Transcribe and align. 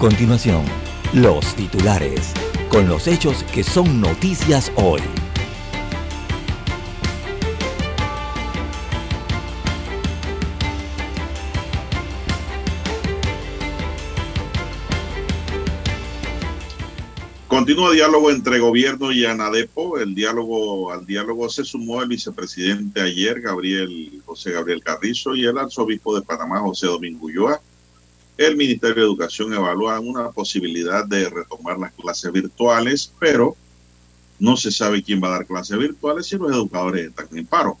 Continuación, 0.00 0.64
los 1.12 1.54
titulares, 1.56 2.32
con 2.70 2.88
los 2.88 3.06
hechos 3.06 3.44
que 3.52 3.62
son 3.62 4.00
noticias 4.00 4.72
hoy. 4.76 5.02
Continúa 17.46 17.92
diálogo 17.92 18.30
entre 18.30 18.58
gobierno 18.58 19.12
y 19.12 19.26
ANADEPO. 19.26 19.98
El 19.98 20.14
diálogo, 20.14 20.92
al 20.92 21.04
diálogo 21.04 21.50
se 21.50 21.62
sumó 21.62 22.00
el 22.00 22.08
vicepresidente 22.08 23.02
ayer, 23.02 23.42
Gabriel 23.42 24.22
José 24.24 24.52
Gabriel 24.52 24.82
Carrizo, 24.82 25.36
y 25.36 25.44
el 25.44 25.58
arzobispo 25.58 26.18
de 26.18 26.22
Panamá, 26.22 26.60
José 26.60 26.86
Domingo 26.86 27.26
Ulloa. 27.26 27.60
El 28.40 28.56
Ministerio 28.56 28.94
de 28.94 29.02
Educación 29.02 29.52
evalúa 29.52 30.00
una 30.00 30.30
posibilidad 30.30 31.04
de 31.04 31.28
retomar 31.28 31.78
las 31.78 31.92
clases 31.92 32.32
virtuales, 32.32 33.12
pero 33.20 33.54
no 34.38 34.56
se 34.56 34.72
sabe 34.72 35.02
quién 35.02 35.22
va 35.22 35.28
a 35.28 35.32
dar 35.32 35.46
clases 35.46 35.76
virtuales 35.76 36.24
si 36.24 36.38
los 36.38 36.50
educadores 36.50 37.08
están 37.10 37.28
en 37.36 37.44
paro. 37.44 37.76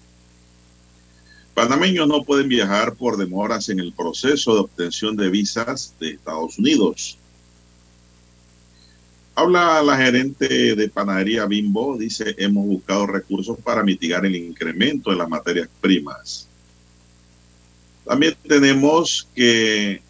Panameños 1.54 2.06
no 2.06 2.24
pueden 2.24 2.46
viajar 2.46 2.94
por 2.94 3.16
demoras 3.16 3.70
en 3.70 3.80
el 3.80 3.94
proceso 3.94 4.52
de 4.52 4.60
obtención 4.60 5.16
de 5.16 5.30
visas 5.30 5.94
de 5.98 6.10
Estados 6.10 6.58
Unidos. 6.58 7.16
Habla 9.34 9.80
la 9.82 9.96
gerente 9.96 10.76
de 10.76 10.88
panadería 10.90 11.46
Bimbo, 11.46 11.96
dice, 11.96 12.34
hemos 12.36 12.66
buscado 12.66 13.06
recursos 13.06 13.56
para 13.64 13.82
mitigar 13.82 14.26
el 14.26 14.36
incremento 14.36 15.08
de 15.08 15.16
las 15.16 15.28
materias 15.30 15.70
primas. 15.80 16.46
También 18.04 18.36
tenemos 18.46 19.26
que 19.34 20.02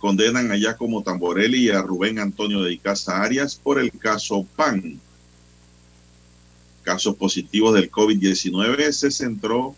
condenan 0.00 0.50
a 0.50 0.76
como 0.76 1.02
Tamborelli 1.02 1.66
y 1.66 1.70
a 1.70 1.82
Rubén 1.82 2.18
Antonio 2.18 2.62
de 2.62 2.72
Icaza 2.72 3.22
Arias 3.22 3.54
por 3.54 3.78
el 3.78 3.92
caso 3.92 4.46
PAN. 4.56 4.98
Casos 6.82 7.14
positivos 7.16 7.74
del 7.74 7.90
COVID-19 7.90 8.90
se 8.92 9.10
centró 9.10 9.76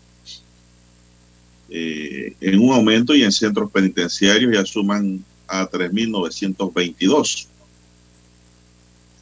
eh, 1.69 2.35
en 2.39 2.59
un 2.59 2.73
aumento 2.73 3.13
y 3.13 3.23
en 3.23 3.31
centros 3.31 3.69
penitenciarios 3.69 4.53
ya 4.53 4.65
suman 4.65 5.23
a 5.47 5.69
3.922. 5.69 7.47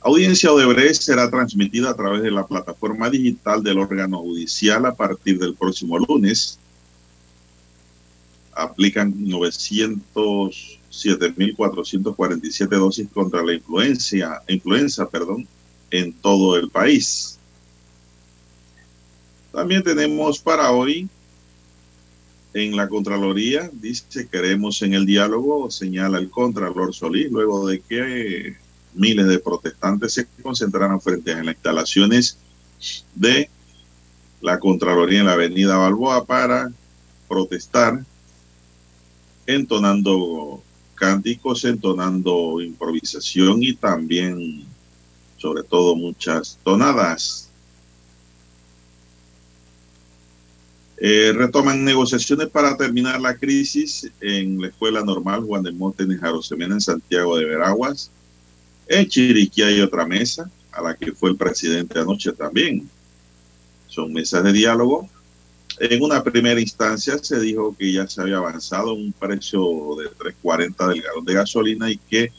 Audiencia 0.02 0.52
Odebrecht 0.52 1.02
será 1.02 1.30
transmitida 1.30 1.90
a 1.90 1.96
través 1.96 2.22
de 2.22 2.32
la 2.32 2.46
plataforma 2.46 3.10
digital 3.10 3.64
del 3.64 3.80
órgano 3.80 4.20
judicial 4.20 4.86
a 4.86 4.94
partir 4.94 5.40
del 5.40 5.56
próximo 5.56 5.98
lunes. 5.98 6.60
Aplican 8.54 9.14
907.447 10.92 12.68
dosis 12.68 13.08
contra 13.14 13.44
la 13.44 13.54
influencia, 13.54 14.42
influenza 14.48 15.10
perdón, 15.10 15.48
en 15.90 16.14
todo 16.14 16.58
el 16.58 16.70
país. 16.70 17.40
También 19.52 19.84
tenemos 19.84 20.40
para 20.40 20.72
hoy 20.72 21.10
en 22.54 22.76
la 22.76 22.90
Contraloría, 22.90 23.70
dice, 23.74 24.28
queremos 24.28 24.82
en 24.82 24.94
el 24.94 25.06
diálogo, 25.06 25.72
señala 25.72 26.18
el 26.20 26.30
Contralor 26.30 26.94
Solís, 26.94 27.32
luego 27.32 27.68
de 27.68 27.80
que 27.80 28.58
miles 28.94 29.28
de 29.28 29.40
protestantes 29.40 30.14
se 30.14 30.28
concentraron 30.44 31.00
frente 31.00 31.32
a 31.32 31.44
las 31.44 31.56
instalaciones 31.56 32.38
de 33.16 33.50
la 34.42 34.60
Contraloría 34.60 35.22
en 35.22 35.28
la 35.28 35.34
avenida 35.34 35.78
Balboa 35.78 36.26
para 36.26 36.72
protestar, 37.30 38.04
entonando 39.46 40.62
cánticos, 41.02 41.66
entonando 41.66 42.62
improvisación 42.62 43.64
y 43.64 43.74
también, 43.74 44.66
sobre 45.36 45.64
todo, 45.64 45.96
muchas 45.96 46.60
tonadas. 46.64 47.50
Eh, 50.98 51.34
retoman 51.36 51.84
negociaciones 51.84 52.50
para 52.50 52.78
terminar 52.78 53.20
la 53.20 53.36
crisis 53.36 54.12
en 54.22 54.62
la 54.62 54.68
Escuela 54.68 55.04
Normal 55.04 55.42
Juan 55.44 55.64
de 55.64 55.72
Monte 55.72 56.04
en 56.04 56.20
Jarosemena 56.20 56.76
en 56.76 56.82
Santiago 56.82 57.36
de 57.36 57.46
Veraguas. 57.46 58.12
En 58.88 59.08
Chiriquí 59.08 59.64
hay 59.64 59.82
otra 59.82 60.06
mesa 60.06 60.52
a 60.72 60.84
la 60.84 60.96
que 60.96 61.14
fue 61.14 61.32
el 61.32 61.36
presidente 61.36 61.98
anoche 61.98 62.32
también. 62.34 62.88
Son 63.88 64.14
mesas 64.14 64.44
de 64.44 64.54
diálogo. 64.54 65.10
En 65.80 66.04
una 66.04 66.24
primera 66.24 66.60
instancia 66.60 67.18
se 67.18 67.40
dijo 67.40 67.76
que 67.78 67.92
ya 67.92 68.08
se 68.08 68.22
había 68.22 68.38
avanzado 68.38 68.94
un 68.94 69.14
precio 69.14 69.62
de 69.98 70.10
3.40 70.10 70.90
del 70.90 71.02
galón 71.02 71.26
de 71.26 71.34
gasolina 71.34 71.90
y 71.90 71.98
que 71.98 72.32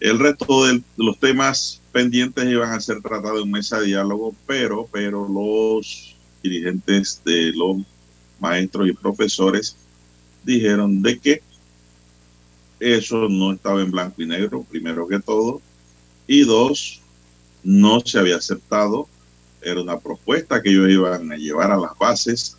el 0.00 0.18
resto 0.18 0.66
de 0.66 0.82
los 0.96 1.18
temas 1.18 1.80
pendientes 1.92 2.44
iban 2.44 2.72
a 2.72 2.80
ser 2.80 3.00
tratados 3.00 3.42
en 3.42 3.50
mesa 3.50 3.78
de 3.78 3.86
diálogo, 3.86 4.34
pero, 4.46 4.88
pero 4.90 5.28
los 5.28 6.16
dirigentes 6.42 7.22
de 7.24 7.52
los 7.54 7.76
maestros 8.40 8.88
y 8.88 8.92
profesores 8.92 9.76
dijeron 10.42 11.02
de 11.02 11.18
que 11.20 11.42
eso 12.80 13.28
no 13.28 13.52
estaba 13.52 13.80
en 13.80 13.92
blanco 13.92 14.20
y 14.22 14.26
negro, 14.26 14.66
primero 14.68 15.06
que 15.06 15.20
todo, 15.20 15.60
y 16.26 16.42
dos, 16.42 17.00
no 17.62 18.00
se 18.00 18.18
había 18.18 18.36
aceptado, 18.36 19.08
era 19.62 19.80
una 19.80 19.98
propuesta 19.98 20.60
que 20.60 20.70
ellos 20.70 20.90
iban 20.90 21.32
a 21.32 21.36
llevar 21.36 21.70
a 21.70 21.76
las 21.76 21.96
bases 21.98 22.56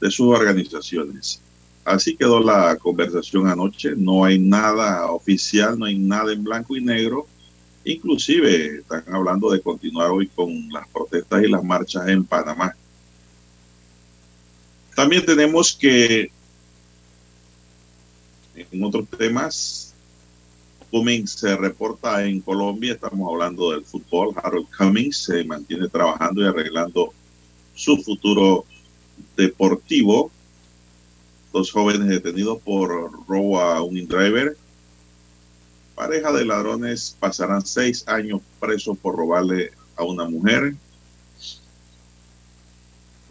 de 0.00 0.10
sus 0.10 0.26
organizaciones. 0.26 1.40
Así 1.84 2.16
quedó 2.16 2.40
la 2.40 2.76
conversación 2.76 3.48
anoche, 3.48 3.94
no 3.96 4.24
hay 4.24 4.38
nada 4.38 5.10
oficial, 5.10 5.78
no 5.78 5.86
hay 5.86 5.98
nada 5.98 6.32
en 6.32 6.44
blanco 6.44 6.76
y 6.76 6.80
negro, 6.80 7.26
inclusive 7.84 8.78
están 8.78 9.04
hablando 9.12 9.50
de 9.50 9.60
continuar 9.60 10.10
hoy 10.10 10.28
con 10.28 10.68
las 10.70 10.86
protestas 10.88 11.42
y 11.42 11.48
las 11.48 11.64
marchas 11.64 12.08
en 12.08 12.24
Panamá. 12.24 12.74
También 14.94 15.24
tenemos 15.24 15.74
que, 15.74 16.30
en 18.54 18.84
otros 18.84 19.08
temas, 19.08 19.91
Cummings 20.92 21.32
se 21.32 21.56
reporta 21.56 22.22
en 22.22 22.42
Colombia, 22.42 22.92
estamos 22.92 23.26
hablando 23.32 23.72
del 23.72 23.82
fútbol, 23.82 24.34
Harold 24.36 24.66
Cummings 24.76 25.24
se 25.24 25.42
mantiene 25.42 25.88
trabajando 25.88 26.42
y 26.42 26.46
arreglando 26.46 27.14
su 27.74 27.96
futuro 27.96 28.66
deportivo. 29.34 30.30
Dos 31.50 31.72
jóvenes 31.72 32.08
detenidos 32.08 32.60
por 32.60 33.10
robo 33.26 33.58
a 33.58 33.82
un 33.82 34.06
driver. 34.06 34.54
Pareja 35.94 36.30
de 36.30 36.44
ladrones 36.44 37.16
pasarán 37.18 37.64
seis 37.64 38.06
años 38.06 38.42
presos 38.60 38.98
por 38.98 39.16
robarle 39.16 39.72
a 39.96 40.04
una 40.04 40.28
mujer 40.28 40.74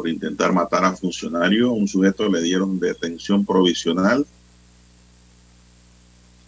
por 0.02 0.10
intentar 0.10 0.52
matar 0.52 0.84
a 0.84 0.96
funcionario. 0.96 1.74
Un 1.74 1.88
sujeto 1.88 2.28
le 2.28 2.42
dieron 2.42 2.80
detención 2.80 3.46
provisional, 3.46 4.26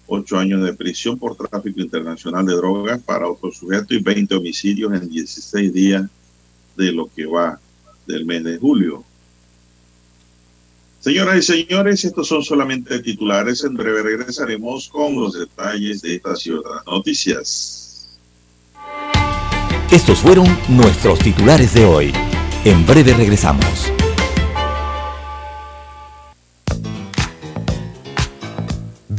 ocho 0.07 0.37
años 0.37 0.63
de 0.63 0.73
prisión 0.73 1.17
por 1.17 1.35
tráfico 1.35 1.79
internacional 1.79 2.45
de 2.45 2.55
drogas 2.55 3.01
para 3.01 3.27
otro 3.27 3.51
sujeto 3.51 3.93
y 3.93 4.01
20 4.01 4.35
homicidios 4.35 4.93
en 4.93 5.09
16 5.09 5.73
días 5.73 6.09
de 6.75 6.91
lo 6.91 7.07
que 7.07 7.25
va 7.25 7.59
del 8.05 8.25
mes 8.25 8.43
de 8.43 8.57
julio. 8.57 9.03
Señoras 10.99 11.37
y 11.37 11.41
señores, 11.41 12.05
estos 12.05 12.27
son 12.27 12.43
solamente 12.43 12.99
titulares. 12.99 13.63
En 13.63 13.73
breve 13.73 14.03
regresaremos 14.03 14.87
con 14.87 15.15
los 15.15 15.37
detalles 15.37 16.01
de 16.01 16.15
estas 16.15 16.47
otras 16.47 16.85
noticias. 16.85 18.09
Estos 19.91 20.19
fueron 20.19 20.47
nuestros 20.69 21.19
titulares 21.19 21.73
de 21.73 21.85
hoy. 21.85 22.13
En 22.63 22.85
breve 22.85 23.13
regresamos. 23.13 23.91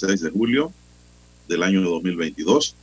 16 0.00 0.20
de 0.20 0.30
julio 0.30 0.72
del 1.48 1.62
año 1.62 1.82
2022. 1.82 2.76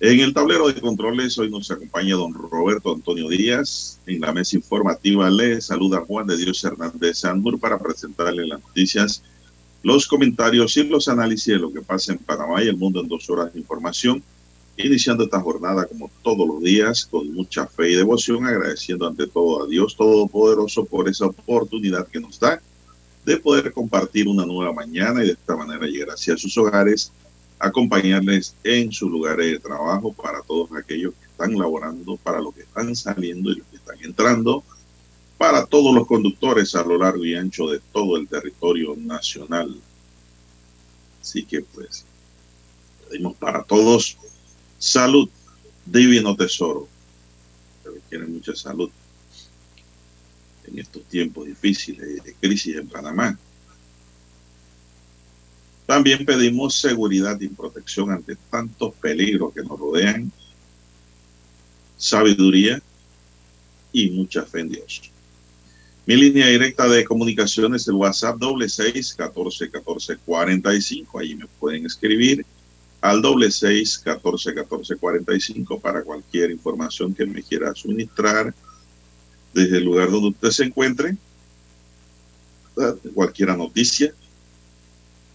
En 0.00 0.20
el 0.20 0.34
tablero 0.34 0.68
de 0.68 0.80
controles 0.80 1.38
hoy 1.38 1.50
nos 1.50 1.70
acompaña 1.70 2.14
don 2.14 2.34
Roberto 2.34 2.92
Antonio 2.92 3.28
Díaz. 3.28 3.98
En 4.06 4.20
la 4.20 4.32
mesa 4.32 4.56
informativa 4.56 5.30
le 5.30 5.60
saluda 5.60 6.04
Juan 6.06 6.26
de 6.26 6.36
Dios 6.36 6.62
Hernández 6.62 7.18
Sandur 7.18 7.58
para 7.58 7.78
presentarle 7.78 8.46
las 8.46 8.60
noticias, 8.60 9.22
los 9.82 10.06
comentarios 10.06 10.76
y 10.76 10.84
los 10.84 11.08
análisis 11.08 11.54
de 11.54 11.58
lo 11.58 11.72
que 11.72 11.80
pasa 11.80 12.12
en 12.12 12.18
Panamá 12.18 12.62
y 12.62 12.68
el 12.68 12.76
mundo 12.76 13.00
en 13.00 13.08
dos 13.08 13.28
horas 13.30 13.52
de 13.52 13.60
información. 13.60 14.22
Iniciando 14.76 15.24
esta 15.24 15.40
jornada 15.40 15.86
como 15.86 16.10
todos 16.22 16.46
los 16.46 16.62
días 16.62 17.06
con 17.06 17.32
mucha 17.32 17.66
fe 17.66 17.90
y 17.92 17.96
devoción, 17.96 18.46
agradeciendo 18.46 19.08
ante 19.08 19.26
todo 19.26 19.64
a 19.64 19.66
Dios 19.66 19.96
Todopoderoso 19.96 20.84
por 20.84 21.08
esa 21.08 21.26
oportunidad 21.26 22.06
que 22.06 22.20
nos 22.20 22.38
da 22.38 22.60
de 23.24 23.36
poder 23.36 23.72
compartir 23.72 24.28
una 24.28 24.46
nueva 24.46 24.72
mañana 24.72 25.22
y 25.22 25.26
de 25.26 25.32
esta 25.32 25.56
manera 25.56 25.86
llegar 25.86 26.10
hacia 26.10 26.36
sus 26.36 26.56
hogares, 26.56 27.12
acompañarles 27.58 28.54
en 28.64 28.92
sus 28.92 29.10
lugares 29.10 29.52
de 29.52 29.58
trabajo 29.58 30.12
para 30.12 30.42
todos 30.42 30.70
aquellos 30.72 31.14
que 31.14 31.26
están 31.26 31.58
laborando, 31.58 32.16
para 32.16 32.40
los 32.40 32.54
que 32.54 32.62
están 32.62 32.94
saliendo 32.94 33.50
y 33.50 33.56
los 33.56 33.66
que 33.66 33.76
están 33.76 33.96
entrando, 34.02 34.62
para 35.36 35.66
todos 35.66 35.94
los 35.94 36.06
conductores 36.06 36.74
a 36.74 36.84
lo 36.84 36.98
largo 36.98 37.24
y 37.24 37.34
ancho 37.34 37.68
de 37.68 37.80
todo 37.92 38.16
el 38.16 38.28
territorio 38.28 38.94
nacional. 38.96 39.76
Así 41.20 41.44
que 41.44 41.60
pues 41.60 42.04
pedimos 43.08 43.36
para 43.36 43.62
todos 43.62 44.16
salud, 44.78 45.28
divino 45.84 46.36
tesoro. 46.36 46.88
Se 48.10 48.18
mucha 48.18 48.54
salud 48.54 48.90
en 50.68 50.78
estos 50.78 51.02
tiempos 51.04 51.46
difíciles 51.46 52.22
de 52.22 52.34
crisis 52.34 52.76
en 52.76 52.88
Panamá. 52.88 53.38
También 55.86 56.26
pedimos 56.26 56.74
seguridad 56.74 57.40
y 57.40 57.48
protección 57.48 58.10
ante 58.10 58.36
tantos 58.50 58.94
peligros 58.96 59.54
que 59.54 59.62
nos 59.62 59.78
rodean, 59.78 60.30
sabiduría 61.96 62.82
y 63.92 64.10
mucha 64.10 64.44
fe 64.44 64.60
en 64.60 64.68
Dios. 64.68 65.10
Mi 66.04 66.16
línea 66.16 66.46
directa 66.46 66.86
de 66.88 67.04
comunicación 67.04 67.74
es 67.74 67.88
el 67.88 67.94
WhatsApp 67.94 68.38
doble 68.38 68.68
seis 68.68 69.14
catorce 69.14 69.70
catorce 69.70 70.16
cuarenta 70.16 70.74
y 70.74 70.80
cinco. 70.80 71.18
Allí 71.18 71.34
me 71.34 71.46
pueden 71.58 71.86
escribir 71.86 72.46
al 73.00 73.20
doble 73.20 73.50
seis 73.50 73.98
catorce 73.98 74.54
catorce 74.54 74.96
cuarenta 74.96 75.34
y 75.34 75.40
cinco 75.40 75.78
para 75.78 76.02
cualquier 76.02 76.50
información 76.50 77.14
que 77.14 77.26
me 77.26 77.42
quiera 77.42 77.74
suministrar 77.74 78.54
desde 79.52 79.78
el 79.78 79.84
lugar 79.84 80.10
donde 80.10 80.28
usted 80.28 80.50
se 80.50 80.64
encuentre, 80.64 81.16
cualquier 83.14 83.56
noticia, 83.56 84.12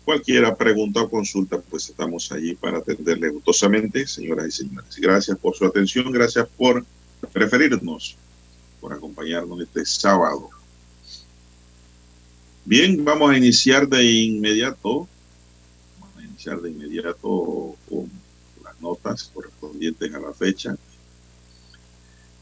cualquier 0.06 0.56
pregunta 0.56 1.02
o 1.02 1.10
consulta, 1.10 1.60
pues 1.60 1.90
estamos 1.90 2.32
allí 2.32 2.56
para 2.56 2.78
atenderle 2.78 3.30
gustosamente, 3.30 4.08
señoras 4.08 4.48
y 4.48 4.52
señores. 4.52 4.96
Gracias 4.98 5.38
por 5.38 5.56
su 5.56 5.66
atención, 5.66 6.12
gracias 6.12 6.48
por 6.58 6.86
preferirnos, 7.32 8.16
por 8.80 8.94
acompañarnos 8.94 9.62
este 9.62 9.86
sábado. 9.86 10.50
Bien, 12.66 13.04
vamos 13.04 13.32
a 13.32 13.38
iniciar 13.38 13.88
de 13.88 14.04
inmediato, 14.06 15.08
vamos 16.00 16.18
a 16.18 16.24
iniciar 16.24 16.62
de 16.62 16.72
inmediato 16.72 17.76
con 17.90 18.10
las 18.64 18.80
notas 18.80 19.30
correspondientes 19.34 20.14
a 20.14 20.20
la 20.20 20.34
fecha. 20.34 20.78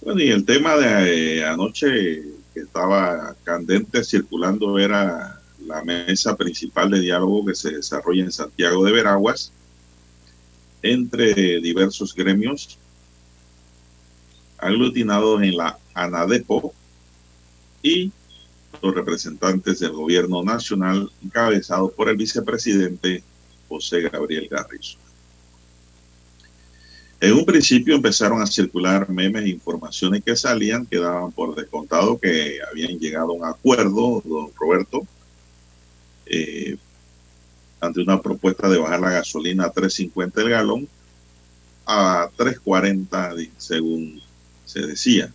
Bueno, 0.02 0.20
y 0.20 0.32
el 0.32 0.46
tema 0.46 0.76
de 0.78 1.38
eh, 1.38 1.46
anoche 1.46 2.24
que 2.54 2.60
estaba 2.60 3.36
candente 3.44 4.04
circulando 4.04 4.80
era 4.80 5.40
la 5.66 5.84
mesa 5.84 6.36
principal 6.36 6.90
de 6.90 7.02
diálogo 7.02 7.46
que 7.46 7.54
se 7.54 7.72
desarrolla 7.72 8.24
en 8.24 8.32
Santiago 8.32 8.84
de 8.84 8.92
Veraguas 8.94 9.52
entre 10.82 11.62
diversos 11.62 12.16
gremios 12.16 12.80
aglutinados 14.58 15.44
en 15.44 15.58
la 15.58 15.78
ANADEPO 15.94 16.74
y 17.84 18.12
los 18.82 18.96
representantes 18.96 19.80
del 19.80 19.92
gobierno 19.92 20.44
nacional 20.44 21.12
encabezados 21.24 21.92
por 21.94 22.10
el 22.10 22.18
vicepresidente 22.18 23.24
José 23.70 24.02
Gabriel 24.02 24.48
Garrizo. 24.50 24.98
En 27.22 27.34
un 27.34 27.46
principio 27.46 27.96
empezaron 27.96 28.42
a 28.42 28.48
circular 28.48 29.08
memes 29.08 29.44
e 29.44 29.50
informaciones 29.50 30.24
que 30.24 30.36
salían 30.36 30.88
que 30.88 30.98
daban 30.98 31.32
por 31.32 31.56
descontado 31.56 32.18
que 32.18 32.58
habían 32.68 32.98
llegado 32.98 33.30
a 33.30 33.34
un 33.34 33.46
acuerdo, 33.46 34.24
don 34.26 34.50
Roberto, 34.60 35.06
eh, 36.26 36.78
ante 37.80 38.02
una 38.02 38.20
propuesta 38.20 38.68
de 38.68 38.80
bajar 38.80 39.02
la 39.02 39.12
gasolina 39.12 39.66
a 39.66 39.74
3.50 39.74 40.42
el 40.42 40.50
galón 40.50 40.90
a 41.86 42.28
3.40 42.36 43.52
según 43.56 44.20
se 44.66 44.82
decía. 44.88 45.32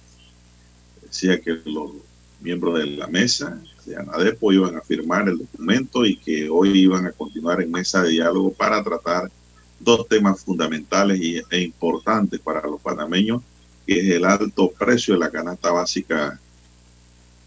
Decía 1.03 1.41
que 1.41 1.61
los 1.67 1.93
miembros 2.41 2.81
de 2.81 2.87
la 2.87 3.07
mesa 3.07 3.63
de 3.85 3.95
ANADEPO 3.95 4.53
iban 4.53 4.77
a 4.77 4.81
firmar 4.81 5.29
el 5.29 5.39
documento 5.39 6.05
y 6.05 6.17
que 6.17 6.49
hoy 6.51 6.81
iban 6.81 7.07
a 7.07 7.13
continuar 7.13 7.63
en 7.63 7.71
mesa 7.71 8.03
de 8.03 8.11
diálogo 8.11 8.53
para 8.53 8.83
tratar 8.83 9.31
dos 9.79 10.09
temas 10.09 10.41
fundamentales 10.41 11.21
e 11.51 11.61
importantes 11.61 12.41
para 12.41 12.63
los 12.63 12.81
panameños, 12.81 13.43
es 13.87 14.09
el 14.11 14.25
alto 14.25 14.71
precio 14.71 15.15
de 15.15 15.21
la 15.21 15.31
canasta 15.31 15.71
básica 15.71 16.41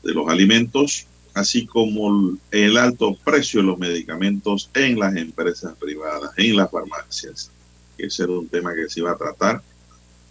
de 0.03 0.13
los 0.13 0.29
alimentos, 0.29 1.05
así 1.33 1.65
como 1.65 2.37
el 2.51 2.77
alto 2.77 3.15
precio 3.23 3.59
de 3.59 3.67
los 3.67 3.77
medicamentos 3.77 4.69
en 4.73 4.99
las 4.99 5.15
empresas 5.15 5.75
privadas, 5.77 6.31
en 6.37 6.55
las 6.55 6.71
farmacias. 6.71 7.51
Ese 7.97 8.23
era 8.23 8.31
un 8.31 8.47
tema 8.47 8.73
que 8.73 8.89
se 8.89 9.01
iba 9.01 9.11
a 9.11 9.17
tratar, 9.17 9.61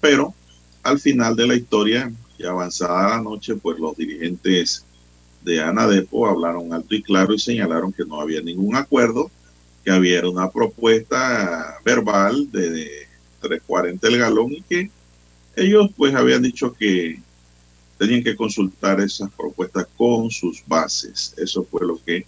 pero 0.01 0.35
al 0.83 0.99
final 0.99 1.37
de 1.37 1.47
la 1.47 1.55
historia 1.55 2.11
Y 2.39 2.47
avanzada 2.47 3.17
la 3.17 3.21
noche, 3.21 3.57
pues 3.57 3.81
los 3.81 3.97
dirigentes 3.97 4.85
de 5.43 5.61
ANADEPO 5.61 6.29
hablaron 6.29 6.73
alto 6.73 6.95
y 6.95 7.03
claro 7.03 7.35
y 7.35 7.39
señalaron 7.41 7.93
que 7.93 8.05
no 8.05 8.21
había 8.21 8.41
ningún 8.41 8.77
acuerdo, 8.77 9.29
que 9.89 9.95
había 9.95 10.29
una 10.29 10.51
propuesta 10.51 11.79
verbal 11.83 12.53
de, 12.53 13.09
3.40 13.41 13.99
el 14.03 14.19
galón 14.19 14.53
y 14.53 14.61
que 14.61 14.91
ellos 15.57 15.91
pues 15.97 16.15
habían 16.15 16.43
dicho 16.43 16.75
que 16.75 17.19
tenían 17.97 18.23
que 18.23 18.37
consultar 18.37 19.01
esas 19.01 19.31
propuestas 19.31 19.87
con 19.97 20.31
sus 20.31 20.63
bases. 20.67 21.33
Eso 21.39 21.65
fue 21.65 21.87
lo 21.87 21.99
que 22.05 22.27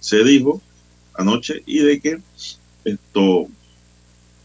se 0.00 0.22
dijo 0.22 0.60
anoche 1.14 1.62
y 1.64 1.78
de 1.78 1.98
que 1.98 2.20
esto, 2.84 3.46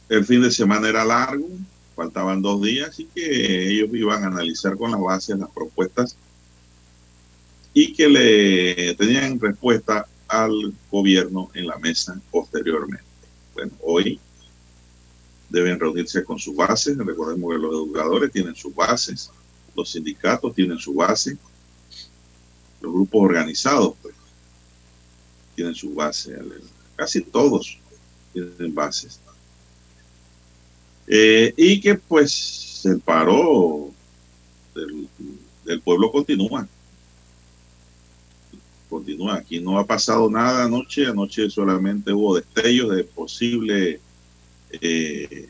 el 0.07 0.23
fin 0.23 0.41
de 0.41 0.51
semana 0.51 0.88
era 0.88 1.03
largo, 1.03 1.50
faltaban 1.97 2.41
dos 2.41 2.61
días 2.61 2.97
y 2.97 3.07
que 3.07 3.71
ellos 3.71 3.89
iban 3.91 4.23
a 4.23 4.27
analizar 4.27 4.77
con 4.77 4.91
las 4.91 5.01
bases 5.01 5.38
las 5.38 5.50
propuestas 5.50 6.15
y 7.73 7.91
que 7.91 8.07
le 8.07 8.95
tenían 8.95 9.38
respuesta 9.38 10.07
al 10.31 10.73
gobierno 10.89 11.50
en 11.53 11.67
la 11.67 11.77
mesa 11.77 12.19
posteriormente. 12.31 13.03
Bueno, 13.53 13.73
hoy 13.81 14.17
deben 15.50 15.77
reunirse 15.77 16.23
con 16.23 16.39
sus 16.39 16.55
bases. 16.55 16.97
Recordemos 16.97 17.51
que 17.51 17.59
los 17.59 17.73
educadores 17.73 18.31
tienen 18.31 18.55
sus 18.55 18.73
bases, 18.73 19.29
los 19.75 19.91
sindicatos 19.91 20.55
tienen 20.55 20.79
su 20.79 20.93
base, 20.93 21.38
los 22.79 22.93
grupos 22.93 23.21
organizados 23.21 23.93
pues, 24.01 24.15
tienen 25.53 25.75
su 25.75 25.93
base, 25.93 26.33
casi 26.95 27.21
todos 27.21 27.77
tienen 28.31 28.73
bases. 28.73 29.19
Eh, 31.07 31.53
y 31.57 31.81
que 31.81 31.95
pues 31.95 32.83
el 32.85 33.01
paro 33.01 33.91
del 35.65 35.81
pueblo 35.81 36.09
continúa 36.09 36.65
continúa. 38.91 39.36
Aquí 39.36 39.62
no 39.62 39.79
ha 39.79 39.86
pasado 39.88 40.29
nada 40.29 40.65
anoche. 40.65 41.07
Anoche 41.07 41.50
solamente 41.50 42.12
hubo 42.12 42.36
destellos 42.36 42.93
de 42.93 43.03
posible 43.05 44.00
eh, 44.69 45.50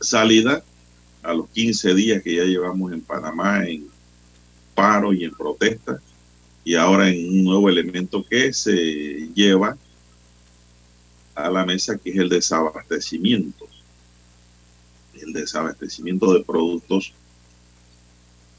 salida 0.00 0.62
a 1.22 1.32
los 1.32 1.48
15 1.50 1.94
días 1.94 2.22
que 2.22 2.34
ya 2.34 2.44
llevamos 2.44 2.92
en 2.92 3.00
Panamá 3.00 3.64
en 3.64 3.86
paro 4.74 5.12
y 5.12 5.24
en 5.24 5.30
protesta. 5.30 6.00
Y 6.64 6.74
ahora 6.74 7.08
en 7.08 7.28
un 7.28 7.44
nuevo 7.44 7.68
elemento 7.68 8.24
que 8.28 8.52
se 8.52 9.28
lleva 9.34 9.76
a 11.34 11.50
la 11.50 11.64
mesa, 11.64 11.96
que 11.96 12.10
es 12.10 12.16
el 12.16 12.28
desabastecimiento. 12.28 13.68
El 15.14 15.32
desabastecimiento 15.32 16.34
de 16.34 16.42
productos 16.42 17.12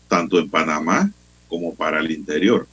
tanto 0.08 0.40
en 0.40 0.50
Panamá 0.50 1.12
como 1.50 1.76
para 1.76 2.00
el 2.00 2.12
interior. 2.12 2.68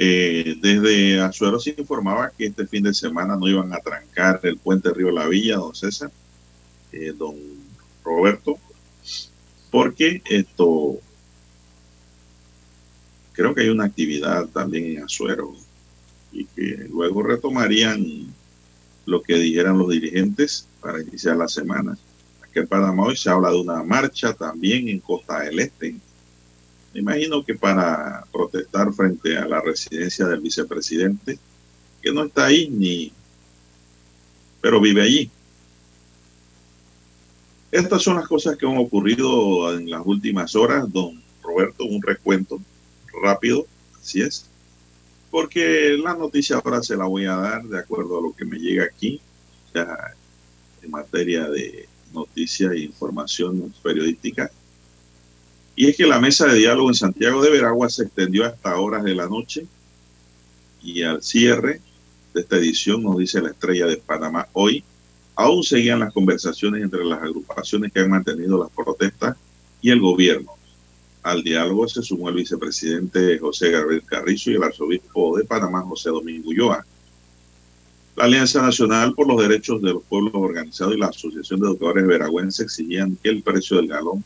Eh, 0.00 0.54
desde 0.60 1.20
Azuero 1.20 1.58
se 1.58 1.74
informaba 1.76 2.30
que 2.30 2.46
este 2.46 2.68
fin 2.68 2.84
de 2.84 2.94
semana 2.94 3.34
no 3.34 3.48
iban 3.48 3.72
a 3.72 3.80
trancar 3.80 4.38
el 4.44 4.56
puente 4.56 4.94
Río 4.94 5.10
La 5.10 5.26
Villa, 5.26 5.56
don 5.56 5.74
César, 5.74 6.12
eh, 6.92 7.12
don 7.18 7.34
Roberto, 8.04 8.58
porque 9.72 10.22
esto, 10.24 11.00
creo 13.32 13.52
que 13.56 13.62
hay 13.62 13.70
una 13.70 13.86
actividad 13.86 14.46
también 14.46 14.84
en 14.84 15.02
Azuero 15.02 15.52
y 16.30 16.44
que 16.44 16.86
luego 16.88 17.24
retomarían 17.24 18.32
lo 19.04 19.20
que 19.20 19.34
dijeran 19.34 19.78
los 19.78 19.90
dirigentes 19.90 20.68
para 20.80 21.02
iniciar 21.02 21.38
la 21.38 21.48
semana. 21.48 21.98
Aquí 22.40 22.60
en 22.60 22.68
Panamá 22.68 23.02
hoy 23.02 23.16
se 23.16 23.30
habla 23.30 23.50
de 23.50 23.56
una 23.56 23.82
marcha 23.82 24.32
también 24.32 24.88
en 24.88 25.00
Costa 25.00 25.40
del 25.40 25.58
Este, 25.58 25.96
imagino 26.98 27.44
que 27.44 27.54
para 27.54 28.24
protestar 28.32 28.92
frente 28.92 29.36
a 29.36 29.46
la 29.46 29.60
residencia 29.60 30.26
del 30.26 30.40
vicepresidente, 30.40 31.38
que 32.02 32.12
no 32.12 32.24
está 32.24 32.46
ahí 32.46 32.68
ni, 32.68 33.12
pero 34.60 34.80
vive 34.80 35.02
allí. 35.02 35.30
Estas 37.70 38.02
son 38.02 38.16
las 38.16 38.26
cosas 38.26 38.56
que 38.56 38.66
han 38.66 38.78
ocurrido 38.78 39.76
en 39.76 39.90
las 39.90 40.02
últimas 40.04 40.56
horas, 40.56 40.90
don 40.90 41.22
Roberto, 41.42 41.84
un 41.84 42.02
recuento 42.02 42.60
rápido, 43.22 43.66
así 44.00 44.22
es, 44.22 44.46
porque 45.30 45.98
la 46.02 46.14
noticia 46.14 46.56
ahora 46.56 46.82
se 46.82 46.96
la 46.96 47.04
voy 47.04 47.26
a 47.26 47.36
dar 47.36 47.64
de 47.64 47.78
acuerdo 47.78 48.18
a 48.18 48.22
lo 48.22 48.34
que 48.34 48.44
me 48.44 48.58
llega 48.58 48.84
aquí, 48.84 49.20
ya 49.74 50.14
en 50.82 50.90
materia 50.90 51.48
de 51.48 51.88
noticias 52.12 52.72
e 52.72 52.80
información 52.80 53.72
periodística. 53.82 54.50
Y 55.78 55.86
es 55.86 55.96
que 55.96 56.08
la 56.08 56.18
mesa 56.18 56.44
de 56.48 56.58
diálogo 56.58 56.88
en 56.88 56.96
Santiago 56.96 57.40
de 57.40 57.50
Veragua 57.50 57.88
se 57.88 58.02
extendió 58.02 58.44
hasta 58.44 58.80
horas 58.80 59.04
de 59.04 59.14
la 59.14 59.28
noche 59.28 59.64
y 60.82 61.04
al 61.04 61.22
cierre 61.22 61.80
de 62.34 62.40
esta 62.40 62.56
edición, 62.56 63.00
nos 63.00 63.16
dice 63.16 63.40
la 63.40 63.50
estrella 63.50 63.86
de 63.86 63.98
Panamá 63.98 64.48
hoy, 64.54 64.82
aún 65.36 65.62
seguían 65.62 66.00
las 66.00 66.12
conversaciones 66.12 66.82
entre 66.82 67.04
las 67.04 67.22
agrupaciones 67.22 67.92
que 67.92 68.00
han 68.00 68.10
mantenido 68.10 68.58
las 68.58 68.70
protestas 68.70 69.36
y 69.80 69.90
el 69.90 70.00
gobierno. 70.00 70.50
Al 71.22 71.44
diálogo 71.44 71.86
se 71.86 72.02
sumó 72.02 72.28
el 72.28 72.34
vicepresidente 72.34 73.38
José 73.38 73.70
Gabriel 73.70 74.02
Carrizo 74.04 74.50
y 74.50 74.54
el 74.54 74.64
arzobispo 74.64 75.38
de 75.38 75.44
Panamá, 75.44 75.82
José 75.82 76.10
Domingo 76.10 76.48
Ulloa. 76.48 76.84
La 78.16 78.24
Alianza 78.24 78.60
Nacional 78.62 79.14
por 79.14 79.28
los 79.28 79.40
Derechos 79.40 79.80
de 79.80 79.92
los 79.92 80.02
Pueblos 80.02 80.32
Organizados 80.34 80.96
y 80.96 80.98
la 80.98 81.06
Asociación 81.06 81.60
de 81.60 81.68
Educadores 81.68 82.04
Veragüenses 82.04 82.64
exigían 82.66 83.16
que 83.22 83.28
el 83.28 83.44
precio 83.44 83.76
del 83.76 83.86
galón 83.86 84.24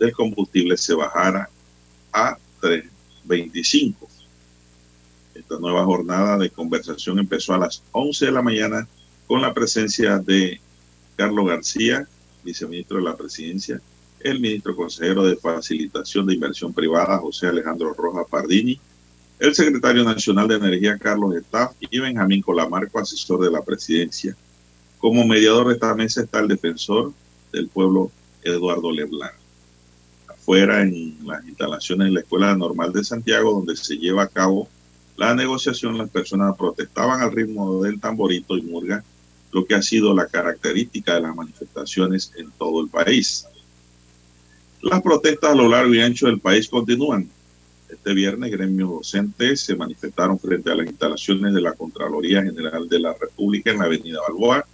del 0.00 0.12
combustible 0.12 0.76
se 0.76 0.94
bajara 0.94 1.48
a 2.12 2.36
3.25. 2.62 3.94
Esta 5.34 5.58
nueva 5.58 5.84
jornada 5.84 6.38
de 6.38 6.50
conversación 6.50 7.18
empezó 7.18 7.54
a 7.54 7.58
las 7.58 7.82
11 7.92 8.26
de 8.26 8.32
la 8.32 8.42
mañana 8.42 8.88
con 9.26 9.42
la 9.42 9.54
presencia 9.54 10.18
de 10.18 10.58
Carlos 11.16 11.46
García, 11.46 12.08
viceministro 12.42 12.96
de 12.96 13.04
la 13.04 13.16
presidencia, 13.16 13.80
el 14.20 14.40
ministro 14.40 14.74
consejero 14.74 15.22
de 15.22 15.36
Facilitación 15.36 16.26
de 16.26 16.34
Inversión 16.34 16.72
Privada, 16.72 17.18
José 17.18 17.46
Alejandro 17.46 17.92
Rojas 17.92 18.26
Pardini, 18.28 18.80
el 19.38 19.54
secretario 19.54 20.02
nacional 20.02 20.48
de 20.48 20.56
Energía, 20.56 20.98
Carlos 20.98 21.34
Staff, 21.36 21.72
y 21.78 21.98
Benjamín 21.98 22.42
Colamarco, 22.42 22.98
asesor 22.98 23.40
de 23.40 23.50
la 23.50 23.62
presidencia. 23.62 24.36
Como 24.98 25.26
mediador 25.26 25.68
de 25.68 25.74
esta 25.74 25.94
mesa 25.94 26.22
está 26.22 26.40
el 26.40 26.48
defensor 26.48 27.12
del 27.52 27.68
pueblo, 27.68 28.10
Eduardo 28.42 28.90
Leblanc 28.90 29.39
fuera 30.50 30.82
en 30.82 31.16
las 31.24 31.46
instalaciones 31.46 32.08
de 32.08 32.12
la 32.12 32.20
Escuela 32.22 32.56
Normal 32.56 32.92
de 32.92 33.04
Santiago, 33.04 33.52
donde 33.52 33.76
se 33.76 33.96
lleva 33.96 34.24
a 34.24 34.26
cabo 34.26 34.68
la 35.16 35.32
negociación, 35.32 35.96
las 35.96 36.10
personas 36.10 36.56
protestaban 36.56 37.20
al 37.20 37.30
ritmo 37.30 37.80
del 37.84 38.00
tamborito 38.00 38.58
y 38.58 38.62
murga, 38.62 39.04
lo 39.52 39.64
que 39.64 39.76
ha 39.76 39.82
sido 39.82 40.12
la 40.12 40.26
característica 40.26 41.14
de 41.14 41.20
las 41.20 41.36
manifestaciones 41.36 42.32
en 42.36 42.50
todo 42.58 42.82
el 42.82 42.88
país. 42.88 43.46
Las 44.82 45.00
protestas 45.02 45.52
a 45.52 45.54
lo 45.54 45.68
largo 45.68 45.94
y 45.94 46.00
ancho 46.00 46.26
del 46.26 46.40
país 46.40 46.68
continúan. 46.68 47.28
Este 47.88 48.12
viernes, 48.12 48.50
gremios 48.50 48.90
docentes 48.90 49.60
se 49.60 49.76
manifestaron 49.76 50.36
frente 50.36 50.72
a 50.72 50.74
las 50.74 50.88
instalaciones 50.88 51.54
de 51.54 51.60
la 51.60 51.74
Contraloría 51.74 52.42
General 52.42 52.88
de 52.88 52.98
la 52.98 53.14
República 53.14 53.70
en 53.70 53.78
la 53.78 53.84
Avenida 53.84 54.18
Balboa, 54.26 54.66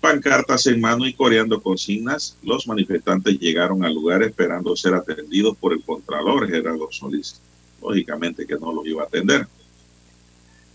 pancartas 0.00 0.66
en 0.66 0.80
mano 0.80 1.06
y 1.06 1.12
coreando 1.12 1.62
consignas, 1.62 2.36
los 2.42 2.66
manifestantes 2.66 3.38
llegaron 3.38 3.84
al 3.84 3.94
lugar 3.94 4.22
esperando 4.22 4.74
ser 4.74 4.94
atendidos 4.94 5.56
por 5.56 5.72
el 5.72 5.82
Contralor 5.82 6.48
Gerardo 6.48 6.88
Solís. 6.90 7.40
Lógicamente 7.82 8.46
que 8.46 8.56
no 8.56 8.72
los 8.72 8.86
iba 8.86 9.02
a 9.02 9.06
atender. 9.06 9.46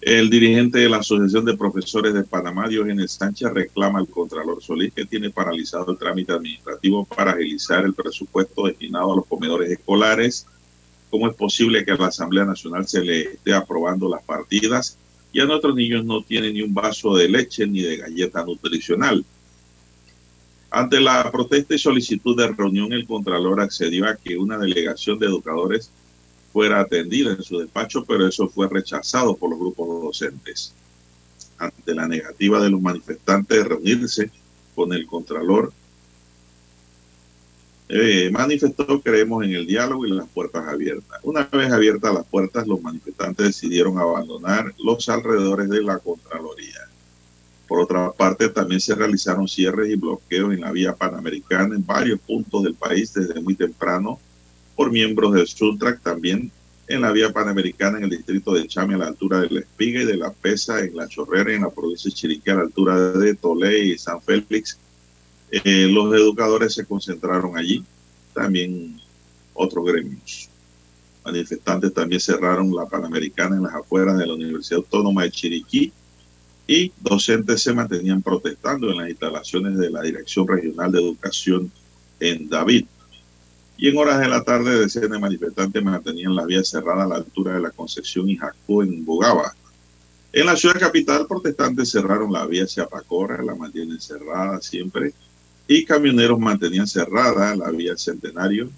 El 0.02 0.30
dirigente 0.30 0.80
de 0.80 0.90
la 0.90 0.98
Asociación 0.98 1.46
de 1.46 1.58
Profesores 1.58 2.14
de 2.14 2.24
Panamá, 2.24 2.68
Diógenes 2.68 3.14
Sánchez, 3.14 3.52
reclama 3.52 4.00
al 4.00 4.08
Contralor 4.08 4.62
Solís 4.62 4.94
que 4.94 5.06
tiene 5.06 5.32
paralizado 5.32 5.92
el 5.92 5.98
trámite 5.98 6.34
administrativo 6.34 7.06
para 7.06 7.32
agilizar 7.32 7.84
el 7.86 7.94
presupuesto 7.94 8.68
destinado 8.68 9.14
a 9.14 9.16
los 9.16 9.26
comedores 9.26 9.72
escolares. 9.72 10.46
¿Cómo 11.10 11.28
es 11.28 11.36
posible 11.36 11.84
que 11.84 11.92
a 11.92 11.96
la 11.96 12.08
Asamblea 12.08 12.46
Nacional 12.46 12.88
se 12.88 13.02
le 13.02 13.22
esté 13.22 13.54
aprobando 13.54 14.08
las 14.10 14.24
partidas 14.24 14.98
ya 15.36 15.44
nuestros 15.44 15.76
niños 15.76 16.06
no 16.06 16.22
tienen 16.22 16.54
ni 16.54 16.62
un 16.62 16.74
vaso 16.74 17.14
de 17.14 17.28
leche 17.28 17.68
ni 17.68 17.82
de 17.82 17.98
galleta 17.98 18.46
nutricional. 18.46 19.26
Ante 20.72 21.02
la 21.02 21.30
protesta 21.30 21.76
y 21.76 21.78
solicitud 21.78 22.38
de 22.38 22.48
reunión, 22.48 22.94
el 22.94 23.06
Contralor 23.06 23.60
accedió 23.60 24.08
a 24.08 24.16
que 24.16 24.38
una 24.38 24.58
delegación 24.58 25.20
de 25.20 25.26
educadores 25.26 25.92
fuera 26.54 26.80
atendida 26.80 27.34
en 27.34 27.44
su 27.44 27.60
despacho, 27.60 28.06
pero 28.06 28.26
eso 28.26 28.48
fue 28.48 28.70
rechazado 28.70 29.36
por 29.36 29.50
los 29.50 29.60
grupos 29.60 30.04
docentes. 30.04 30.74
Ante 31.58 31.94
la 31.94 32.08
negativa 32.08 32.64
de 32.64 32.70
los 32.70 32.82
manifestantes 32.82 33.58
de 33.58 33.64
reunirse 33.66 34.32
con 34.74 34.94
el 34.94 35.06
Contralor, 35.06 35.74
eh, 37.88 38.30
manifestó 38.32 39.00
creemos 39.02 39.44
en 39.46 39.52
el 39.54 39.68
diálogo 39.68 40.06
y 40.06 40.12
las 40.12 40.28
puertas 40.28 40.68
abiertas. 40.68 41.20
Una 41.24 41.44
vez 41.44 41.72
abiertas 41.72 42.14
las 42.14 42.26
puertas, 42.26 42.66
los 42.66 42.82
manifestantes 42.82 43.46
decidieron 43.46 44.00
abandonar 44.00 44.74
los 44.84 45.08
alrededores 45.08 45.70
de 45.70 45.84
la 45.84 46.00
Contraloría. 46.00 46.90
Por 47.68 47.80
otra 47.80 48.12
parte, 48.12 48.50
también 48.50 48.80
se 48.80 48.96
realizaron 48.96 49.48
cierres 49.48 49.90
y 49.90 49.96
bloqueos 49.96 50.54
en 50.54 50.62
la 50.62 50.72
vía 50.72 50.96
panamericana 50.96 51.76
en 51.76 51.86
varios 51.86 52.20
puntos 52.20 52.64
del 52.64 52.76
país 52.76 53.14
desde 53.14 53.42
muy 53.42 53.56
temprano 53.56 54.20
por 54.76 54.92
miembros 54.92 55.34
del 55.34 55.48
Sultrac, 55.48 56.02
también 56.02 56.52
en 56.88 57.02
la 57.02 57.12
vía 57.12 57.32
panamericana 57.32 57.98
en 57.98 58.04
el 58.06 58.10
distrito 58.12 58.54
de 58.54 58.68
Chame 58.68 58.96
a 58.96 58.98
la 58.98 59.08
altura 59.08 59.42
de 59.42 59.50
La 59.50 59.60
Espiga 59.62 60.02
y 60.02 60.06
de 60.06 60.18
La 60.18 60.32
Pesa 60.32 60.80
en 60.80 60.96
La 60.96 61.08
Chorrera 61.08 61.54
en 61.54 61.62
la 61.62 61.72
provincia 61.72 62.10
de 62.10 62.16
Chiriquí 62.16 62.50
a 62.52 62.56
la 62.56 62.62
altura 62.62 63.12
de 63.12 63.34
Tolé 63.36 63.80
y 63.80 63.98
San 63.98 64.22
Félix. 64.22 64.78
Eh, 65.64 65.88
los 65.88 66.14
educadores 66.14 66.74
se 66.74 66.86
concentraron 66.86 67.58
allí, 67.58 67.82
también 68.34 69.00
otros 69.54 69.86
gremios. 69.86 70.50
Manifestantes 71.24 71.94
también 71.94 72.20
cerraron 72.20 72.76
la 72.76 72.86
Panamericana 72.86 73.56
en 73.56 73.64
las 73.64 73.74
afueras 73.74 74.18
de 74.18 74.28
la 74.28 74.34
Universidad 74.34 74.80
Autónoma 74.80 75.24
de 75.24 75.32
Chiriquí 75.32 75.94
y 76.68 76.92
docentes 77.00 77.64
se 77.64 77.74
mantenían 77.74 78.22
protestando 78.22 78.90
en 78.90 78.98
las 78.98 79.10
instalaciones 79.10 79.78
de 79.78 79.90
la 79.92 80.02
Dirección 80.02 80.46
Regional 80.46 80.92
de 80.92 81.00
Educación 81.00 81.72
en 82.20 82.50
David. 82.50 82.86
Y 83.78 83.88
en 83.88 83.98
horas 83.98 84.20
de 84.20 84.28
la 84.28 84.44
tarde, 84.44 84.78
decenas 84.78 85.12
de 85.12 85.20
manifestantes 85.20 85.82
mantenían 85.82 86.36
la 86.36 86.46
vía 86.46 86.66
cerrada 86.66 87.06
a 87.06 87.08
la 87.08 87.16
altura 87.16 87.54
de 87.54 87.62
la 87.62 87.72
Concepción 87.72 88.28
y 88.30 88.36
Jacó 88.36 88.84
en 88.84 89.06
Bogaba. 89.06 89.56
En 90.34 90.48
la 90.48 90.58
ciudad 90.58 90.78
capital, 90.82 91.28
protestantes 91.28 91.92
cerraron 91.92 92.34
la 92.34 92.46
vía 92.46 92.66
hacia 92.66 92.88
Pacora, 92.88 93.42
la 93.42 93.56
mantienen 93.56 94.02
cerrada 94.02 94.60
siempre, 94.60 95.14
y 95.68 95.86
camioneros 95.86 96.40
mantenían 96.40 96.88
cerrada 96.88 97.56
la 97.56 97.72
vía 97.72 97.98
Centenario. 97.98 98.70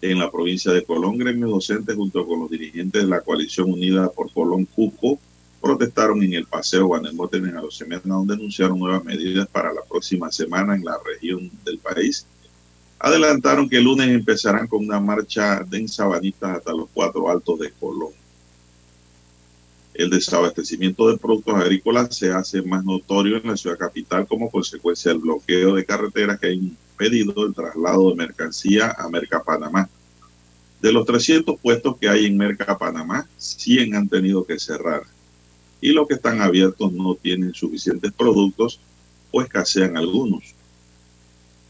En 0.00 0.18
la 0.18 0.30
provincia 0.30 0.70
de 0.72 0.84
Colón, 0.84 1.16
gremios 1.16 1.50
docentes 1.50 1.96
junto 1.96 2.26
con 2.26 2.40
los 2.40 2.50
dirigentes 2.50 3.02
de 3.02 3.08
la 3.08 3.22
coalición 3.22 3.72
unida 3.72 4.10
por 4.10 4.32
Colón 4.32 4.66
Cuco 4.66 5.18
protestaron 5.60 6.22
en 6.22 6.34
el 6.34 6.44
Paseo 6.44 6.86
Guanemote 6.86 7.38
en 7.38 7.56
Arosemena, 7.56 8.02
donde 8.04 8.34
anunciaron 8.34 8.78
nuevas 8.78 9.02
medidas 9.02 9.48
para 9.48 9.72
la 9.72 9.82
próxima 9.82 10.30
semana 10.30 10.74
en 10.76 10.84
la 10.84 10.98
región 11.02 11.50
del 11.64 11.78
país. 11.78 12.26
Adelantaron 12.98 13.68
que 13.68 13.78
el 13.78 13.84
lunes 13.84 14.08
empezarán 14.08 14.66
con 14.66 14.84
una 14.84 15.00
marcha 15.00 15.64
de 15.64 15.78
ensabanitas 15.78 16.58
hasta 16.58 16.72
los 16.72 16.88
cuatro 16.92 17.30
altos 17.30 17.58
de 17.58 17.70
Colón. 17.72 18.12
El 19.94 20.10
desabastecimiento 20.10 21.08
de 21.08 21.18
productos 21.18 21.54
agrícolas 21.54 22.16
se 22.16 22.32
hace 22.32 22.62
más 22.62 22.84
notorio 22.84 23.36
en 23.36 23.46
la 23.46 23.56
ciudad 23.56 23.78
capital 23.78 24.26
como 24.26 24.50
consecuencia 24.50 25.12
del 25.12 25.20
bloqueo 25.20 25.76
de 25.76 25.84
carreteras 25.84 26.40
que 26.40 26.48
ha 26.48 26.52
impedido 26.52 27.46
el 27.46 27.54
traslado 27.54 28.10
de 28.10 28.16
mercancía 28.16 28.90
a 28.98 29.08
Merca 29.08 29.42
Panamá. 29.42 29.88
De 30.82 30.92
los 30.92 31.06
300 31.06 31.60
puestos 31.60 31.96
que 31.96 32.08
hay 32.08 32.26
en 32.26 32.36
Merca 32.36 32.76
Panamá, 32.76 33.28
100 33.38 33.94
han 33.94 34.08
tenido 34.08 34.44
que 34.44 34.58
cerrar 34.58 35.04
y 35.80 35.92
los 35.92 36.08
que 36.08 36.14
están 36.14 36.40
abiertos 36.40 36.92
no 36.92 37.14
tienen 37.14 37.54
suficientes 37.54 38.10
productos 38.12 38.80
o 39.30 39.42
escasean 39.42 39.96
algunos. 39.96 40.54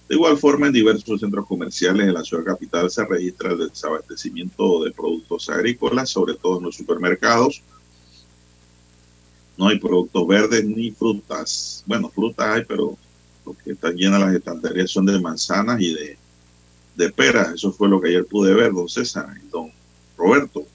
De 0.09 0.15
igual 0.15 0.39
forma, 0.39 0.69
en 0.69 0.73
diversos 0.73 1.21
centros 1.21 1.47
comerciales 1.47 2.07
de 2.07 2.13
la 2.13 2.23
ciudad 2.23 2.45
capital 2.45 2.91
se 2.91 3.05
registra 3.05 3.53
el 3.53 3.69
desabastecimiento 3.69 4.85
de 4.85 4.93
productos 4.93 5.49
agrícolas, 5.49 6.11
sobre 6.11 6.35
todo 6.35 6.59
en 6.59 6.65
los 6.65 6.77
supermercados. 6.77 7.63
No 9.57 9.69
hay 9.69 9.79
productos 9.79 10.27
verdes 10.27 10.65
ni 10.65 10.91
frutas. 10.91 11.85
Bueno, 11.87 12.11
frutas 12.11 12.47
hay, 12.47 12.65
pero 12.65 12.97
lo 13.47 13.57
que 13.57 13.73
están 13.73 13.95
llenas 13.97 14.21
las 14.21 14.35
estanterías 14.35 14.91
son 14.91 15.07
de 15.07 15.21
manzanas 15.21 15.81
y 15.81 15.95
de, 15.95 16.19
de 16.97 17.11
peras. 17.11 17.55
Eso 17.55 17.73
fue 17.73 17.89
lo 17.89 18.01
que 18.01 18.09
ayer 18.09 18.27
pude 18.27 18.55
ver, 18.55 18.73
don 18.73 18.89
César 18.89 19.29
y 19.45 19.49
don 19.49 19.71
Roberto. 20.17 20.67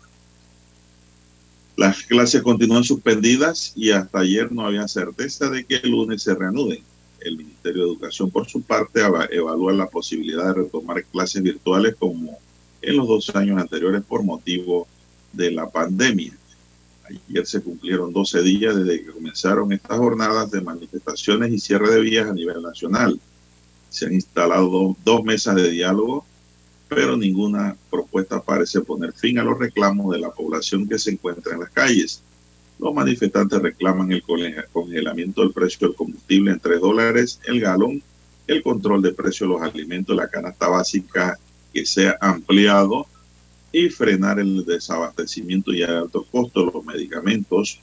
Las 1.76 2.04
clases 2.04 2.42
continúan 2.42 2.84
suspendidas 2.84 3.72
y 3.76 3.92
hasta 3.92 4.20
ayer 4.20 4.52
no 4.52 4.66
había 4.66 4.88
certeza 4.88 5.50
de 5.50 5.66
que 5.66 5.76
el 5.76 5.92
lunes 5.92 6.22
se 6.22 6.36
reanuden. 6.36 6.84
El 7.22 7.38
Ministerio 7.38 7.84
de 7.84 7.90
Educación, 7.90 8.32
por 8.32 8.48
su 8.48 8.62
parte, 8.62 9.02
evalúa 9.32 9.74
la 9.74 9.88
posibilidad 9.88 10.48
de 10.48 10.64
retomar 10.64 11.04
clases 11.06 11.42
virtuales 11.42 11.96
como 11.98 12.38
en 12.82 12.98
los 12.98 13.08
dos 13.08 13.36
años 13.36 13.60
anteriores 13.60 14.04
por 14.04 14.24
motivo 14.24 14.88
de 15.32 15.52
la 15.52 15.70
pandemia. 15.70 16.34
Ayer 17.10 17.46
se 17.46 17.62
cumplieron 17.62 18.14
12 18.14 18.42
días 18.44 18.76
desde 18.76 19.04
que 19.04 19.12
comenzaron 19.12 19.72
estas 19.74 19.98
jornadas 19.98 20.52
de 20.52 20.62
manifestaciones 20.62 21.52
y 21.52 21.60
cierre 21.60 21.92
de 21.92 22.02
vías 22.02 22.28
a 22.28 22.34
nivel 22.34 22.62
nacional. 22.62 23.20
Se 23.90 24.06
han 24.06 24.14
instalado 24.14 24.96
dos 25.04 25.24
mesas 25.24 25.56
de 25.56 25.70
diálogo 25.70 26.26
pero 26.90 27.16
ninguna 27.16 27.78
propuesta 27.90 28.42
parece 28.42 28.82
poner 28.82 29.14
fin 29.14 29.38
a 29.38 29.44
los 29.44 29.60
reclamos 29.60 30.12
de 30.12 30.20
la 30.20 30.32
población 30.32 30.90
que 30.90 30.98
se 30.98 31.12
encuentra 31.12 31.54
en 31.54 31.60
las 31.62 31.70
calles. 31.70 32.24
Los 32.80 32.94
manifestantes 32.94 33.62
reclaman 33.62 34.12
el 34.12 34.24
congelamiento 34.72 35.42
del 35.42 35.54
precio 35.54 35.88
del 35.88 35.96
combustible 35.96 36.52
en 36.52 36.60
3 36.60 36.82
dólares 36.82 37.40
el 37.46 37.60
galón, 37.60 38.02
el 38.48 38.64
control 38.64 39.04
de 39.04 39.14
precio 39.14 39.46
de 39.46 39.54
los 39.54 39.62
alimentos, 39.62 40.16
la 40.16 40.28
canasta 40.28 40.68
básica 40.68 41.38
que 41.72 41.86
sea 41.86 42.18
ampliado 42.20 43.06
y 43.72 43.90
frenar 43.90 44.40
el 44.40 44.66
desabastecimiento 44.66 45.72
y 45.72 45.82
el 45.82 45.92
alto 45.92 46.26
costo 46.32 46.66
de 46.66 46.72
los 46.72 46.86
medicamentos. 46.86 47.80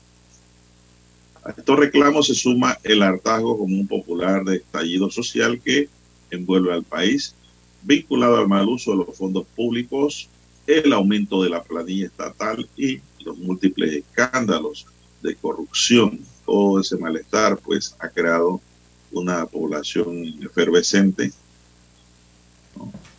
A 1.43 1.51
estos 1.51 1.79
reclamos 1.79 2.27
se 2.27 2.35
suma 2.35 2.77
el 2.83 3.01
hartazgo 3.01 3.57
común 3.57 3.87
popular 3.87 4.43
de 4.43 4.57
estallido 4.57 5.09
social 5.09 5.61
que 5.61 5.87
envuelve 6.29 6.73
al 6.73 6.83
país 6.83 7.33
vinculado 7.83 8.37
al 8.37 8.47
mal 8.47 8.67
uso 8.67 8.91
de 8.91 8.97
los 8.97 9.17
fondos 9.17 9.45
públicos, 9.55 10.29
el 10.65 10.91
aumento 10.91 11.41
de 11.41 11.49
la 11.49 11.63
planilla 11.63 12.07
estatal 12.07 12.67
y 12.75 12.99
los 13.23 13.37
múltiples 13.37 14.03
escándalos 14.03 14.85
de 15.21 15.35
corrupción. 15.35 16.19
Todo 16.45 16.81
ese 16.81 16.97
malestar 16.97 17.57
pues 17.57 17.95
ha 17.99 18.09
creado 18.09 18.59
una 19.11 19.45
población 19.45 20.25
efervescente 20.43 21.31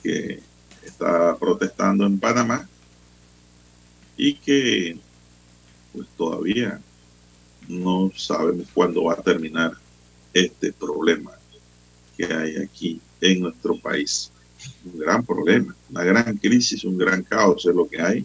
que 0.02 0.40
está 0.88 1.36
protestando 1.36 2.06
en 2.06 2.18
Panamá 2.18 2.68
y 4.16 4.34
que 4.34 4.98
pues 5.92 6.08
todavía 6.16 6.80
no 7.68 8.10
sabemos 8.16 8.66
cuándo 8.74 9.04
va 9.04 9.14
a 9.14 9.22
terminar 9.22 9.72
este 10.32 10.72
problema 10.72 11.32
que 12.16 12.26
hay 12.26 12.56
aquí 12.56 13.00
en 13.20 13.40
nuestro 13.40 13.78
país 13.78 14.30
un 14.84 14.98
gran 14.98 15.24
problema, 15.24 15.74
una 15.90 16.04
gran 16.04 16.36
crisis, 16.36 16.84
un 16.84 16.98
gran 16.98 17.22
caos 17.22 17.66
es 17.66 17.74
lo 17.74 17.88
que 17.88 18.00
hay. 18.00 18.24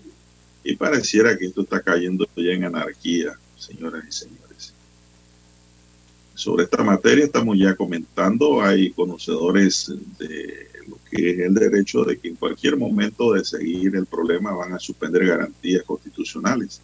Y 0.63 0.76
pareciera 0.76 1.38
que 1.38 1.45
esto 1.45 1.62
está 1.62 1.82
cayendo 1.82 2.28
ya 2.36 2.52
en 2.52 2.65
anarquía, 2.65 3.34
señoras 3.58 4.04
y 4.08 4.12
señores. 4.12 4.73
Sobre 6.36 6.63
esta 6.63 6.84
materia 6.84 7.26
estamos 7.26 7.58
ya 7.58 7.76
comentando, 7.76 8.62
hay 8.62 8.91
conocedores 8.91 9.91
de 10.17 10.67
que 11.13 11.32
es 11.32 11.39
el 11.39 11.54
derecho 11.54 12.04
de 12.04 12.17
que 12.17 12.30
en 12.30 12.36
cualquier 12.36 12.76
momento 12.78 13.34
de 13.34 13.45
seguir 13.45 13.95
el 13.95 14.06
problema 14.06 14.52
van 14.54 14.73
a 14.73 14.80
suspender 14.80 15.26
garantías 15.26 15.84
constitucionales 15.84 16.82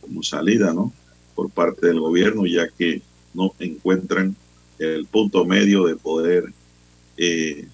como 0.00 0.22
salida, 0.22 0.72
¿no? 0.72 0.92
Por 1.34 1.50
parte 1.50 1.88
del 1.88 2.00
gobierno, 2.00 2.46
ya 2.46 2.68
que 2.68 3.02
no 3.34 3.52
encuentran 3.58 4.36
el 4.78 5.06
punto 5.06 5.44
medio 5.44 5.86
de 5.86 5.96
poder 5.96 6.52
eh, 7.16 7.66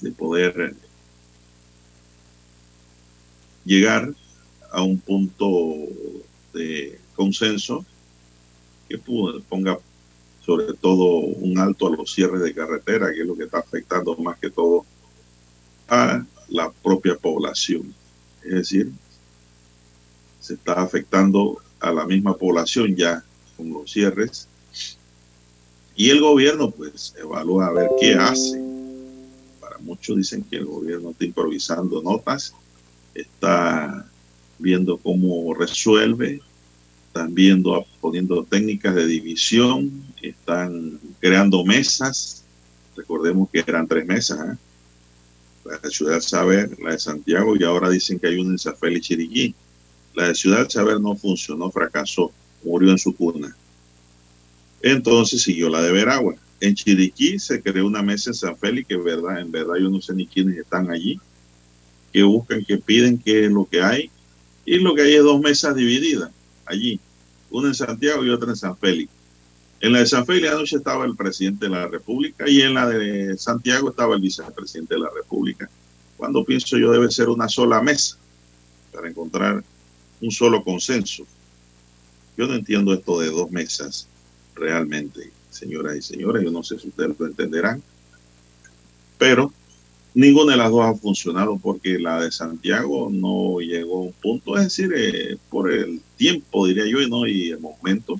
de 0.00 0.12
poder 0.12 0.74
llegar 3.64 4.12
a 4.70 4.82
un 4.82 4.98
punto 4.98 5.74
de 6.52 6.98
consenso 7.14 7.84
que 8.88 8.98
ponga 8.98 9.78
sobre 10.44 10.74
todo 10.74 11.04
un 11.20 11.58
alto 11.58 11.86
a 11.86 11.96
los 11.96 12.12
cierres 12.12 12.42
de 12.42 12.54
carretera, 12.54 13.12
que 13.12 13.20
es 13.20 13.26
lo 13.26 13.36
que 13.36 13.44
está 13.44 13.58
afectando 13.58 14.16
más 14.16 14.38
que 14.38 14.50
todo 14.50 14.84
a 15.88 16.24
la 16.48 16.70
propia 16.70 17.16
población. 17.16 17.94
Es 18.42 18.52
decir, 18.52 18.90
se 20.40 20.54
está 20.54 20.74
afectando 20.74 21.58
a 21.80 21.92
la 21.92 22.06
misma 22.06 22.36
población 22.36 22.94
ya 22.94 23.24
con 23.56 23.72
los 23.72 23.90
cierres. 23.90 24.48
Y 25.96 26.10
el 26.10 26.20
gobierno 26.20 26.70
pues 26.70 27.14
evalúa 27.18 27.68
a 27.68 27.72
ver 27.72 27.88
qué 28.00 28.14
hace 28.14 28.64
Muchos 29.84 30.16
dicen 30.16 30.42
que 30.42 30.56
el 30.56 30.64
gobierno 30.64 31.10
está 31.10 31.26
improvisando 31.26 32.02
notas, 32.02 32.54
está 33.14 34.06
viendo 34.58 34.96
cómo 34.96 35.52
resuelve, 35.54 36.40
están 37.14 37.32
viendo, 37.32 37.86
poniendo 38.00 38.42
técnicas 38.42 38.92
de 38.92 39.06
división, 39.06 40.02
están 40.20 40.98
creando 41.20 41.64
mesas. 41.64 42.42
Recordemos 42.96 43.48
que 43.52 43.62
eran 43.64 43.86
tres 43.86 44.04
mesas, 44.04 44.40
¿eh? 44.40 44.58
la 45.64 45.78
de 45.78 45.90
Ciudad 45.90 46.20
Saber, 46.20 46.76
la 46.80 46.90
de 46.90 46.98
Santiago, 46.98 47.54
y 47.56 47.62
ahora 47.62 47.88
dicen 47.88 48.18
que 48.18 48.26
hay 48.26 48.38
una 48.40 48.50
en 48.50 48.58
Zafel 48.58 48.96
y 48.96 49.00
Chiriquí. 49.00 49.54
La 50.14 50.26
de 50.26 50.34
Ciudad 50.34 50.68
Saber 50.68 51.00
no 51.00 51.14
funcionó, 51.14 51.70
fracasó, 51.70 52.32
murió 52.64 52.90
en 52.90 52.98
su 52.98 53.14
cuna. 53.14 53.56
Entonces 54.82 55.42
siguió 55.42 55.68
la 55.68 55.82
de 55.82 55.92
Veragua. 55.92 56.34
En 56.60 56.74
Chiriquí 56.74 57.38
se 57.38 57.62
creó 57.62 57.86
una 57.86 58.02
mesa 58.02 58.30
en 58.30 58.34
San 58.34 58.56
Félix, 58.56 58.88
que 58.88 58.96
verdad, 58.96 59.38
en 59.38 59.52
verdad 59.52 59.74
yo 59.80 59.88
no 59.88 60.02
sé 60.02 60.14
ni 60.14 60.26
quiénes 60.26 60.58
están 60.58 60.90
allí, 60.90 61.20
que 62.12 62.24
buscan, 62.24 62.64
que 62.64 62.76
piden 62.76 63.18
qué 63.18 63.44
es 63.44 63.52
lo 63.52 63.66
que 63.66 63.82
hay. 63.82 64.10
Y 64.66 64.80
lo 64.80 64.96
que 64.96 65.02
hay 65.02 65.14
es 65.14 65.22
dos 65.22 65.40
mesas 65.40 65.76
divididas 65.76 66.32
allí, 66.66 67.00
una 67.50 67.68
en 67.68 67.74
Santiago 67.74 68.24
y 68.24 68.30
otra 68.30 68.50
en 68.50 68.56
San 68.56 68.76
Félix. 68.76 69.10
En 69.80 69.92
la 69.92 69.98
de 69.98 70.06
San 70.06 70.24
Félix 70.24 70.52
anoche 70.52 70.76
estaba 70.76 71.04
el 71.04 71.14
presidente 71.14 71.66
de 71.66 71.70
la 71.70 71.86
República 71.86 72.48
y 72.48 72.62
en 72.62 72.74
la 72.74 72.88
de 72.88 73.36
Santiago 73.36 73.90
estaba 73.90 74.14
el 74.14 74.22
vicepresidente 74.22 74.94
de 74.94 75.00
la 75.00 75.10
República. 75.14 75.68
Cuando 76.16 76.44
pienso 76.44 76.78
yo 76.78 76.90
debe 76.90 77.10
ser 77.10 77.28
una 77.28 77.48
sola 77.48 77.82
mesa 77.82 78.16
para 78.92 79.08
encontrar 79.08 79.62
un 80.20 80.30
solo 80.30 80.62
consenso. 80.64 81.26
Yo 82.36 82.46
no 82.46 82.54
entiendo 82.54 82.94
esto 82.94 83.20
de 83.20 83.30
dos 83.30 83.50
mesas 83.50 84.08
realmente, 84.54 85.30
señoras 85.50 85.96
y 85.96 86.02
señores. 86.02 86.42
Yo 86.42 86.50
no 86.50 86.62
sé 86.62 86.78
si 86.78 86.88
ustedes 86.88 87.18
lo 87.18 87.26
entenderán. 87.26 87.82
Pero 89.18 89.52
ninguna 90.14 90.52
de 90.52 90.58
las 90.58 90.70
dos 90.70 90.84
ha 90.84 90.94
funcionado 90.94 91.58
porque 91.58 91.98
la 91.98 92.22
de 92.22 92.30
Santiago 92.30 93.08
no 93.10 93.58
llegó 93.60 93.98
a 93.98 94.02
un 94.02 94.12
punto, 94.12 94.56
es 94.56 94.64
decir, 94.64 94.92
eh, 94.96 95.36
por 95.50 95.70
el 95.70 96.00
tiempo, 96.16 96.66
diría 96.66 96.86
yo, 96.86 97.02
y 97.02 97.10
no 97.10 97.26
y 97.26 97.50
el 97.50 97.60
momento. 97.60 98.18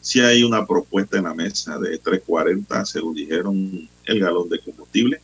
Si 0.00 0.20
hay 0.20 0.44
una 0.44 0.64
propuesta 0.64 1.18
en 1.18 1.24
la 1.24 1.34
mesa 1.34 1.78
de 1.78 2.00
3.40, 2.00 2.84
según 2.84 3.14
dijeron, 3.14 3.88
el 4.04 4.20
galón 4.20 4.48
de 4.48 4.60
combustible. 4.60 5.20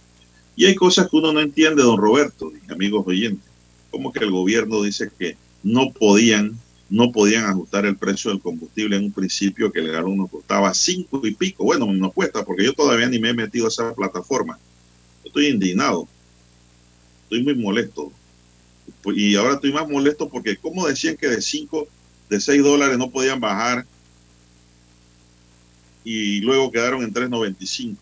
Y 0.56 0.66
hay 0.66 0.74
cosas 0.74 1.08
que 1.08 1.16
uno 1.16 1.32
no 1.32 1.40
entiende, 1.40 1.82
don 1.82 1.98
Roberto, 1.98 2.52
amigos 2.68 3.04
oyentes. 3.06 3.48
Como 3.92 4.12
que 4.12 4.24
el 4.24 4.32
gobierno 4.32 4.82
dice 4.82 5.08
que 5.16 5.36
no 5.62 5.92
podían, 5.92 6.58
no 6.90 7.12
podían 7.12 7.44
ajustar 7.44 7.86
el 7.86 7.96
precio 7.96 8.32
del 8.32 8.40
combustible 8.40 8.96
en 8.96 9.04
un 9.04 9.12
principio 9.12 9.70
que 9.70 9.78
el 9.78 9.92
galón 9.92 10.16
nos 10.16 10.30
costaba 10.30 10.74
cinco 10.74 11.24
y 11.24 11.32
pico. 11.32 11.62
Bueno, 11.62 11.86
nos 11.92 12.12
cuesta 12.12 12.44
porque 12.44 12.64
yo 12.64 12.72
todavía 12.72 13.08
ni 13.08 13.20
me 13.20 13.30
he 13.30 13.34
metido 13.34 13.66
a 13.66 13.68
esa 13.68 13.94
plataforma 13.94 14.58
estoy 15.32 15.46
indignado, 15.46 16.06
estoy 17.22 17.42
muy 17.42 17.54
molesto. 17.54 18.12
Y 19.06 19.34
ahora 19.34 19.54
estoy 19.54 19.72
más 19.72 19.88
molesto 19.88 20.28
porque 20.28 20.56
como 20.58 20.86
decían 20.86 21.16
que 21.16 21.26
de 21.26 21.40
5, 21.40 21.88
de 22.28 22.38
6 22.40 22.62
dólares 22.62 22.98
no 22.98 23.10
podían 23.10 23.40
bajar 23.40 23.86
y 26.04 26.40
luego 26.40 26.70
quedaron 26.70 27.02
en 27.02 27.14
3.95. 27.14 27.96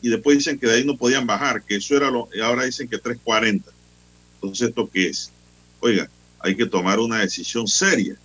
Y 0.00 0.08
después 0.08 0.38
dicen 0.38 0.58
que 0.60 0.68
de 0.68 0.74
ahí 0.74 0.84
no 0.84 0.96
podían 0.96 1.26
bajar, 1.26 1.64
que 1.64 1.76
eso 1.76 1.96
era 1.96 2.08
lo, 2.08 2.28
y 2.32 2.40
ahora 2.40 2.64
dicen 2.64 2.88
que 2.88 3.02
3.40. 3.02 3.64
Entonces, 4.34 4.68
¿esto 4.68 4.88
qué 4.88 5.08
es? 5.08 5.32
Oiga, 5.80 6.08
hay 6.38 6.54
que 6.54 6.66
tomar 6.66 7.00
una 7.00 7.18
decisión 7.18 7.66
seria 7.66 8.16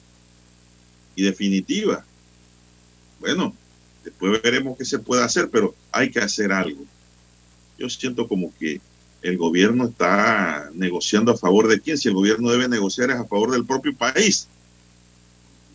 y 1.16 1.24
definitiva. 1.24 2.06
Bueno, 3.20 3.56
después 4.04 4.40
veremos 4.44 4.78
qué 4.78 4.86
se 4.86 5.00
puede 5.00 5.24
hacer, 5.24 5.50
pero 5.50 5.74
hay 5.92 6.12
que 6.12 6.20
hacer 6.20 6.52
algo 6.52 6.86
yo 7.82 7.90
siento 7.90 8.28
como 8.28 8.54
que 8.60 8.80
el 9.22 9.38
gobierno 9.38 9.86
está 9.86 10.70
negociando 10.74 11.32
a 11.32 11.38
favor 11.38 11.68
de 11.68 11.80
quién, 11.80 11.98
si 11.98 12.08
el 12.08 12.14
gobierno 12.14 12.50
debe 12.52 12.68
negociar 12.68 13.12
es 13.12 13.18
a 13.18 13.26
favor 13.26 13.52
del 13.52 13.66
propio 13.66 13.96
país, 13.96 14.48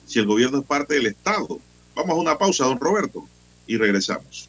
si 0.07 0.19
el 0.19 0.27
gobierno 0.27 0.59
es 0.59 0.65
parte 0.65 0.95
del 0.95 1.07
Estado. 1.07 1.59
Vamos 1.95 2.11
a 2.11 2.21
una 2.21 2.39
pausa, 2.39 2.65
don 2.65 2.79
Roberto, 2.79 3.27
y 3.67 3.77
regresamos. 3.77 4.49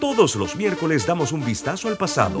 Todos 0.00 0.36
los 0.36 0.54
miércoles 0.56 1.06
damos 1.06 1.32
un 1.32 1.44
vistazo 1.44 1.88
al 1.88 1.96
pasado 1.96 2.40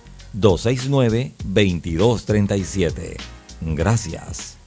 269-2237. 0.33 3.17
Gracias. 3.61 4.57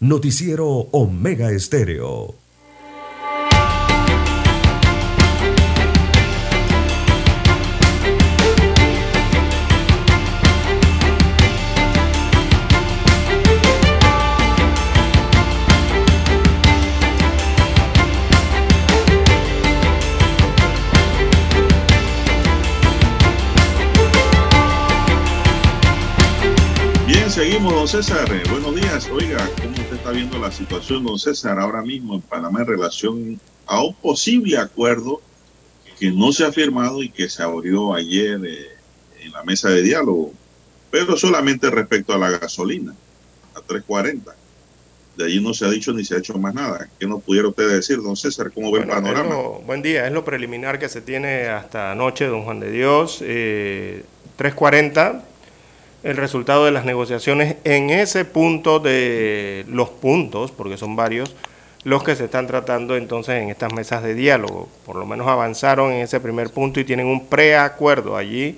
Noticiero 0.00 0.88
Omega 0.92 1.50
Estéreo. 1.50 2.45
Seguimos, 27.36 27.74
don 27.74 27.86
César. 27.86 28.26
Eh, 28.32 28.42
buenos 28.50 28.74
días. 28.74 29.10
Oiga, 29.10 29.36
¿cómo 29.60 29.68
usted 29.72 29.96
está 29.96 30.10
viendo 30.10 30.38
la 30.38 30.50
situación, 30.50 31.04
don 31.04 31.18
César, 31.18 31.58
ahora 31.58 31.82
mismo 31.82 32.14
en 32.14 32.22
Panamá 32.22 32.60
en 32.60 32.66
relación 32.66 33.40
a 33.66 33.84
un 33.84 33.92
posible 33.92 34.56
acuerdo 34.56 35.20
que 36.00 36.10
no 36.10 36.32
se 36.32 36.46
ha 36.46 36.52
firmado 36.52 37.02
y 37.02 37.10
que 37.10 37.28
se 37.28 37.42
abrió 37.42 37.92
ayer 37.92 38.40
eh, 38.42 38.68
en 39.20 39.32
la 39.32 39.44
mesa 39.44 39.68
de 39.68 39.82
diálogo, 39.82 40.32
pero 40.90 41.14
solamente 41.18 41.68
respecto 41.68 42.14
a 42.14 42.18
la 42.18 42.30
gasolina, 42.30 42.94
a 43.54 43.60
340. 43.60 44.34
De 45.18 45.24
allí 45.26 45.38
no 45.38 45.52
se 45.52 45.66
ha 45.66 45.68
dicho 45.68 45.92
ni 45.92 46.06
se 46.06 46.14
ha 46.14 46.18
hecho 46.18 46.38
más 46.38 46.54
nada. 46.54 46.88
¿Qué 46.98 47.06
nos 47.06 47.22
pudiera 47.22 47.48
usted 47.48 47.68
decir, 47.68 48.00
don 48.00 48.16
César? 48.16 48.50
¿Cómo 48.50 48.72
ve 48.72 48.80
el 48.80 48.88
panorama? 48.88 49.34
buen 49.66 49.82
día, 49.82 50.06
es 50.06 50.12
lo 50.14 50.24
preliminar 50.24 50.78
que 50.78 50.88
se 50.88 51.02
tiene 51.02 51.48
hasta 51.48 51.92
anoche, 51.92 52.24
don 52.24 52.44
Juan 52.44 52.60
de 52.60 52.70
Dios. 52.70 53.18
Eh, 53.20 54.04
340 54.36 55.35
el 56.06 56.16
resultado 56.16 56.64
de 56.64 56.70
las 56.70 56.84
negociaciones 56.84 57.56
en 57.64 57.90
ese 57.90 58.24
punto 58.24 58.78
de 58.78 59.64
los 59.68 59.88
puntos, 59.88 60.52
porque 60.52 60.76
son 60.76 60.94
varios, 60.94 61.34
los 61.82 62.04
que 62.04 62.14
se 62.14 62.26
están 62.26 62.46
tratando 62.46 62.96
entonces 62.96 63.42
en 63.42 63.50
estas 63.50 63.72
mesas 63.72 64.04
de 64.04 64.14
diálogo. 64.14 64.68
Por 64.86 64.94
lo 64.94 65.04
menos 65.04 65.26
avanzaron 65.26 65.90
en 65.90 66.02
ese 66.02 66.20
primer 66.20 66.50
punto 66.50 66.78
y 66.78 66.84
tienen 66.84 67.08
un 67.08 67.26
preacuerdo 67.26 68.16
allí 68.16 68.56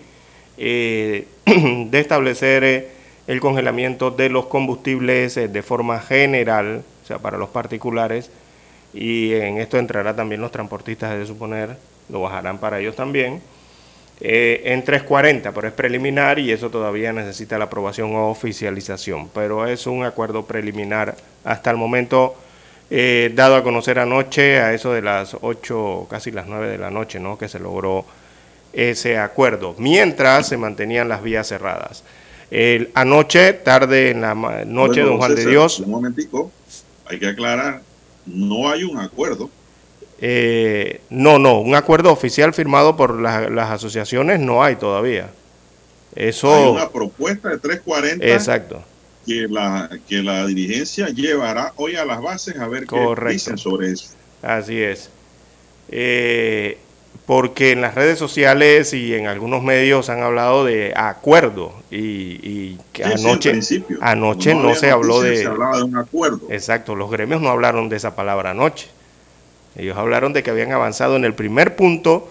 eh, 0.58 1.26
de 1.46 1.98
establecer 1.98 2.64
eh, 2.64 2.88
el 3.26 3.40
congelamiento 3.40 4.10
de 4.10 4.28
los 4.28 4.44
combustibles 4.48 5.38
eh, 5.38 5.48
de 5.48 5.62
forma 5.62 6.00
general, 6.00 6.82
o 7.02 7.06
sea, 7.06 7.18
para 7.18 7.38
los 7.38 7.48
particulares, 7.48 8.30
y 8.92 9.32
en 9.32 9.56
esto 9.56 9.78
entrará 9.78 10.14
también 10.14 10.42
los 10.42 10.52
transportistas, 10.52 11.18
de 11.18 11.24
suponer, 11.24 11.78
lo 12.10 12.20
bajarán 12.20 12.58
para 12.58 12.78
ellos 12.78 12.94
también 12.94 13.40
eh, 14.20 14.62
en 14.64 14.84
340, 14.84 15.52
pero 15.52 15.68
es 15.68 15.74
preliminar 15.74 16.38
y 16.38 16.50
eso 16.50 16.70
todavía 16.70 17.12
necesita 17.12 17.58
la 17.58 17.64
aprobación 17.64 18.14
o 18.14 18.30
oficialización. 18.30 19.28
Pero 19.28 19.66
es 19.66 19.86
un 19.86 20.04
acuerdo 20.04 20.46
preliminar 20.46 21.16
hasta 21.44 21.70
el 21.70 21.76
momento 21.76 22.36
eh, 22.90 23.32
dado 23.34 23.56
a 23.56 23.62
conocer 23.62 23.98
anoche 23.98 24.60
a 24.60 24.74
eso 24.74 24.92
de 24.92 25.02
las 25.02 25.36
8, 25.40 26.06
casi 26.10 26.30
las 26.30 26.46
9 26.46 26.68
de 26.68 26.78
la 26.78 26.90
noche, 26.90 27.20
¿no? 27.20 27.38
que 27.38 27.48
se 27.48 27.58
logró 27.58 28.04
ese 28.72 29.18
acuerdo, 29.18 29.74
mientras 29.78 30.48
se 30.48 30.56
mantenían 30.56 31.08
las 31.08 31.22
vías 31.22 31.48
cerradas. 31.48 32.04
El, 32.50 32.90
anoche, 32.94 33.52
tarde 33.52 34.10
en 34.10 34.22
la 34.22 34.34
noche, 34.34 35.02
don 35.02 35.18
Juan 35.18 35.34
de 35.34 35.46
Dios. 35.46 35.80
Un 35.80 35.90
momentico, 35.90 36.50
hay 37.06 37.18
que 37.18 37.28
aclarar 37.28 37.82
no 38.28 38.70
hay 38.70 38.84
un 38.84 38.98
acuerdo. 38.98 39.50
Eh, 40.20 41.00
no, 41.10 41.38
no, 41.38 41.60
un 41.60 41.74
acuerdo 41.74 42.10
oficial 42.12 42.52
firmado 42.52 42.96
por 42.96 43.20
las 43.20 43.70
asociaciones 43.70 44.40
no 44.40 44.62
hay 44.62 44.76
todavía. 44.76 45.30
Eso... 46.14 46.52
Hay 46.52 46.70
una 46.70 46.88
propuesta 46.88 47.48
de 47.50 47.58
340. 47.58 48.26
Exacto. 48.26 48.82
Que 49.24 49.46
la, 49.48 49.90
que 50.08 50.22
la 50.22 50.46
dirigencia 50.46 51.08
llevará 51.08 51.72
hoy 51.76 51.96
a 51.96 52.04
las 52.04 52.20
bases 52.20 52.56
a 52.58 52.66
ver 52.66 52.86
qué 52.86 53.14
dicen 53.28 53.58
sobre 53.58 53.92
eso. 53.92 54.08
Así 54.42 54.80
es. 54.80 55.10
Eh, 55.90 56.78
porque 57.26 57.72
en 57.72 57.82
las 57.82 57.94
redes 57.94 58.18
sociales 58.18 58.94
y 58.94 59.14
en 59.14 59.26
algunos 59.26 59.62
medios 59.62 60.08
han 60.08 60.22
hablado 60.22 60.64
de 60.64 60.94
acuerdo 60.96 61.74
y, 61.90 62.76
que 62.92 63.04
anoche, 63.04 63.60
anoche 64.00 64.54
no, 64.54 64.74
se 64.74 64.90
habló 64.90 65.20
de... 65.20 65.36
Se 65.36 65.46
hablaba 65.46 65.76
de 65.76 65.82
un 65.84 65.98
acuerdo. 65.98 66.40
Exacto, 66.50 66.96
los 66.96 67.10
gremios 67.10 67.42
no 67.42 67.50
hablaron 67.50 67.88
de 67.90 67.96
esa 67.96 68.16
palabra 68.16 68.52
anoche. 68.52 68.88
Ellos 69.76 69.96
hablaron 69.96 70.32
de 70.32 70.42
que 70.42 70.50
habían 70.50 70.72
avanzado 70.72 71.16
en 71.16 71.24
el 71.24 71.34
primer 71.34 71.76
punto 71.76 72.28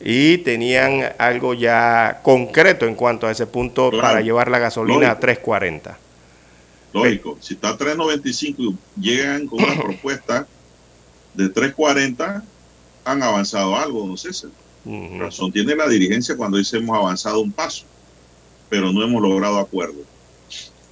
y 0.00 0.38
tenían 0.38 1.12
algo 1.18 1.54
ya 1.54 2.20
concreto 2.22 2.86
en 2.86 2.94
cuanto 2.94 3.26
a 3.26 3.30
ese 3.30 3.46
punto 3.46 3.90
para 3.90 4.20
llevar 4.20 4.50
la 4.50 4.58
gasolina 4.58 5.10
a 5.10 5.20
3.40. 5.20 5.96
Lógico, 6.92 7.38
si 7.40 7.54
está 7.54 7.70
a 7.70 7.78
3.95 7.78 8.76
y 8.96 9.00
llegan 9.00 9.46
con 9.46 9.62
una 9.62 9.74
propuesta 9.82 10.46
de 11.34 11.52
3.40 11.52 12.42
han 13.04 13.22
avanzado 13.22 13.76
algo, 13.76 14.06
no 14.06 14.16
sé. 14.16 14.30
Razón 15.18 15.52
tiene 15.52 15.76
la 15.76 15.86
dirigencia 15.88 16.36
cuando 16.36 16.56
dice 16.56 16.78
hemos 16.78 16.96
avanzado 16.96 17.40
un 17.40 17.52
paso, 17.52 17.84
pero 18.68 18.92
no 18.92 19.02
hemos 19.02 19.22
logrado 19.22 19.58
acuerdo. 19.58 20.00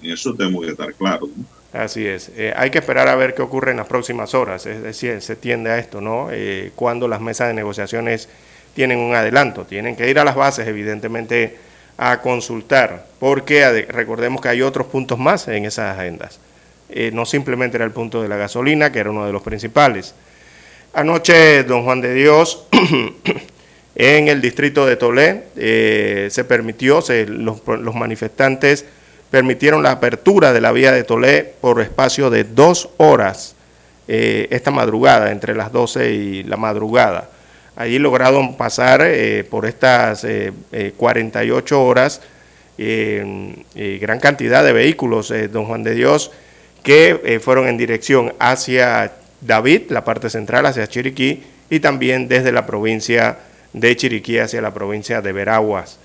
En 0.02 0.12
eso 0.12 0.34
tenemos 0.34 0.64
que 0.64 0.72
estar 0.72 0.92
claros. 0.94 1.30
Así 1.72 2.07
es. 2.07 2.31
Eh, 2.37 2.52
hay 2.57 2.70
que 2.70 2.78
esperar 2.78 3.09
a 3.09 3.14
ver 3.14 3.35
qué 3.35 3.42
ocurre 3.42 3.72
en 3.72 3.76
las 3.76 3.87
próximas 3.87 4.35
horas. 4.35 4.64
Es 4.64 4.83
decir, 4.83 5.20
se 5.20 5.37
tiende 5.37 5.70
a 5.70 5.78
esto, 5.78 6.00
¿no? 6.00 6.28
Eh, 6.31 6.72
cuando 6.74 7.09
las 7.09 7.20
mesas 7.20 7.48
de 7.48 7.54
negociaciones 7.54 8.28
tienen 8.74 8.98
un 8.98 9.14
adelanto. 9.14 9.64
Tienen 9.64 9.94
que 9.94 10.09
ir 10.09 10.18
a 10.18 10.24
las 10.24 10.35
bases, 10.35 10.66
evidentemente, 10.66 11.57
a 11.98 12.22
consultar, 12.22 13.07
porque 13.18 13.87
recordemos 13.88 14.40
que 14.40 14.48
hay 14.48 14.62
otros 14.62 14.87
puntos 14.87 15.18
más 15.18 15.48
en 15.48 15.64
esas 15.64 15.98
agendas. 15.98 16.38
Eh, 16.88 17.11
no 17.12 17.26
simplemente 17.26 17.76
era 17.76 17.85
el 17.85 17.90
punto 17.90 18.22
de 18.22 18.28
la 18.28 18.37
gasolina, 18.37 18.90
que 18.90 19.00
era 19.00 19.11
uno 19.11 19.26
de 19.26 19.33
los 19.33 19.42
principales. 19.42 20.14
Anoche, 20.94 21.64
don 21.64 21.85
Juan 21.85 22.00
de 22.00 22.14
Dios, 22.14 22.66
en 23.94 24.28
el 24.28 24.40
distrito 24.40 24.87
de 24.87 24.96
Tolé, 24.96 26.31
se 26.31 26.44
permitió, 26.44 27.04
los, 27.26 27.94
manifestantes 27.94 28.87
permitieron 29.31 29.83
la 29.83 29.93
apertura 29.93 30.53
de 30.53 30.61
la 30.61 30.73
vía 30.73 30.93
de 30.93 31.05
Tolé 31.05 31.55
por 31.61 31.81
espacio 31.81 32.31
de 32.31 32.45
dos 32.45 32.91
horas 32.97 33.55
eh, 34.07 34.49
esta 34.51 34.71
madrugada, 34.71 35.33
entre 35.33 35.55
las 35.55 35.73
12 35.73 36.12
y 36.12 36.43
la 36.45 36.57
madrugada. 36.57 37.31
Allí 37.77 37.99
lograron 37.99 38.57
pasar 38.57 39.03
eh, 39.05 39.45
por 39.49 39.67
estas 39.67 40.27
48 40.97 41.83
horas 41.83 42.21
gran 42.77 44.21
cantidad 44.21 44.64
de 44.64 44.73
vehículos, 44.73 45.33
don 45.51 45.67
Juan 45.67 45.83
de 45.83 45.95
Dios, 45.95 46.31
que 46.83 47.41
fueron 47.43 47.69
en 47.69 47.77
dirección 47.77 48.35
hacia 48.38 49.12
David, 49.41 49.91
la 49.91 50.05
parte 50.05 50.31
central 50.31 50.67
hacia 50.67 50.87
Chiriquí, 50.87 51.43
y 51.71 51.81
también 51.81 52.29
desde 52.29 52.53
la 52.53 52.67
provincia 52.67 53.38
de 53.73 53.97
Chiriquí 53.97 54.38
hacia 54.38 54.62
la 54.62 54.73
provincia 54.73 55.21
de 55.21 55.33
Veraguas. 55.33 55.99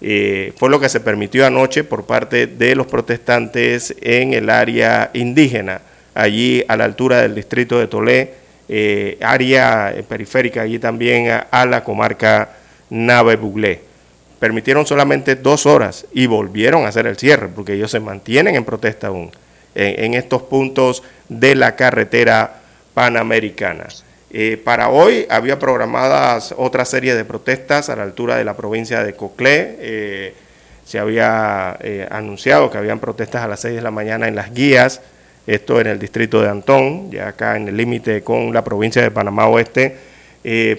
Eh, 0.00 0.52
fue 0.56 0.70
lo 0.70 0.80
que 0.80 0.88
se 0.88 1.00
permitió 1.00 1.46
anoche 1.46 1.84
por 1.84 2.06
parte 2.06 2.46
de 2.46 2.74
los 2.74 2.86
protestantes 2.86 3.94
en 4.00 4.32
el 4.32 4.48
área 4.48 5.10
indígena, 5.12 5.82
allí 6.14 6.64
a 6.68 6.76
la 6.76 6.84
altura 6.84 7.20
del 7.20 7.34
distrito 7.34 7.78
de 7.78 7.86
Tolé, 7.86 8.34
eh, 8.68 9.18
área 9.20 9.94
periférica, 10.08 10.62
allí 10.62 10.78
también 10.78 11.30
a, 11.50 11.66
la 11.66 11.84
comarca 11.84 12.56
Nave 12.88 13.36
Buglé. 13.36 13.82
Permitieron 14.38 14.86
solamente 14.86 15.36
dos 15.36 15.66
horas 15.66 16.06
y 16.14 16.26
volvieron 16.26 16.84
a 16.84 16.88
hacer 16.88 17.06
el 17.06 17.18
cierre, 17.18 17.48
porque 17.48 17.74
ellos 17.74 17.90
se 17.90 18.00
mantienen 18.00 18.56
en 18.56 18.64
protesta 18.64 19.08
aún 19.08 19.30
en 19.74 20.14
estos 20.14 20.42
puntos 20.42 21.04
de 21.28 21.54
la 21.54 21.76
carretera 21.76 22.60
panamericanas. 22.92 24.04
Eh, 24.32 24.60
para 24.62 24.90
hoy 24.90 25.26
había 25.28 25.58
programadas 25.58 26.54
otra 26.56 26.84
serie 26.84 27.16
de 27.16 27.24
protestas 27.24 27.88
a 27.88 27.96
la 27.96 28.04
altura 28.04 28.36
de 28.36 28.44
la 28.44 28.56
provincia 28.56 29.02
de 29.02 29.14
Coclé. 29.14 29.76
Eh, 29.80 30.34
se 30.84 31.00
había 31.00 31.76
eh, 31.80 32.06
anunciado 32.10 32.70
que 32.70 32.78
habían 32.78 33.00
protestas 33.00 33.42
a 33.42 33.48
las 33.48 33.60
6 33.60 33.74
de 33.74 33.82
la 33.82 33.90
mañana 33.90 34.28
en 34.28 34.36
las 34.36 34.54
guías, 34.54 35.02
esto 35.48 35.80
en 35.80 35.88
el 35.88 35.98
distrito 35.98 36.40
de 36.40 36.48
Antón, 36.48 37.10
ya 37.10 37.28
acá 37.28 37.56
en 37.56 37.68
el 37.68 37.76
límite 37.76 38.22
con 38.22 38.52
la 38.52 38.62
provincia 38.62 39.02
de 39.02 39.10
Panamá 39.10 39.48
Oeste, 39.48 39.96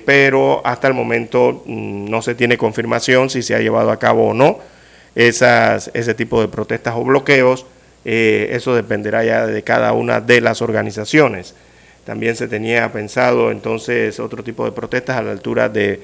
pero 0.06 0.62
hasta 0.66 0.88
el 0.88 0.94
momento 0.94 1.64
mm, 1.66 2.10
no 2.10 2.22
se 2.22 2.36
tiene 2.36 2.58
confirmación 2.58 3.30
si 3.30 3.42
se 3.42 3.54
ha 3.54 3.60
llevado 3.60 3.92
a 3.92 4.00
cabo 4.00 4.30
o 4.30 4.34
no 4.34 4.60
esas, 5.14 5.92
ese 5.94 6.14
tipo 6.14 6.42
de 6.42 6.48
protestas 6.48 6.96
o 6.96 7.04
bloqueos. 7.04 7.66
eso 8.06 8.76
dependerá 8.76 9.24
ya 9.26 9.46
de 9.46 9.62
cada 9.64 9.92
una 9.92 10.22
de 10.22 10.40
las 10.42 10.62
organizaciones. 10.62 11.54
También 12.06 12.36
se 12.36 12.48
tenía 12.48 12.92
pensado 12.92 13.52
entonces 13.52 14.20
otro 14.20 14.44
tipo 14.44 14.66
de 14.66 14.72
protestas 14.72 15.18
a 15.18 15.22
la 15.22 15.32
altura 15.32 15.70
de 15.70 16.00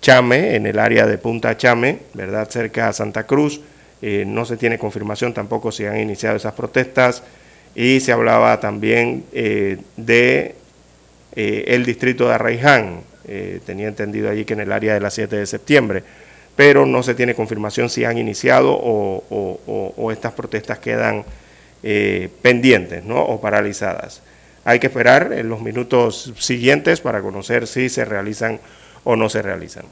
Chame, 0.00 0.56
en 0.56 0.66
el 0.66 0.78
área 0.78 1.06
de 1.06 1.16
Punta 1.16 1.56
Chame, 1.56 1.98
¿verdad? 2.14 2.48
Cerca 2.50 2.88
a 2.88 2.92
Santa 2.92 3.24
Cruz. 3.24 3.60
Eh, 4.02 4.24
no 4.26 4.44
se 4.44 4.56
tiene 4.56 4.76
confirmación 4.76 5.32
tampoco 5.32 5.70
si 5.70 5.86
han 5.86 6.00
iniciado 6.00 6.36
esas 6.36 6.54
protestas. 6.54 7.22
Y 7.74 8.00
se 8.00 8.12
hablaba 8.12 8.58
también 8.60 9.24
eh, 9.32 9.78
de 9.96 10.56
eh, 11.36 11.64
el 11.68 11.84
distrito 11.84 12.28
de 12.28 12.34
Arraiján. 12.34 13.02
tenía 13.64 13.86
entendido 13.86 14.28
allí 14.28 14.44
que 14.44 14.54
en 14.54 14.60
el 14.60 14.72
área 14.72 14.94
de 14.94 15.00
la 15.00 15.10
7 15.10 15.36
de 15.36 15.46
septiembre. 15.46 16.02
Pero 16.56 16.84
no 16.84 17.02
se 17.02 17.14
tiene 17.14 17.34
confirmación 17.34 17.88
si 17.88 18.04
han 18.04 18.18
iniciado 18.18 18.72
o, 18.72 19.22
o 19.96 20.12
estas 20.12 20.32
protestas 20.32 20.80
quedan 20.80 21.24
pendientes 22.42 23.04
¿no? 23.04 23.22
o 23.22 23.40
paralizadas. 23.40 24.20
Hay 24.64 24.78
que 24.78 24.86
esperar 24.86 25.32
en 25.32 25.48
los 25.48 25.60
minutos 25.60 26.32
siguientes 26.38 27.00
para 27.00 27.20
conocer 27.20 27.66
si 27.66 27.88
se 27.88 28.04
realizan 28.04 28.60
o 29.04 29.16
no 29.16 29.28
se 29.28 29.42
realizan. 29.42 29.84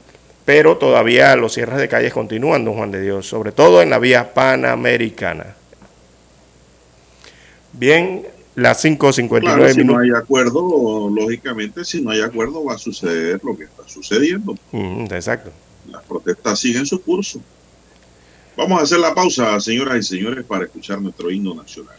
Pero 0.45 0.77
todavía 0.77 1.35
los 1.35 1.53
cierres 1.53 1.77
de 1.77 1.87
calles 1.87 2.13
continúan, 2.13 2.65
don 2.65 2.75
Juan 2.75 2.91
de 2.91 3.01
Dios, 3.01 3.27
sobre 3.27 3.51
todo 3.51 3.81
en 3.81 3.89
la 3.89 3.99
vía 3.99 4.33
panamericana. 4.33 5.55
Bien, 7.73 8.25
las 8.55 8.83
5.59 8.83 9.39
claro, 9.39 9.73
si 9.73 9.83
no 9.83 9.99
hay 9.99 10.09
acuerdo, 10.11 11.09
lógicamente, 11.09 11.85
si 11.85 12.01
no 12.01 12.11
hay 12.11 12.21
acuerdo 12.21 12.63
va 12.63 12.75
a 12.75 12.77
suceder 12.77 13.39
lo 13.43 13.57
que 13.57 13.65
está 13.65 13.87
sucediendo. 13.87 14.55
exacto. 14.71 15.51
Las 15.89 16.03
protestas 16.03 16.59
siguen 16.59 16.85
su 16.85 17.01
curso. 17.01 17.41
Vamos 18.57 18.79
a 18.79 18.83
hacer 18.83 18.99
la 18.99 19.13
pausa, 19.13 19.59
señoras 19.59 19.97
y 19.97 20.03
señores, 20.03 20.43
para 20.45 20.65
escuchar 20.65 21.01
nuestro 21.01 21.31
himno 21.31 21.55
nacional. 21.55 21.95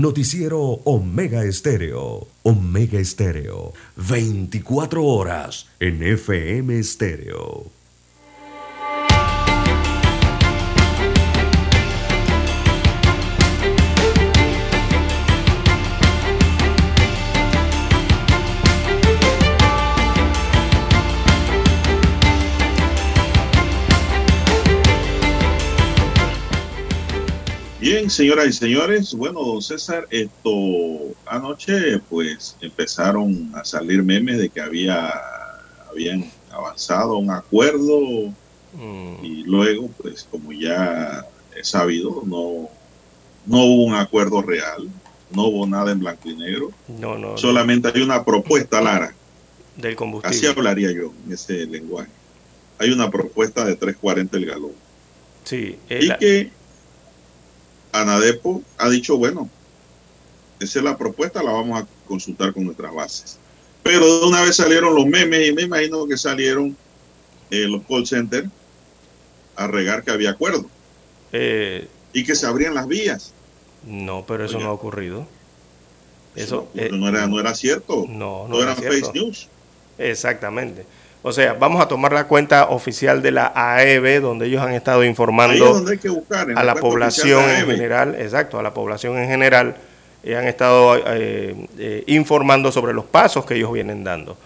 Noticiero 0.00 0.60
Omega 0.84 1.42
Estéreo. 1.42 2.28
Omega 2.44 3.00
Estéreo. 3.00 3.72
24 3.96 5.04
horas 5.04 5.66
en 5.80 6.04
FM 6.04 6.78
Estéreo. 6.78 7.57
Señoras 28.18 28.48
y 28.48 28.52
señores, 28.52 29.14
bueno, 29.14 29.44
don 29.44 29.62
César, 29.62 30.08
esto 30.10 30.50
anoche 31.24 32.00
pues 32.10 32.56
empezaron 32.60 33.52
a 33.54 33.64
salir 33.64 34.02
memes 34.02 34.38
de 34.38 34.48
que 34.48 34.60
había 34.60 35.14
habían 35.88 36.28
avanzado 36.50 37.16
un 37.16 37.30
acuerdo 37.30 38.00
mm. 38.72 39.24
y 39.24 39.44
luego 39.44 39.88
pues 40.02 40.26
como 40.28 40.50
ya 40.52 41.24
he 41.56 41.62
sabido 41.62 42.24
no 42.26 42.68
no 43.46 43.64
hubo 43.64 43.84
un 43.84 43.94
acuerdo 43.94 44.42
real, 44.42 44.88
no 45.30 45.44
hubo 45.44 45.64
nada 45.68 45.92
en 45.92 46.00
blanco 46.00 46.28
y 46.28 46.34
negro. 46.34 46.72
No, 46.88 47.16
no. 47.16 47.38
Solamente 47.38 47.88
hay 47.94 48.02
una 48.02 48.24
propuesta, 48.24 48.80
Lara. 48.80 49.14
Del 49.76 49.94
combustible. 49.94 50.36
Así 50.36 50.46
hablaría 50.46 50.90
yo 50.90 51.12
en 51.24 51.32
ese 51.32 51.64
lenguaje. 51.66 52.10
Hay 52.78 52.90
una 52.90 53.10
propuesta 53.10 53.64
de 53.64 53.78
3.40 53.78 54.28
el 54.32 54.44
galón. 54.44 54.72
Sí. 55.44 55.78
y 55.88 56.10
que 56.16 56.57
Anadepo 57.92 58.62
ha 58.76 58.88
dicho, 58.88 59.16
bueno, 59.16 59.48
esa 60.60 60.78
es 60.78 60.84
la 60.84 60.96
propuesta, 60.96 61.42
la 61.42 61.52
vamos 61.52 61.82
a 61.82 61.86
consultar 62.06 62.52
con 62.52 62.64
nuestras 62.64 62.92
bases. 62.94 63.38
Pero 63.82 64.20
de 64.20 64.26
una 64.26 64.42
vez 64.42 64.56
salieron 64.56 64.94
los 64.94 65.06
memes 65.06 65.48
y 65.48 65.52
me 65.52 65.62
imagino 65.62 66.06
que 66.06 66.16
salieron 66.16 66.76
eh, 67.50 67.66
los 67.68 67.82
call 67.86 68.06
centers 68.06 68.48
a 69.56 69.66
regar 69.66 70.02
que 70.04 70.10
había 70.10 70.30
acuerdo. 70.30 70.66
Eh, 71.32 71.88
y 72.12 72.24
que 72.24 72.34
se 72.34 72.46
abrían 72.46 72.74
las 72.74 72.86
vías. 72.86 73.32
No, 73.86 74.24
pero 74.26 74.44
eso 74.44 74.58
no 74.58 74.68
ha 74.68 74.72
ocurrido. 74.72 75.26
Eso, 76.34 76.68
no, 76.74 76.80
eh, 76.80 77.08
era, 77.08 77.26
no 77.26 77.40
era 77.40 77.54
cierto. 77.54 78.04
No, 78.08 78.46
no, 78.48 78.62
eran 78.62 78.76
fake 78.76 79.14
news. 79.14 79.48
Exactamente. 79.98 80.84
O 81.28 81.32
sea, 81.32 81.52
vamos 81.52 81.82
a 81.82 81.88
tomar 81.88 82.10
la 82.14 82.24
cuenta 82.24 82.70
oficial 82.70 83.20
de 83.20 83.32
la 83.32 83.52
AEB, 83.54 84.22
donde 84.22 84.46
ellos 84.46 84.62
han 84.62 84.72
estado 84.72 85.04
informando 85.04 85.84
a 86.56 86.64
la, 86.64 86.74
población 86.74 87.44
en 87.50 87.68
e 87.68 87.74
general, 87.74 88.16
exacto, 88.18 88.58
a 88.58 88.62
la 88.62 88.72
población 88.72 89.18
en 89.18 89.28
general, 89.28 89.76
y 90.24 90.32
han 90.32 90.48
estado 90.48 90.96
eh, 90.96 91.54
eh, 91.78 92.02
informando 92.06 92.72
sobre 92.72 92.94
los 92.94 93.04
pasos 93.04 93.44
que 93.44 93.56
ellos 93.56 93.70
vienen 93.70 94.04
dando. 94.04 94.38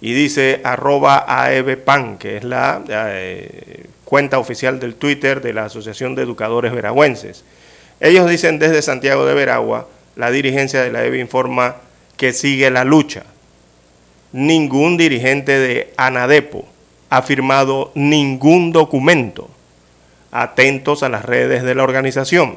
Y 0.00 0.14
dice 0.14 0.62
arroba 0.64 1.26
AEBPAN, 1.28 2.16
que 2.16 2.38
es 2.38 2.44
la 2.44 2.80
eh, 2.88 3.84
cuenta 4.06 4.38
oficial 4.38 4.80
del 4.80 4.94
Twitter 4.94 5.42
de 5.42 5.52
la 5.52 5.66
Asociación 5.66 6.14
de 6.14 6.22
Educadores 6.22 6.72
Veragüenses. 6.72 7.44
Ellos 8.00 8.26
dicen 8.26 8.58
desde 8.58 8.80
Santiago 8.80 9.26
de 9.26 9.34
Veragua, 9.34 9.86
la 10.16 10.30
dirigencia 10.30 10.82
de 10.82 10.92
la 10.92 11.00
AEB 11.00 11.16
informa 11.16 11.76
que 12.16 12.32
sigue 12.32 12.70
la 12.70 12.84
lucha 12.84 13.24
ningún 14.32 14.96
dirigente 14.96 15.58
de 15.58 15.92
ANADEPO 15.96 16.66
ha 17.10 17.22
firmado 17.22 17.92
ningún 17.94 18.72
documento. 18.72 19.50
Atentos 20.30 21.02
a 21.02 21.10
las 21.10 21.24
redes 21.24 21.62
de 21.62 21.74
la 21.74 21.82
organización, 21.82 22.56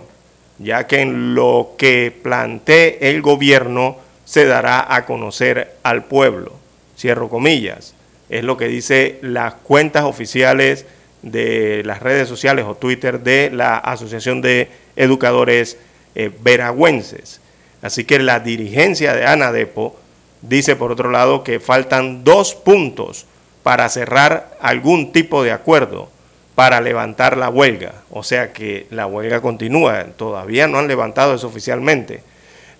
ya 0.60 0.88
que 0.88 1.02
en 1.02 1.36
lo 1.36 1.74
que 1.78 2.18
plantee 2.24 2.98
el 3.02 3.22
gobierno 3.22 3.98
se 4.24 4.46
dará 4.46 4.96
a 4.96 5.06
conocer 5.06 5.76
al 5.84 6.06
pueblo. 6.06 6.54
Cierro 6.98 7.30
comillas. 7.30 7.94
Es 8.30 8.44
lo 8.44 8.56
que 8.56 8.68
dice 8.68 9.20
las 9.22 9.56
cuentas 9.56 10.06
oficiales 10.06 10.86
de 11.22 11.84
las 11.86 12.02
redes 12.02 12.30
sociales 12.30 12.66
o 12.66 12.76
Twitter 12.76 13.20
de 13.20 13.52
la 13.52 13.78
Asociación 13.78 14.42
de 14.42 14.70
Educadores 14.96 15.78
eh, 16.16 16.32
Veragüenses. 16.42 17.42
Así 17.82 18.06
que 18.06 18.20
la 18.20 18.40
dirigencia 18.40 19.14
de 19.14 19.26
ANADEPO 19.26 20.00
Dice 20.47 20.75
por 20.75 20.91
otro 20.91 21.10
lado 21.10 21.43
que 21.43 21.60
faltan 21.60 22.23
dos 22.23 22.53
puntos 22.53 23.25
para 23.63 23.89
cerrar 23.89 24.55
algún 24.62 25.12
tipo 25.12 25.43
de 25.43 25.51
acuerdo 25.51 26.10
para 26.53 26.81
levantar 26.81 27.36
la 27.36 27.49
huelga. 27.49 27.93
O 28.12 28.21
sea 28.21 28.53
que 28.53 28.86
la 28.91 29.08
huelga 29.08 29.41
continúa, 29.41 30.05
todavía 30.15 30.67
no 30.67 30.77
han 30.77 30.88
levantado 30.88 31.34
eso 31.34 31.47
oficialmente. 31.47 32.21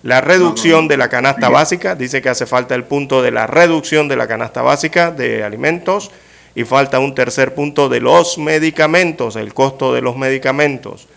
La 0.04 0.20
reducción 0.20 0.86
de 0.86 0.96
la 0.96 1.08
canasta 1.08 1.48
básica, 1.48 1.96
dice 1.96 2.22
que 2.22 2.28
hace 2.28 2.46
falta 2.46 2.76
el 2.76 2.84
punto 2.84 3.20
de 3.20 3.32
la 3.32 3.48
reducción 3.48 4.06
de 4.06 4.14
la 4.14 4.28
canasta 4.28 4.62
básica 4.62 5.10
de 5.10 5.42
alimentos 5.42 6.12
y 6.54 6.62
falta 6.62 7.00
un 7.00 7.16
tercer 7.16 7.52
punto 7.54 7.88
de 7.88 8.00
los 8.00 8.38
medicamentos, 8.38 9.34
el 9.34 9.52
costo 9.52 9.92
de 9.92 10.02
los 10.02 10.16
medicamentos. 10.16 11.08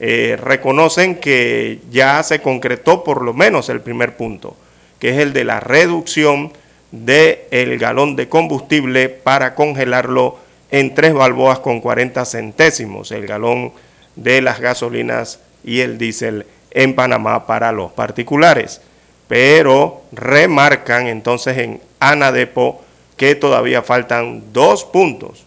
Eh, 0.00 0.38
reconocen 0.42 1.16
que 1.16 1.80
ya 1.90 2.22
se 2.22 2.40
concretó 2.40 3.04
por 3.04 3.20
lo 3.20 3.34
menos 3.34 3.68
el 3.68 3.82
primer 3.82 4.16
punto 4.16 4.56
que 5.02 5.10
es 5.10 5.18
el 5.18 5.32
de 5.32 5.42
la 5.42 5.58
reducción 5.58 6.52
del 6.92 7.40
el 7.50 7.76
galón 7.76 8.14
de 8.14 8.28
combustible 8.28 9.08
para 9.08 9.56
congelarlo 9.56 10.38
en 10.70 10.94
tres 10.94 11.12
balboas 11.12 11.58
con 11.58 11.80
40 11.80 12.24
centésimos, 12.24 13.10
el 13.10 13.26
galón 13.26 13.72
de 14.14 14.40
las 14.42 14.60
gasolinas 14.60 15.40
y 15.64 15.80
el 15.80 15.98
diésel 15.98 16.46
en 16.70 16.94
Panamá 16.94 17.48
para 17.48 17.72
los 17.72 17.90
particulares. 17.90 18.80
Pero 19.26 20.02
remarcan 20.12 21.08
entonces 21.08 21.58
en 21.58 21.80
Anadepo 21.98 22.80
que 23.16 23.34
todavía 23.34 23.82
faltan 23.82 24.52
dos 24.52 24.84
puntos. 24.84 25.42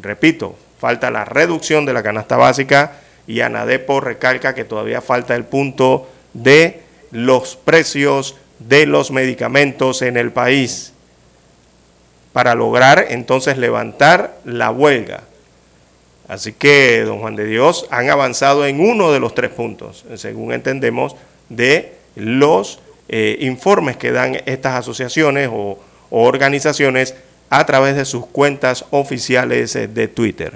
Repito, 0.00 0.54
falta 0.78 1.10
la 1.10 1.24
reducción 1.24 1.84
de 1.84 1.94
la 1.94 2.04
canasta 2.04 2.36
básica 2.36 2.92
y 3.26 3.40
Anadepo 3.40 3.98
recalca 3.98 4.54
que 4.54 4.64
todavía 4.64 5.00
falta 5.00 5.34
el 5.34 5.46
punto 5.46 6.08
de 6.32 6.82
los 7.10 7.56
precios 7.56 8.36
de 8.58 8.86
los 8.86 9.10
medicamentos 9.10 10.02
en 10.02 10.16
el 10.16 10.32
país 10.32 10.92
para 12.32 12.54
lograr 12.54 13.06
entonces 13.10 13.56
levantar 13.58 14.38
la 14.44 14.70
huelga. 14.70 15.22
Así 16.28 16.52
que, 16.52 17.02
don 17.04 17.20
Juan 17.20 17.36
de 17.36 17.46
Dios, 17.46 17.86
han 17.90 18.10
avanzado 18.10 18.66
en 18.66 18.80
uno 18.80 19.12
de 19.12 19.20
los 19.20 19.34
tres 19.34 19.50
puntos, 19.50 20.04
según 20.16 20.52
entendemos, 20.52 21.16
de 21.48 21.94
los 22.16 22.80
eh, 23.08 23.38
informes 23.40 23.96
que 23.96 24.12
dan 24.12 24.36
estas 24.44 24.74
asociaciones 24.74 25.48
o, 25.50 25.78
organizaciones 26.10 27.14
a 27.50 27.64
través 27.66 27.96
de 27.96 28.04
sus 28.04 28.26
cuentas 28.26 28.84
oficiales 28.90 29.74
eh, 29.76 29.88
de 29.88 30.08
Twitter, 30.08 30.52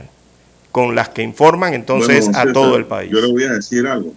con 0.70 0.94
las 0.94 1.09
que 1.09 1.22
informan 1.22 1.74
entonces 1.74 2.30
a 2.34 2.53
todo 2.53 2.76
el 2.76 2.86
país. 2.86 3.11
Yo 3.11 3.20
le 3.20 3.32
voy 3.32 3.44
a 3.44 3.53
decir 3.53 3.86
algo 3.86 4.12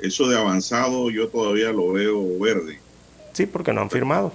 eso 0.00 0.28
de 0.28 0.36
avanzado 0.36 1.10
yo 1.10 1.28
todavía 1.28 1.72
lo 1.72 1.92
veo 1.92 2.38
verde. 2.38 2.78
Sí, 3.32 3.46
porque 3.46 3.72
no 3.72 3.80
han 3.80 3.90
firmado. 3.90 4.32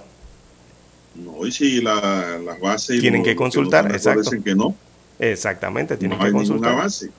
No, 1.14 1.46
y 1.46 1.52
si 1.52 1.80
la, 1.80 2.38
las 2.38 2.60
bases... 2.60 3.00
Tienen 3.00 3.22
que 3.22 3.36
consultar, 3.36 3.88
que 3.88 3.96
exacto. 3.96 4.30
que 4.42 4.54
no. 4.54 4.74
Exactamente, 5.18 5.96
tienen 5.96 6.18
no 6.18 6.22
que 6.22 6.28
hay 6.28 6.32
consultar. 6.32 6.70
Ningún 6.70 6.80
avance. 6.80 7.10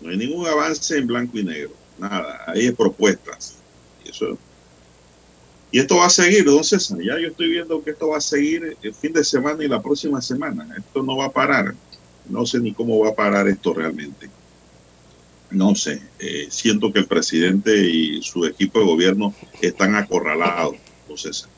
No 0.00 0.10
hay 0.10 0.16
ningún 0.16 0.46
avance 0.46 0.98
en 0.98 1.06
blanco 1.06 1.38
y 1.38 1.44
negro. 1.44 1.70
Nada, 1.98 2.44
ahí 2.46 2.66
es 2.66 2.74
propuestas. 2.74 3.56
Y, 4.04 4.10
eso, 4.10 4.36
y 5.70 5.78
esto 5.78 5.96
va 5.96 6.06
a 6.06 6.10
seguir, 6.10 6.44
don 6.44 6.62
César. 6.62 6.98
Ya 7.00 7.18
yo 7.18 7.28
estoy 7.28 7.48
viendo 7.48 7.82
que 7.82 7.90
esto 7.90 8.08
va 8.08 8.18
a 8.18 8.20
seguir 8.20 8.76
el 8.82 8.94
fin 8.94 9.12
de 9.12 9.24
semana 9.24 9.64
y 9.64 9.68
la 9.68 9.80
próxima 9.80 10.20
semana. 10.20 10.68
Esto 10.76 11.02
no 11.02 11.16
va 11.16 11.26
a 11.26 11.32
parar. 11.32 11.74
No 12.28 12.44
sé 12.44 12.58
ni 12.58 12.72
cómo 12.72 12.98
va 12.98 13.10
a 13.10 13.14
parar 13.14 13.48
esto 13.48 13.72
realmente 13.72 14.28
no 15.50 15.74
sé, 15.74 16.02
eh, 16.18 16.48
siento 16.50 16.92
que 16.92 17.00
el 17.00 17.06
presidente 17.06 17.88
y 17.88 18.22
su 18.22 18.44
equipo 18.44 18.78
de 18.78 18.86
gobierno 18.86 19.34
están 19.60 19.94
acorralados, 19.94 20.76
entonces, 21.02 21.48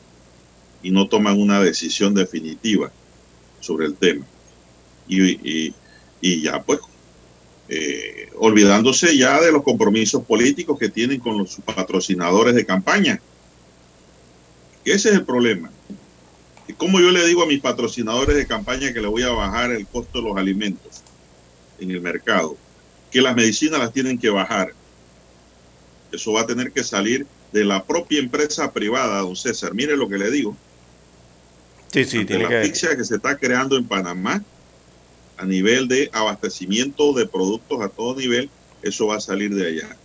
y 0.83 0.91
no 0.91 1.09
toman 1.09 1.41
una 1.41 1.61
decisión 1.61 2.15
definitiva 2.15 2.93
sobre 3.61 3.87
el 3.87 3.95
tema. 3.95 4.25
Y, 5.09 5.73
ya, 6.43 6.63
pues, 6.63 6.81
eh, 7.69 8.29
olvidándose 8.37 9.17
ya 9.17 9.41
de 9.41 9.53
los 9.53 9.63
compromisos 9.63 10.25
políticos 10.25 10.79
que 10.79 10.89
tienen 10.89 11.21
con 11.21 11.39
los 11.39 11.57
patrocinadores 11.65 12.55
de 12.55 12.67
campaña. 12.67 13.21
Ese 14.85 15.09
es 15.09 15.15
el 15.17 15.25
problema. 15.25 15.71
¿Cómo 16.77 17.01
yo 17.01 17.11
le 17.11 17.27
digo 17.27 17.43
a 17.43 17.47
mis 17.47 17.61
patrocinadores 17.61 18.37
de 18.37 18.47
campaña 18.47 18.93
que 18.93 19.01
le 19.01 19.09
voy 19.09 19.23
a 19.23 19.31
bajar 19.31 19.71
el 19.71 19.87
costo 19.87 20.21
de 20.21 20.29
los 20.29 20.37
alimentos 20.37 21.03
en 21.79 21.91
el 21.91 22.01
mercado? 22.01 22.57
Que 23.17 23.23
las 23.23 23.35
medicinas 23.35 23.81
las 23.81 23.95
tienen 23.95 24.19
que 24.19 24.29
bajar. 24.29 24.75
Eso 26.13 26.35
va 26.35 26.43
a 26.43 26.47
tener 26.47 26.71
que 26.71 26.85
salir 26.85 27.27
de 27.51 27.65
la 27.65 27.83
propia 27.83 28.19
empresa 28.19 28.71
privada, 28.71 29.23
don 29.23 29.35
César. 29.35 29.73
Mire 29.73 29.97
lo 29.97 30.07
que 30.07 30.19
le 30.19 30.31
digo. 30.31 30.55
Sí, 31.95 32.05
sí, 32.05 32.27
tiene 32.27 32.43
la 32.43 32.61
que... 32.61 32.71
que 32.71 33.05
se 33.05 33.15
está 33.15 33.39
creando 33.39 33.79
en 33.79 33.89
Panamá 33.89 34.45
a 35.39 35.47
nivel 35.47 35.89
de 35.89 36.11
abastecimiento 36.13 37.15
de 37.15 37.27
productos 37.27 37.81
a 37.81 37.89
todo 37.89 38.17
nivel, 38.17 38.51
eso 38.83 39.07
va 39.07 39.17
a 39.17 39.21
salir 39.21 39.55
de 39.55 39.67
allá. 39.67 39.97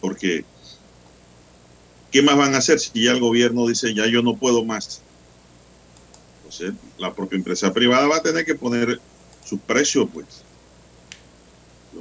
Porque, 0.00 0.44
¿qué 2.10 2.20
más 2.20 2.36
van 2.36 2.56
a 2.56 2.58
hacer 2.58 2.80
si 2.80 3.04
ya 3.04 3.12
el 3.12 3.20
gobierno 3.20 3.68
dice, 3.68 3.94
ya 3.94 4.08
yo 4.08 4.22
no 4.22 4.34
puedo 4.34 4.64
más? 4.64 5.02
Entonces, 6.38 6.72
la 6.98 7.14
propia 7.14 7.36
empresa 7.36 7.72
privada 7.72 8.08
va 8.08 8.16
a 8.16 8.22
tener 8.22 8.44
que 8.44 8.56
poner 8.56 9.00
sus 9.44 9.60
precios, 9.60 10.08
pues. 10.12 10.45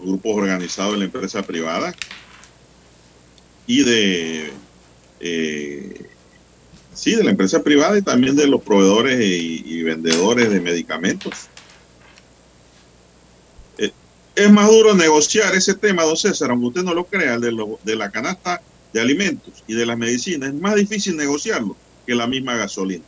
Grupos 0.05 0.35
organizados 0.35 0.93
de 0.93 0.99
la 0.99 1.05
empresa 1.05 1.41
privada 1.43 1.93
y 3.67 3.83
de 3.83 4.53
eh, 5.19 6.05
sí, 6.93 7.15
de 7.15 7.23
la 7.23 7.31
empresa 7.31 7.61
privada 7.63 7.97
y 7.97 8.01
también 8.01 8.35
de 8.35 8.47
los 8.47 8.61
proveedores 8.61 9.19
y, 9.21 9.83
vendedores 9.83 10.49
de 10.49 10.61
medicamentos. 10.61 11.47
Eh, 13.77 13.91
es 14.35 14.51
más 14.51 14.67
duro 14.67 14.95
negociar 14.95 15.53
ese 15.55 15.75
tema, 15.75 16.03
don 16.03 16.17
César, 16.17 16.49
aunque 16.49 16.67
usted 16.67 16.83
no 16.83 16.93
lo 16.93 17.05
crea, 17.05 17.37
de, 17.37 17.53
de 17.83 17.95
la 17.95 18.09
canasta 18.09 18.61
de 18.93 19.01
alimentos 19.01 19.63
y 19.67 19.75
de 19.75 19.85
las 19.85 19.97
medicinas. 19.97 20.49
Es 20.49 20.55
más 20.55 20.75
difícil 20.75 21.17
negociarlo 21.17 21.75
que 22.05 22.15
la 22.15 22.27
misma 22.27 22.55
gasolina. 22.55 23.03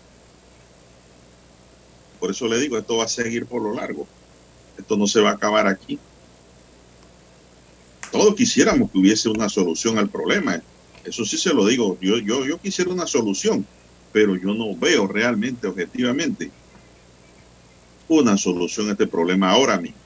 Por 2.20 2.32
eso 2.32 2.48
le 2.48 2.60
digo, 2.60 2.78
esto 2.78 2.98
va 2.98 3.06
a 3.06 3.08
seguir 3.08 3.46
por 3.46 3.62
lo 3.62 3.74
largo. 3.74 4.08
Esto 4.78 4.98
no 4.98 5.08
se 5.08 5.22
va 5.22 5.32
a 5.32 5.34
acabar 5.34 5.68
aquí. 5.68 6.00
Todos 8.12 8.36
quisiéramos 8.36 8.92
que 8.92 9.00
hubiese 9.00 9.30
una 9.30 9.50
solución 9.50 9.98
al 9.98 10.10
problema. 10.10 10.62
Eso 11.04 11.26
sí 11.26 11.38
se 11.38 11.54
lo 11.54 11.66
digo. 11.66 11.98
Yo, 12.02 12.18
yo, 12.20 12.46
yo 12.46 12.60
quisiera 12.60 12.92
una 12.92 13.08
solución, 13.08 13.66
pero 14.12 14.36
yo 14.36 14.54
no 14.54 14.76
veo 14.76 15.08
realmente, 15.08 15.68
objetivamente, 15.68 16.52
una 18.08 18.38
solución 18.38 18.90
a 18.90 18.92
este 18.94 19.08
problema 19.08 19.52
ahora 19.52 19.78
mismo. 19.78 19.98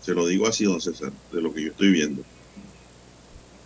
Se 0.00 0.14
lo 0.14 0.26
digo 0.26 0.46
así, 0.46 0.64
don 0.64 0.80
César, 0.80 1.12
de 1.32 1.42
lo 1.42 1.52
que 1.52 1.62
yo 1.62 1.70
estoy 1.70 1.90
viendo. 1.90 2.22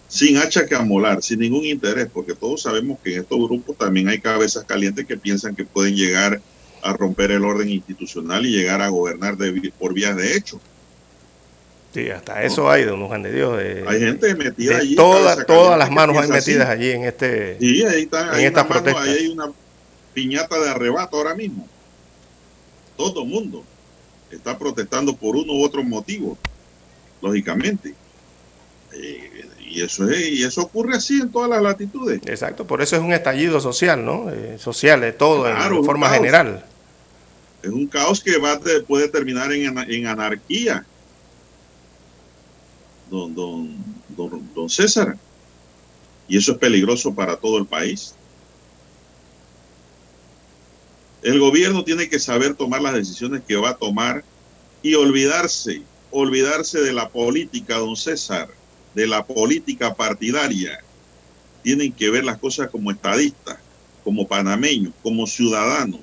Sin 0.09 0.37
hacha 0.37 0.66
que 0.66 0.74
amolar, 0.74 1.22
sin 1.22 1.41
ningún 1.41 1.64
interés, 1.64 2.09
porque 2.12 2.35
todos 2.35 2.62
sabemos 2.62 2.99
que 3.03 3.14
en 3.14 3.20
estos 3.22 3.39
grupos 3.39 3.78
también 3.78 4.09
hay 4.09 4.20
cabezas 4.20 4.64
calientes 4.64 5.07
que 5.07 5.16
piensan 5.16 5.55
que 5.55 5.64
pueden 5.64 5.97
llegar 5.97 6.41
a 6.82 6.93
romper 6.93 7.30
el 7.30 7.45
orden 7.45 7.70
institucional 7.70 8.45
y 8.45 8.51
llegar 8.51 8.82
a 8.82 8.89
gobernar 8.89 9.37
por 9.78 9.95
vías 9.95 10.16
de 10.16 10.37
hecho. 10.37 10.61
Sí, 11.95 12.11
hasta 12.11 12.43
eso 12.43 12.69
hay, 12.69 12.85
de 12.85 13.33
Dios. 13.33 13.57
hay 13.87 14.01
gente 14.01 14.35
metida 14.35 14.79
allí. 14.79 14.97
Todas, 14.97 15.47
todas 15.47 15.79
las 15.79 15.93
manos 15.93 16.17
hay 16.17 16.29
metidas 16.29 16.69
allí 16.69 16.91
en 16.91 17.05
este. 17.05 17.57
Sí, 17.61 17.85
ahí 17.85 18.03
está. 18.03 18.37
En 18.37 18.47
esta 18.47 18.67
protesta. 18.67 19.01
ahí 19.01 19.11
hay 19.11 19.27
una 19.29 19.53
piñata 20.13 20.59
de 20.59 20.71
arrebato 20.71 21.17
ahora 21.17 21.37
mismo. 21.37 21.69
Todo 22.97 23.23
el 23.23 23.29
mundo 23.29 23.63
está 24.29 24.59
protestando 24.59 25.15
por 25.15 25.37
uno 25.37 25.53
u 25.53 25.65
otro 25.65 25.85
motivo, 25.85 26.37
lógicamente. 27.23 27.95
Eh, 28.93 29.47
y 29.71 29.81
eso 29.81 30.11
es, 30.11 30.31
y 30.31 30.43
eso 30.43 30.63
ocurre 30.63 30.97
así 30.97 31.21
en 31.21 31.31
todas 31.31 31.49
las 31.49 31.63
latitudes. 31.63 32.21
Exacto, 32.27 32.67
por 32.67 32.83
eso 32.83 32.97
es 32.97 33.03
un 33.03 33.13
estallido 33.13 33.61
social, 33.61 34.05
¿no? 34.05 34.33
Eh, 34.33 34.59
social 34.59 35.01
de 35.01 35.13
todo, 35.13 35.49
en 35.49 35.85
forma 35.85 36.11
general. 36.11 36.65
Es 37.63 37.71
un 37.71 37.87
caos 37.87 38.21
que 38.21 38.37
va 38.39 38.59
puede 38.85 39.09
terminar 39.09 39.53
en, 39.53 39.79
en 39.79 40.07
anarquía 40.09 40.85
don, 43.11 43.35
don, 43.35 44.51
don, 44.55 44.71
César. 44.71 45.17
Y 46.29 46.39
eso 46.39 46.53
es 46.53 46.59
peligroso 46.59 47.15
para 47.15 47.37
todo 47.37 47.59
el 47.59 47.67
país. 47.67 48.15
El 51.23 51.39
gobierno 51.39 51.85
tiene 51.85 52.09
que 52.09 52.19
saber 52.19 52.55
tomar 52.55 52.83
las 52.83 52.95
decisiones 52.95 53.43
que 53.47 53.57
va 53.57 53.71
a 53.71 53.77
tomar 53.77 54.25
y 54.83 54.95
olvidarse, 54.95 55.83
olvidarse 56.11 56.81
de 56.81 56.93
la 56.93 57.09
política, 57.09 57.77
don 57.79 57.97
César, 57.97 58.49
de 58.95 59.07
la 59.07 59.25
política 59.25 59.95
partidaria. 59.95 60.79
Tienen 61.63 61.93
que 61.93 62.11
ver 62.11 62.25
las 62.25 62.39
cosas 62.39 62.69
como 62.69 62.91
estadistas, 62.91 63.59
como 64.03 64.29
panameños, 64.29 64.93
como 65.03 65.27
ciudadanos. 65.27 66.01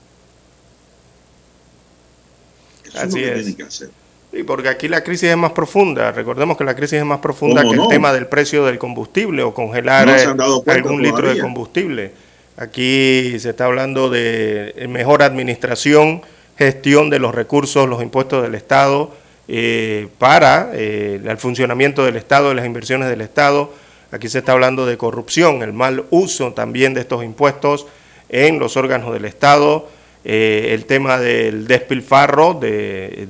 Eso 2.83 2.97
es 2.97 3.13
lo 3.13 3.15
que 3.15 3.31
tienen 3.31 3.55
que 3.55 3.63
hacer. 3.63 4.00
Sí, 4.31 4.43
porque 4.43 4.69
aquí 4.69 4.87
la 4.87 5.03
crisis 5.03 5.29
es 5.29 5.37
más 5.37 5.51
profunda. 5.51 6.11
Recordemos 6.13 6.57
que 6.57 6.63
la 6.63 6.73
crisis 6.73 6.99
es 6.99 7.05
más 7.05 7.19
profunda 7.19 7.63
que 7.63 7.75
el 7.75 7.87
tema 7.89 8.13
del 8.13 8.27
precio 8.27 8.65
del 8.65 8.77
combustible 8.77 9.43
o 9.43 9.53
congelar 9.53 10.07
eh, 10.07 10.25
algún 10.67 11.01
litro 11.03 11.33
de 11.33 11.39
combustible. 11.39 12.13
Aquí 12.55 13.37
se 13.39 13.49
está 13.49 13.65
hablando 13.65 14.09
de 14.09 14.85
mejor 14.87 15.21
administración, 15.23 16.21
gestión 16.57 17.09
de 17.09 17.19
los 17.19 17.35
recursos, 17.35 17.89
los 17.89 18.01
impuestos 18.01 18.43
del 18.43 18.55
Estado 18.55 19.11
eh, 19.49 20.07
para 20.17 20.69
eh, 20.73 21.19
el 21.21 21.37
funcionamiento 21.37 22.05
del 22.05 22.15
Estado, 22.15 22.49
de 22.49 22.55
las 22.55 22.65
inversiones 22.65 23.09
del 23.09 23.19
Estado. 23.21 23.73
Aquí 24.11 24.29
se 24.29 24.39
está 24.39 24.53
hablando 24.53 24.85
de 24.85 24.97
corrupción, 24.97 25.61
el 25.61 25.73
mal 25.73 26.05
uso 26.09 26.53
también 26.53 26.93
de 26.93 27.01
estos 27.01 27.23
impuestos 27.23 27.85
en 28.29 28.59
los 28.59 28.77
órganos 28.77 29.11
del 29.13 29.25
Estado 29.25 29.89
eh, 30.23 30.69
el 30.73 30.85
tema 30.85 31.17
del 31.17 31.67
despilfarro, 31.67 32.53
de, 32.53 33.27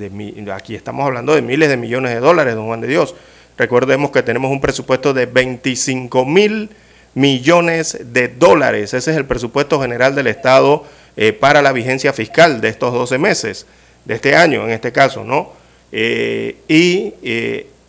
aquí 0.54 0.76
estamos 0.76 1.06
hablando 1.06 1.34
de 1.34 1.42
miles 1.42 1.70
de 1.70 1.78
millones 1.78 2.14
de 2.14 2.20
dólares, 2.20 2.56
don 2.56 2.66
Juan 2.66 2.82
de 2.82 2.88
Dios. 2.88 3.16
Recordemos 3.58 4.12
que 4.12 4.24
tenemos 4.24 4.52
un 4.52 4.60
presupuesto 4.60 5.14
de 5.14 5.26
25 5.26 6.26
mil 6.26 6.70
millones 7.14 7.98
de 8.02 8.28
dólares. 8.28 8.94
Ese 8.94 9.12
es 9.12 9.18
el 9.18 9.26
presupuesto 9.26 9.80
general 9.80 10.16
del 10.16 10.28
Estado 10.28 10.86
eh, 11.16 11.32
para 11.32 11.62
la 11.62 11.72
vigencia 11.72 12.12
fiscal 12.12 12.60
de 12.60 12.70
estos 12.70 12.94
12 12.94 13.18
meses, 13.18 13.66
de 14.04 14.16
este 14.16 14.36
año 14.36 14.66
en 14.66 14.72
este 14.72 14.92
caso, 14.92 15.24
¿no? 15.24 15.54
Eh, 15.94 16.58
y 16.68 17.14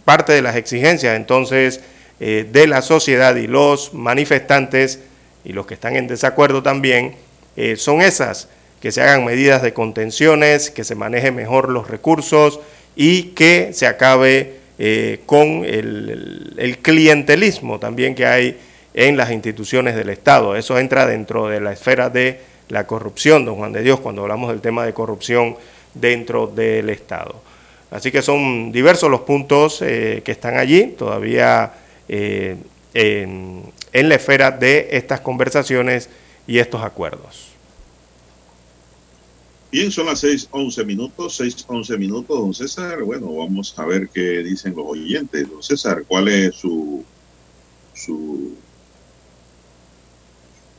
parte 0.05 0.33
de 0.33 0.43
las 0.43 0.57
exigencias 0.57 1.17
entonces 1.17 1.81
de 2.19 2.67
la 2.69 2.83
sociedad 2.83 3.35
y 3.37 3.47
los 3.47 3.95
manifestantes 3.95 5.01
y 5.45 5.53
los 5.53 5.67
que 5.67 5.75
están 5.75 5.97
en 5.97 6.09
desacuerdo 6.09 6.63
también 6.63 7.17
son 7.77 8.01
esas 8.01 8.49
que 8.83 8.91
se 8.91 9.01
hagan 9.01 9.25
medidas 9.25 9.63
de 9.63 9.73
contenciones, 9.73 10.73
que 10.73 10.83
se 10.83 10.97
maneje 10.97 11.31
mejor 11.31 11.69
los 11.69 11.89
recursos 11.89 12.59
y 12.97 13.27
que 13.29 13.73
se 13.73 13.87
acabe 13.87 14.55
eh, 14.77 15.21
con 15.25 15.65
el, 15.65 16.79
clientelismo 16.83 17.79
también 17.79 18.17
que 18.17 18.27
hay 18.27 18.59
en 18.93 19.17
las 19.17 19.31
instituciones 19.31 19.95
del 19.95 20.09
Estado. 20.09 20.57
Eso 20.57 20.81
entra 20.81 21.07
dentro 21.07 21.47
de 21.47 21.61
la 21.61 21.73
esfera 21.73 22.11
de 22.11 22.41
la 22.71 22.89
corrupción, 22.89 23.45
don 23.45 23.55
Juan 23.55 23.73
de 23.73 23.83
Dios, 23.83 24.01
cuando 24.01 24.23
hablamos 24.23 24.51
del 24.51 24.61
tema 24.61 24.85
de 24.85 24.93
corrupción 24.93 25.57
dentro 25.95 26.49
del 26.49 26.91
Estado. 26.91 27.41
Así 27.93 28.11
que 28.11 28.21
son 28.21 28.73
diversos 28.73 29.09
los 29.09 29.21
puntos 29.21 29.81
eh, 29.81 30.23
que 30.25 30.33
están 30.33 30.57
allí, 30.57 30.89
todavía 30.99 31.73
eh, 32.09 32.57
en, 32.95 33.63
en 33.93 34.09
la 34.09 34.17
esfera 34.17 34.51
de 34.51 34.89
estas 34.91 35.21
conversaciones 35.21 36.11
y 36.49 36.59
estos 36.59 36.83
acuerdos. 36.83 37.52
Bien, 39.73 39.91
son 39.91 40.05
las 40.05 40.23
6:11 40.23 40.85
minutos, 40.85 41.41
6:11 41.41 41.97
minutos, 41.97 42.39
don 42.39 42.53
César. 42.53 43.03
Bueno, 43.03 43.35
vamos 43.35 43.73
a 43.79 43.87
ver 43.87 44.11
qué 44.13 44.43
dicen 44.43 44.75
los 44.77 44.85
oyentes. 44.87 45.49
Don 45.49 45.63
César, 45.63 46.05
¿cuál 46.07 46.29
es 46.29 46.57
su, 46.57 47.03
su 47.95 48.55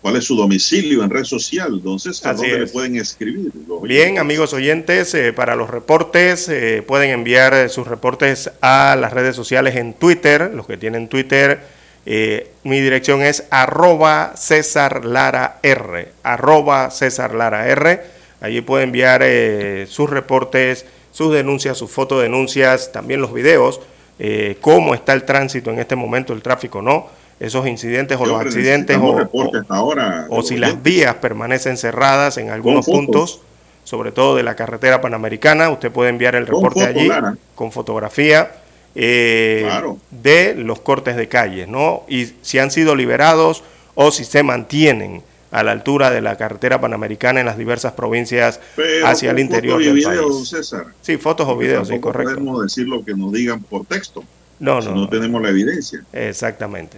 ¿Cuál 0.04 0.18
es 0.18 0.26
su 0.26 0.36
domicilio 0.36 1.02
en 1.02 1.10
red 1.10 1.24
social, 1.24 1.82
don 1.82 1.98
César? 1.98 2.36
¿Dónde 2.36 2.60
le 2.60 2.68
pueden 2.68 2.98
escribir? 2.98 3.52
Bien, 3.84 4.20
amigos 4.20 4.52
oyentes, 4.54 5.14
eh, 5.16 5.32
para 5.32 5.56
los 5.56 5.70
reportes 5.70 6.50
eh, 6.50 6.84
pueden 6.86 7.12
enviar 7.12 7.54
eh, 7.54 7.70
sus 7.70 7.88
reportes 7.88 8.52
a 8.62 8.98
las 9.00 9.14
redes 9.14 9.34
sociales 9.36 9.78
en 9.78 9.94
Twitter, 9.94 10.52
los 10.54 10.68
que 10.68 10.76
tienen 10.76 11.08
Twitter. 11.08 11.62
mi 12.06 12.82
dirección 12.82 13.22
es 13.22 13.46
arroba 13.50 14.34
César 14.36 15.06
Lara 15.06 15.60
R, 15.64 16.10
arroba 16.22 16.91
César 16.91 17.34
Lara 17.34 17.70
R. 17.70 18.22
Allí 18.44 18.60
puede 18.60 18.84
enviar 18.84 19.22
eh, 19.24 19.88
sus 19.88 20.10
reportes, 20.10 20.86
sus 21.14 21.34
denuncias, 21.34 21.78
sus 21.78 21.89
fotodenuncias, 21.89 22.91
también 22.91 23.22
los 23.22 23.34
videos, 23.34 23.80
eh, 24.20 24.58
cómo 24.60 24.94
está 24.94 25.14
el 25.14 25.24
tránsito 25.24 25.72
en 25.72 25.80
este 25.80 25.96
momento, 25.96 26.34
el 26.34 26.41
tráfico, 26.41 26.82
¿no? 26.82 27.08
Esos 27.39 27.66
incidentes 27.68 28.20
o 28.20 28.26
los 28.26 28.41
accidentes 28.41 28.98
o, 29.00 30.44
si 30.44 30.58
las 30.58 30.84
vías 30.84 31.16
permanecen 31.16 31.78
cerradas 31.78 32.38
en 32.38 32.50
algunos 32.50 32.86
puntos, 32.86 33.39
sobre 33.86 34.12
todo 34.12 34.36
de 34.36 34.44
la 34.44 34.58
carretera 34.58 35.00
panamericana, 35.00 35.70
usted 35.70 35.89
puede 35.89 36.10
enviar 36.10 36.36
el 36.36 36.46
reporte 36.46 36.84
allí 36.84 37.10
con 37.56 37.72
fotografía. 37.72 38.52
Eh, 38.96 39.68
de 40.12 40.54
los 40.54 40.82
cortes 40.82 41.16
de 41.16 41.28
calles, 41.28 41.68
¿no? 41.68 42.04
Y 42.08 42.34
si 42.44 42.60
han 42.60 42.70
sido 42.70 42.94
liberados 42.96 43.64
o 43.96 44.12
si 44.12 44.24
se 44.24 44.44
mantienen 44.44 45.24
a 45.54 45.64
la 45.64 45.72
altura 45.72 46.10
de 46.10 46.20
la 46.20 46.36
carretera 46.36 46.82
panamericana 46.82 47.39
en 47.39 47.45
las 47.45 47.60
diversas 47.60 47.93
provincias 47.93 48.60
hacia 49.06 49.32
el 49.32 49.39
interior 49.39 49.82
del 49.82 50.01
país. 50.01 50.49
César. 50.49 50.88
Sí, 51.01 51.18
fotos 51.18 51.47
o 51.47 51.56
videos, 51.56 51.88
sí, 51.88 51.99
correcto. 51.99 52.32
No 52.32 52.38
podemos 52.38 52.64
decir 52.64 52.88
lo 52.88 53.06
que 53.06 53.14
nos 53.14 53.32
digan 53.32 53.62
por 53.62 53.86
texto. 53.86 54.24
No, 54.60 54.82
no. 54.82 54.95
no 54.95 55.10
tenemos 55.10 55.39
la 55.43 55.49
evidencia. 55.49 56.04
Exactamente. 56.12 56.97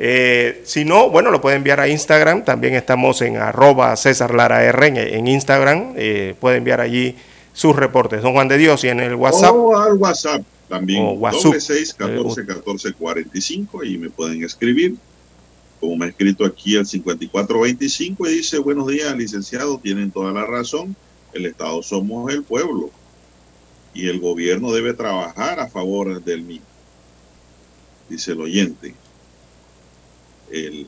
Eh, 0.00 0.62
si 0.64 0.84
no, 0.84 1.10
bueno, 1.10 1.30
lo 1.30 1.40
puede 1.40 1.56
enviar 1.56 1.78
a 1.78 1.86
Instagram. 1.86 2.44
También 2.44 2.74
estamos 2.74 3.22
en 3.22 3.36
arroba 3.36 3.94
César 3.94 4.34
Lara 4.34 4.64
R 4.64 4.86
en, 5.16 5.28
Instagram. 5.28 5.92
Eh, 5.96 6.34
puede 6.40 6.56
enviar 6.56 6.80
allí 6.80 7.14
sus 7.52 7.76
reportes. 7.76 8.20
Don 8.22 8.32
Juan 8.32 8.48
de 8.48 8.58
Dios 8.58 8.82
y 8.82 8.88
en 8.88 8.98
el 8.98 9.14
WhatsApp. 9.14 9.54
O 9.54 9.78
al 9.78 9.92
WhatsApp. 9.94 10.42
También 10.68 11.04
O 11.04 11.12
WhatsApp. 11.12 11.42
doble 11.42 11.60
seis 11.60 11.94
catorce 11.94 12.44
catorce 12.44 12.92
cuarenta 12.94 13.38
y 13.38 13.40
cinco 13.40 13.84
y 13.84 13.96
me 13.96 14.10
pueden 14.10 14.42
escribir. 14.42 14.96
Como 15.80 15.96
me 15.96 16.06
ha 16.06 16.08
escrito 16.08 16.44
aquí 16.44 16.76
el 16.76 16.86
5425 16.86 18.28
y 18.28 18.34
dice, 18.34 18.58
buenos 18.58 18.86
días, 18.86 19.16
licenciado, 19.16 19.78
tienen 19.78 20.10
toda 20.10 20.32
la 20.32 20.44
razón. 20.44 20.94
El 21.32 21.46
Estado 21.46 21.82
somos 21.82 22.32
el 22.32 22.42
pueblo 22.42 22.90
y 23.94 24.08
el 24.08 24.20
gobierno 24.20 24.72
debe 24.72 24.92
trabajar 24.92 25.58
a 25.58 25.68
favor 25.68 26.22
del 26.22 26.42
mismo. 26.42 26.66
Dice 28.08 28.32
el 28.32 28.40
oyente. 28.40 28.94
El, 30.50 30.82
eh, 30.82 30.86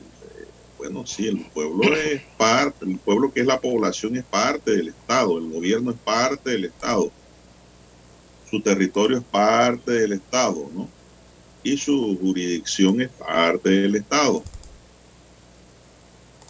bueno, 0.77 1.07
sí, 1.07 1.27
el 1.27 1.39
pueblo 1.39 1.93
es 1.95 2.21
parte, 2.37 2.85
el 2.85 2.97
pueblo 2.97 3.33
que 3.33 3.39
es 3.39 3.47
la 3.47 3.59
población 3.59 4.15
es 4.17 4.23
parte 4.25 4.71
del 4.71 4.89
Estado, 4.89 5.37
el 5.39 5.49
gobierno 5.49 5.91
es 5.91 5.97
parte 5.97 6.51
del 6.51 6.65
Estado 6.65 7.11
su 8.53 8.61
territorio 8.61 9.17
es 9.17 9.23
parte 9.23 9.91
del 9.93 10.13
Estado, 10.13 10.69
¿no? 10.75 10.87
Y 11.63 11.75
su 11.75 12.15
jurisdicción 12.21 13.01
es 13.01 13.09
parte 13.09 13.67
del 13.67 13.95
Estado. 13.95 14.43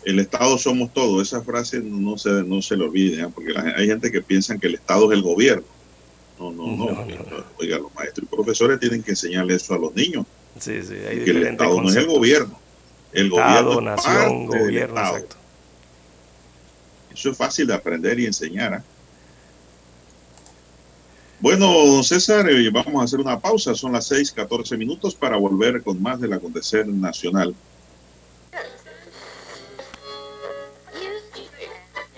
El 0.05 0.19
Estado 0.19 0.57
somos 0.57 0.93
todos. 0.93 1.21
Esa 1.27 1.41
frase 1.41 1.79
no 1.79 2.17
se, 2.17 2.29
no 2.43 2.61
se 2.61 2.75
le 2.75 2.83
olvide, 2.85 3.21
¿eh? 3.23 3.27
porque 3.33 3.51
la- 3.53 3.73
hay 3.77 3.87
gente 3.87 4.11
que 4.11 4.21
piensa 4.21 4.57
que 4.57 4.67
el 4.67 4.75
Estado 4.75 5.11
es 5.11 5.17
el 5.17 5.23
gobierno. 5.23 5.63
No, 6.39 6.51
no, 6.51 6.67
no. 6.75 6.85
No. 6.91 7.05
Oiga, 7.59 7.77
los 7.77 7.93
maestros 7.95 8.27
y 8.29 8.35
profesores 8.35 8.79
tienen 8.79 9.01
que 9.03 9.11
enseñarle 9.11 9.55
eso 9.55 9.73
a 9.75 9.77
los 9.79 9.93
niños, 9.95 10.25
Sí, 10.59 10.81
sí, 10.83 10.93
hay 11.09 11.23
que 11.23 11.31
el 11.31 11.43
Estado 11.47 11.81
no 11.81 11.89
es 11.89 11.95
el 11.95 12.05
gobierno. 12.07 12.59
El 13.11 13.27
Estado, 13.27 13.65
gobierno 13.75 13.95
es 13.95 14.05
nación, 14.05 14.13
parte 14.47 14.57
del 14.57 14.65
gobierno, 14.67 14.95
Estado. 14.95 15.15
exacto. 15.17 15.35
Eso 17.13 17.29
es 17.31 17.37
fácil 17.37 17.67
de 17.67 17.73
aprender 17.75 18.19
y 18.19 18.25
enseñar. 18.25 18.73
¿ah? 18.75 18.83
Bueno, 21.39 21.65
don 21.87 22.03
César, 22.03 22.49
eh, 22.49 22.69
vamos 22.71 23.01
a 23.01 23.05
hacer 23.05 23.19
una 23.19 23.39
pausa. 23.39 23.75
Son 23.75 23.91
las 23.91 24.05
6, 24.07 24.31
14 24.31 24.77
minutos 24.77 25.13
para 25.13 25.35
volver 25.37 25.83
con 25.83 26.01
más 26.01 26.19
del 26.19 26.33
acontecer 26.33 26.87
nacional. 26.87 27.53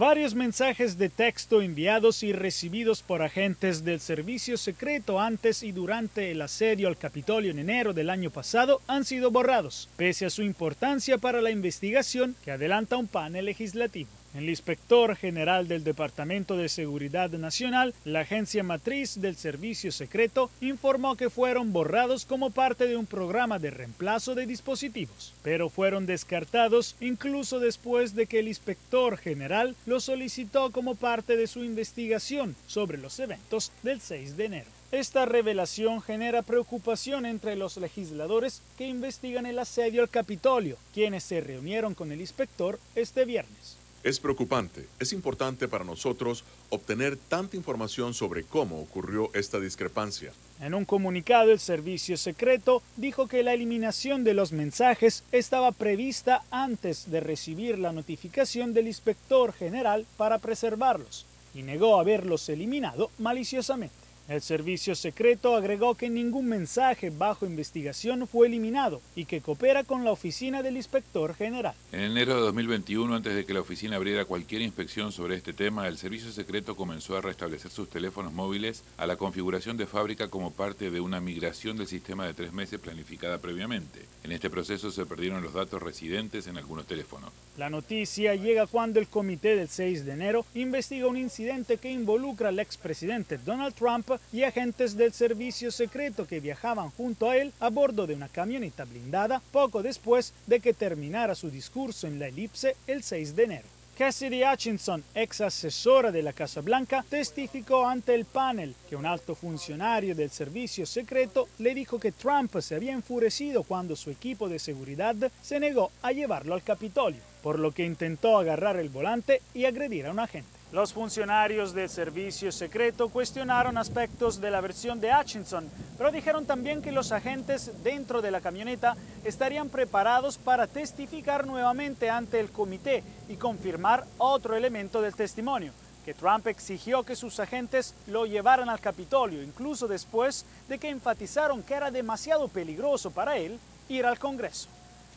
Varios 0.00 0.34
mensajes 0.34 0.96
de 0.96 1.10
texto 1.10 1.60
enviados 1.60 2.22
y 2.22 2.32
recibidos 2.32 3.02
por 3.02 3.20
agentes 3.20 3.84
del 3.84 4.00
servicio 4.00 4.56
secreto 4.56 5.20
antes 5.20 5.62
y 5.62 5.72
durante 5.72 6.30
el 6.30 6.40
asedio 6.40 6.88
al 6.88 6.96
Capitolio 6.96 7.50
en 7.50 7.58
enero 7.58 7.92
del 7.92 8.08
año 8.08 8.30
pasado 8.30 8.80
han 8.86 9.04
sido 9.04 9.30
borrados, 9.30 9.90
pese 9.98 10.24
a 10.24 10.30
su 10.30 10.42
importancia 10.42 11.18
para 11.18 11.42
la 11.42 11.50
investigación 11.50 12.34
que 12.42 12.50
adelanta 12.50 12.96
un 12.96 13.08
panel 13.08 13.44
legislativo. 13.44 14.08
El 14.32 14.48
inspector 14.48 15.16
general 15.16 15.66
del 15.66 15.82
Departamento 15.82 16.56
de 16.56 16.68
Seguridad 16.68 17.30
Nacional, 17.30 17.94
la 18.04 18.20
agencia 18.20 18.62
matriz 18.62 19.20
del 19.20 19.34
Servicio 19.34 19.90
Secreto, 19.90 20.50
informó 20.60 21.16
que 21.16 21.30
fueron 21.30 21.72
borrados 21.72 22.26
como 22.26 22.50
parte 22.50 22.86
de 22.86 22.96
un 22.96 23.06
programa 23.06 23.58
de 23.58 23.72
reemplazo 23.72 24.36
de 24.36 24.46
dispositivos, 24.46 25.34
pero 25.42 25.68
fueron 25.68 26.06
descartados 26.06 26.94
incluso 27.00 27.58
después 27.58 28.14
de 28.14 28.26
que 28.26 28.38
el 28.38 28.46
inspector 28.46 29.16
general 29.16 29.74
los 29.84 30.04
solicitó 30.04 30.70
como 30.70 30.94
parte 30.94 31.36
de 31.36 31.48
su 31.48 31.64
investigación 31.64 32.54
sobre 32.68 32.98
los 32.98 33.18
eventos 33.18 33.72
del 33.82 34.00
6 34.00 34.36
de 34.36 34.44
enero. 34.44 34.70
Esta 34.92 35.24
revelación 35.24 36.02
genera 36.02 36.42
preocupación 36.42 37.26
entre 37.26 37.56
los 37.56 37.76
legisladores 37.76 38.62
que 38.78 38.86
investigan 38.86 39.46
el 39.46 39.58
asedio 39.58 40.02
al 40.02 40.08
Capitolio, 40.08 40.76
quienes 40.94 41.24
se 41.24 41.40
reunieron 41.40 41.94
con 41.94 42.12
el 42.12 42.20
inspector 42.20 42.78
este 42.94 43.24
viernes. 43.24 43.79
Es 44.02 44.18
preocupante. 44.18 44.86
Es 44.98 45.12
importante 45.12 45.68
para 45.68 45.84
nosotros 45.84 46.44
obtener 46.70 47.18
tanta 47.18 47.56
información 47.56 48.14
sobre 48.14 48.44
cómo 48.44 48.80
ocurrió 48.80 49.30
esta 49.34 49.60
discrepancia. 49.60 50.32
En 50.58 50.72
un 50.74 50.86
comunicado, 50.86 51.52
el 51.52 51.60
servicio 51.60 52.16
secreto 52.16 52.82
dijo 52.96 53.28
que 53.28 53.42
la 53.42 53.52
eliminación 53.52 54.24
de 54.24 54.32
los 54.32 54.52
mensajes 54.52 55.24
estaba 55.32 55.72
prevista 55.72 56.44
antes 56.50 57.10
de 57.10 57.20
recibir 57.20 57.78
la 57.78 57.92
notificación 57.92 58.72
del 58.72 58.86
inspector 58.86 59.52
general 59.52 60.06
para 60.16 60.38
preservarlos 60.38 61.26
y 61.54 61.62
negó 61.62 62.00
haberlos 62.00 62.48
eliminado 62.48 63.10
maliciosamente. 63.18 63.99
El 64.30 64.42
servicio 64.42 64.94
secreto 64.94 65.56
agregó 65.56 65.96
que 65.96 66.08
ningún 66.08 66.46
mensaje 66.46 67.10
bajo 67.10 67.46
investigación 67.46 68.28
fue 68.28 68.46
eliminado 68.46 69.02
y 69.16 69.24
que 69.24 69.40
coopera 69.40 69.82
con 69.82 70.04
la 70.04 70.12
oficina 70.12 70.62
del 70.62 70.76
inspector 70.76 71.34
general. 71.34 71.74
En 71.90 72.02
enero 72.02 72.36
de 72.36 72.42
2021, 72.42 73.12
antes 73.12 73.34
de 73.34 73.44
que 73.44 73.52
la 73.52 73.60
oficina 73.60 73.96
abriera 73.96 74.26
cualquier 74.26 74.62
inspección 74.62 75.10
sobre 75.10 75.34
este 75.34 75.52
tema, 75.52 75.88
el 75.88 75.98
Servicio 75.98 76.30
Secreto 76.30 76.76
comenzó 76.76 77.16
a 77.16 77.22
restablecer 77.22 77.72
sus 77.72 77.90
teléfonos 77.90 78.32
móviles 78.32 78.84
a 78.98 79.06
la 79.08 79.16
configuración 79.16 79.76
de 79.76 79.88
fábrica 79.88 80.28
como 80.28 80.52
parte 80.52 80.92
de 80.92 81.00
una 81.00 81.20
migración 81.20 81.76
del 81.76 81.88
sistema 81.88 82.24
de 82.24 82.32
tres 82.32 82.52
meses 82.52 82.78
planificada 82.78 83.38
previamente. 83.38 84.04
En 84.22 84.30
este 84.30 84.48
proceso 84.48 84.92
se 84.92 85.06
perdieron 85.06 85.42
los 85.42 85.54
datos 85.54 85.82
residentes 85.82 86.46
en 86.46 86.56
algunos 86.56 86.86
teléfonos. 86.86 87.32
La 87.58 87.68
noticia 87.68 88.36
llega 88.36 88.68
cuando 88.68 89.00
el 89.00 89.08
comité 89.08 89.56
del 89.56 89.68
6 89.68 90.04
de 90.04 90.12
enero 90.12 90.46
investiga 90.54 91.08
un 91.08 91.16
incidente 91.16 91.78
que 91.78 91.90
involucra 91.90 92.50
al 92.50 92.60
expresidente 92.60 93.36
Donald 93.38 93.74
Trump 93.74 94.08
y 94.32 94.44
agentes 94.44 94.96
del 94.96 95.12
servicio 95.12 95.70
secreto 95.70 96.26
que 96.26 96.40
viajaban 96.40 96.90
junto 96.90 97.28
a 97.28 97.36
él 97.36 97.52
a 97.60 97.68
bordo 97.68 98.06
de 98.06 98.14
una 98.14 98.28
camioneta 98.28 98.84
blindada 98.84 99.42
poco 99.52 99.82
después 99.82 100.32
de 100.46 100.60
que 100.60 100.72
terminara 100.72 101.34
su 101.34 101.50
discurso 101.50 102.06
en 102.06 102.18
la 102.18 102.28
elipse 102.28 102.76
el 102.86 103.02
6 103.02 103.36
de 103.36 103.44
enero. 103.44 103.68
Cassidy 104.00 104.42
Hutchinson, 104.42 105.04
ex 105.14 105.42
asesora 105.42 106.10
de 106.10 106.22
la 106.22 106.32
Casa 106.32 106.62
Blanca, 106.62 107.04
testificó 107.06 107.86
ante 107.86 108.14
el 108.14 108.24
panel 108.24 108.74
que 108.88 108.96
un 108.96 109.04
alto 109.04 109.34
funcionario 109.34 110.14
del 110.14 110.30
servicio 110.30 110.86
secreto 110.86 111.48
le 111.58 111.74
dijo 111.74 112.00
que 112.00 112.10
Trump 112.10 112.58
se 112.60 112.76
había 112.76 112.92
enfurecido 112.92 113.62
cuando 113.62 113.94
su 113.96 114.08
equipo 114.08 114.48
de 114.48 114.58
seguridad 114.58 115.16
se 115.42 115.60
negó 115.60 115.90
a 116.00 116.12
llevarlo 116.12 116.54
al 116.54 116.62
Capitolio, 116.62 117.20
por 117.42 117.58
lo 117.58 117.72
que 117.72 117.84
intentó 117.84 118.38
agarrar 118.38 118.78
el 118.78 118.88
volante 118.88 119.42
y 119.52 119.66
agredir 119.66 120.06
a 120.06 120.12
un 120.12 120.20
agente. 120.20 120.59
Los 120.72 120.92
funcionarios 120.92 121.74
del 121.74 121.88
servicio 121.88 122.52
secreto 122.52 123.08
cuestionaron 123.08 123.76
aspectos 123.76 124.40
de 124.40 124.52
la 124.52 124.60
versión 124.60 125.00
de 125.00 125.10
Hutchinson, 125.12 125.68
pero 125.98 126.12
dijeron 126.12 126.46
también 126.46 126.80
que 126.80 126.92
los 126.92 127.10
agentes 127.10 127.72
dentro 127.82 128.22
de 128.22 128.30
la 128.30 128.40
camioneta 128.40 128.96
estarían 129.24 129.68
preparados 129.68 130.38
para 130.38 130.68
testificar 130.68 131.44
nuevamente 131.44 132.08
ante 132.08 132.38
el 132.38 132.52
comité 132.52 133.02
y 133.28 133.34
confirmar 133.34 134.06
otro 134.16 134.54
elemento 134.54 135.02
del 135.02 135.16
testimonio, 135.16 135.72
que 136.04 136.14
Trump 136.14 136.46
exigió 136.46 137.02
que 137.02 137.16
sus 137.16 137.40
agentes 137.40 137.96
lo 138.06 138.26
llevaran 138.26 138.68
al 138.68 138.78
Capitolio, 138.78 139.42
incluso 139.42 139.88
después 139.88 140.46
de 140.68 140.78
que 140.78 140.88
enfatizaron 140.88 141.64
que 141.64 141.74
era 141.74 141.90
demasiado 141.90 142.46
peligroso 142.46 143.10
para 143.10 143.36
él 143.36 143.58
ir 143.88 144.06
al 144.06 144.20
Congreso. 144.20 144.68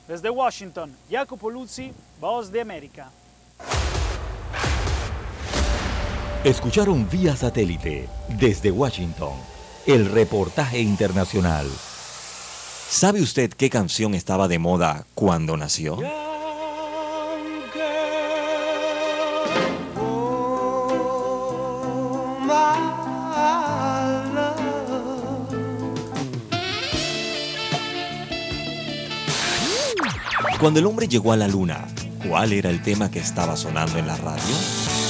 Desde 0.08 0.32
Washington, 0.32 0.98
Jacopo 1.12 1.52
Luzzi, 1.52 1.94
Voz 2.20 2.52
de 2.52 2.60
América. 2.60 3.12
Escucharon 6.44 7.08
vía 7.10 7.38
satélite 7.38 8.10
desde 8.38 8.70
Washington 8.70 9.32
el 9.86 10.12
reportaje 10.12 10.82
internacional. 10.82 11.66
¿Sabe 12.90 13.22
usted 13.22 13.50
qué 13.54 13.70
canción 13.70 14.14
estaba 14.14 14.50
de 14.50 14.60
moda 14.60 15.06
cuando 15.16 15.56
nació? 15.56 16.00
Cuando 30.60 30.82
el 30.82 30.86
hombre 30.88 31.08
llegó 31.08 31.32
a 31.32 31.38
la 31.38 31.48
luna, 31.48 31.88
¿cuál 32.28 32.52
era 32.52 32.70
el 32.70 32.82
tema 32.82 33.10
que 33.10 33.20
estaba 33.20 33.56
sonando 33.56 33.98
en 33.98 34.08
la 34.08 34.18
radio? 34.18 35.03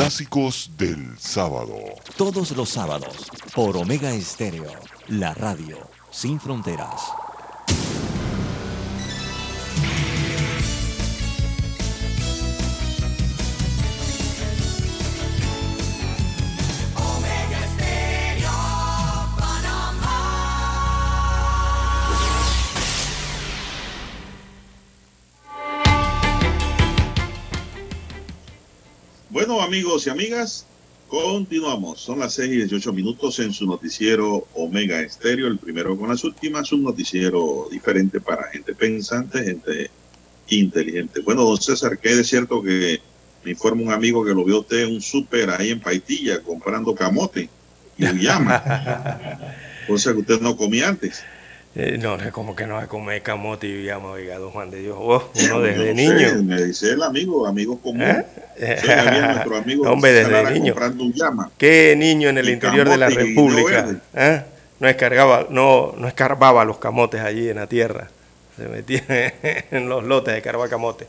Clásicos 0.00 0.70
del 0.78 1.18
sábado. 1.18 1.76
Todos 2.16 2.52
los 2.52 2.70
sábados 2.70 3.30
por 3.54 3.76
Omega 3.76 4.10
Estéreo, 4.14 4.72
la 5.08 5.34
radio 5.34 5.76
sin 6.10 6.40
fronteras. 6.40 7.02
Bueno, 29.50 29.64
amigos 29.64 30.06
y 30.06 30.10
amigas, 30.10 30.64
continuamos. 31.08 32.00
Son 32.00 32.20
las 32.20 32.34
6 32.34 32.52
y 32.52 32.56
18 32.58 32.92
minutos 32.92 33.40
en 33.40 33.52
su 33.52 33.66
noticiero 33.66 34.46
Omega 34.54 35.00
Estéreo, 35.00 35.48
el 35.48 35.58
primero 35.58 35.98
con 35.98 36.08
las 36.08 36.22
últimas, 36.22 36.70
un 36.70 36.84
noticiero 36.84 37.66
diferente 37.68 38.20
para 38.20 38.44
gente 38.44 38.76
pensante, 38.76 39.42
gente 39.42 39.90
inteligente. 40.50 41.18
Bueno, 41.22 41.42
don 41.42 41.60
César, 41.60 41.98
que 41.98 42.12
es 42.12 42.28
cierto 42.28 42.62
que 42.62 43.00
me 43.44 43.50
informa 43.50 43.82
un 43.82 43.92
amigo 43.92 44.24
que 44.24 44.34
lo 44.34 44.44
vio 44.44 44.60
usted 44.60 44.84
en 44.84 44.94
un 44.94 45.00
súper 45.02 45.50
ahí 45.50 45.70
en 45.70 45.80
Paitilla 45.80 46.40
comprando 46.42 46.94
camote 46.94 47.48
y 47.98 48.04
llama. 48.22 48.62
Cosa 49.88 50.12
que 50.12 50.20
usted 50.20 50.40
no 50.40 50.56
comía 50.56 50.86
antes. 50.86 51.24
Eh, 51.76 51.98
no, 51.98 52.18
como 52.32 52.56
que 52.56 52.66
no 52.66 52.80
se 52.80 52.88
come 52.88 53.20
camote 53.22 53.68
y 53.68 53.84
llama, 53.84 54.10
oiga, 54.10 54.38
don 54.38 54.50
Juan 54.50 54.70
de 54.70 54.80
Dios. 54.80 54.96
Oh, 54.98 55.30
uno 55.34 55.60
desde 55.60 55.94
no 55.94 55.94
niño. 55.94 56.28
sé, 56.30 56.36
me 56.42 56.62
dice 56.62 56.90
el 56.92 57.02
amigo, 57.02 57.46
amigo 57.46 57.78
común. 57.80 58.02
¿Eh? 58.02 58.26
Sí, 58.56 58.88
nuestro 58.88 59.56
amigo 59.56 59.90
Hombre, 59.90 60.12
desde 60.12 60.50
niño. 60.52 60.74
comprando 60.74 61.04
un 61.04 61.12
llama. 61.12 61.50
¿Qué 61.56 61.94
niño 61.96 62.28
en 62.28 62.38
el 62.38 62.48
Y 62.48 62.52
interior 62.52 62.88
de 62.88 62.96
la 62.96 63.08
República. 63.08 63.88
¿eh? 64.14 64.42
no, 64.80 64.88
escargaba, 64.88 65.46
no, 65.48 65.94
no 65.96 66.08
escarbaba 66.08 66.64
los 66.64 66.78
camotes 66.78 67.20
allí 67.20 67.48
en 67.48 67.56
la 67.56 67.68
tierra? 67.68 68.10
Se 68.56 68.68
metía 68.68 69.02
en 69.70 69.88
los 69.88 70.02
lotes 70.04 70.34
de 70.34 70.42
carbar 70.42 70.68
camote 70.68 71.06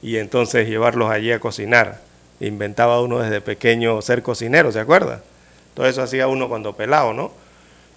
y 0.00 0.16
entonces 0.16 0.66
llevarlos 0.68 1.10
allí 1.10 1.32
a 1.32 1.38
cocinar. 1.38 2.00
Inventaba 2.40 3.02
uno 3.02 3.18
desde 3.18 3.40
pequeño 3.40 4.00
ser 4.00 4.22
cocinero, 4.22 4.72
¿se 4.72 4.80
acuerda? 4.80 5.20
Todo 5.74 5.86
eso 5.86 6.02
hacía 6.02 6.28
uno 6.28 6.48
cuando 6.48 6.74
pelado, 6.76 7.12
¿no? 7.12 7.30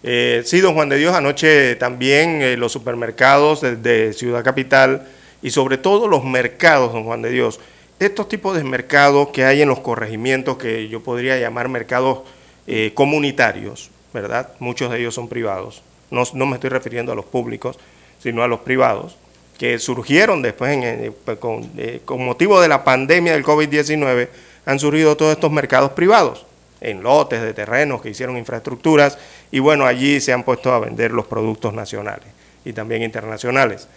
Eh, 0.03 0.41
sí, 0.45 0.61
don 0.61 0.73
Juan 0.73 0.89
de 0.89 0.97
Dios, 0.97 1.13
anoche 1.13 1.75
también 1.75 2.41
eh, 2.41 2.57
los 2.57 2.71
supermercados 2.71 3.61
de, 3.61 4.13
Ciudad 4.13 4.43
Capital 4.43 5.07
y 5.43 5.51
sobre 5.51 5.77
todo 5.77 6.07
los 6.07 6.23
mercados, 6.23 6.91
don 6.91 7.03
Juan 7.03 7.21
de 7.21 7.29
Dios, 7.29 7.59
estos 7.99 8.27
tipos 8.27 8.57
de 8.57 8.63
mercados 8.63 9.29
que 9.29 9.45
hay 9.45 9.61
en 9.61 9.69
los 9.69 9.79
corregimientos 9.79 10.57
que 10.57 10.87
yo 10.87 11.03
podría 11.03 11.37
llamar 11.37 11.69
mercados 11.69 12.21
eh, 12.65 12.91
comunitarios, 12.95 13.91
¿verdad? 14.11 14.49
Muchos 14.57 14.89
de 14.89 14.99
ellos 14.99 15.13
son 15.13 15.27
privados, 15.27 15.83
no, 16.09 16.25
me 16.45 16.55
estoy 16.55 16.71
refiriendo 16.71 17.11
a 17.11 17.15
los 17.15 17.25
públicos, 17.25 17.77
sino 18.21 18.41
a 18.41 18.47
los 18.47 18.61
privados, 18.61 19.17
que 19.59 19.77
surgieron 19.77 20.41
después 20.41 20.71
en- 20.71 21.13
pues, 21.23 21.37
con, 21.37 21.69
eh, 21.77 22.01
con 22.05 22.25
motivo 22.25 22.59
de 22.59 22.67
la 22.67 22.83
pandemia 22.83 23.33
del 23.33 23.43
COVID-19, 23.43 24.29
han 24.65 24.79
surgido 24.79 25.15
todos 25.15 25.33
estos 25.33 25.51
mercados 25.51 25.91
privados 25.91 26.45
en 26.81 27.03
lotes 27.03 27.41
de 27.41 27.53
terrenos 27.53 28.01
que 28.01 28.09
hicieron 28.09 28.37
infraestructuras 28.37 29.17
y 29.51 29.59
bueno, 29.59 29.85
allí 29.85 30.19
se 30.19 30.33
han 30.33 30.43
puesto 30.43 30.73
a 30.73 30.79
vender 30.79 31.11
los 31.11 31.27
productos 31.27 31.73
nacionales 31.73 32.27
y 32.65 32.73
también 32.73 33.03
internacionales. 33.03 33.87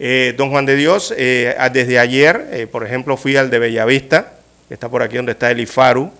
Eh, 0.00 0.34
don 0.36 0.50
Juan 0.50 0.66
de 0.66 0.74
Dios, 0.74 1.14
eh, 1.16 1.54
a- 1.58 1.70
desde 1.70 1.98
ayer, 2.00 2.48
eh, 2.50 2.66
por 2.66 2.84
ejemplo, 2.84 3.16
fui 3.16 3.36
al 3.36 3.48
de 3.50 3.60
Bellavista, 3.60 4.32
que 4.68 4.74
está 4.74 4.88
por 4.88 5.02
aquí 5.02 5.16
donde 5.16 5.32
está 5.32 5.50
el 5.50 5.60
IFARU, 5.60 6.10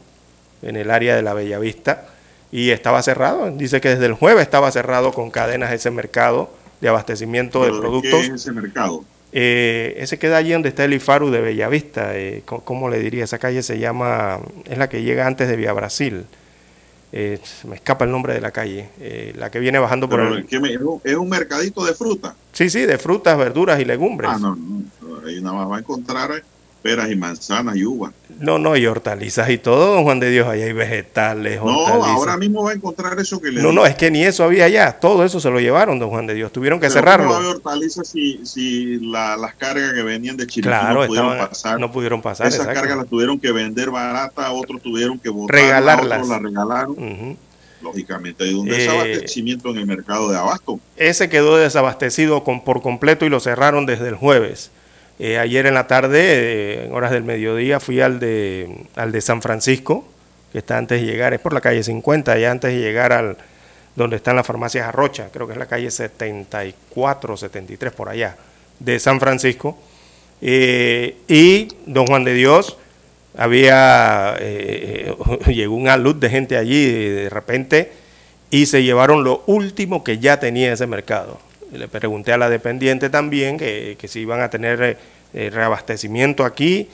en 0.63 0.77
el 0.77 0.91
área 0.91 1.17
de 1.17 1.23
la 1.23 1.35
Bellavista, 1.35 2.07
y 2.53 2.71
estaba 2.71 3.03
cerrado. 3.03 3.51
Dice 3.51 3.81
que 3.81 3.89
desde 3.91 4.07
el 4.07 4.15
jueves 4.15 4.43
estaba 4.43 4.71
cerrado 4.71 5.13
con 5.13 5.31
cadenas 5.31 5.73
ese 5.73 5.91
mercado 5.91 6.51
de 6.81 6.89
abastecimiento 6.89 7.65
de 7.65 7.71
¿Pero 7.71 7.81
productos. 7.81 8.21
¿Qué 8.21 8.27
es 8.27 8.33
ese 8.35 8.53
mercado? 8.53 9.05
Eh, 9.37 9.97
ese 9.99 10.17
queda 10.17 10.37
allí 10.37 10.53
donde 10.53 10.69
está 10.69 10.85
el 10.85 10.93
IFARU 10.95 11.29
de 11.31 11.41
Bellavista. 11.41 12.17
eh, 12.17 12.43
¿Cómo 12.47 12.89
le 12.89 13.01
diría? 13.01 13.25
Esa 13.25 13.39
calle 13.39 13.65
se 13.65 13.81
llama, 13.81 14.39
es 14.65 14.79
la 14.79 14.89
que 14.89 15.03
llega 15.03 15.27
antes 15.27 15.49
de 15.49 15.57
Vía 15.57 15.73
Brasil. 15.73 16.25
Eh, 17.11 17.41
me 17.69 17.75
escapa 17.75 18.05
el 18.05 18.13
nombre 18.13 18.33
de 18.35 18.41
la 18.41 18.53
calle. 18.53 18.89
eh, 19.01 19.33
la 19.37 19.51
que 19.51 19.59
viene 19.59 19.79
bajando 19.81 20.09
por 20.09 20.21
Pero, 20.21 20.37
el... 20.37 20.47
¿qué 20.47 20.61
me- 20.61 20.73
es 20.73 21.17
un- 21.17 21.29
mercadito 21.29 21.85
de 21.85 21.95
fruta. 21.95 22.37
Sí, 22.53 22.71
sí, 22.71 22.83
de 22.83 22.97
frutas, 22.97 23.37
verduras 23.37 23.81
y 23.81 23.85
legumbres. 23.85 24.31
Ah, 24.33 24.39
no, 24.41 24.55
no. 24.55 24.85
Ahí 25.27 25.41
nada 25.41 25.57
más 25.57 25.69
va 25.71 25.77
a 25.77 25.81
encontrar 25.81 26.31
peras 26.85 27.11
y 27.11 27.17
manzanas 27.17 27.77
y 27.77 27.85
uvas. 27.87 28.13
No, 28.39 28.59
no, 28.59 28.77
y 28.77 28.85
hortalizas 28.87 29.49
y 29.49 29.57
todo, 29.57 29.95
don 29.95 30.05
Juan 30.05 30.21
de 30.21 30.29
Dios. 30.29 30.47
Ahí 30.47 30.61
hay 30.61 30.75
vegetales, 30.75 31.57
No, 31.59 31.79
hortalizas. 31.79 32.11
ahora 32.11 32.37
mismo 32.37 32.63
va 32.63 32.73
a 32.73 32.75
encontrar 32.75 33.19
eso 33.19 33.41
que 33.41 33.49
le 33.49 33.63
No, 33.63 33.71
digo. 33.71 33.73
no, 33.73 33.87
es 33.87 33.95
que 33.95 34.11
ni 34.11 34.23
eso 34.23 34.45
había 34.45 34.67
allá. 34.67 34.93
Todo 35.01 35.25
eso 35.25 35.41
se 35.41 35.49
lo 35.49 35.59
llevaron, 35.61 35.99
don 35.99 36.11
Juan 36.11 36.27
de 36.27 36.35
Dios. 36.35 36.53
Tuvieron 36.53 36.79
que 36.79 36.89
Pero 36.89 37.01
¿cómo 37.01 37.07
va 37.07 37.15
a 37.15 37.17
cerrarlo. 37.17 37.35
haber 37.37 37.49
hortalizas 37.57 38.07
si, 38.07 38.45
si 38.45 38.99
la- 39.01 39.35
las 39.39 39.55
cargas 39.55 39.95
que 39.95 40.03
venían 40.03 40.37
de 40.37 40.47
Claro, 40.47 41.01
no 41.01 41.07
pudieron 41.07 41.31
estaban- 41.31 41.49
pasar? 41.49 41.81
no 41.81 41.91
pudieron 41.91 42.21
pasar. 42.21 42.49
Esas 42.49 42.61
exacto. 42.61 42.81
cargas 42.83 42.99
las 42.99 43.07
tuvieron 43.09 43.41
que 43.41 43.51
vender 43.51 43.91
barata, 43.91 44.53
otros 44.53 44.83
tuvieron 44.83 45.19
que 45.19 45.31
botar, 45.31 45.57
Regalarlas. 45.57 46.19
otros 46.19 46.29
las 46.29 46.43
regalaron. 46.43 46.91
Ujú. 46.93 47.37
Lógicamente 47.81 48.45
hay 48.45 48.55
un 48.55 48.69
Eh, 48.69 48.73
desabastecimiento 48.73 49.71
en 49.71 49.79
el 49.79 49.87
mercado 49.87 50.31
de 50.31 50.37
abasto. 50.37 50.79
Ese 50.97 51.29
quedó 51.31 51.57
desabastecido 51.57 52.45
con, 52.45 52.63
por 52.63 52.83
completo 52.83 53.25
y 53.25 53.31
lo 53.31 53.41
cerraron 53.41 53.87
desde 53.87 54.09
el 54.09 54.15
jueves. 54.17 54.71
Eh, 55.19 55.39
ayer 55.39 55.67
en 55.67 55.75
la 55.75 55.87
tarde, 55.87 56.21
eh, 56.23 56.85
en 56.87 56.93
horas 56.93 57.13
del 57.13 57.23
mediodía, 57.23 57.79
fui 57.79 58.01
al 58.01 58.19
de, 58.19 58.87
al 58.97 59.13
de 59.13 59.21
San 59.21 59.43
Francisco, 59.43 60.07
que 60.53 60.59
está 60.59 60.77
antes 60.77 61.01
de 61.01 61.07
llegar, 61.07 61.35
es 61.35 61.41
por 61.41 61.53
la 61.53 61.61
calle 61.61 61.83
50, 61.83 62.37
ya 62.39 62.51
antes 62.51 62.73
de 62.73 62.81
llegar 62.81 63.13
al 63.13 63.37
donde 63.95 64.17
están 64.17 64.35
las 64.35 64.45
farmacias 64.45 64.89
Arrocha, 64.89 65.29
creo 65.33 65.47
que 65.47 65.53
es 65.53 65.59
la 65.59 65.67
calle 65.67 65.89
74, 65.89 67.37
73, 67.37 67.93
por 67.93 68.09
allá, 68.09 68.37
de 68.81 68.99
San 68.99 69.21
Francisco. 69.21 69.79
Eh, 70.41 71.19
y 71.29 71.69
don 71.87 72.07
Juan 72.07 72.25
de 72.25 72.35
Dios, 72.35 72.77
había, 73.37 74.37
llegó 75.47 75.77
una 75.77 75.97
luz 75.97 76.19
de 76.19 76.29
gente 76.29 76.57
allí 76.57 76.87
de 76.87 77.31
repente 77.31 77.93
y 78.51 78.67
se 78.67 78.83
llevaron 78.83 79.23
lo 79.23 79.45
último 79.47 80.03
que 80.03 80.19
ya 80.19 80.41
tenía 80.41 80.73
ese 80.73 80.89
mercado. 80.89 81.39
Le 81.75 81.89
pregunté 81.89 82.33
a 82.33 82.39
la 82.39 82.49
dependiente 82.49 83.11
también 83.11 83.59
que, 83.59 83.97
que 83.99 84.09
si 84.09 84.21
iban 84.21 84.41
a 84.41 84.51
tener 84.51 84.83
eh, 84.83 84.97
eh, 85.35 85.51
reabastecimiento 85.51 86.45
aquí 86.45 86.89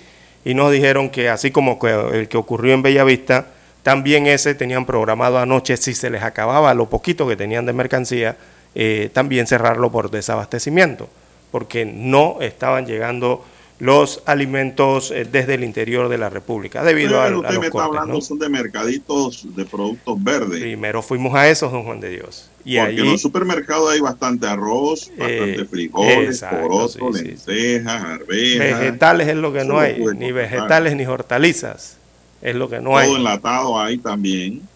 y 0.47 0.55
nos 0.55 0.73
dijeron 0.73 1.11
que 1.11 1.29
así 1.29 1.51
como 1.51 1.79
el 2.13 2.27
que 2.29 2.39
ocurrió 2.39 2.73
en 2.73 2.81
Bellavista, 2.81 3.49
también 3.83 4.27
ese 4.27 4.55
tenían 4.55 4.87
programado 4.87 5.39
anoche, 5.39 5.77
si 5.77 5.93
se 5.93 6.09
les 6.09 6.23
acababa 6.23 6.73
lo 6.73 6.89
poquito 6.89 7.29
que 7.29 7.37
tenían 7.37 7.67
de 7.67 7.75
mercancía, 7.75 8.37
eh, 8.75 9.11
también 9.13 9.47
cerrarlo 9.47 9.93
por 9.93 10.11
desabastecimiento, 10.11 11.11
porque 11.51 11.85
no 11.85 12.39
estaban 12.41 12.87
llegando 12.87 13.45
los 13.81 14.23
alimentos 14.27 15.11
eh, 15.11 15.25
desde 15.25 15.55
el 15.55 15.65
interior 15.65 16.09
de 16.09 16.19
la 16.19 16.31
República, 16.31 16.85
debido 16.85 17.21
a, 17.21 17.25
Pero 17.25 17.39
a 17.39 17.41
usted 17.41 17.55
los 17.55 17.61
me 17.61 17.67
está 17.69 17.83
cortes. 17.85 18.01
hablando 18.01 18.15
¿no? 18.15 18.21
son 18.21 18.39
de 18.39 18.49
mercaditos 18.51 19.57
de 19.57 19.65
productos 19.67 20.23
verdes. 20.23 20.61
Primero 20.61 21.03
fuimos 21.03 21.35
a 21.35 21.49
esos, 21.49 21.73
don 21.73 21.85
Juan 21.85 22.01
de 22.01 22.11
Dios. 22.11 22.53
Y 22.65 22.77
porque 22.77 23.01
allí, 23.01 23.01
en 23.01 23.07
los 23.07 23.23
supermercados 23.23 23.91
hay 23.91 24.01
bastante 24.01 24.47
arroz, 24.47 25.11
bastante 25.17 25.63
Eh, 25.63 25.67
frijoles, 25.67 26.43
exacto, 26.43 26.57
porotos, 26.59 27.17
sí, 27.17 27.29
sí, 27.37 27.37
sí. 27.39 27.53
lentejas, 27.53 28.05
arvejas. 28.05 28.81
vegetales 28.81 29.29
es 29.29 29.37
lo 29.37 29.53
que 29.53 29.65
no 29.65 29.79
hay, 29.81 30.09
ni 30.17 30.31
vegetales 30.33 30.95
ni 30.97 31.07
hortalizas. 31.07 31.99
Es 32.43 32.55
lo 32.57 32.69
que 32.69 32.81
no 32.81 32.97
Todo 32.99 32.99
hay. 32.99 33.15
enlatado 33.17 33.79
hay 33.81 33.99
también. 33.99 34.69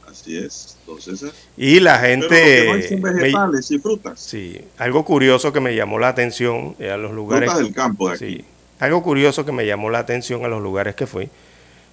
Así 0.00 0.36
es. 0.36 0.81
Entonces, 0.86 1.24
Y 1.56 1.80
la 1.80 1.98
pero 2.16 2.30
lo 2.30 2.52
que 2.52 2.64
no 2.64 2.80
gente... 2.80 2.82
son 2.82 3.00
me- 3.02 3.12
vegetales 3.12 3.70
y 3.70 3.78
frutas. 3.78 4.20
sí, 4.20 4.60
algo 4.78 5.04
curioso 5.04 5.52
que 5.52 5.60
me 5.60 5.74
llamó 5.74 5.98
la 5.98 6.08
atención 6.08 6.76
eh, 6.78 6.90
a 6.90 6.96
los 6.96 7.12
lugares... 7.12 7.50
Frutas 7.50 7.58
del 7.58 7.72
campo 7.74 8.08
de 8.08 8.14
aquí. 8.16 8.38
Sí, 8.38 8.44
algo 8.78 9.02
curioso 9.02 9.44
que 9.44 9.52
me 9.52 9.66
llamó 9.66 9.90
la 9.90 10.00
atención 10.00 10.44
a 10.44 10.48
los 10.48 10.62
lugares 10.62 10.94
que 10.94 11.06
fui 11.06 11.30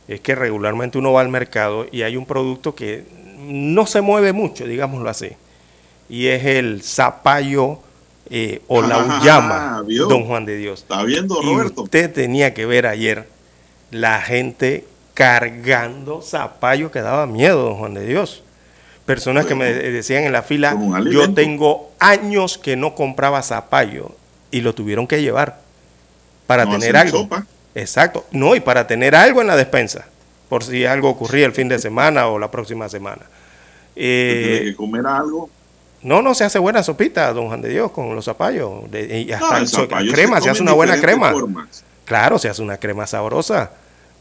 es 0.08 0.22
que 0.22 0.36
regularmente 0.36 0.98
uno 0.98 1.14
va 1.14 1.22
al 1.22 1.30
mercado 1.30 1.88
y 1.92 2.02
hay 2.04 2.18
un 2.18 2.26
producto 2.26 2.76
que 2.76 3.06
no 3.38 3.86
se 3.88 4.02
mueve 4.02 4.34
mucho, 4.34 4.66
digámoslo 4.66 5.10
así, 5.10 5.32
y 6.10 6.28
es 6.28 6.46
el 6.46 6.82
zapallo 6.84 7.80
eh, 8.30 8.62
o 8.68 8.82
la 8.82 8.98
Ajá, 8.98 9.18
uyama, 9.20 9.84
¿vio? 9.86 10.08
don 10.08 10.26
Juan 10.26 10.46
de 10.46 10.58
Dios. 10.58 10.82
¿Está 10.82 11.04
viendo, 11.04 11.42
Y 11.42 11.46
Roberto? 11.46 11.84
usted 11.84 12.12
tenía 12.14 12.54
que 12.54 12.66
ver 12.66 12.88
ayer 12.88 13.28
la 13.92 14.22
gente 14.22 14.86
cargando 15.14 16.22
zapallo 16.22 16.92
que 16.92 17.02
daba 17.02 17.28
miedo, 17.28 17.64
don 17.64 17.76
Juan 17.78 17.94
de 17.94 18.06
Dios. 18.06 18.44
Personas 19.10 19.48
que 19.48 19.56
me 19.56 19.74
decían 19.74 20.24
en 20.26 20.32
la 20.32 20.44
fila, 20.44 20.78
yo 21.10 21.34
tengo 21.34 21.90
años 21.98 22.60
que 22.60 22.76
no 22.76 22.94
compraba 22.94 23.42
zapallo 23.42 24.12
y 24.52 24.62
lo 24.62 24.76
tuvieron 24.76 25.08
que 25.08 25.20
llevar 25.20 25.62
para 26.46 26.66
No 26.66 26.74
tener 26.78 26.96
algo. 26.96 27.22
sopa. 27.22 27.44
Exacto, 27.74 28.24
no, 28.30 28.54
y 28.56 28.60
para 28.60 28.86
tener 28.86 29.16
algo 29.16 29.42
en 29.42 29.48
la 29.48 29.56
despensa, 29.56 30.06
por 30.48 30.64
si 30.64 30.86
algo 30.86 31.10
ocurría 31.10 31.48
el 31.48 31.54
fin 31.54 31.68
de 31.68 31.80
semana 31.80 32.28
o 32.28 32.38
la 32.38 32.52
próxima 32.52 32.88
semana. 32.88 33.24
Eh, 33.96 34.62
que 34.66 34.76
comer 34.76 35.08
algo. 35.08 35.50
no, 36.04 36.22
no 36.22 36.36
se 36.36 36.44
hace 36.44 36.60
buena 36.60 36.84
sopita, 36.84 37.34
don 37.34 37.48
Juan 37.48 37.64
de 37.64 37.70
Dios, 37.70 37.90
con 37.90 38.16
los 38.16 38.26
zapallos. 38.26 38.92
De- 38.92 39.22
y 39.22 39.32
hasta 39.32 39.50
No, 39.54 39.58
el 39.58 39.68
zapallo 39.68 40.14
crema, 40.14 40.40
se, 40.40 40.52
hace 40.52 40.62
una 40.62 40.74
buena 40.74 41.02
crema. 41.02 41.32
formas. 41.32 41.84
Claro, 42.06 42.38
se 42.38 42.48
hace 42.48 42.62
una 42.62 42.78
crema 42.78 43.08
sabrosa. 43.08 43.72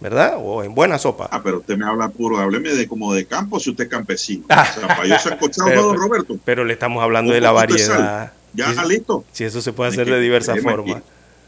¿Verdad? 0.00 0.36
O 0.38 0.62
en 0.62 0.74
buena 0.74 0.98
sopa. 0.98 1.28
Ah, 1.30 1.40
pero 1.42 1.58
usted 1.58 1.76
me 1.76 1.86
habla 1.86 2.08
puro, 2.08 2.38
hábleme 2.38 2.70
de 2.70 2.86
como 2.86 3.12
de 3.14 3.26
campo 3.26 3.58
si 3.58 3.70
usted 3.70 3.84
es 3.84 3.90
campesino. 3.90 4.44
o 4.48 4.80
sea, 4.80 4.88
para 4.88 5.06
yo 5.06 5.16
pero, 5.66 5.82
don 5.82 5.96
Roberto. 5.96 6.38
Pero 6.44 6.64
le 6.64 6.72
estamos 6.72 7.02
hablando 7.02 7.32
de 7.32 7.40
la 7.40 7.52
variedad. 7.52 8.32
Ya, 8.54 8.72
si, 8.74 8.88
listo. 8.88 9.24
Si 9.32 9.44
eso 9.44 9.60
se 9.60 9.72
puede 9.72 9.90
hacer 9.90 10.06
de 10.08 10.20
diversas 10.20 10.60
formas. 10.60 11.02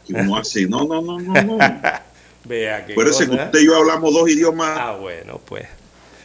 Que, 0.05 0.13
que 0.13 0.19
uno 0.21 0.37
así, 0.37 0.67
no, 0.67 0.85
no, 0.85 1.01
no, 1.01 1.19
no, 1.19 1.41
no. 1.41 1.57
Vea 2.45 2.85
que. 2.85 2.93
Acuérdese 2.93 3.27
que 3.27 3.35
usted 3.35 3.59
y 3.59 3.65
yo 3.65 3.75
hablamos 3.75 4.13
dos 4.13 4.29
idiomas. 4.29 4.77
Ah, 4.79 4.97
bueno, 4.99 5.39
pues. 5.45 5.65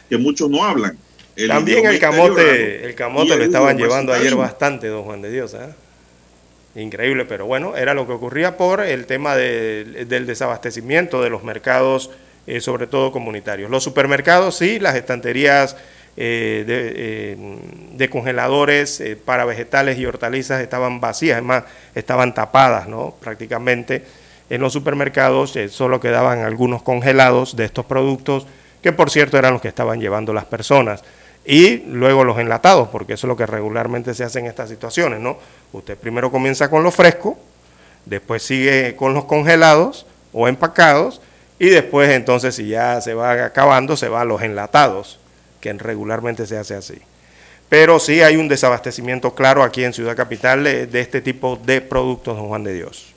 Que 0.09 0.17
muchos 0.17 0.49
no 0.49 0.63
hablan. 0.63 0.97
El 1.35 1.49
También 1.49 1.85
el 1.85 1.99
camote, 1.99 2.85
el 2.85 2.95
camote 2.95 3.37
lo 3.37 3.43
estaban 3.43 3.77
llevando 3.77 4.11
ayer 4.11 4.35
bastante, 4.35 4.87
don 4.87 5.03
Juan 5.03 5.21
de 5.21 5.29
Dios. 5.29 5.53
¿eh? 5.53 5.69
Increíble, 6.77 7.25
pero 7.25 7.47
bueno, 7.47 7.75
era 7.75 7.95
lo 7.95 8.05
que 8.05 8.13
ocurría 8.13 8.55
por 8.55 8.81
el 8.81 9.07
tema 9.07 9.35
de, 9.35 10.05
del 10.07 10.27
desabastecimiento 10.27 11.23
de 11.23 11.31
los 11.31 11.43
mercados, 11.43 12.11
eh, 12.45 12.61
sobre 12.61 12.85
todo 12.85 13.11
comunitarios. 13.11 13.71
Los 13.71 13.83
supermercados 13.83 14.57
sí, 14.57 14.77
las 14.77 14.93
estanterías 14.93 15.75
eh, 16.15 16.63
de, 16.67 16.93
eh, 16.95 17.57
de, 17.93 18.09
congeladores 18.11 19.01
para 19.25 19.45
vegetales 19.45 19.97
y 19.97 20.05
hortalizas 20.05 20.61
estaban 20.61 21.01
vacías, 21.01 21.37
además 21.37 21.63
estaban 21.95 22.35
tapadas 22.35 22.87
¿no? 22.87 23.15
prácticamente. 23.19 24.03
En 24.47 24.61
los 24.61 24.71
supermercados 24.71 25.57
solo 25.71 25.99
quedaban 25.99 26.41
algunos 26.41 26.83
congelados 26.83 27.55
de 27.55 27.65
estos 27.65 27.87
productos, 27.87 28.45
que 28.83 28.91
por 28.93 29.09
cierto 29.09 29.39
eran 29.39 29.53
los 29.53 29.63
que 29.63 29.67
estaban 29.67 29.99
llevando 29.99 30.31
las 30.31 30.45
personas 30.45 31.03
y 31.49 31.77
luego 31.87 32.25
los 32.25 32.37
enlatados, 32.39 32.89
porque 32.89 33.13
eso 33.13 33.25
es 33.25 33.29
lo 33.29 33.37
que 33.37 33.45
regularmente 33.45 34.13
se 34.13 34.25
hace 34.25 34.39
en 34.39 34.47
estas 34.47 34.67
situaciones, 34.69 35.21
¿no? 35.21 35.37
Usted 35.71 35.97
primero 35.97 36.29
comienza 36.29 36.69
con 36.69 36.83
lo 36.83 36.91
fresco, 36.91 37.39
después 38.05 38.43
sigue 38.43 38.97
con 38.97 39.13
los 39.13 39.23
congelados 39.23 40.05
o 40.33 40.49
empacados, 40.49 41.21
y 41.57 41.69
después 41.69 42.09
entonces 42.09 42.55
si 42.55 42.67
ya 42.67 42.99
se 42.99 43.13
va 43.13 43.45
acabando, 43.45 43.95
se 43.95 44.09
va 44.09 44.21
a 44.21 44.25
los 44.25 44.41
enlatados, 44.41 45.19
que 45.61 45.71
regularmente 45.71 46.45
se 46.45 46.57
hace 46.57 46.75
así. 46.75 46.97
Pero 47.69 47.99
sí 47.99 48.21
hay 48.21 48.35
un 48.35 48.49
desabastecimiento 48.49 49.33
claro 49.33 49.63
aquí 49.63 49.85
en 49.85 49.93
Ciudad 49.93 50.17
Capital 50.17 50.65
de, 50.65 50.85
de 50.85 50.99
este 50.99 51.21
tipo 51.21 51.57
de 51.65 51.79
productos, 51.79 52.35
don 52.35 52.49
Juan 52.49 52.65
de 52.65 52.73
Dios. 52.73 53.13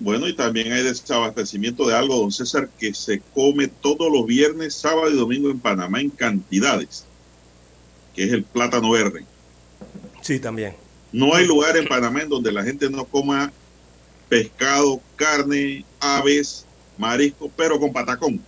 Bueno, 0.00 0.26
y 0.26 0.34
también 0.34 0.72
hay 0.72 0.82
desabastecimiento 0.82 1.86
de 1.86 1.94
algo, 1.94 2.16
don 2.16 2.32
César, 2.32 2.68
que 2.80 2.92
se 2.94 3.22
come 3.32 3.68
todos 3.68 4.10
los 4.10 4.26
viernes, 4.26 4.74
sábado 4.74 5.08
y 5.08 5.16
domingo 5.16 5.50
en 5.50 5.60
Panamá 5.60 6.00
en 6.00 6.10
cantidades 6.10 7.04
que 8.20 8.26
es 8.26 8.32
el 8.34 8.44
plátano 8.44 8.90
verde. 8.90 9.24
Sí, 10.20 10.38
también. 10.38 10.74
No 11.10 11.34
hay 11.34 11.46
lugar 11.46 11.74
en 11.78 11.88
Panamá 11.88 12.20
en 12.20 12.28
donde 12.28 12.52
la 12.52 12.62
gente 12.62 12.90
no 12.90 13.06
coma 13.06 13.50
pescado, 14.28 15.00
carne, 15.16 15.86
aves, 16.00 16.66
marisco, 16.98 17.50
pero 17.56 17.80
con 17.80 17.94
patacón. 17.94 18.38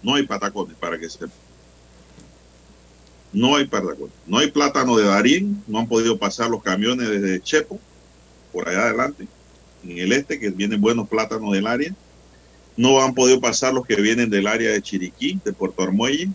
No 0.00 0.14
hay 0.14 0.22
patacones, 0.22 0.76
para 0.76 0.96
que 0.96 1.10
sepan. 1.10 1.32
No 3.32 3.56
hay 3.56 3.66
patacones. 3.66 4.14
No 4.28 4.38
hay 4.38 4.52
plátano 4.52 4.96
de 4.96 5.06
Darien. 5.06 5.60
No 5.66 5.80
han 5.80 5.88
podido 5.88 6.16
pasar 6.16 6.48
los 6.48 6.62
camiones 6.62 7.08
desde 7.08 7.42
Chepo, 7.42 7.80
por 8.52 8.68
allá 8.68 8.84
adelante, 8.84 9.26
en 9.82 9.98
el 9.98 10.12
este, 10.12 10.38
que 10.38 10.50
vienen 10.50 10.80
buenos 10.80 11.08
plátanos 11.08 11.52
del 11.52 11.66
área. 11.66 11.92
No 12.76 13.02
han 13.02 13.12
podido 13.12 13.40
pasar 13.40 13.74
los 13.74 13.84
que 13.84 13.96
vienen 13.96 14.30
del 14.30 14.46
área 14.46 14.70
de 14.70 14.80
Chiriquí, 14.80 15.40
de 15.44 15.52
Puerto 15.52 15.82
Armuelle. 15.82 16.30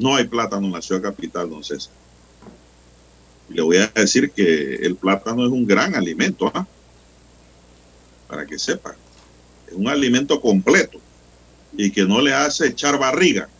No 0.00 0.16
hay 0.16 0.24
plátano 0.24 0.66
en 0.66 0.72
la 0.72 0.80
ciudad 0.80 1.02
capital, 1.02 1.50
don 1.50 1.62
César. 1.62 1.92
Le 3.50 3.60
voy 3.60 3.76
a 3.76 3.88
decir 3.88 4.30
que 4.30 4.76
el 4.76 4.96
plátano 4.96 5.44
es 5.44 5.52
un 5.52 5.66
gran 5.66 5.94
alimento, 5.94 6.50
¿ah? 6.54 6.66
para 8.26 8.46
que 8.46 8.58
sepa. 8.58 8.96
Es 9.68 9.74
un 9.74 9.88
alimento 9.88 10.40
completo 10.40 10.98
y 11.76 11.90
que 11.90 12.06
no 12.06 12.22
le 12.22 12.32
hace 12.32 12.68
echar 12.68 12.98
barriga, 12.98 13.50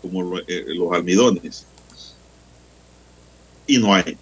como 0.00 0.38
eh, 0.38 0.64
los 0.68 0.92
almidones. 0.92 1.66
Y 3.66 3.78
no 3.78 3.92
hay. 3.92 4.16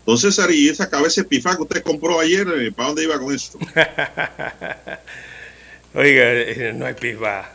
Entonces, 0.00 0.34
César, 0.34 0.50
y 0.50 0.68
esa 0.68 0.90
cabeza 0.90 1.24
pifá 1.24 1.56
que 1.56 1.62
usted 1.62 1.82
compró 1.82 2.20
ayer, 2.20 2.46
eh, 2.46 2.72
¿para 2.72 2.88
dónde 2.88 3.04
iba 3.04 3.18
con 3.18 3.34
eso? 3.34 3.58
Oiga, 5.94 6.32
eh, 6.34 6.74
no 6.76 6.84
hay 6.84 6.92
pifá. 6.92 7.54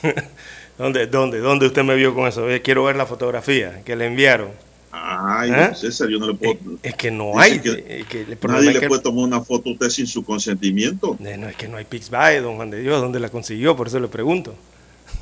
¿Dónde, 0.82 1.06
dónde, 1.06 1.38
dónde 1.38 1.66
usted 1.66 1.84
me 1.84 1.94
vio 1.94 2.12
con 2.12 2.26
eso? 2.26 2.44
Quiero 2.64 2.82
ver 2.82 2.96
la 2.96 3.06
fotografía 3.06 3.84
que 3.84 3.94
le 3.94 4.06
enviaron. 4.06 4.50
Ay, 4.90 5.52
¿Eh? 5.52 5.74
César, 5.76 6.08
yo 6.08 6.18
no 6.18 6.26
le 6.26 6.34
puedo. 6.34 6.54
Es, 6.82 6.90
es 6.90 6.94
que 6.96 7.12
no 7.12 7.38
hay. 7.38 7.60
Que, 7.60 8.04
que 8.08 8.36
nadie 8.48 8.72
le 8.72 8.80
que... 8.80 8.88
puede 8.88 9.00
tomar 9.00 9.24
una 9.24 9.40
foto 9.42 9.70
a 9.70 9.74
usted 9.74 9.90
sin 9.90 10.08
su 10.08 10.24
consentimiento. 10.24 11.16
No, 11.20 11.48
es 11.48 11.54
que 11.54 11.68
no 11.68 11.76
hay 11.76 11.84
Pixbuy, 11.84 12.40
don 12.40 12.56
Juan 12.56 12.70
de 12.70 12.80
Dios. 12.80 13.00
¿Dónde 13.00 13.20
la 13.20 13.28
consiguió? 13.28 13.76
Por 13.76 13.86
eso 13.86 14.00
le 14.00 14.08
pregunto. 14.08 14.56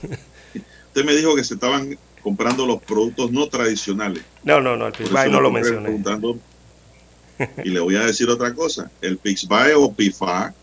usted 0.03 1.05
me 1.05 1.15
dijo 1.15 1.37
que 1.37 1.45
se 1.45 1.53
estaban 1.53 1.99
comprando 2.23 2.65
los 2.65 2.81
productos 2.83 3.31
no 3.31 3.47
tradicionales. 3.49 4.23
No, 4.43 4.63
no, 4.63 4.79
no, 4.79 4.87
el 4.87 4.95
Pixbuy 4.95 5.31
no 5.31 5.43
lo 5.43 5.51
mencioné. 5.51 6.03
Y 7.65 7.69
le 7.69 7.81
voy 7.81 7.97
a 7.97 8.07
decir 8.07 8.31
otra 8.31 8.55
cosa. 8.55 8.91
El 9.03 9.19
Pixbuy 9.19 9.73
o 9.77 9.93
Pifa 9.93 10.55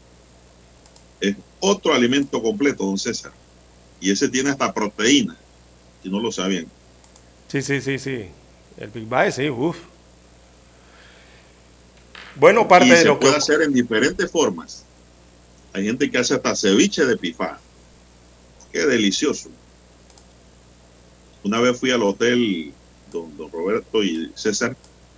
es 1.21 1.35
otro 1.59 1.93
alimento 1.93 2.41
completo, 2.41 2.83
don 2.83 2.97
César. 2.97 3.31
Y 3.99 4.11
ese 4.11 4.29
tiene 4.29 4.51
hasta 4.51 4.73
proteína, 4.73 5.35
si 6.03 6.09
no 6.09 6.19
lo 6.19 6.31
sabían. 6.31 6.67
Sí, 7.47 7.61
sí, 7.61 7.81
sí, 7.81 7.97
sí. 7.97 8.27
El 8.77 8.89
Big 8.89 9.07
sí, 9.31 9.49
uff. 9.49 9.77
Bueno, 12.35 12.67
parte 12.67 12.87
y 12.87 12.89
de 12.91 12.97
se 12.97 13.05
lo 13.05 13.19
puede 13.19 13.33
que... 13.33 13.39
hacer 13.39 13.61
en 13.63 13.73
diferentes 13.73 14.29
formas. 14.29 14.83
Hay 15.73 15.85
gente 15.85 16.09
que 16.09 16.17
hace 16.17 16.35
hasta 16.35 16.55
ceviche 16.55 17.05
de 17.05 17.17
pifá. 17.17 17.59
Qué 18.71 18.85
delicioso. 18.85 19.49
Una 21.43 21.59
vez 21.59 21.79
fui 21.79 21.91
al 21.91 22.03
hotel 22.03 22.73
don, 23.11 23.35
don 23.37 23.51
Roberto 23.51 24.03
y 24.03 24.31
César, 24.35 24.75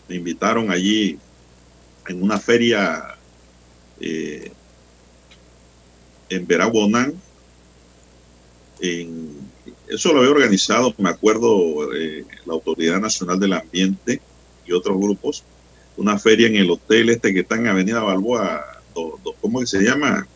me 0.08 0.16
invitaron 0.16 0.72
allí 0.72 1.18
en 2.08 2.24
una 2.24 2.40
feria 2.40 3.18
eh, 4.00 4.52
en 6.30 6.48
Verabonán, 6.48 7.14
en, 8.82 9.50
eso 9.90 10.14
lo 10.14 10.20
había 10.20 10.32
organizado, 10.32 10.94
me 10.98 11.10
acuerdo, 11.10 11.94
eh, 11.94 12.24
la 12.46 12.54
Autoridad 12.54 13.00
Nacional 13.00 13.40
del 13.40 13.54
Ambiente 13.54 14.22
y 14.66 14.72
otros 14.72 14.98
grupos, 14.98 15.44
una 15.98 16.18
feria 16.20 16.48
en 16.48 16.56
el 16.56 16.70
hotel 16.70 17.10
este 17.10 17.34
que 17.34 17.42
está 17.42 17.56
en 17.56 17.68
Avenida 17.68 18.02
Balboa, 18.02 18.64
do, 18.94 19.20
do, 19.24 19.34
¿cómo 19.42 19.60
que 19.60 19.68
se 19.68 19.82
llama? 19.82 20.28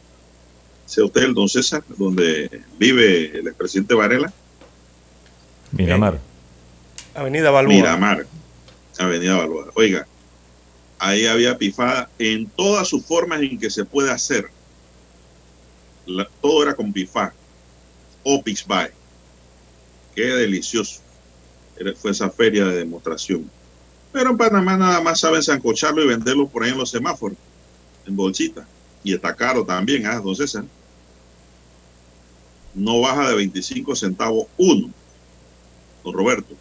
Ese 0.85 1.01
hotel, 1.01 1.33
don 1.33 1.47
César, 1.47 1.83
donde 1.87 2.61
vive 2.77 3.37
el 3.37 3.47
expresidente 3.47 3.93
Varela. 3.93 4.33
Miramar. 5.71 6.15
Eh, 6.15 7.19
Avenida 7.19 7.51
Balboa. 7.51 7.75
Miramar, 7.75 8.25
Avenida 8.97 9.37
Balboa. 9.37 9.71
Oiga, 9.75 10.07
ahí 10.97 11.27
había 11.27 11.57
pifada 11.57 12.09
en 12.17 12.47
todas 12.47 12.87
sus 12.87 13.05
formas 13.05 13.41
en 13.41 13.59
que 13.59 13.69
se 13.69 13.85
puede 13.85 14.11
hacer. 14.11 14.49
La, 16.07 16.27
todo 16.41 16.63
era 16.63 16.73
con 16.73 16.91
pifá 16.91 17.33
o 18.23 18.41
Pixby. 18.41 18.87
Qué 20.15 20.25
delicioso. 20.25 21.01
Fue 21.97 22.11
esa 22.11 22.29
feria 22.29 22.65
de 22.65 22.77
demostración. 22.77 23.49
Pero 24.11 24.29
en 24.29 24.37
Panamá 24.37 24.77
nada 24.77 25.01
más 25.01 25.19
saben 25.19 25.41
sancocharlo 25.41 26.03
y 26.03 26.07
venderlo 26.07 26.47
por 26.47 26.63
ahí 26.63 26.71
en 26.71 26.77
los 26.77 26.91
semáforos, 26.91 27.37
en 28.05 28.15
bolsita. 28.15 28.67
Y 29.03 29.13
está 29.13 29.35
caro 29.35 29.65
también, 29.65 30.05
¿ah, 30.05 30.19
don 30.19 30.35
César? 30.35 30.65
No 32.75 33.01
baja 33.01 33.29
de 33.29 33.35
25 33.35 33.95
centavos 33.95 34.47
uno, 34.57 34.91
don 36.03 36.13
Roberto. 36.13 36.55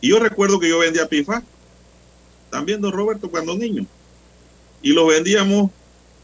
Y 0.00 0.10
yo 0.10 0.18
recuerdo 0.18 0.58
que 0.58 0.68
yo 0.68 0.78
vendía 0.78 1.08
pifa, 1.08 1.42
también 2.48 2.80
don 2.80 2.92
Roberto, 2.92 3.30
cuando 3.30 3.56
niño. 3.56 3.86
Y 4.82 4.92
los 4.92 5.08
vendíamos 5.08 5.70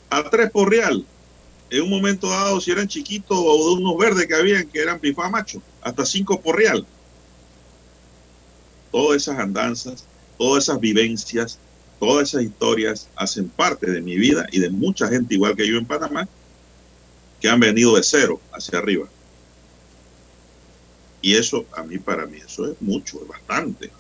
a 0.09 0.31
tres 0.31 0.51
por 0.51 0.71
real 0.71 1.05
en 1.71 1.83
un 1.83 1.91
momento 1.91 2.29
dado, 2.29 2.61
si 2.61 2.71
eran 2.71 2.89
chiquitos 2.89 3.37
o 3.39 3.69
de 3.69 3.83
unos 3.83 3.97
verdes 3.99 4.27
que 4.27 4.35
habían, 4.35 4.69
que 4.69 4.81
eran 4.81 5.01
pifá 5.01 5.29
macho, 5.29 5.61
hasta 5.81 6.07
cinco 6.07 6.41
por 6.41 6.57
real. 6.57 6.87
Todas 8.93 9.23
esas 9.23 9.39
andanzas, 9.39 10.05
todas 10.39 10.65
esas 10.65 10.79
vivencias, 10.81 11.59
todas 11.99 12.29
esas 12.29 12.43
historias 12.43 13.09
hacen 13.17 13.49
parte 13.49 13.91
de 13.91 14.01
mi 14.01 14.17
vida 14.17 14.47
y 14.53 14.61
de 14.61 14.71
mucha 14.71 15.09
gente 15.09 15.35
igual 15.35 15.57
que 15.57 15.67
yo 15.67 15.77
en 15.77 15.87
Panamá, 15.87 16.29
que 17.41 17.49
han 17.49 17.61
venido 17.61 17.97
de 17.97 18.03
cero 18.03 18.41
hacia 18.53 18.79
arriba. 18.79 19.09
Y 21.21 21.35
eso, 21.35 21.67
a 21.77 21.83
mí, 21.83 21.99
para 21.99 22.27
mí, 22.27 22.39
eso 22.39 22.71
es 22.71 22.81
mucho, 22.81 23.21
es 23.21 23.29
bastante. 23.29 23.91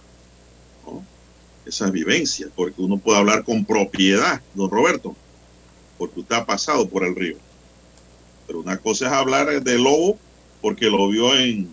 Esas 1.64 1.90
vivencias, 1.90 2.50
porque 2.54 2.80
uno 2.80 2.98
puede 2.98 3.18
hablar 3.18 3.42
con 3.42 3.64
propiedad, 3.64 4.40
don 4.54 4.70
Roberto, 4.70 5.16
porque 5.98 6.20
usted 6.20 6.36
ha 6.36 6.46
pasado 6.46 6.88
por 6.88 7.04
el 7.04 7.16
río. 7.16 7.38
Pero 8.46 8.60
una 8.60 8.78
cosa 8.78 9.06
es 9.06 9.12
hablar 9.12 9.62
de 9.62 9.78
lobo 9.78 10.18
porque 10.60 10.90
lo 10.90 11.08
vio 11.08 11.34
en, 11.36 11.72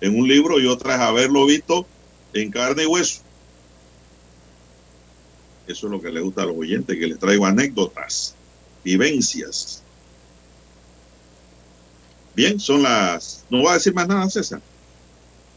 en 0.00 0.18
un 0.18 0.28
libro 0.28 0.60
y 0.60 0.66
otra 0.66 0.94
es 0.94 1.00
haberlo 1.00 1.46
visto 1.46 1.86
en 2.32 2.50
carne 2.50 2.84
y 2.84 2.86
hueso. 2.86 3.22
Eso 5.66 5.86
es 5.86 5.92
lo 5.92 6.00
que 6.00 6.10
le 6.10 6.20
gusta 6.20 6.42
a 6.42 6.46
los 6.46 6.56
oyentes, 6.56 6.98
que 6.98 7.06
les 7.06 7.18
traigo 7.18 7.46
anécdotas, 7.46 8.34
vivencias. 8.82 9.82
Bien, 12.34 12.58
son 12.58 12.82
las... 12.82 13.44
No 13.50 13.58
voy 13.58 13.68
a 13.68 13.74
decir 13.74 13.94
más 13.94 14.08
nada, 14.08 14.28
César. 14.28 14.60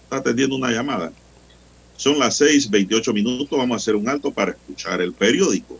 Está 0.03 0.17
atendiendo 0.17 0.55
una 0.55 0.71
llamada. 0.71 1.11
Son 1.97 2.19
las 2.19 2.39
6:28 2.41 3.13
minutos. 3.13 3.57
Vamos 3.57 3.75
a 3.75 3.77
hacer 3.77 3.95
un 3.95 4.09
alto 4.09 4.31
para 4.31 4.51
escuchar 4.51 5.01
el 5.01 5.13
periódico. 5.13 5.79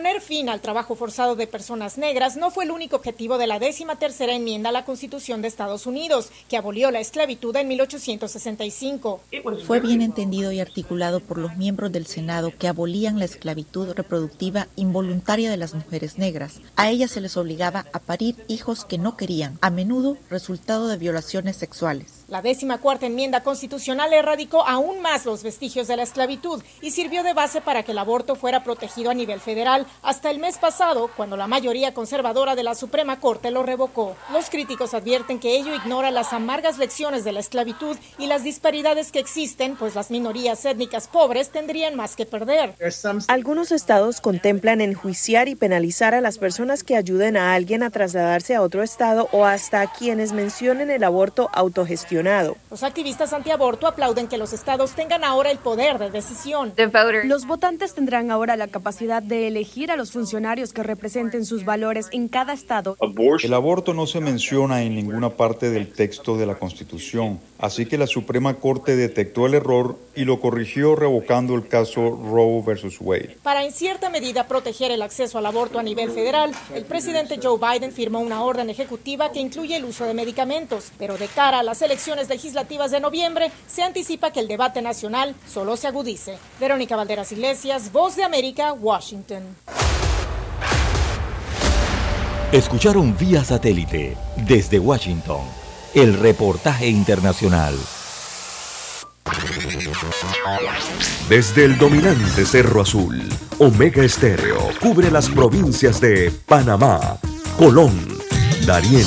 Poner 0.00 0.22
fin 0.22 0.48
al 0.48 0.62
trabajo 0.62 0.94
forzado 0.94 1.36
de 1.36 1.46
personas 1.46 1.98
negras 1.98 2.38
no 2.38 2.50
fue 2.50 2.64
el 2.64 2.70
único 2.70 2.96
objetivo 2.96 3.36
de 3.36 3.46
la 3.46 3.58
décima 3.58 3.96
tercera 3.96 4.34
enmienda 4.34 4.70
a 4.70 4.72
la 4.72 4.86
Constitución 4.86 5.42
de 5.42 5.48
Estados 5.48 5.84
Unidos, 5.86 6.30
que 6.48 6.56
abolió 6.56 6.90
la 6.90 7.00
esclavitud 7.00 7.54
en 7.54 7.68
1865. 7.68 9.20
Fue 9.66 9.80
bien 9.80 10.00
entendido 10.00 10.52
y 10.52 10.60
articulado 10.60 11.20
por 11.20 11.36
los 11.36 11.54
miembros 11.58 11.92
del 11.92 12.06
Senado 12.06 12.50
que 12.58 12.66
abolían 12.66 13.18
la 13.18 13.26
esclavitud 13.26 13.92
reproductiva 13.92 14.68
involuntaria 14.74 15.50
de 15.50 15.58
las 15.58 15.74
mujeres 15.74 16.16
negras. 16.16 16.60
A 16.76 16.88
ellas 16.88 17.10
se 17.10 17.20
les 17.20 17.36
obligaba 17.36 17.84
a 17.92 17.98
parir 17.98 18.36
hijos 18.48 18.86
que 18.86 18.96
no 18.96 19.18
querían, 19.18 19.58
a 19.60 19.68
menudo 19.68 20.16
resultado 20.30 20.88
de 20.88 20.96
violaciones 20.96 21.56
sexuales. 21.56 22.19
La 22.30 22.42
décima 22.42 22.78
cuarta 22.78 23.06
enmienda 23.06 23.42
constitucional 23.42 24.12
erradicó 24.12 24.64
aún 24.64 25.02
más 25.02 25.26
los 25.26 25.42
vestigios 25.42 25.88
de 25.88 25.96
la 25.96 26.04
esclavitud 26.04 26.62
y 26.80 26.92
sirvió 26.92 27.24
de 27.24 27.34
base 27.34 27.60
para 27.60 27.82
que 27.82 27.90
el 27.90 27.98
aborto 27.98 28.36
fuera 28.36 28.62
protegido 28.62 29.10
a 29.10 29.14
nivel 29.14 29.40
federal 29.40 29.84
hasta 30.00 30.30
el 30.30 30.38
mes 30.38 30.56
pasado, 30.56 31.10
cuando 31.16 31.36
la 31.36 31.48
mayoría 31.48 31.92
conservadora 31.92 32.54
de 32.54 32.62
la 32.62 32.76
Suprema 32.76 33.18
Corte 33.18 33.50
lo 33.50 33.64
revocó. 33.64 34.16
Los 34.32 34.48
críticos 34.48 34.94
advierten 34.94 35.40
que 35.40 35.56
ello 35.56 35.74
ignora 35.74 36.12
las 36.12 36.32
amargas 36.32 36.78
lecciones 36.78 37.24
de 37.24 37.32
la 37.32 37.40
esclavitud 37.40 37.96
y 38.16 38.28
las 38.28 38.44
disparidades 38.44 39.10
que 39.10 39.18
existen, 39.18 39.74
pues 39.74 39.96
las 39.96 40.12
minorías 40.12 40.64
étnicas 40.64 41.08
pobres 41.08 41.50
tendrían 41.50 41.96
más 41.96 42.14
que 42.14 42.26
perder. 42.26 42.76
Algunos 43.26 43.72
estados 43.72 44.20
contemplan 44.20 44.80
enjuiciar 44.80 45.48
y 45.48 45.56
penalizar 45.56 46.14
a 46.14 46.20
las 46.20 46.38
personas 46.38 46.84
que 46.84 46.94
ayuden 46.94 47.36
a 47.36 47.54
alguien 47.54 47.82
a 47.82 47.90
trasladarse 47.90 48.54
a 48.54 48.62
otro 48.62 48.84
estado 48.84 49.28
o 49.32 49.46
hasta 49.46 49.80
a 49.80 49.92
quienes 49.92 50.30
mencionen 50.30 50.92
el 50.92 51.02
aborto 51.02 51.50
autogestionado. 51.52 52.19
Los 52.70 52.82
activistas 52.82 53.32
antiaborto 53.32 53.86
aplauden 53.86 54.28
que 54.28 54.36
los 54.36 54.52
estados 54.52 54.92
tengan 54.92 55.24
ahora 55.24 55.50
el 55.50 55.58
poder 55.58 55.98
de 55.98 56.10
decisión. 56.10 56.74
Los 57.24 57.46
votantes 57.46 57.94
tendrán 57.94 58.30
ahora 58.30 58.56
la 58.56 58.68
capacidad 58.68 59.22
de 59.22 59.48
elegir 59.48 59.90
a 59.90 59.96
los 59.96 60.12
funcionarios 60.12 60.72
que 60.72 60.82
representen 60.82 61.46
sus 61.46 61.64
valores 61.64 62.08
en 62.12 62.28
cada 62.28 62.52
estado. 62.52 62.96
El 63.42 63.54
aborto 63.54 63.94
no 63.94 64.06
se 64.06 64.20
menciona 64.20 64.82
en 64.82 64.94
ninguna 64.94 65.30
parte 65.30 65.70
del 65.70 65.92
texto 65.92 66.36
de 66.36 66.46
la 66.46 66.56
Constitución, 66.56 67.40
así 67.58 67.86
que 67.86 67.96
la 67.96 68.06
Suprema 68.06 68.54
Corte 68.54 68.96
detectó 68.96 69.46
el 69.46 69.54
error 69.54 69.98
y 70.14 70.24
lo 70.24 70.40
corrigió 70.40 70.96
revocando 70.96 71.54
el 71.54 71.68
caso 71.68 72.18
Roe 72.30 72.62
versus 72.66 72.98
Wade. 73.00 73.38
Para 73.42 73.64
en 73.64 73.72
cierta 73.72 74.10
medida 74.10 74.46
proteger 74.46 74.90
el 74.90 75.02
acceso 75.02 75.38
al 75.38 75.46
aborto 75.46 75.78
a 75.78 75.82
nivel 75.82 76.10
federal, 76.10 76.52
el 76.74 76.84
presidente 76.84 77.38
Joe 77.42 77.58
Biden 77.58 77.92
firmó 77.92 78.20
una 78.20 78.42
orden 78.42 78.68
ejecutiva 78.68 79.32
que 79.32 79.40
incluye 79.40 79.76
el 79.76 79.84
uso 79.84 80.04
de 80.04 80.14
medicamentos, 80.14 80.92
pero 80.98 81.16
de 81.16 81.26
cara 81.28 81.60
a 81.60 81.62
las 81.62 81.80
elecciones 81.80 82.09
legislativas 82.28 82.90
de 82.90 83.00
noviembre, 83.00 83.50
se 83.66 83.82
anticipa 83.82 84.32
que 84.32 84.40
el 84.40 84.48
debate 84.48 84.82
nacional 84.82 85.34
solo 85.48 85.76
se 85.76 85.86
agudice. 85.86 86.38
Verónica 86.58 86.96
Valderas 86.96 87.32
Iglesias, 87.32 87.92
Voz 87.92 88.16
de 88.16 88.24
América, 88.24 88.72
Washington. 88.72 89.56
Escucharon 92.52 93.16
vía 93.16 93.44
satélite 93.44 94.16
desde 94.36 94.80
Washington 94.80 95.40
el 95.94 96.18
reportaje 96.18 96.88
internacional. 96.88 97.74
Desde 101.28 101.64
el 101.64 101.78
dominante 101.78 102.44
Cerro 102.44 102.80
Azul, 102.80 103.22
Omega 103.58 104.02
Estéreo 104.02 104.70
cubre 104.80 105.10
las 105.10 105.28
provincias 105.28 106.00
de 106.00 106.32
Panamá, 106.46 107.18
Colón, 107.56 107.92
Darién, 108.66 109.06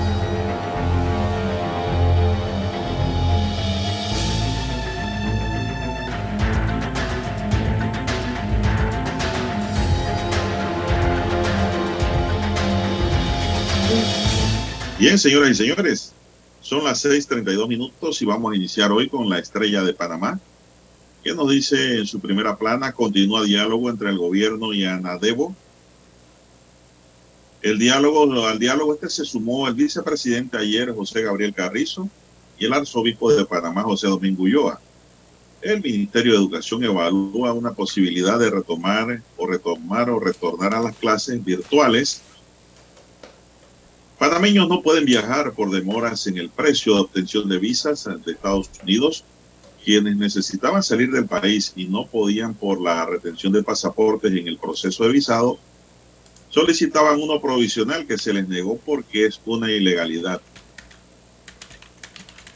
Bien, 15.01 15.17
señoras 15.17 15.49
y 15.49 15.55
señores, 15.55 16.13
son 16.61 16.83
las 16.83 17.03
6:32 17.03 17.67
minutos 17.67 18.21
y 18.21 18.25
vamos 18.25 18.53
a 18.53 18.55
iniciar 18.55 18.91
hoy 18.91 19.09
con 19.09 19.27
la 19.27 19.39
estrella 19.39 19.81
de 19.81 19.95
Panamá, 19.95 20.39
que 21.23 21.33
nos 21.33 21.49
dice 21.49 21.97
en 21.97 22.05
su 22.05 22.19
primera 22.19 22.55
plana, 22.55 22.91
continúa 22.91 23.43
diálogo 23.43 23.89
entre 23.89 24.11
el 24.11 24.19
gobierno 24.19 24.73
y 24.73 24.85
Anadebo. 24.85 25.55
El 27.63 27.79
diálogo, 27.79 28.45
al 28.45 28.59
diálogo 28.59 28.93
este 28.93 29.09
se 29.09 29.25
sumó 29.25 29.67
el 29.67 29.73
vicepresidente 29.73 30.59
ayer, 30.59 30.93
José 30.93 31.23
Gabriel 31.23 31.55
Carrizo, 31.55 32.07
y 32.59 32.65
el 32.65 32.73
arzobispo 32.73 33.33
de 33.33 33.43
Panamá, 33.43 33.81
José 33.81 34.05
Domingo 34.05 34.43
Ulloa. 34.43 34.79
El 35.63 35.81
Ministerio 35.81 36.33
de 36.33 36.37
Educación 36.37 36.83
evalúa 36.83 37.53
una 37.53 37.71
posibilidad 37.71 38.37
de 38.37 38.51
retomar 38.51 39.23
o 39.35 39.47
retomar 39.47 40.11
o 40.11 40.19
retornar 40.19 40.75
a 40.75 40.79
las 40.79 40.95
clases 40.95 41.43
virtuales 41.43 42.21
Panameños 44.21 44.69
no 44.69 44.83
pueden 44.83 45.05
viajar 45.05 45.51
por 45.53 45.71
demoras 45.71 46.27
en 46.27 46.37
el 46.37 46.51
precio 46.51 46.93
de 46.93 47.01
obtención 47.01 47.49
de 47.49 47.57
visas 47.57 48.07
de 48.23 48.33
Estados 48.33 48.69
Unidos. 48.83 49.23
Quienes 49.83 50.15
necesitaban 50.15 50.83
salir 50.83 51.09
del 51.09 51.25
país 51.25 51.73
y 51.75 51.85
no 51.85 52.05
podían 52.05 52.53
por 52.53 52.79
la 52.79 53.03
retención 53.07 53.51
de 53.51 53.63
pasaportes 53.63 54.31
en 54.31 54.47
el 54.47 54.59
proceso 54.59 55.05
de 55.05 55.11
visado, 55.11 55.57
solicitaban 56.49 57.19
uno 57.19 57.41
provisional 57.41 58.05
que 58.05 58.19
se 58.19 58.31
les 58.31 58.47
negó 58.47 58.77
porque 58.85 59.25
es 59.25 59.41
una 59.43 59.71
ilegalidad. 59.71 60.39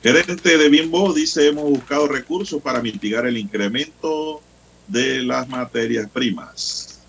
Gerente 0.04 0.60
de 0.60 0.70
Bimbo 0.70 1.14
dice 1.14 1.48
hemos 1.48 1.68
buscado 1.68 2.08
recursos 2.08 2.62
para 2.62 2.80
mitigar 2.80 3.26
el 3.26 3.40
incremento 3.40 4.40
de 4.88 5.24
las 5.24 5.50
materias 5.50 6.08
primas. 6.12 7.00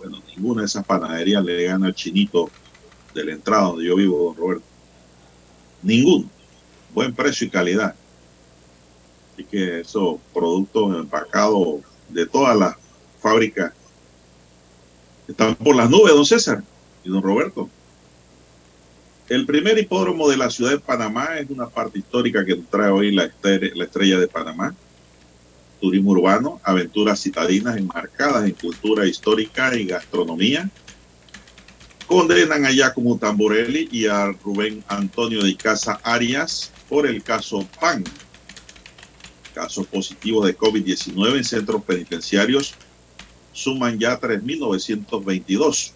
Bueno, 0.00 0.20
ninguna 0.36 0.62
de 0.62 0.66
esas 0.66 0.84
panaderías 0.84 1.44
le 1.44 1.62
gana 1.62 1.86
al 1.86 1.94
chinito 1.94 2.50
de 3.20 3.26
la 3.26 3.32
entrada 3.32 3.64
donde 3.64 3.84
yo 3.84 3.96
vivo, 3.96 4.24
don 4.24 4.36
Roberto. 4.36 4.64
Ninguno. 5.82 6.28
buen 6.92 7.14
precio 7.14 7.46
y 7.46 7.50
calidad. 7.50 7.94
Así 9.32 9.44
que 9.44 9.80
esos 9.80 10.16
productos 10.34 10.96
empacados 10.96 11.80
de 12.08 12.26
todas 12.26 12.56
las 12.56 12.76
fábricas 13.20 13.72
están 15.28 15.54
por 15.54 15.76
las 15.76 15.88
nubes, 15.88 16.12
don 16.12 16.26
César 16.26 16.62
y 17.04 17.08
don 17.08 17.22
Roberto. 17.22 17.68
El 19.28 19.46
primer 19.46 19.78
hipódromo 19.78 20.28
de 20.28 20.36
la 20.36 20.50
ciudad 20.50 20.72
de 20.72 20.80
Panamá 20.80 21.38
es 21.38 21.48
una 21.50 21.68
parte 21.68 22.00
histórica 22.00 22.44
que 22.44 22.56
trae 22.56 22.90
hoy 22.90 23.12
la 23.12 23.24
estrella 23.24 24.18
de 24.18 24.26
Panamá. 24.26 24.74
Turismo 25.80 26.10
urbano, 26.10 26.60
aventuras 26.64 27.22
citadinas 27.22 27.76
enmarcadas 27.76 28.44
en 28.44 28.52
cultura 28.52 29.06
histórica 29.06 29.74
y 29.76 29.86
gastronomía. 29.86 30.68
Condenan 32.10 32.66
a 32.66 32.72
Giacomo 32.72 33.16
Tamborelli 33.18 33.88
y 33.92 34.06
a 34.06 34.32
Rubén 34.32 34.82
Antonio 34.88 35.44
de 35.44 35.56
Casa 35.56 36.00
Arias 36.02 36.72
por 36.88 37.06
el 37.06 37.22
caso 37.22 37.64
PAN. 37.78 38.02
Casos 39.54 39.86
positivos 39.86 40.44
de 40.44 40.58
COVID-19 40.58 41.36
en 41.36 41.44
centros 41.44 41.84
penitenciarios 41.84 42.74
suman 43.52 43.96
ya 43.96 44.18
3.922. 44.18 45.92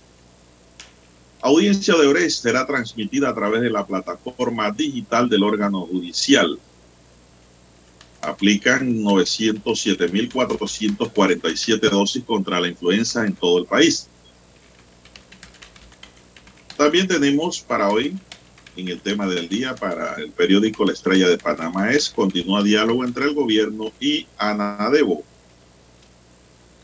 Audiencia 1.41 1.97
de 1.97 2.07
Ores 2.07 2.37
será 2.37 2.65
transmitida 2.65 3.31
a 3.31 3.35
través 3.35 3.63
de 3.63 3.71
la 3.71 3.85
plataforma 3.85 4.71
digital 4.71 5.29
del 5.29 5.43
órgano 5.43 5.81
judicial. 5.81 6.61
Aplican 8.21 9.03
907.447 9.03 11.91
dosis 11.91 12.23
contra 12.23 12.61
la 12.61 12.69
influenza 12.69 13.27
en 13.27 13.35
todo 13.35 13.59
el 13.59 13.67
país. 13.67 14.09
También 16.77 17.07
tenemos 17.07 17.61
para 17.61 17.89
hoy, 17.89 18.17
en 18.77 18.89
el 18.89 19.01
tema 19.01 19.27
del 19.27 19.49
día, 19.49 19.75
para 19.75 20.15
el 20.15 20.31
periódico 20.31 20.85
La 20.85 20.93
Estrella 20.93 21.29
de 21.29 21.39
Panamá, 21.39 21.93
es 21.93 22.11
continúa 22.11 22.63
diálogo 22.63 23.05
entre 23.05 23.25
el 23.25 23.35
gobierno 23.35 23.93
y 24.01 24.27
Anadebo 24.37 25.25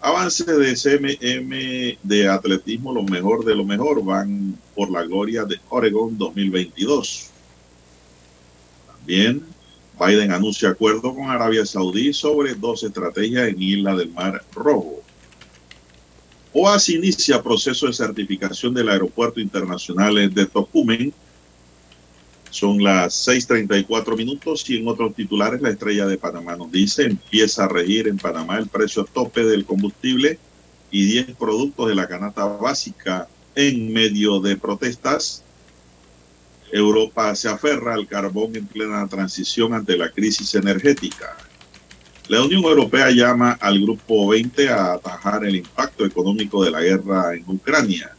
Avance 0.02 0.44
de 0.44 0.74
CMM 0.74 1.98
de 2.02 2.26
atletismo, 2.26 2.94
lo 2.94 3.02
mejor 3.02 3.44
de 3.44 3.54
lo 3.54 3.66
mejor, 3.66 4.02
van 4.02 4.58
por 4.74 4.90
la 4.90 5.02
gloria 5.02 5.44
de 5.44 5.60
Oregon 5.68 6.16
2022. 6.16 7.28
También 8.86 9.44
Biden 10.00 10.32
anuncia 10.32 10.70
acuerdo 10.70 11.14
con 11.14 11.28
Arabia 11.28 11.66
Saudí 11.66 12.14
sobre 12.14 12.54
dos 12.54 12.82
estrategias 12.82 13.48
en 13.48 13.60
Isla 13.60 13.94
del 13.94 14.10
Mar 14.10 14.42
Rojo. 14.54 14.99
OAS 16.52 16.88
inicia 16.88 17.42
proceso 17.42 17.86
de 17.86 17.92
certificación 17.92 18.74
del 18.74 18.88
Aeropuerto 18.88 19.40
Internacional 19.40 20.34
de 20.34 20.46
Tocumen 20.46 21.12
son 22.50 22.82
las 22.82 23.28
6.34 23.28 24.16
minutos 24.16 24.68
y 24.68 24.76
en 24.76 24.88
otros 24.88 25.14
titulares 25.14 25.62
la 25.62 25.70
estrella 25.70 26.06
de 26.06 26.18
Panamá 26.18 26.56
nos 26.56 26.72
dice 26.72 27.04
empieza 27.04 27.64
a 27.64 27.68
regir 27.68 28.08
en 28.08 28.18
Panamá 28.18 28.58
el 28.58 28.66
precio 28.66 29.04
tope 29.04 29.44
del 29.44 29.64
combustible 29.64 30.38
y 30.90 31.04
10 31.04 31.36
productos 31.36 31.88
de 31.88 31.94
la 31.94 32.08
canasta 32.08 32.44
básica 32.44 33.28
en 33.54 33.92
medio 33.92 34.40
de 34.40 34.56
protestas. 34.56 35.44
Europa 36.72 37.34
se 37.36 37.48
aferra 37.48 37.94
al 37.94 38.08
carbón 38.08 38.56
en 38.56 38.66
plena 38.66 39.06
transición 39.06 39.74
ante 39.74 39.96
la 39.96 40.10
crisis 40.10 40.54
energética. 40.56 41.36
La 42.30 42.40
Unión 42.42 42.62
Europea 42.62 43.10
llama 43.10 43.58
al 43.60 43.80
Grupo 43.80 44.28
20 44.28 44.68
a 44.68 44.92
atajar 44.92 45.44
el 45.44 45.56
impacto 45.56 46.06
económico 46.06 46.62
de 46.62 46.70
la 46.70 46.80
guerra 46.80 47.34
en 47.34 47.42
Ucrania. 47.44 48.14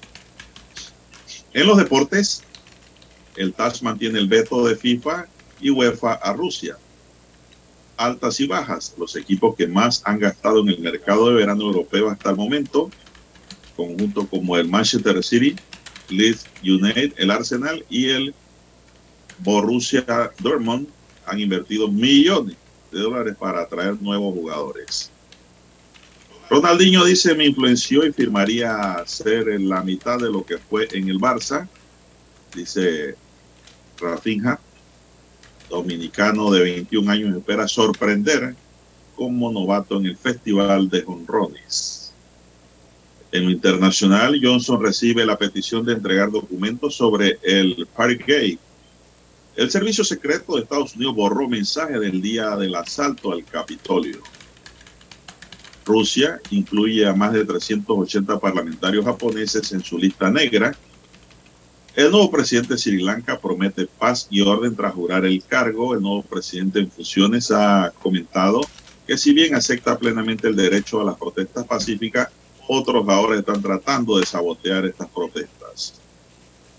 En 1.53 1.65
los 1.65 1.77
deportes, 1.77 2.43
el 3.37 3.53
TAS 3.53 3.81
mantiene 3.81 4.19
el 4.19 4.27
veto 4.27 4.67
de 4.67 4.75
FIFA 4.75 5.27
y 5.61 5.69
UEFA 5.69 6.15
a 6.15 6.33
Rusia. 6.33 6.77
Altas 7.95 8.37
y 8.41 8.47
bajas, 8.47 8.93
los 8.97 9.15
equipos 9.15 9.55
que 9.55 9.65
más 9.65 10.01
han 10.03 10.19
gastado 10.19 10.59
en 10.59 10.67
el 10.67 10.79
mercado 10.79 11.29
de 11.29 11.35
verano 11.35 11.61
europeo 11.61 12.09
hasta 12.09 12.31
el 12.31 12.35
momento, 12.35 12.91
conjunto 13.77 14.27
como 14.27 14.57
el 14.57 14.67
Manchester 14.67 15.23
City, 15.23 15.55
Leeds 16.09 16.47
United, 16.61 17.13
el 17.15 17.31
Arsenal 17.31 17.85
y 17.89 18.09
el 18.09 18.35
Borussia 19.37 20.03
Dortmund, 20.37 20.89
han 21.25 21.39
invertido 21.39 21.87
millones 21.87 22.57
de 22.91 22.99
dólares 22.99 23.35
para 23.39 23.61
atraer 23.61 24.01
nuevos 24.01 24.33
jugadores. 24.33 25.11
Ronaldinho 26.49 27.05
dice, 27.05 27.33
me 27.33 27.45
influenció 27.45 28.05
y 28.05 28.11
firmaría 28.11 29.03
ser 29.05 29.59
la 29.61 29.81
mitad 29.83 30.19
de 30.19 30.29
lo 30.29 30.45
que 30.45 30.57
fue 30.57 30.87
en 30.91 31.07
el 31.07 31.17
Barça 31.17 31.67
dice 32.55 33.15
Rafinha, 33.99 34.59
dominicano 35.69 36.51
de 36.51 36.61
21 36.63 37.11
años, 37.11 37.37
espera 37.37 37.67
sorprender 37.67 38.55
como 39.15 39.51
novato 39.51 39.97
en 39.97 40.07
el 40.07 40.17
Festival 40.17 40.89
de 40.89 41.03
Honrones. 41.05 42.13
En 43.31 43.45
lo 43.45 43.51
internacional, 43.51 44.39
Johnson 44.41 44.83
recibe 44.83 45.25
la 45.25 45.37
petición 45.37 45.85
de 45.85 45.93
entregar 45.93 46.31
documentos 46.31 46.95
sobre 46.95 47.39
el 47.43 47.87
Gay. 48.27 48.59
El 49.55 49.69
servicio 49.69 50.03
secreto 50.03 50.55
de 50.55 50.61
Estados 50.61 50.95
Unidos 50.95 51.15
borró 51.15 51.47
mensaje 51.47 51.99
del 51.99 52.21
día 52.21 52.55
del 52.55 52.75
asalto 52.75 53.31
al 53.31 53.43
Capitolio. 53.43 54.19
Rusia 55.85 56.39
incluye 56.51 57.05
a 57.05 57.13
más 57.13 57.33
de 57.33 57.43
380 57.43 58.39
parlamentarios 58.39 59.03
japoneses 59.03 59.71
en 59.73 59.83
su 59.83 59.97
lista 59.97 60.29
negra 60.29 60.75
el 61.93 62.09
nuevo 62.09 62.31
presidente 62.31 62.75
de 62.75 62.79
Sri 62.79 63.03
Lanka 63.03 63.37
promete 63.37 63.85
paz 63.85 64.27
y 64.29 64.39
orden 64.39 64.77
tras 64.77 64.93
jurar 64.93 65.25
el 65.25 65.43
cargo. 65.43 65.93
El 65.93 66.01
nuevo 66.01 66.23
presidente 66.23 66.79
en 66.79 66.89
funciones 66.89 67.51
ha 67.51 67.91
comentado 68.01 68.61
que 69.05 69.17
si 69.17 69.33
bien 69.33 69.55
acepta 69.55 69.97
plenamente 69.97 70.47
el 70.47 70.55
derecho 70.55 71.01
a 71.01 71.03
las 71.03 71.17
protestas 71.17 71.65
pacíficas, 71.65 72.29
otros 72.69 73.05
ahora 73.09 73.37
están 73.37 73.61
tratando 73.61 74.17
de 74.17 74.25
sabotear 74.25 74.85
estas 74.85 75.09
protestas. 75.09 76.00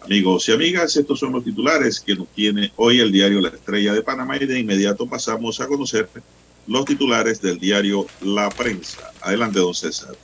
Amigos 0.04 0.48
y 0.48 0.52
amigas, 0.52 0.96
estos 0.96 1.20
son 1.20 1.32
los 1.32 1.44
titulares 1.44 2.00
que 2.00 2.16
nos 2.16 2.26
tiene 2.28 2.72
hoy 2.76 2.98
el 2.98 3.12
diario 3.12 3.40
La 3.40 3.48
Estrella 3.48 3.92
de 3.92 4.02
Panamá 4.02 4.36
y 4.36 4.46
de 4.46 4.58
inmediato 4.58 5.06
pasamos 5.06 5.60
a 5.60 5.68
conocer 5.68 6.08
los 6.66 6.84
titulares 6.84 7.40
del 7.40 7.58
diario 7.58 8.06
La 8.20 8.48
Prensa. 8.48 9.12
Adelante, 9.20 9.60
don 9.60 9.74
César. 9.74 10.16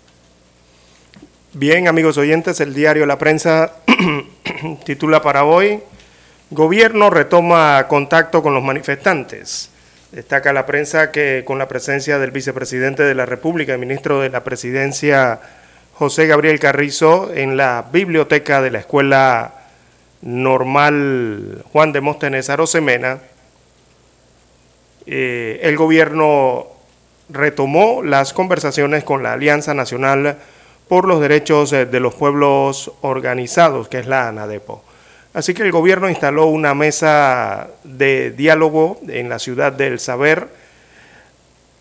Bien, 1.53 1.87
amigos 1.87 2.19
oyentes, 2.19 2.61
el 2.61 2.75
diario 2.75 3.07
La 3.07 3.19
Prensa 3.19 3.77
titula 4.85 5.23
para 5.23 5.45
hoy, 5.45 5.81
Gobierno 6.51 7.11
retoma 7.11 7.87
contacto 7.89 8.43
con 8.43 8.55
los 8.55 8.63
manifestantes. 8.63 9.71
Destaca 10.13 10.55
la 10.55 10.65
prensa 10.65 11.13
que 11.13 11.43
con 11.45 11.59
la 11.59 11.69
presencia 11.69 12.19
del 12.19 12.31
vicepresidente 12.31 13.03
de 13.03 13.15
la 13.15 13.27
República 13.27 13.75
y 13.75 13.79
ministro 13.79 14.23
de 14.23 14.31
la 14.31 14.43
Presidencia, 14.43 15.41
José 15.93 16.27
Gabriel 16.27 16.59
Carrizo, 16.59 17.31
en 17.35 17.59
la 17.59 17.85
biblioteca 17.93 18.63
de 18.63 18.71
la 18.71 18.79
Escuela 18.79 19.58
Normal 20.23 21.65
Juan 21.73 21.93
de 21.93 22.01
Móstenes 22.01 22.51
Arosemena, 22.51 23.19
eh, 25.07 25.61
el 25.63 25.77
gobierno 25.77 26.67
retomó 27.29 28.03
las 28.03 28.33
conversaciones 28.33 29.05
con 29.05 29.23
la 29.23 29.35
Alianza 29.35 29.75
Nacional 29.75 30.39
por 30.89 31.07
los 31.07 31.21
derechos 31.21 31.73
eh, 31.73 31.87
de 31.87 32.01
los 32.01 32.15
pueblos 32.15 32.93
organizados, 33.03 33.89
que 33.89 33.99
es 33.99 34.07
la 34.07 34.29
ANADEPO. 34.29 34.83
Así 35.35 35.55
que 35.55 35.63
el 35.63 35.73
gobierno 35.73 36.09
instaló 36.09 36.47
una 36.47 36.75
mesa 36.75 37.69
de 37.85 38.33
diálogo 38.33 38.99
en 39.09 39.29
la 39.29 39.39
ciudad 39.39 39.73
del 39.73 40.01
Saber, 40.01 40.49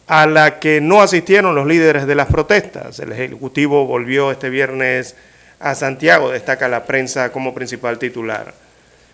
a 0.07 0.25
la 0.25 0.59
que 0.59 0.79
no 0.79 1.01
asistieron 1.01 1.55
los 1.55 1.65
líderes 1.67 2.07
de 2.07 2.15
las 2.15 2.27
protestas. 2.27 2.99
El 2.99 3.11
Ejecutivo 3.11 3.85
volvió 3.85 4.31
este 4.31 4.49
viernes 4.49 5.15
a 5.59 5.75
Santiago, 5.75 6.31
destaca 6.31 6.67
la 6.67 6.85
prensa 6.85 7.31
como 7.31 7.53
principal 7.53 7.97
titular. 7.99 8.53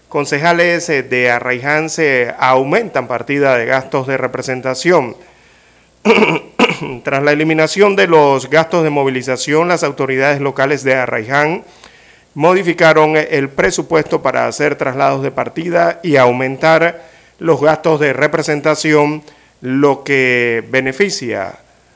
Concejales 0.09 0.87
de 0.87 1.31
Arraiján 1.31 1.89
se 1.89 2.33
aumentan 2.37 3.07
partida 3.07 3.57
de 3.57 3.65
gastos 3.65 4.07
de 4.07 4.17
representación. 4.17 5.15
Tras 7.03 7.23
la 7.23 7.31
eliminación 7.31 7.95
de 7.95 8.07
los 8.07 8.49
gastos 8.49 8.83
de 8.83 8.89
movilización, 8.89 9.69
las 9.69 9.83
autoridades 9.83 10.41
locales 10.41 10.83
de 10.83 10.95
Arraiján 10.95 11.63
modificaron 12.35 13.15
el 13.15 13.49
presupuesto 13.49 14.21
para 14.21 14.47
hacer 14.47 14.75
traslados 14.75 15.23
de 15.23 15.31
partida 15.31 15.99
y 16.03 16.17
aumentar 16.17 17.03
los 17.39 17.61
gastos 17.61 17.99
de 17.99 18.13
representación, 18.13 19.23
lo 19.61 20.03
que 20.03 20.63
beneficia 20.69 21.55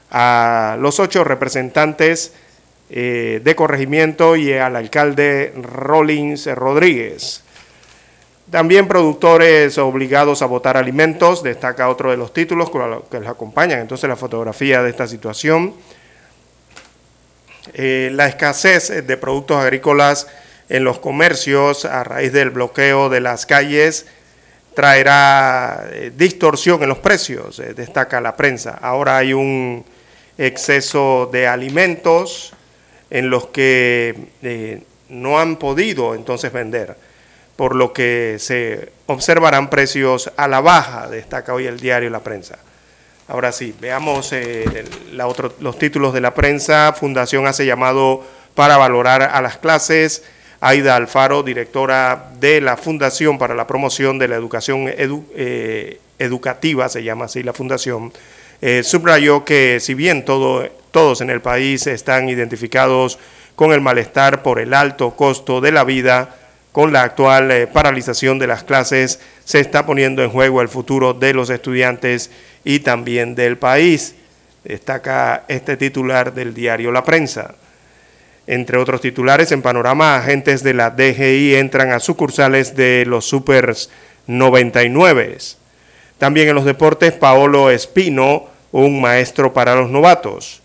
a 0.10 0.78
los 0.80 1.00
ocho 1.00 1.24
representantes 1.24 2.34
eh, 2.90 3.42
de 3.44 3.54
corregimiento 3.54 4.38
y 4.38 4.54
al 4.54 4.78
alcalde 4.78 5.54
Rollins 5.62 6.46
Rodríguez. 6.56 7.44
También 8.50 8.88
productores 8.88 9.78
obligados 9.78 10.42
a 10.42 10.46
votar 10.46 10.78
alimentos, 10.78 11.44
destaca 11.44 11.90
otro 11.90 12.12
de 12.12 12.18
los 12.18 12.32
títulos 12.32 12.72
que 13.12 13.20
les 13.20 13.28
acompañan 13.28 13.82
entonces 13.82 14.08
la 14.08 14.16
fotografía 14.16 14.82
de 14.84 14.90
esta 14.90 15.06
situación. 15.06 15.74
Eh, 17.74 18.10
la 18.14 18.28
escasez 18.28 19.06
de 19.06 19.18
productos 19.18 19.58
agrícolas 19.58 20.28
en 20.70 20.86
los 20.86 21.00
comercios 21.00 21.84
a 21.84 22.06
raíz 22.06 22.32
del 22.32 22.52
bloqueo 22.52 23.10
de 23.10 23.20
las 23.20 23.46
calles 23.46 24.06
traerá 24.76 25.90
eh, 25.92 26.14
distorsión 26.16 26.82
en 26.84 26.88
los 26.88 27.00
precios, 27.00 27.62
destaca 27.76 28.22
la 28.22 28.38
prensa. 28.38 28.78
Ahora 28.82 29.18
hay 29.18 29.34
un 29.34 29.84
exceso 30.38 31.30
de 31.30 31.48
alimentos 31.48 32.54
en 33.10 33.30
los 33.30 33.48
que 33.48 34.16
eh, 34.42 34.84
no 35.10 35.40
han 35.40 35.58
podido 35.58 36.16
entonces 36.16 36.52
vender, 36.52 36.96
por 37.56 37.76
lo 37.76 37.94
que 37.94 38.38
se 38.40 38.92
observarán 39.08 39.70
precios 39.70 40.32
a 40.38 40.48
la 40.48 40.62
baja, 40.62 41.08
destaca 41.08 41.54
hoy 41.54 41.66
el 41.66 41.80
diario 41.80 42.10
La 42.10 42.20
Prensa. 42.20 42.60
Ahora 43.30 43.52
sí, 43.52 43.76
veamos 43.82 44.34
los 45.60 45.78
títulos 45.78 46.14
de 46.14 46.22
la 46.22 46.34
prensa. 46.34 46.94
Fundación 46.94 47.46
hace 47.46 47.66
llamado 47.66 48.24
para 48.56 48.78
valorar 48.78 49.22
a 49.22 49.42
las 49.42 49.58
clases. 49.58 50.24
Aida 50.60 50.96
Alfaro, 50.96 51.44
directora 51.44 52.32
de 52.40 52.62
la 52.62 52.78
Fundación 52.78 53.38
para 53.38 53.54
la 53.54 53.68
Promoción 53.68 54.18
de 54.18 54.28
la 54.28 54.36
Educación 54.36 54.86
eh, 54.88 56.00
Educativa, 56.18 56.90
se 56.90 57.04
llama 57.04 57.26
así 57.26 57.44
la 57.44 57.54
fundación, 57.54 58.12
eh, 58.62 58.84
subrayó 58.84 59.46
que 59.46 59.80
si 59.80 59.94
bien 59.94 60.26
todos 60.26 61.22
en 61.22 61.30
el 61.30 61.42
país 61.42 61.88
están 61.88 62.30
identificados 62.30 63.20
con 63.56 63.72
el 63.72 63.82
malestar 63.82 64.44
por 64.44 64.60
el 64.60 64.74
alto 64.74 65.12
costo 65.16 65.62
de 65.62 65.72
la 65.72 65.84
vida, 65.84 66.36
con 66.72 66.94
la 66.94 67.04
actual 67.04 67.50
eh, 67.52 67.68
paralización 67.68 68.38
de 68.38 68.48
las 68.48 68.64
clases 68.64 69.20
se 69.44 69.60
está 69.60 69.86
poniendo 69.86 70.24
en 70.24 70.30
juego 70.30 70.62
el 70.62 70.70
futuro 70.70 71.14
de 71.14 71.34
los 71.34 71.50
estudiantes 71.50 72.30
y 72.64 72.80
también 72.80 73.34
del 73.34 73.58
país, 73.58 74.16
destaca 74.64 75.44
este 75.48 75.78
titular 75.78 76.34
del 76.34 76.54
diario 76.54 76.92
La 76.92 77.04
Prensa. 77.04 77.56
Entre 78.46 78.78
otros 78.78 79.02
titulares, 79.02 79.52
en 79.52 79.62
panorama, 79.62 80.18
agentes 80.18 80.64
de 80.64 80.74
la 80.74 80.90
DGI 80.92 81.56
entran 81.56 81.92
a 81.92 82.00
sucursales 82.00 82.76
de 82.76 83.06
los 83.06 83.26
Supers 83.26 83.90
99. 84.28 85.38
También 86.18 86.50
en 86.50 86.56
los 86.56 86.66
deportes, 86.66 87.14
Paolo 87.14 87.70
Espino, 87.70 88.46
un 88.72 89.00
maestro 89.02 89.54
para 89.54 89.76
los 89.76 89.90
novatos. 89.90 90.62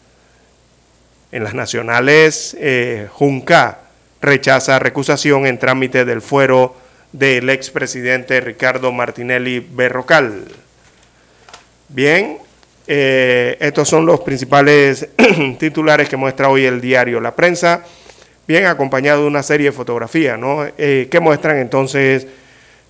En 1.31 1.45
las 1.45 1.55
nacionales, 1.55 2.57
eh, 2.59 3.09
Junca 3.11 3.79
rechaza 4.21 4.79
recusación 4.79 5.47
en 5.47 5.59
trámite 5.59 6.05
del 6.05 6.23
fuero 6.23 6.77
del 7.13 7.51
expresidente 7.51 8.41
Ricardo 8.41 8.93
Martinelli 8.93 9.61
Berrocal. 9.61 10.45
Bien, 11.89 12.39
eh, 12.87 13.57
estos 13.61 13.89
son 13.89 14.07
los 14.07 14.21
principales 14.21 15.09
titulares 15.59 16.09
que 16.09 16.17
muestra 16.17 16.49
hoy 16.49 16.65
el 16.65 16.81
diario 16.81 17.21
La 17.21 17.37
Prensa, 17.37 17.85
bien 18.47 18.67
acompañado 18.67 19.23
de 19.23 19.29
una 19.29 19.43
serie 19.43 19.67
de 19.67 19.73
fotografías, 19.73 20.39
¿no? 20.39 20.67
Eh, 20.79 21.09
que 21.11 21.21
muestran 21.21 21.59
entonces 21.59 22.27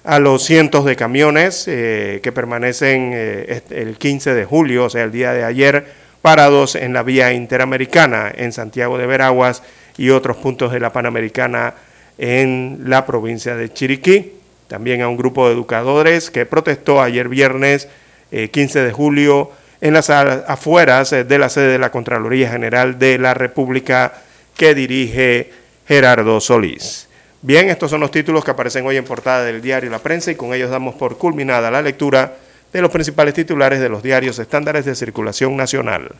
a 0.04 0.18
los 0.18 0.44
cientos 0.44 0.84
de 0.84 0.96
camiones 0.96 1.66
eh, 1.68 2.20
que 2.22 2.32
permanecen 2.32 3.12
el 3.12 3.96
15 3.98 4.34
de 4.34 4.44
julio, 4.44 4.84
o 4.86 4.90
sea, 4.90 5.04
el 5.04 5.12
día 5.12 5.32
de 5.32 5.44
ayer, 5.44 5.86
parados 6.22 6.74
en 6.74 6.92
la 6.92 7.02
vía 7.02 7.32
interamericana 7.32 8.32
en 8.34 8.52
Santiago 8.52 8.98
de 8.98 9.06
Veraguas 9.06 9.62
y 9.96 10.10
otros 10.10 10.36
puntos 10.36 10.72
de 10.72 10.80
la 10.80 10.92
Panamericana 10.92 11.74
en 12.18 12.82
la 12.86 13.06
provincia 13.06 13.56
de 13.56 13.72
Chiriquí. 13.72 14.34
También 14.68 15.02
a 15.02 15.08
un 15.08 15.16
grupo 15.16 15.46
de 15.46 15.54
educadores 15.54 16.30
que 16.30 16.46
protestó 16.46 17.02
ayer 17.02 17.28
viernes 17.28 17.88
15 18.30 18.82
de 18.82 18.92
julio 18.92 19.50
en 19.82 19.92
las 19.94 20.08
afueras 20.08 21.12
eh, 21.12 21.24
de 21.24 21.38
la 21.38 21.50
sede 21.50 21.72
de 21.72 21.78
la 21.78 21.90
Contraloría 21.90 22.48
General 22.48 22.98
de 22.98 23.18
la 23.18 23.34
República 23.34 24.14
que 24.56 24.74
dirige 24.74 25.50
Gerardo 25.86 26.40
Solís. 26.40 27.08
Bien, 27.44 27.68
estos 27.68 27.90
son 27.90 27.98
los 27.98 28.12
títulos 28.12 28.44
que 28.44 28.52
aparecen 28.52 28.86
hoy 28.86 28.96
en 28.96 29.04
portada 29.04 29.42
del 29.44 29.60
diario 29.60 29.90
La 29.90 29.98
Prensa 29.98 30.30
y 30.30 30.36
con 30.36 30.54
ellos 30.54 30.70
damos 30.70 30.94
por 30.94 31.18
culminada 31.18 31.72
la 31.72 31.82
lectura 31.82 32.36
de 32.72 32.80
los 32.80 32.90
principales 32.92 33.34
titulares 33.34 33.80
de 33.80 33.88
los 33.88 34.00
diarios 34.00 34.38
estándares 34.38 34.84
de 34.84 34.94
circulación 34.94 35.56
nacional. 35.56 36.14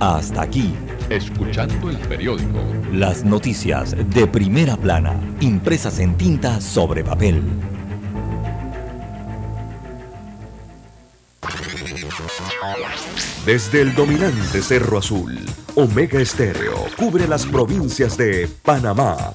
Hasta 0.00 0.42
aquí, 0.42 0.74
escuchando 1.08 1.90
el 1.90 1.98
periódico. 1.98 2.58
Las 2.92 3.22
noticias 3.24 3.94
de 4.12 4.26
primera 4.26 4.76
plana, 4.76 5.14
impresas 5.38 6.00
en 6.00 6.16
tinta 6.16 6.60
sobre 6.60 7.04
papel. 7.04 7.40
Desde 13.46 13.80
el 13.80 13.94
dominante 13.94 14.60
Cerro 14.60 14.98
Azul, 14.98 15.38
Omega 15.76 16.20
Estéreo 16.20 16.86
cubre 16.98 17.28
las 17.28 17.46
provincias 17.46 18.16
de 18.16 18.48
Panamá, 18.62 19.34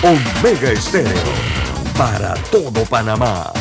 Omega 0.00 0.70
Estéreo 0.70 1.10
para 1.96 2.34
todo 2.52 2.84
Panamá. 2.84 3.52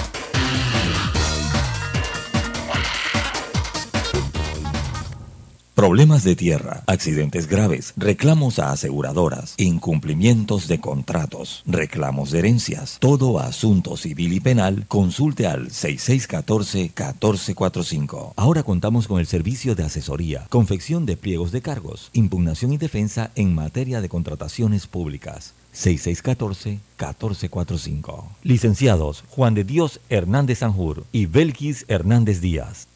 Problemas 5.74 6.24
de 6.24 6.36
tierra, 6.36 6.84
accidentes 6.86 7.48
graves, 7.48 7.96
reclamos 7.98 8.60
a 8.60 8.72
aseguradoras, 8.72 9.56
incumplimientos 9.58 10.68
de 10.68 10.80
contratos, 10.80 11.64
reclamos 11.66 12.30
de 12.30 12.38
herencias, 12.40 12.98
todo 13.00 13.40
asunto 13.40 13.98
civil 13.98 14.34
y 14.34 14.40
penal, 14.40 14.86
consulte 14.88 15.48
al 15.48 15.70
6614-1445. 15.70 18.34
Ahora 18.36 18.62
contamos 18.62 19.08
con 19.08 19.20
el 19.20 19.26
servicio 19.26 19.74
de 19.74 19.86
asesoría, 19.86 20.46
confección 20.50 21.08
de 21.08 21.18
pliegos 21.18 21.52
de 21.52 21.64
cargos, 21.64 22.12
impugnación 22.14 22.74
y 22.74 22.78
defensa 22.78 23.32
en 23.34 23.56
materia 23.56 24.02
de 24.02 24.10
contrataciones 24.10 24.86
públicas. 24.86 25.56
6614-1445. 25.78 28.24
Licenciados 28.44 29.24
Juan 29.30 29.54
de 29.54 29.64
Dios 29.64 30.02
Hernández 30.10 30.58
Sanjur 30.60 31.06
y 31.12 31.28
Belkis 31.28 31.86
Hernández 31.88 32.42
Díaz. 32.42 32.88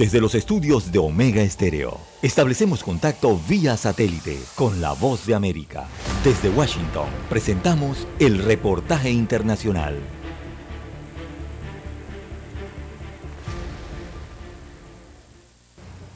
Desde 0.00 0.18
los 0.18 0.34
estudios 0.34 0.90
de 0.92 0.98
Omega 0.98 1.42
Estéreo, 1.42 2.00
establecemos 2.22 2.82
contacto 2.82 3.38
vía 3.46 3.76
satélite 3.76 4.40
con 4.54 4.80
la 4.80 4.94
voz 4.94 5.26
de 5.26 5.34
América. 5.34 5.88
Desde 6.24 6.48
Washington, 6.48 7.06
presentamos 7.28 8.06
el 8.18 8.38
reportaje 8.42 9.10
internacional. 9.10 9.98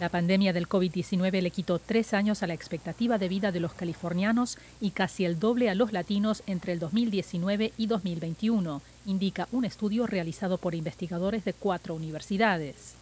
La 0.01 0.09
pandemia 0.09 0.55
del 0.55 0.66
COVID-19 0.66 1.43
le 1.43 1.51
quitó 1.51 1.78
tres 1.78 2.15
años 2.15 2.43
a 2.43 2.47
la 2.47 2.55
expectativa 2.55 3.19
de 3.19 3.28
vida 3.28 3.52
de 3.52 3.61
los 3.61 3.74
californianos 3.74 4.56
y 4.81 4.93
casi 4.93 5.27
el 5.27 5.39
doble 5.39 5.69
a 5.69 5.74
los 5.74 5.93
latinos 5.93 6.43
entre 6.47 6.73
el 6.73 6.78
2019 6.78 7.74
y 7.77 7.86
2021, 7.86 8.81
indica 9.05 9.47
un 9.52 9.66
estudio 9.66 10.06
realizado 10.06 10.56
por 10.56 10.74
investigadores 10.74 11.44
de 11.44 11.52
cuatro 11.52 11.94
universidades 11.94 12.94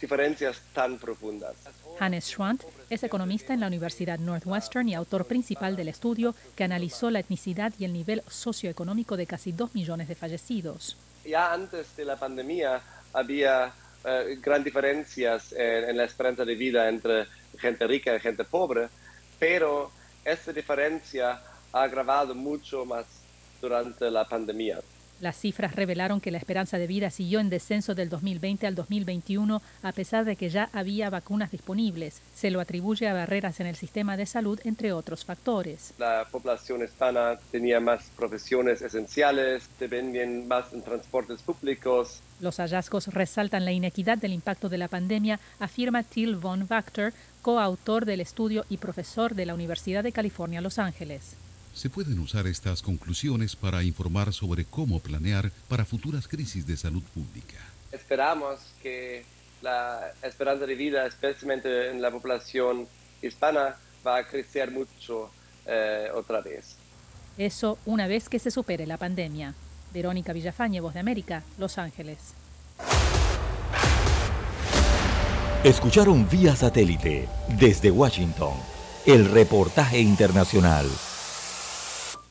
diferencias 0.00 0.60
tan 0.72 0.98
profundas. 0.98 1.56
Hannes 1.98 2.26
Schwant 2.26 2.62
es 2.90 3.02
economista 3.02 3.54
en 3.54 3.60
la 3.60 3.66
Universidad 3.66 4.18
Northwestern 4.18 4.88
y 4.88 4.94
autor 4.94 5.24
principal 5.24 5.76
del 5.76 5.88
estudio 5.88 6.34
que 6.54 6.64
analizó 6.64 7.10
la 7.10 7.20
etnicidad 7.20 7.72
y 7.78 7.84
el 7.84 7.92
nivel 7.92 8.22
socioeconómico 8.28 9.16
de 9.16 9.26
casi 9.26 9.52
dos 9.52 9.74
millones 9.74 10.08
de 10.08 10.14
fallecidos. 10.14 10.96
Ya 11.24 11.52
antes 11.52 11.96
de 11.96 12.04
la 12.04 12.16
pandemia 12.16 12.80
había 13.12 13.72
eh, 14.04 14.38
grandes 14.40 14.66
diferencias 14.66 15.52
en, 15.52 15.96
la 15.96 16.04
esperanza 16.04 16.44
de 16.44 16.54
vida 16.54 16.88
entre 16.88 17.26
gente 17.58 17.86
rica 17.86 18.14
y 18.14 18.20
gente 18.20 18.44
pobre, 18.44 18.88
pero 19.38 19.90
esta 20.24 20.52
diferencia 20.52 21.40
ha 21.72 21.82
agravado 21.82 22.34
mucho 22.34 22.84
más 22.84 23.06
durante 23.60 24.10
la 24.10 24.24
pandemia. 24.24 24.80
Las 25.20 25.36
cifras 25.36 25.74
revelaron 25.74 26.20
que 26.20 26.30
la 26.30 26.38
esperanza 26.38 26.76
de 26.76 26.86
vida 26.86 27.10
siguió 27.10 27.40
en 27.40 27.48
descenso 27.48 27.94
del 27.94 28.10
2020 28.10 28.66
al 28.66 28.74
2021 28.74 29.62
a 29.82 29.92
pesar 29.92 30.26
de 30.26 30.36
que 30.36 30.50
ya 30.50 30.68
había 30.72 31.08
vacunas 31.08 31.50
disponibles. 31.50 32.20
Se 32.34 32.50
lo 32.50 32.60
atribuye 32.60 33.08
a 33.08 33.14
barreras 33.14 33.60
en 33.60 33.66
el 33.66 33.76
sistema 33.76 34.16
de 34.16 34.26
salud, 34.26 34.60
entre 34.64 34.92
otros 34.92 35.24
factores. 35.24 35.94
La 35.98 36.26
población 36.30 36.84
hispana 36.84 37.38
tenía 37.50 37.80
más 37.80 38.10
profesiones 38.16 38.82
esenciales, 38.82 39.68
dependían 39.80 40.46
más 40.46 40.72
en 40.74 40.82
transportes 40.82 41.40
públicos. 41.40 42.20
Los 42.40 42.58
hallazgos 42.58 43.08
resaltan 43.08 43.64
la 43.64 43.72
inequidad 43.72 44.18
del 44.18 44.34
impacto 44.34 44.68
de 44.68 44.78
la 44.78 44.88
pandemia, 44.88 45.40
afirma 45.58 46.02
Till 46.02 46.36
von 46.36 46.66
Wachter, 46.68 47.14
coautor 47.40 48.04
del 48.04 48.20
estudio 48.20 48.66
y 48.68 48.76
profesor 48.76 49.34
de 49.34 49.46
la 49.46 49.54
Universidad 49.54 50.04
de 50.04 50.12
California, 50.12 50.60
Los 50.60 50.78
Ángeles. 50.78 51.36
Se 51.76 51.90
pueden 51.90 52.18
usar 52.20 52.46
estas 52.46 52.80
conclusiones 52.80 53.54
para 53.54 53.82
informar 53.82 54.32
sobre 54.32 54.64
cómo 54.64 54.98
planear 54.98 55.52
para 55.68 55.84
futuras 55.84 56.26
crisis 56.26 56.66
de 56.66 56.74
salud 56.74 57.02
pública. 57.02 57.58
Esperamos 57.92 58.60
que 58.82 59.26
la 59.60 60.10
esperanza 60.22 60.64
de 60.64 60.74
vida, 60.74 61.06
especialmente 61.06 61.90
en 61.90 62.00
la 62.00 62.10
población 62.10 62.88
hispana, 63.20 63.76
va 64.06 64.16
a 64.16 64.26
crecer 64.26 64.70
mucho 64.70 65.30
eh, 65.66 66.08
otra 66.14 66.40
vez. 66.40 66.76
Eso 67.36 67.78
una 67.84 68.06
vez 68.06 68.30
que 68.30 68.38
se 68.38 68.50
supere 68.50 68.86
la 68.86 68.96
pandemia. 68.96 69.52
Verónica 69.92 70.32
Villafañe, 70.32 70.80
Voz 70.80 70.94
de 70.94 71.00
América, 71.00 71.42
Los 71.58 71.76
Ángeles. 71.76 72.32
Escucharon 75.62 76.26
vía 76.30 76.56
satélite 76.56 77.28
desde 77.48 77.90
Washington 77.90 78.54
el 79.04 79.30
reportaje 79.30 80.00
internacional. 80.00 80.86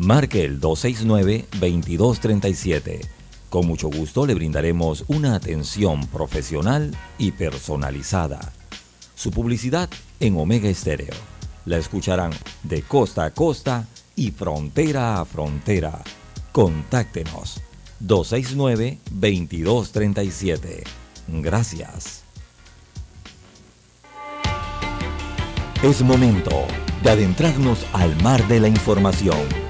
marque 0.00 0.44
el 0.44 0.60
269-2237. 0.60 3.00
Con 3.50 3.66
mucho 3.66 3.90
gusto 3.90 4.26
le 4.26 4.34
brindaremos 4.34 5.04
una 5.08 5.34
atención 5.34 6.06
profesional 6.06 6.96
y 7.18 7.32
personalizada. 7.32 8.40
Su 9.14 9.30
publicidad 9.30 9.90
en 10.18 10.38
Omega 10.38 10.70
Estéreo. 10.70 11.12
La 11.66 11.76
escucharán 11.76 12.32
de 12.62 12.80
costa 12.82 13.26
a 13.26 13.32
costa 13.32 13.86
y 14.16 14.30
frontera 14.30 15.20
a 15.20 15.26
frontera. 15.26 16.02
Contáctenos 16.52 17.60
269-2237. 18.02 20.84
Gracias. 21.28 22.22
Es 25.82 26.00
momento 26.02 26.66
de 27.02 27.10
adentrarnos 27.10 27.84
al 27.92 28.16
mar 28.22 28.48
de 28.48 28.60
la 28.60 28.68
información. 28.68 29.69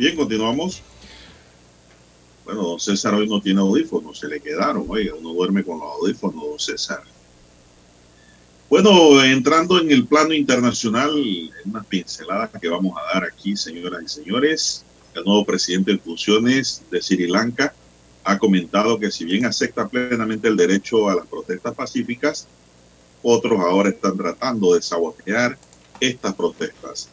Bien, 0.00 0.16
continuamos. 0.16 0.80
Bueno, 2.46 2.62
don 2.62 2.80
César 2.80 3.12
hoy 3.12 3.28
no 3.28 3.38
tiene 3.38 3.60
audífonos, 3.60 4.18
se 4.18 4.28
le 4.28 4.40
quedaron. 4.40 4.86
Oiga, 4.88 5.12
uno 5.14 5.34
duerme 5.34 5.62
con 5.62 5.78
los 5.78 5.92
audífonos, 5.92 6.42
don 6.42 6.58
César. 6.58 7.02
Bueno, 8.70 9.22
entrando 9.22 9.78
en 9.78 9.90
el 9.90 10.06
plano 10.06 10.32
internacional, 10.32 11.12
unas 11.66 11.84
pinceladas 11.84 12.48
que 12.58 12.70
vamos 12.70 12.96
a 12.96 13.12
dar 13.12 13.24
aquí, 13.24 13.54
señoras 13.58 14.02
y 14.02 14.08
señores, 14.08 14.86
el 15.14 15.22
nuevo 15.24 15.44
presidente 15.44 15.90
en 15.90 16.00
funciones 16.00 16.82
de 16.90 17.02
Sri 17.02 17.26
Lanka 17.28 17.74
ha 18.24 18.38
comentado 18.38 18.98
que 18.98 19.10
si 19.10 19.26
bien 19.26 19.44
acepta 19.44 19.86
plenamente 19.86 20.48
el 20.48 20.56
derecho 20.56 21.10
a 21.10 21.16
las 21.16 21.26
protestas 21.26 21.74
pacíficas, 21.74 22.48
otros 23.22 23.60
ahora 23.60 23.90
están 23.90 24.16
tratando 24.16 24.72
de 24.72 24.80
sabotear 24.80 25.58
estas 26.00 26.34
protestas. 26.34 27.10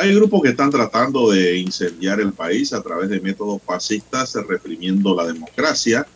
Hay 0.00 0.14
grupos 0.14 0.40
que 0.40 0.48
están 0.48 0.70
tratando 0.70 1.30
de 1.30 1.58
incendiar 1.58 2.20
el 2.20 2.32
país 2.32 2.72
a 2.72 2.82
través 2.82 3.10
de 3.10 3.20
métodos 3.20 3.60
fascistas, 3.62 4.32
reprimiendo 4.48 5.14
la 5.14 5.26
democracia. 5.26 6.06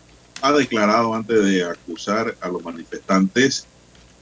Ha 0.41 0.53
declarado 0.53 1.13
antes 1.13 1.45
de 1.45 1.65
acusar 1.65 2.35
a 2.41 2.49
los 2.49 2.65
manifestantes 2.65 3.67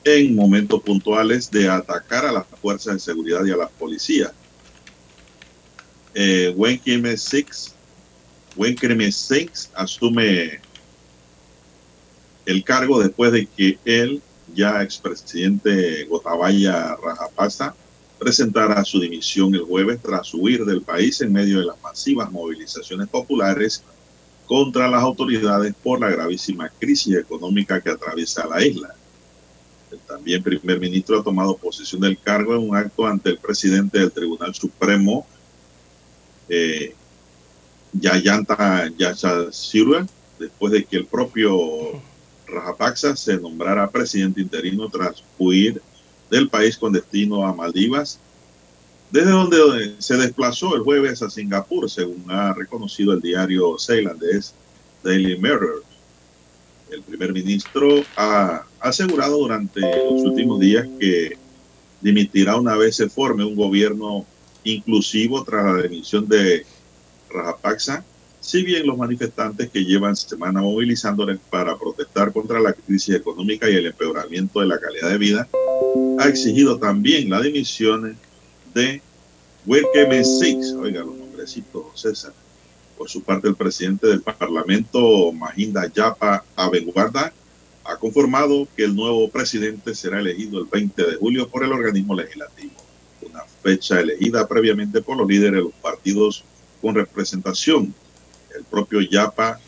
en 0.03 0.35
momentos 0.35 0.83
puntuales 0.83 1.49
de 1.49 1.69
atacar 1.69 2.27
a 2.27 2.33
las 2.33 2.45
fuerzas 2.61 2.95
de 2.95 2.99
seguridad 2.99 3.45
y 3.45 3.53
a 3.53 3.57
las 3.57 3.71
policías. 3.71 4.33
Eh, 6.13 6.53
Wenkime 6.57 7.17
Six 7.17 7.77
asume 9.77 10.61
el 12.47 12.65
cargo 12.65 13.01
después 13.01 13.31
de 13.31 13.47
que 13.47 13.79
él, 13.85 14.21
ya 14.53 14.83
expresidente 14.83 16.05
Gotabaya 16.07 16.97
Rajapaksa, 16.97 17.77
presentara 18.23 18.85
su 18.85 19.01
dimisión 19.01 19.53
el 19.53 19.63
jueves 19.63 20.01
tras 20.01 20.33
huir 20.33 20.65
del 20.65 20.83
país 20.83 21.21
en 21.23 21.33
medio 21.33 21.59
de 21.59 21.67
las 21.67 21.83
masivas 21.83 22.31
movilizaciones 22.31 23.09
populares 23.09 23.83
contra 24.47 24.89
las 24.89 25.03
autoridades 25.03 25.75
por 25.83 25.99
la 25.99 26.09
gravísima 26.09 26.69
crisis 26.69 27.17
económica 27.17 27.81
que 27.81 27.91
atraviesa 27.91 28.47
la 28.47 28.65
isla. 28.65 28.95
El 29.91 29.99
también 30.01 30.41
primer 30.41 30.79
ministro 30.79 31.19
ha 31.19 31.25
tomado 31.25 31.57
posesión 31.57 32.01
del 32.01 32.17
cargo 32.17 32.55
en 32.55 32.69
un 32.71 32.77
acto 32.77 33.05
ante 33.07 33.31
el 33.31 33.39
presidente 33.39 33.99
del 33.99 34.13
Tribunal 34.13 34.55
Supremo, 34.55 35.27
eh, 36.49 36.95
Yayanta 37.93 38.89
Yachasirua, 38.97 40.07
después 40.39 40.73
de 40.73 40.85
que 40.85 40.97
el 40.97 41.07
propio 41.07 42.01
Rajapaksa 42.47 43.17
se 43.17 43.37
nombrara 43.37 43.91
presidente 43.91 44.41
interino 44.41 44.89
tras 44.89 45.25
huir 45.39 45.83
del 46.33 46.49
país 46.49 46.79
con 46.79 46.95
destino 46.95 47.47
a 47.47 47.53
Maldivas, 47.53 48.19
desde 49.11 49.31
donde 49.31 49.97
se 49.99 50.17
desplazó 50.17 50.75
el 50.75 50.81
jueves 50.81 51.21
a 51.23 51.29
Singapur, 51.29 51.91
según 51.91 52.25
ha 52.31 52.55
reconocido 52.55 53.13
el 53.13 53.21
diario 53.21 53.77
ceylandés 53.79 54.55
Daily 55.05 55.37
Mirror. 55.37 55.85
El 56.91 57.03
primer 57.03 57.35
ministro 57.35 58.03
ha 58.17 58.65
asegurado 58.81 59.37
durante 59.37 59.81
los 59.81 60.23
últimos 60.23 60.59
días 60.59 60.89
que 60.99 61.37
dimitirá 62.01 62.57
una 62.57 62.77
vez 62.77 62.97
se 62.97 63.11
forme 63.11 63.45
un 63.45 63.55
gobierno 63.55 64.25
inclusivo 64.65 65.45
tras 65.45 65.67
la 65.67 65.83
dimisión 65.83 66.27
de 66.27 66.65
Rajapaksa, 67.29 68.07
si 68.43 68.65
bien 68.65 68.87
los 68.87 68.99
manifestantes 68.99 69.71
que 69.71 69.85
llevan 69.85 70.17
semana 70.17 70.61
movilizándose 70.61 71.39
para 71.49 71.79
protestar 71.79 72.33
contra 72.33 72.59
la 72.59 72.73
crisis 72.73 73.15
económica 73.15 73.71
y 73.71 73.77
el 73.77 73.87
empeoramiento 73.87 74.61
de 74.61 74.67
la 74.67 74.81
calidad 74.81 75.11
de 75.11 75.19
vida, 75.19 75.49
ha 76.19 76.29
exigido 76.29 76.77
también 76.77 77.31
la 77.31 77.41
dimisión 77.41 78.19
de 78.75 79.01
Welkeme 79.65 80.25
Six, 80.25 80.73
oiga 80.73 81.05
los 81.05 81.15
nombrecitos, 81.15 81.85
César. 81.95 82.33
Por 82.99 83.09
su 83.09 83.23
parte, 83.23 83.47
el 83.47 83.55
presidente 83.55 84.09
del 84.09 84.23
Parlamento, 84.23 85.33
Mahinda 85.33 85.87
Yapa 85.87 86.45
Abenguarda, 86.57 87.33
ha 87.85 87.97
conformado 87.97 88.67
que 88.77 88.85
el 88.85 88.95
nuevo 88.95 89.29
presidente 89.31 89.95
será 89.95 90.19
elegido 90.19 90.59
el 90.59 90.67
20 90.67 91.03
de 91.11 91.17
julio 91.17 91.49
por 91.49 91.63
el 91.63 91.73
organismo 91.73 92.15
legislativo, 92.15 92.75
una 93.23 93.45
fecha 93.63 94.01
elegida 94.01 94.49
previamente 94.49 95.01
por 95.01 95.17
los 95.17 95.29
líderes 95.29 95.53
de 95.53 95.63
los 95.63 95.75
partidos 95.75 96.45
con 96.81 96.97
representación. 96.97 97.95
El 98.57 98.65
propio 98.65 99.01
Yapa 99.01 99.59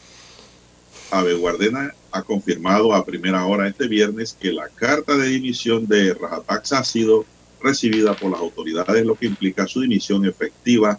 Abeguardena 1.10 1.94
ha 2.12 2.22
confirmado 2.22 2.94
a 2.94 3.04
primera 3.04 3.44
hora 3.46 3.68
este 3.68 3.88
viernes 3.88 4.36
que 4.38 4.52
la 4.52 4.68
carta 4.68 5.16
de 5.16 5.28
dimisión 5.28 5.86
de 5.86 6.14
Rajapaksa 6.14 6.78
ha 6.78 6.84
sido 6.84 7.24
recibida 7.60 8.14
por 8.14 8.30
las 8.30 8.40
autoridades, 8.40 9.04
lo 9.04 9.14
que 9.14 9.26
implica 9.26 9.66
su 9.66 9.80
dimisión 9.80 10.24
efectiva 10.26 10.98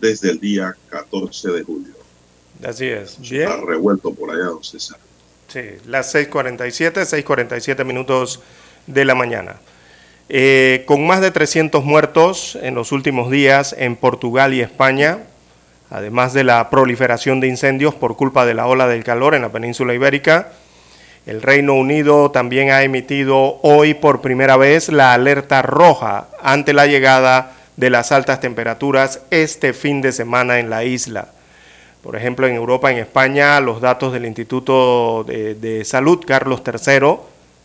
desde 0.00 0.30
el 0.30 0.40
día 0.40 0.76
14 0.88 1.50
de 1.50 1.62
julio. 1.62 1.94
Así 2.62 2.86
es. 2.86 3.18
Bien. 3.18 3.42
Está 3.42 3.60
revuelto 3.64 4.12
por 4.12 4.30
allá, 4.30 4.44
don 4.44 4.62
César. 4.62 4.98
Sí, 5.48 5.60
las 5.86 6.14
6.47, 6.14 6.92
6.47 7.24 7.84
minutos 7.84 8.40
de 8.86 9.04
la 9.04 9.14
mañana. 9.14 9.56
Eh, 10.28 10.84
con 10.86 11.06
más 11.06 11.20
de 11.20 11.30
300 11.30 11.84
muertos 11.84 12.56
en 12.62 12.74
los 12.74 12.92
últimos 12.92 13.30
días 13.30 13.74
en 13.78 13.96
Portugal 13.96 14.54
y 14.54 14.60
España, 14.60 15.24
además 15.92 16.32
de 16.32 16.42
la 16.42 16.70
proliferación 16.70 17.38
de 17.40 17.48
incendios 17.48 17.94
por 17.94 18.16
culpa 18.16 18.46
de 18.46 18.54
la 18.54 18.66
ola 18.66 18.88
del 18.88 19.04
calor 19.04 19.34
en 19.34 19.42
la 19.42 19.52
península 19.52 19.92
ibérica, 19.92 20.48
el 21.26 21.42
Reino 21.42 21.74
Unido 21.74 22.30
también 22.30 22.70
ha 22.70 22.82
emitido 22.82 23.60
hoy 23.62 23.94
por 23.94 24.22
primera 24.22 24.56
vez 24.56 24.88
la 24.88 25.12
alerta 25.12 25.60
roja 25.60 26.28
ante 26.42 26.72
la 26.72 26.86
llegada 26.86 27.52
de 27.76 27.90
las 27.90 28.10
altas 28.10 28.40
temperaturas 28.40 29.20
este 29.30 29.74
fin 29.74 30.00
de 30.00 30.12
semana 30.12 30.58
en 30.58 30.70
la 30.70 30.82
isla. 30.82 31.28
Por 32.02 32.16
ejemplo, 32.16 32.48
en 32.48 32.54
Europa, 32.54 32.90
en 32.90 32.98
España, 32.98 33.60
los 33.60 33.80
datos 33.80 34.12
del 34.12 34.24
Instituto 34.24 35.24
de, 35.24 35.82
Salud 35.84 36.24
Carlos 36.26 36.62
III, 36.66 37.16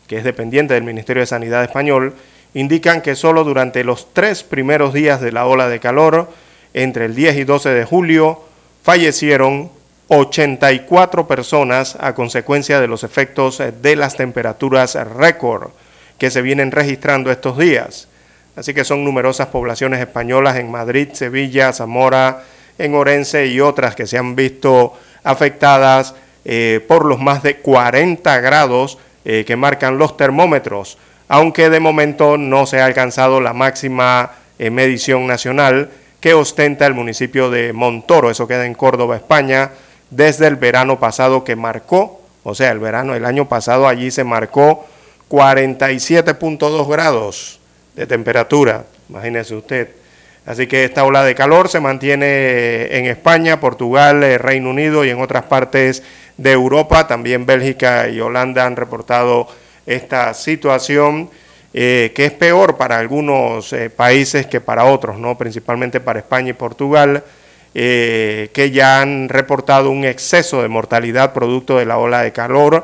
que 0.05 0.17
es 0.17 0.23
dependiente 0.23 0.73
del 0.73 0.83
Ministerio 0.83 1.21
de 1.21 1.27
Sanidad 1.27 1.63
español, 1.63 2.13
indican 2.53 3.01
que 3.01 3.15
solo 3.15 3.43
durante 3.43 3.83
los 3.83 4.13
tres 4.13 4.43
primeros 4.43 4.93
días 4.93 5.21
de 5.21 5.31
la 5.31 5.47
ola 5.47 5.69
de 5.69 5.79
calor, 5.79 6.29
entre 6.73 7.05
el 7.05 7.15
10 7.15 7.37
y 7.37 7.43
12 7.43 7.69
de 7.69 7.85
julio, 7.85 8.41
fallecieron 8.83 9.71
84 10.07 11.27
personas 11.27 11.97
a 11.99 12.13
consecuencia 12.13 12.79
de 12.79 12.87
los 12.87 13.03
efectos 13.03 13.61
de 13.81 13.95
las 13.95 14.15
temperaturas 14.15 14.95
récord 15.15 15.71
que 16.17 16.31
se 16.31 16.41
vienen 16.41 16.71
registrando 16.71 17.31
estos 17.31 17.57
días. 17.57 18.07
Así 18.55 18.73
que 18.73 18.85
son 18.85 19.03
numerosas 19.03 19.47
poblaciones 19.47 19.99
españolas 19.99 20.57
en 20.57 20.71
Madrid, 20.71 21.09
Sevilla, 21.13 21.73
Zamora, 21.73 22.43
en 22.77 22.95
Orense 22.95 23.47
y 23.47 23.59
otras 23.59 23.95
que 23.95 24.07
se 24.07 24.17
han 24.17 24.35
visto 24.35 24.93
afectadas 25.23 26.15
eh, 26.45 26.83
por 26.87 27.05
los 27.05 27.19
más 27.19 27.43
de 27.43 27.57
40 27.57 28.39
grados 28.39 28.97
eh, 29.25 29.43
que 29.45 29.55
marcan 29.55 29.97
los 29.97 30.15
termómetros 30.15 30.97
aunque 31.27 31.69
de 31.69 31.79
momento 31.79 32.37
no 32.37 32.65
se 32.65 32.79
ha 32.79 32.85
alcanzado 32.85 33.41
la 33.41 33.53
máxima 33.53 34.31
eh, 34.59 34.69
medición 34.69 35.27
nacional 35.27 35.89
que 36.19 36.33
ostenta 36.33 36.85
el 36.85 36.93
municipio 36.93 37.49
de 37.49 37.73
Montoro, 37.73 38.29
eso 38.29 38.47
queda 38.47 38.65
en 38.65 38.73
Córdoba, 38.73 39.15
España, 39.15 39.71
desde 40.09 40.47
el 40.47 40.55
verano 40.55 40.99
pasado 40.99 41.43
que 41.43 41.55
marcó, 41.55 42.21
o 42.43 42.55
sea, 42.55 42.71
el 42.71 42.79
verano 42.79 43.13
del 43.13 43.25
año 43.25 43.47
pasado 43.47 43.87
allí 43.87 44.09
se 44.09 44.23
marcó 44.23 44.85
47.2 45.29 46.87
grados 46.87 47.59
de 47.95 48.07
temperatura, 48.07 48.85
imagínese 49.09 49.55
usted. 49.55 49.89
Así 50.45 50.65
que 50.65 50.85
esta 50.85 51.03
ola 51.03 51.25
de 51.25 51.35
calor 51.35 51.67
se 51.67 51.81
mantiene 51.81 52.97
en 52.97 53.05
España, 53.05 53.59
Portugal, 53.59 54.23
eh, 54.23 54.37
Reino 54.37 54.69
Unido 54.69 55.03
y 55.03 55.09
en 55.09 55.19
otras 55.19 55.43
partes 55.43 56.03
de 56.37 56.53
Europa. 56.53 57.05
También 57.05 57.45
Bélgica 57.45 58.07
y 58.07 58.21
Holanda 58.21 58.65
han 58.65 58.77
reportado 58.77 59.49
esta 59.85 60.33
situación 60.33 61.29
eh, 61.79 62.11
que 62.15 62.25
es 62.25 62.31
peor 62.31 62.75
para 62.75 62.97
algunos 62.97 63.71
eh, 63.71 63.91
países 63.91 64.47
que 64.47 64.59
para 64.59 64.85
otros, 64.85 65.19
¿no? 65.19 65.37
principalmente 65.37 65.99
para 65.99 66.17
España 66.17 66.49
y 66.49 66.53
Portugal, 66.53 67.23
eh, 67.75 68.49
que 68.51 68.71
ya 68.71 68.99
han 68.99 69.29
reportado 69.29 69.91
un 69.91 70.03
exceso 70.03 70.63
de 70.63 70.69
mortalidad 70.69 71.33
producto 71.33 71.77
de 71.77 71.85
la 71.85 71.99
ola 71.99 72.23
de 72.23 72.31
calor 72.31 72.83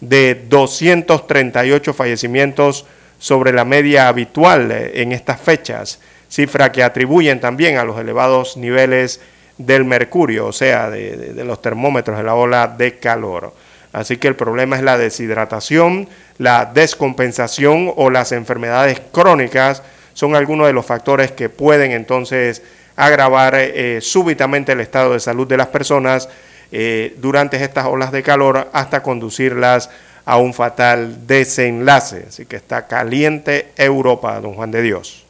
de 0.00 0.34
238 0.48 1.94
fallecimientos 1.94 2.84
sobre 3.20 3.52
la 3.52 3.64
media 3.64 4.08
habitual 4.08 4.72
en 4.72 5.12
estas 5.12 5.40
fechas, 5.40 6.00
cifra 6.28 6.72
que 6.72 6.82
atribuyen 6.82 7.38
también 7.38 7.76
a 7.76 7.84
los 7.84 7.96
elevados 7.96 8.56
niveles 8.56 9.20
del 9.56 9.84
mercurio, 9.84 10.48
o 10.48 10.52
sea, 10.52 10.90
de 10.90 11.44
los 11.44 11.62
termómetros 11.62 12.18
de 12.18 12.24
la 12.24 12.34
ola 12.34 12.66
de 12.66 12.98
calor. 12.98 13.54
Así 13.92 14.16
que 14.16 14.26
el 14.26 14.36
problema 14.36 14.76
es 14.76 14.82
la 14.82 14.96
deshidratación, 14.96 16.08
la 16.42 16.66
descompensación 16.66 17.92
o 17.94 18.10
las 18.10 18.32
enfermedades 18.32 19.00
crónicas 19.12 19.84
son 20.12 20.34
algunos 20.34 20.66
de 20.66 20.72
los 20.72 20.84
factores 20.84 21.30
que 21.30 21.48
pueden 21.48 21.92
entonces 21.92 22.62
agravar 22.96 23.54
eh, 23.54 24.00
súbitamente 24.00 24.72
el 24.72 24.80
estado 24.80 25.12
de 25.12 25.20
salud 25.20 25.46
de 25.46 25.56
las 25.56 25.68
personas 25.68 26.28
eh, 26.72 27.16
durante 27.20 27.62
estas 27.62 27.86
olas 27.86 28.10
de 28.10 28.24
calor 28.24 28.68
hasta 28.72 29.04
conducirlas 29.04 29.88
a 30.24 30.36
un 30.38 30.52
fatal 30.52 31.28
desenlace. 31.28 32.24
Así 32.28 32.44
que 32.44 32.56
está 32.56 32.88
caliente 32.88 33.70
Europa, 33.76 34.40
don 34.40 34.54
Juan 34.54 34.72
de 34.72 34.82
Dios. 34.82 35.22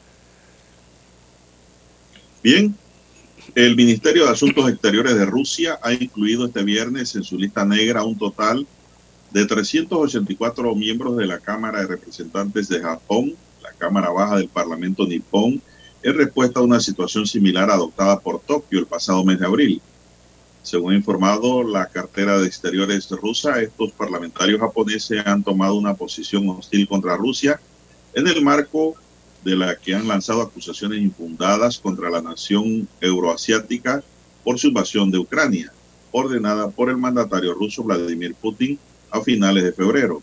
Bien, 2.43 2.75
el 3.55 3.77
Ministerio 3.77 4.25
de 4.25 4.31
Asuntos 4.31 4.67
Exteriores 4.71 5.15
de 5.15 5.27
Rusia 5.27 5.79
ha 5.83 5.93
incluido 5.93 6.47
este 6.47 6.63
viernes 6.63 7.15
en 7.17 7.23
su 7.23 7.37
lista 7.37 7.67
negra 7.67 8.03
un 8.03 8.17
total 8.17 8.67
de 9.33 9.47
384 9.47 10.75
miembros 10.75 11.17
de 11.17 11.27
la 11.27 11.39
Cámara 11.39 11.81
de 11.81 11.87
Representantes 11.87 12.69
de 12.69 12.81
Japón, 12.81 13.35
la 13.63 13.73
Cámara 13.73 14.11
Baja 14.11 14.37
del 14.37 14.49
Parlamento 14.49 15.07
nipón, 15.07 15.63
en 16.03 16.19
respuesta 16.19 16.61
a 16.61 16.63
una 16.63 16.81
situación 16.81 17.27
similar 17.27 17.71
adoptada 17.71 18.21
por 18.21 18.41
Tokio 18.41 18.79
el 18.79 18.87
pasado 18.87 19.25
mes 19.25 19.39
de 19.39 19.47
abril. 19.47 19.81
Según 20.63 20.93
ha 20.93 20.97
informado 20.97 21.63
la 21.63 21.87
cartera 21.87 22.39
de 22.39 22.47
Exteriores 22.47 23.09
rusa, 23.11 23.61
estos 23.63 23.93
parlamentarios 23.93 24.61
japoneses 24.61 25.23
han 25.25 25.43
tomado 25.43 25.77
una 25.77 25.95
posición 25.95 26.49
hostil 26.51 26.87
contra 26.87 27.17
Rusia 27.17 27.59
en 28.15 28.29
el 28.29 28.43
marco 28.43 28.95
de 29.45 29.57
la 29.57 29.77
que 29.77 29.95
han 29.95 30.07
lanzado 30.07 30.43
acusaciones 30.43 31.01
infundadas 31.01 31.79
contra 31.79 32.11
la 32.11 32.21
nación 32.21 32.87
euroasiática 33.01 34.05
por 34.45 34.59
su 34.59 34.69
invasión 34.69 35.11
de 35.11 35.19
Ucrania, 35.19 35.73
ordenada 36.13 36.69
por 36.69 36.91
el 36.91 36.99
mandatario 36.99 37.55
ruso 37.55 37.83
Vladimir 37.83 38.35
Putin 38.35 38.79
a 39.13 39.21
finales 39.21 39.63
de 39.63 39.73
febrero. 39.73 40.23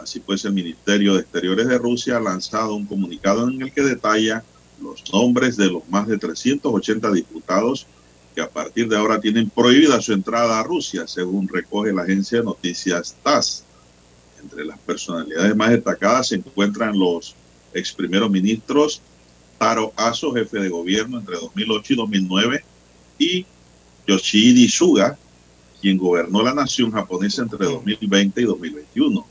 Así 0.00 0.18
pues, 0.18 0.44
el 0.44 0.52
Ministerio 0.52 1.14
de 1.14 1.20
Exteriores 1.20 1.68
de 1.68 1.78
Rusia 1.78 2.16
ha 2.16 2.20
lanzado 2.20 2.74
un 2.74 2.86
comunicado 2.86 3.48
en 3.48 3.62
el 3.62 3.72
que 3.72 3.82
detalla 3.82 4.42
los 4.80 5.04
nombres 5.12 5.56
de 5.56 5.70
los 5.70 5.88
más 5.88 6.08
de 6.08 6.18
380 6.18 7.12
diputados 7.12 7.86
que 8.34 8.40
a 8.40 8.48
partir 8.48 8.88
de 8.88 8.96
ahora 8.96 9.20
tienen 9.20 9.50
prohibida 9.50 10.00
su 10.00 10.12
entrada 10.12 10.58
a 10.58 10.62
Rusia, 10.62 11.06
según 11.06 11.46
recoge 11.46 11.92
la 11.92 12.02
agencia 12.02 12.38
de 12.38 12.44
noticias 12.44 13.14
TASS. 13.22 13.64
Entre 14.42 14.64
las 14.64 14.78
personalidades 14.80 15.54
más 15.54 15.70
destacadas 15.70 16.28
se 16.28 16.36
encuentran 16.36 16.98
los 16.98 17.36
ex 17.74 17.92
primeros 17.92 18.30
ministros 18.30 19.02
Taro 19.58 19.92
Aso, 19.94 20.32
jefe 20.32 20.58
de 20.58 20.68
gobierno 20.68 21.18
entre 21.18 21.36
2008 21.36 21.92
y 21.92 21.96
2009, 21.96 22.64
y 23.18 23.46
Yoshihide 24.08 24.68
Suga, 24.68 25.16
quien 25.82 25.98
gobernó 25.98 26.42
la 26.42 26.54
nación 26.54 26.92
japonesa 26.92 27.42
entre 27.42 27.66
2020 27.66 28.40
y 28.40 28.44
2021. 28.44 29.26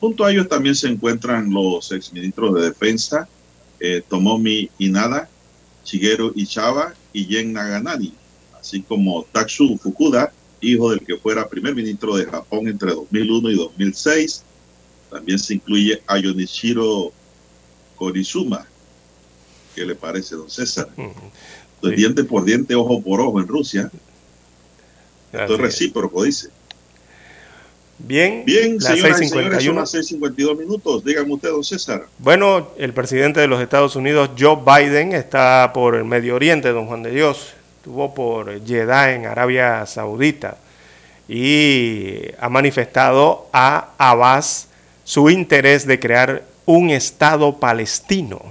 Junto 0.00 0.24
a 0.24 0.30
ellos 0.30 0.48
también 0.48 0.76
se 0.76 0.88
encuentran 0.88 1.52
los 1.52 1.90
exministros 1.90 2.54
de 2.54 2.62
defensa 2.62 3.28
eh, 3.80 4.02
Tomomi 4.08 4.70
Inada, 4.78 5.28
Shigeru 5.84 6.32
Ichaba 6.34 6.94
y 7.12 7.26
Yen 7.26 7.52
Naganani, 7.52 8.14
así 8.58 8.82
como 8.82 9.24
Tatsu 9.32 9.78
Fukuda, 9.78 10.32
hijo 10.60 10.90
del 10.90 11.00
que 11.00 11.16
fuera 11.16 11.48
primer 11.48 11.74
ministro 11.74 12.16
de 12.16 12.24
Japón 12.24 12.68
entre 12.68 12.92
2001 12.92 13.50
y 13.50 13.56
2006. 13.56 14.42
También 15.10 15.38
se 15.38 15.54
incluye 15.54 16.02
a 16.06 16.18
Yonichiro 16.18 17.12
Korizuma. 17.96 18.66
¿Qué 19.74 19.84
le 19.84 19.94
parece, 19.94 20.36
don 20.36 20.48
César? 20.48 20.88
diente 21.94 22.24
por 22.24 22.44
diente, 22.44 22.74
ojo 22.74 23.02
por 23.02 23.20
ojo 23.20 23.40
en 23.40 23.46
Rusia. 23.46 23.90
Esto 25.42 25.54
es 25.54 25.60
recíproco, 25.60 26.22
dice. 26.22 26.48
Bien, 27.98 28.44
Bien, 28.44 28.76
las 28.78 28.98
6.52 28.98 30.58
minutos. 30.58 31.02
Dígame 31.02 31.32
usted, 31.32 31.48
don 31.48 31.64
César. 31.64 32.06
Bueno, 32.18 32.68
el 32.76 32.92
presidente 32.92 33.40
de 33.40 33.46
los 33.46 33.60
Estados 33.60 33.96
Unidos, 33.96 34.30
Joe 34.38 34.58
Biden, 34.64 35.12
está 35.12 35.70
por 35.72 35.94
el 35.94 36.04
Medio 36.04 36.34
Oriente, 36.34 36.72
don 36.72 36.86
Juan 36.86 37.02
de 37.02 37.10
Dios. 37.10 37.54
Estuvo 37.78 38.14
por 38.14 38.62
Jeddah, 38.66 39.14
en 39.14 39.26
Arabia 39.26 39.86
Saudita, 39.86 40.58
y 41.28 42.20
ha 42.38 42.48
manifestado 42.48 43.48
a 43.52 43.92
Abbas 43.96 44.68
su 45.04 45.30
interés 45.30 45.86
de 45.86 45.98
crear 45.98 46.44
un 46.66 46.90
Estado 46.90 47.58
palestino, 47.58 48.42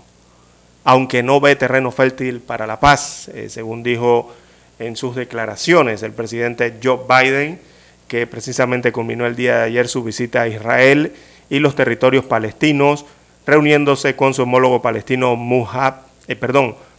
aunque 0.83 1.21
no 1.21 1.39
ve 1.39 1.55
terreno 1.55 1.91
fértil 1.91 2.39
para 2.39 2.65
la 2.65 2.79
paz, 2.79 3.29
eh, 3.33 3.49
según 3.49 3.83
dijo 3.83 4.33
en 4.79 4.95
sus 4.95 5.15
declaraciones 5.15 6.03
el 6.03 6.11
presidente 6.11 6.75
Joe 6.83 6.99
Biden, 7.07 7.59
que 8.07 8.27
precisamente 8.27 8.91
culminó 8.91 9.25
el 9.25 9.35
día 9.35 9.57
de 9.57 9.63
ayer 9.63 9.87
su 9.87 10.03
visita 10.03 10.43
a 10.43 10.47
Israel 10.47 11.13
y 11.49 11.59
los 11.59 11.75
territorios 11.75 12.25
palestinos, 12.25 13.05
reuniéndose 13.45 14.15
con 14.15 14.33
su 14.33 14.43
homólogo 14.43 14.81
palestino 14.81 15.35
Muhab, 15.35 16.01
eh, 16.27 16.37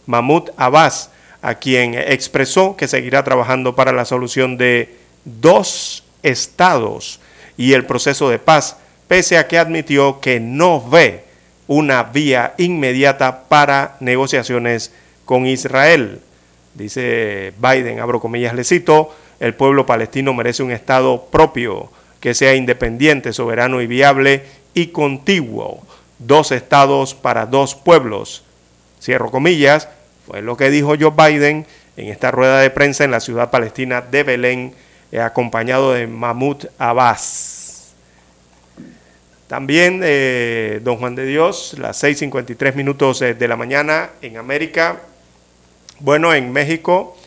Mahmoud 0.05 0.49
Abbas, 0.57 1.11
a 1.41 1.55
quien 1.55 1.93
expresó 1.93 2.75
que 2.75 2.87
seguirá 2.87 3.23
trabajando 3.23 3.75
para 3.75 3.91
la 3.91 4.05
solución 4.05 4.57
de 4.57 4.95
dos 5.25 6.03
estados 6.23 7.19
y 7.57 7.73
el 7.73 7.85
proceso 7.85 8.29
de 8.29 8.39
paz 8.39 8.77
pese 9.07 9.37
a 9.37 9.47
que 9.47 9.57
admitió 9.57 10.19
que 10.19 10.39
no 10.39 10.81
ve 10.81 11.23
una 11.67 12.03
vía 12.03 12.53
inmediata 12.57 13.43
para 13.47 13.97
negociaciones 13.99 14.91
con 15.25 15.45
Israel. 15.45 16.21
Dice 16.77 17.53
Biden, 17.57 17.99
abro 17.99 18.19
comillas, 18.19 18.53
le 18.53 18.63
cito, 18.63 19.09
el 19.39 19.55
pueblo 19.55 19.87
palestino 19.87 20.31
merece 20.35 20.61
un 20.61 20.71
Estado 20.71 21.25
propio, 21.31 21.89
que 22.19 22.35
sea 22.35 22.53
independiente, 22.53 23.33
soberano 23.33 23.81
y 23.81 23.87
viable 23.87 24.43
y 24.75 24.87
contiguo. 24.87 25.81
Dos 26.19 26.51
estados 26.51 27.15
para 27.15 27.47
dos 27.47 27.73
pueblos. 27.73 28.43
Cierro 29.01 29.31
comillas, 29.31 29.89
fue 30.27 30.43
lo 30.43 30.55
que 30.55 30.69
dijo 30.69 30.93
Joe 30.99 31.13
Biden 31.17 31.65
en 31.95 32.09
esta 32.09 32.29
rueda 32.29 32.59
de 32.59 32.69
prensa 32.69 33.03
en 33.03 33.11
la 33.11 33.21
ciudad 33.21 33.49
palestina 33.49 34.01
de 34.01 34.21
Belén, 34.21 34.73
eh, 35.11 35.19
acompañado 35.19 35.93
de 35.93 36.05
Mahmoud 36.05 36.65
Abbas. 36.77 37.95
También, 39.47 40.01
eh, 40.03 40.79
don 40.83 40.97
Juan 40.97 41.15
de 41.15 41.25
Dios, 41.25 41.75
las 41.79 42.03
6.53 42.03 42.75
minutos 42.75 43.21
eh, 43.23 43.33
de 43.33 43.47
la 43.47 43.55
mañana 43.55 44.11
en 44.21 44.37
América. 44.37 44.99
Bueno, 45.99 46.33
en 46.33 46.51
México 46.51 47.17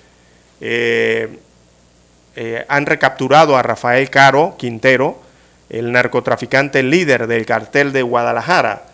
han 2.68 2.86
recapturado 2.86 3.56
a 3.56 3.62
Rafael 3.62 4.08
Caro 4.10 4.54
Quintero, 4.58 5.20
el 5.68 5.90
narcotraficante 5.92 6.82
líder 6.82 7.26
del 7.26 7.46
cartel 7.46 7.92
de 7.92 8.02
Guadalajara. 8.02 8.84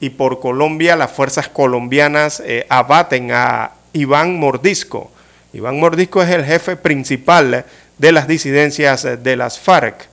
Y 0.00 0.10
por 0.10 0.40
Colombia, 0.40 0.96
las 0.96 1.10
fuerzas 1.10 1.48
colombianas 1.48 2.42
abaten 2.68 3.32
a 3.32 3.72
Iván 3.92 4.38
Mordisco, 4.38 5.10
Iván 5.52 5.78
Mordisco 5.78 6.22
es 6.22 6.30
el 6.30 6.44
jefe 6.44 6.76
principal 6.76 7.64
de 7.98 8.12
las 8.12 8.26
disidencias 8.26 9.22
de 9.22 9.36
las 9.36 9.58
FARC. 9.58 10.08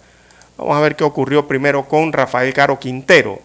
Vamos 0.57 0.77
a 0.77 0.81
ver 0.81 0.95
qué 0.95 1.03
ocurrió 1.03 1.47
primero 1.47 1.87
con 1.87 2.13
Rafael 2.13 2.53
Caro 2.53 2.79
Quintero. 2.79 3.39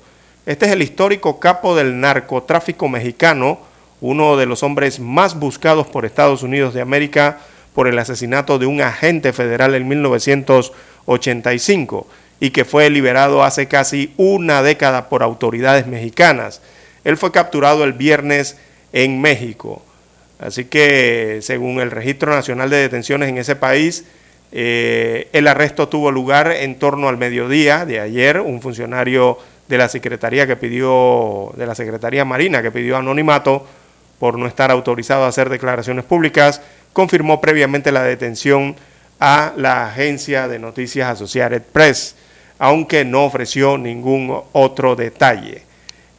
Este 0.44 0.66
es 0.66 0.72
el 0.72 0.82
histórico 0.82 1.40
capo 1.40 1.74
del 1.74 1.98
narcotráfico 1.98 2.86
mexicano, 2.88 3.58
uno 4.00 4.36
de 4.36 4.46
los 4.46 4.62
hombres 4.62 5.00
más 5.00 5.38
buscados 5.38 5.86
por 5.86 6.04
Estados 6.04 6.42
Unidos 6.42 6.74
de 6.74 6.80
América 6.80 7.38
por 7.74 7.88
el 7.88 7.98
asesinato 7.98 8.58
de 8.58 8.66
un 8.66 8.80
agente 8.80 9.32
federal 9.32 9.74
en 9.74 9.88
1985 9.88 12.06
y 12.40 12.50
que 12.50 12.64
fue 12.64 12.90
liberado 12.90 13.44
hace 13.44 13.68
casi 13.68 14.12
una 14.16 14.62
década 14.62 15.08
por 15.08 15.22
autoridades 15.22 15.86
mexicanas. 15.86 16.60
Él 17.04 17.16
fue 17.16 17.30
capturado 17.32 17.84
el 17.84 17.92
viernes 17.92 18.56
en 18.92 19.20
México. 19.20 19.82
Así 20.38 20.66
que, 20.66 21.38
según 21.40 21.80
el 21.80 21.90
Registro 21.90 22.30
Nacional 22.32 22.68
de 22.68 22.76
Detenciones 22.76 23.30
en 23.30 23.38
ese 23.38 23.56
país, 23.56 24.04
eh, 24.52 25.28
el 25.32 25.48
arresto 25.48 25.88
tuvo 25.88 26.10
lugar 26.10 26.52
en 26.52 26.78
torno 26.78 27.08
al 27.08 27.16
mediodía 27.16 27.86
de 27.86 28.00
ayer. 28.00 28.40
Un 28.40 28.60
funcionario 28.60 29.38
de 29.68 29.78
la 29.78 29.88
Secretaría 29.88 30.46
que 30.46 30.56
pidió, 30.56 31.52
de 31.56 31.66
la 31.66 31.74
Secretaría 31.74 32.24
Marina 32.24 32.62
que 32.62 32.70
pidió 32.70 32.96
anonimato 32.96 33.66
por 34.18 34.38
no 34.38 34.46
estar 34.46 34.70
autorizado 34.70 35.24
a 35.24 35.28
hacer 35.28 35.48
declaraciones 35.50 36.04
públicas, 36.04 36.62
confirmó 36.92 37.40
previamente 37.40 37.92
la 37.92 38.02
detención 38.02 38.76
a 39.20 39.52
la 39.56 39.88
agencia 39.88 40.48
de 40.48 40.58
noticias 40.58 41.10
Associated 41.10 41.62
Press, 41.62 42.16
aunque 42.58 43.04
no 43.04 43.24
ofreció 43.24 43.78
ningún 43.78 44.40
otro 44.52 44.96
detalle. 44.96 45.62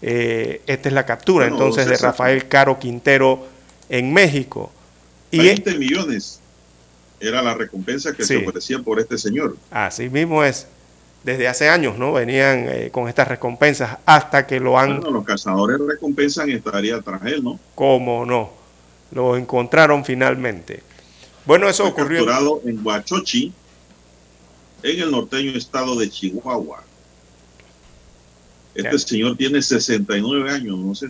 Eh, 0.01 0.61
esta 0.67 0.89
es 0.89 0.93
la 0.93 1.05
captura 1.05 1.47
entonces 1.47 1.87
de 1.87 1.97
Rafael 1.97 2.47
Caro 2.47 2.77
Quintero 2.77 3.47
en 3.89 4.13
México. 4.13 4.71
Y 5.31 5.39
20 5.39 5.77
millones 5.77 6.39
era 7.19 7.41
la 7.41 7.55
recompensa 7.55 8.13
que 8.13 8.23
se 8.23 8.37
ofrecía 8.37 8.79
por 8.79 8.99
este 8.99 9.17
señor. 9.17 9.57
Así 9.71 10.09
mismo 10.09 10.43
es. 10.43 10.67
Desde 11.23 11.47
hace 11.47 11.67
años, 11.67 11.97
¿no? 11.97 12.13
Venían 12.13 12.67
eh, 12.69 12.89
con 12.91 13.09
estas 13.09 13.27
recompensas 13.27 13.97
hasta 14.05 14.47
que 14.47 14.59
lo 14.59 14.79
han... 14.79 15.01
Bueno, 15.01 15.11
los 15.11 15.25
cazadores 15.25 15.77
recompensan 15.79 16.49
y 16.49 16.53
estaría 16.53 17.01
tras 17.01 17.25
él, 17.25 17.43
¿no? 17.43 17.59
¿Cómo 17.75 18.25
no? 18.25 18.51
Lo 19.11 19.35
encontraron 19.35 20.05
finalmente. 20.05 20.83
Bueno, 21.45 21.67
eso 21.67 21.83
Fue 21.83 21.91
ocurrió... 21.91 22.25
capturado 22.25 22.61
en 22.65 22.85
Huachochi, 22.85 23.53
en 24.83 25.01
el 25.01 25.11
norteño 25.11 25.51
estado 25.51 25.95
de 25.97 26.09
Chihuahua. 26.09 26.83
Este 28.75 28.99
señor 28.99 29.35
tiene 29.35 29.61
69 29.61 30.51
años, 30.51 30.77
no 30.77 30.93
sé. 30.93 31.07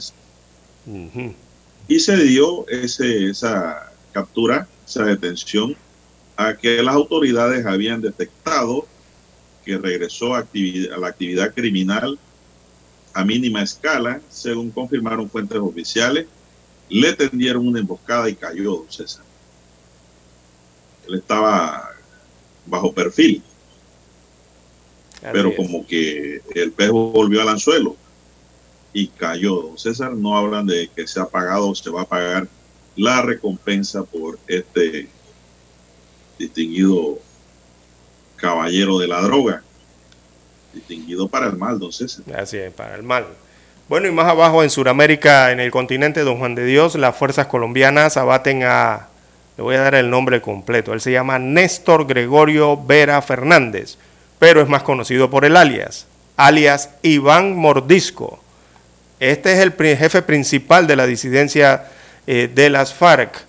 Y 1.87 1.99
se 1.99 2.17
dio 2.17 2.67
ese, 2.69 3.29
esa 3.29 3.91
captura, 4.13 4.67
esa 4.87 5.03
detención, 5.03 5.75
a 6.37 6.53
que 6.53 6.81
las 6.81 6.95
autoridades 6.95 7.65
habían 7.65 8.01
detectado 8.01 8.87
que 9.67 9.77
regresó 9.77 10.33
a, 10.33 10.39
a 10.39 10.97
la 10.97 11.07
actividad 11.07 11.53
criminal 11.53 12.17
a 13.13 13.25
mínima 13.25 13.61
escala, 13.61 14.21
según 14.29 14.71
confirmaron 14.71 15.29
fuentes 15.29 15.57
oficiales. 15.59 16.25
Le 16.89 17.13
tendieron 17.13 17.67
una 17.67 17.79
emboscada 17.79 18.29
y 18.29 18.35
cayó, 18.35 18.77
don 18.77 18.91
César. 18.91 19.25
Él 21.07 21.15
estaba 21.15 21.91
bajo 22.65 22.93
perfil. 22.93 23.43
pero 25.33 25.53
como 25.55 25.85
que 25.85 26.41
el 26.55 26.71
pez 26.71 26.89
volvió 26.89 27.41
al 27.41 27.49
anzuelo 27.49 27.97
y 28.93 29.07
cayó. 29.07 29.75
César, 29.77 30.13
no 30.13 30.37
hablan 30.37 30.65
de 30.65 30.89
que 30.95 31.07
se 31.07 31.19
ha 31.19 31.25
pagado 31.25 31.69
o 31.69 31.75
se 31.75 31.89
va 31.89 32.03
a 32.03 32.07
pagar 32.07 32.47
la 32.95 33.21
recompensa 33.21 34.03
por 34.03 34.39
este 34.47 35.09
distinguido 36.39 37.19
caballero 38.37 38.97
de 38.99 39.07
la 39.07 39.21
droga. 39.21 39.61
Distinguido 40.73 41.27
para 41.27 41.47
el 41.47 41.57
mal, 41.57 41.79
don 41.79 41.91
César. 41.91 42.23
Así 42.35 42.57
es, 42.57 42.71
para 42.71 42.95
el 42.95 43.03
mal. 43.03 43.25
Bueno, 43.89 44.07
y 44.07 44.11
más 44.11 44.27
abajo 44.27 44.63
en 44.63 44.69
Sudamérica, 44.69 45.51
en 45.51 45.59
el 45.59 45.71
continente 45.71 46.21
Don 46.21 46.39
Juan 46.39 46.55
de 46.55 46.65
Dios, 46.65 46.95
las 46.95 47.15
fuerzas 47.15 47.47
colombianas 47.47 48.17
abaten 48.17 48.63
a, 48.63 49.07
le 49.55 49.63
voy 49.63 49.75
a 49.75 49.81
dar 49.81 49.95
el 49.95 50.09
nombre 50.09 50.41
completo, 50.41 50.93
él 50.93 50.99
se 50.99 51.11
llama 51.11 51.39
Néstor 51.39 52.05
Gregorio 52.05 52.75
Vera 52.77 53.21
Fernández, 53.21 53.97
pero 54.39 54.61
es 54.61 54.67
más 54.67 54.83
conocido 54.83 55.29
por 55.29 55.45
el 55.45 55.55
alias, 55.55 56.05
alias 56.35 56.89
Iván 57.01 57.55
Mordisco. 57.55 58.43
Este 59.21 59.53
es 59.53 59.59
el 59.59 59.71
jefe 59.71 60.21
principal 60.21 60.85
de 60.85 60.95
la 60.95 61.07
disidencia 61.07 61.85
eh, 62.27 62.51
de 62.53 62.69
las 62.69 62.93
FARC. 62.93 63.45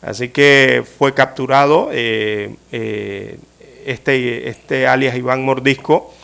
Así 0.00 0.28
que 0.28 0.84
fue 0.98 1.14
capturado 1.14 1.88
eh, 1.92 2.54
eh, 2.70 3.38
este, 3.86 4.48
este 4.48 4.86
alias 4.86 5.16
Iván 5.16 5.44
Mordisco. 5.44 6.14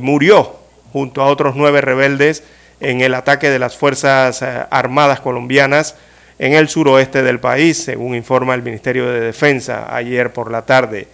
murió 0.00 0.56
junto 0.92 1.22
a 1.22 1.26
otros 1.26 1.56
nueve 1.56 1.80
rebeldes 1.80 2.42
en 2.80 3.00
el 3.00 3.14
ataque 3.14 3.50
de 3.50 3.58
las 3.58 3.76
Fuerzas 3.76 4.42
Armadas 4.70 5.20
colombianas 5.20 5.96
en 6.38 6.52
el 6.52 6.68
suroeste 6.68 7.22
del 7.22 7.40
país, 7.40 7.78
según 7.78 8.14
informa 8.14 8.54
el 8.54 8.62
Ministerio 8.62 9.06
de 9.10 9.20
Defensa 9.20 9.94
ayer 9.94 10.32
por 10.32 10.50
la 10.50 10.66
tarde. 10.66 11.08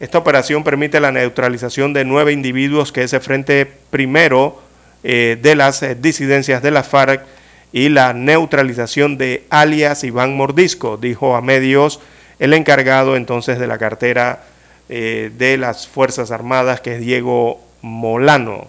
Esta 0.00 0.18
operación 0.18 0.62
permite 0.62 1.00
la 1.00 1.10
neutralización 1.10 1.92
de 1.92 2.04
nueve 2.04 2.32
individuos 2.32 2.92
que 2.92 3.02
ese 3.02 3.20
frente 3.20 3.66
primero 3.90 4.62
eh, 5.02 5.38
de 5.40 5.56
las 5.56 5.82
eh, 5.82 5.96
disidencias 5.96 6.62
de 6.62 6.70
la 6.70 6.82
FARC 6.82 7.24
y 7.72 7.88
la 7.88 8.12
neutralización 8.12 9.18
de 9.18 9.44
alias 9.50 10.04
Iván 10.04 10.36
Mordisco, 10.36 10.96
dijo 10.96 11.34
a 11.34 11.42
medios 11.42 12.00
el 12.38 12.52
encargado 12.54 13.16
entonces 13.16 13.58
de 13.58 13.66
la 13.66 13.78
cartera 13.78 14.44
eh, 14.88 15.30
de 15.36 15.56
las 15.56 15.86
Fuerzas 15.86 16.30
Armadas, 16.30 16.80
que 16.80 16.96
es 16.96 17.00
Diego 17.00 17.60
Molano. 17.82 18.68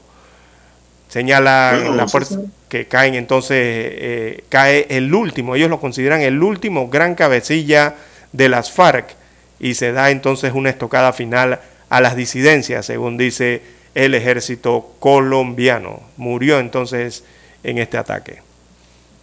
Señala 1.07 1.95
la 1.95 2.07
fuerza 2.07 2.39
que 2.67 2.85
caen 2.85 3.15
entonces, 3.15 4.43
cae 4.47 4.85
el 4.91 5.11
último, 5.11 5.55
ellos 5.55 5.67
lo 5.67 5.79
consideran 5.79 6.21
el 6.21 6.43
último 6.43 6.87
gran 6.87 7.15
cabecilla 7.15 7.95
de 8.31 8.47
las 8.47 8.71
FARC 8.71 9.15
y 9.59 9.73
se 9.73 9.91
da 9.91 10.11
entonces 10.11 10.53
una 10.53 10.69
estocada 10.69 11.11
final 11.11 11.59
a 11.89 12.01
las 12.01 12.15
disidencias, 12.15 12.85
según 12.85 13.17
dice 13.17 13.61
el 13.95 14.13
ejército 14.13 14.93
colombiano. 14.99 16.01
Murió 16.17 16.59
entonces 16.59 17.23
en 17.63 17.77
este 17.79 17.97
ataque. 17.97 18.41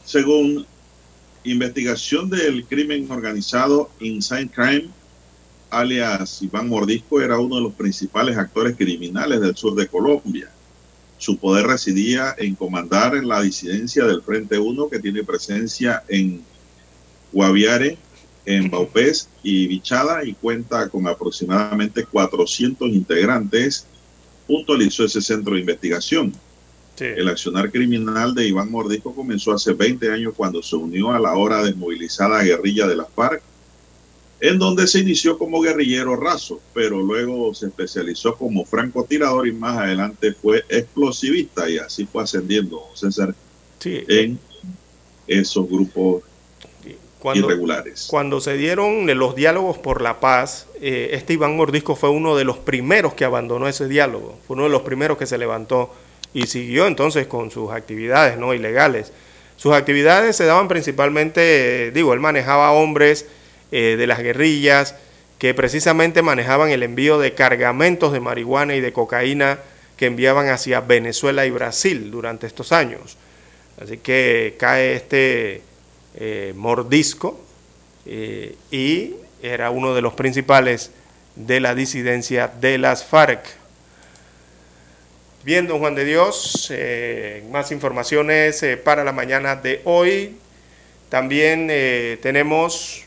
Según 0.05 0.67
investigación 1.45 2.29
del 2.29 2.65
crimen 2.67 3.11
organizado 3.11 3.91
Inside 4.01 4.49
Crime, 4.49 4.89
alias 5.79 6.43
Iván 6.43 6.69
Mordisco 6.69 7.21
era 7.21 7.39
uno 7.39 7.57
de 7.57 7.63
los 7.63 7.75
principales 7.75 8.37
actores 8.37 8.77
criminales 8.77 9.41
del 9.41 9.57
sur 9.57 9.75
de 9.75 9.87
Colombia. 9.87 10.51
Su 11.19 11.39
poder 11.39 11.67
residía 11.67 12.35
en 12.39 12.55
comandar 12.55 13.15
la 13.25 13.41
disidencia 13.41 14.05
del 14.05 14.23
Frente 14.23 14.59
1 14.59 14.89
que 14.89 14.99
tiene 14.99 15.25
presencia 15.25 16.03
en 16.09 16.43
Guaviare, 17.33 17.97
en 18.45 18.71
Baupés 18.71 19.29
y 19.43 19.67
Bichada 19.67 20.25
y 20.25 20.35
cuenta 20.35 20.89
con 20.89 21.07
aproximadamente 21.07 22.05
400 22.05 22.89
integrantes 22.91 23.87
puntualizó 24.47 25.05
ese 25.05 25.21
centro 25.21 25.55
de 25.55 25.61
investigación. 25.61 26.33
El 26.99 27.29
accionar 27.29 27.71
criminal 27.71 28.35
de 28.35 28.49
Iván 28.49 28.71
Mordisco 28.71 29.15
comenzó 29.15 29.53
hace 29.53 29.75
20 29.75 30.11
años 30.11 30.33
cuando 30.35 30.63
se 30.63 30.77
unió 30.77 31.13
a 31.13 31.19
la 31.19 31.31
ahora 31.31 31.63
desmovilizada 31.63 32.43
guerrilla 32.43 32.87
de 32.87 32.97
las 32.97 33.11
FARC, 33.11 33.43
en 34.41 34.59
donde 34.59 34.87
se 34.87 35.01
inició 35.01 35.39
como 35.39 35.61
guerrillero 35.61 36.17
raso, 36.17 36.61
pero 36.75 37.01
luego 37.01 37.55
se 37.55 37.67
especializó 37.67 38.37
como 38.37 38.65
francotirador 38.65 39.49
y 39.49 39.53
más 39.53 39.79
adelante 39.79 40.33
fue 40.33 40.65
explosivista 40.69 41.69
y 41.71 41.79
así 41.79 42.07
fue 42.07 42.23
ascendiendo 42.23 42.83
César 42.95 43.35
en 43.85 44.39
esos 45.27 45.69
grupos 45.69 46.23
irregulares. 47.35 48.07
Cuando 48.09 48.41
se 48.41 48.57
dieron 48.57 49.07
los 49.19 49.35
diálogos 49.35 49.79
por 49.79 50.03
la 50.03 50.21
paz, 50.21 50.67
eh, 50.81 51.11
este 51.13 51.33
Iván 51.33 51.57
Mordisco 51.57 51.97
fue 51.97 52.11
uno 52.11 52.37
de 52.37 52.45
los 52.45 52.59
primeros 52.59 53.15
que 53.15 53.25
abandonó 53.25 53.69
ese 53.69 53.89
diálogo, 53.89 54.39
fue 54.47 54.55
uno 54.55 54.65
de 54.65 54.71
los 54.71 54.83
primeros 54.83 55.19
que 55.19 55.27
se 55.27 55.39
levantó 55.39 55.93
y 56.35 56.47
siguió 56.47 56.87
entonces 56.87 57.27
con 57.27 57.51
sus 57.51 57.71
actividades 57.71 58.39
no 58.39 58.53
ilegales. 58.55 59.13
Sus 59.57 59.73
actividades 59.73 60.37
se 60.37 60.45
daban 60.45 60.69
principalmente, 60.69 61.91
digo, 61.93 62.13
él 62.13 62.21
manejaba 62.21 62.73
hombres 62.73 63.27
eh, 63.73 63.97
de 63.99 64.07
las 64.07 64.21
guerrillas 64.21 64.95
que 65.39 65.53
precisamente 65.53 66.23
manejaban 66.23 66.71
el 66.71 66.85
envío 66.85 67.19
de 67.19 67.35
cargamentos 67.35 68.13
de 68.13 68.21
marihuana 68.21 68.77
y 68.77 68.81
de 68.81 68.93
cocaína 68.93 69.59
que 69.97 70.07
enviaban 70.07 70.49
hacia 70.49 70.81
Venezuela 70.81 71.47
y 71.47 71.51
Brasil 71.51 72.11
durante 72.11 72.47
estos 72.47 72.71
años. 72.71 73.17
Así 73.83 73.99
que 73.99 74.55
cae 74.59 74.95
este 74.95 75.63
eh, 76.15 76.53
mordisco 76.55 77.41
eh, 78.07 78.55
y 78.71 79.15
era 79.43 79.71
uno 79.71 79.95
de 79.95 80.01
los 80.01 80.15
principales 80.15 80.93
de 81.35 81.61
la 81.61 81.75
disidencia 81.75 82.49
de 82.49 82.79
las 82.79 83.05
FARC. 83.05 83.45
Bien, 85.45 85.67
don 85.67 85.81
Juan 85.81 85.95
de 85.95 86.05
Dios, 86.05 86.73
más 87.51 87.71
informaciones 87.71 88.65
para 88.85 89.05
la 89.05 89.13
mañana 89.13 89.55
de 89.55 89.81
hoy. 89.85 90.37
También 91.09 91.69
tenemos 92.21 93.06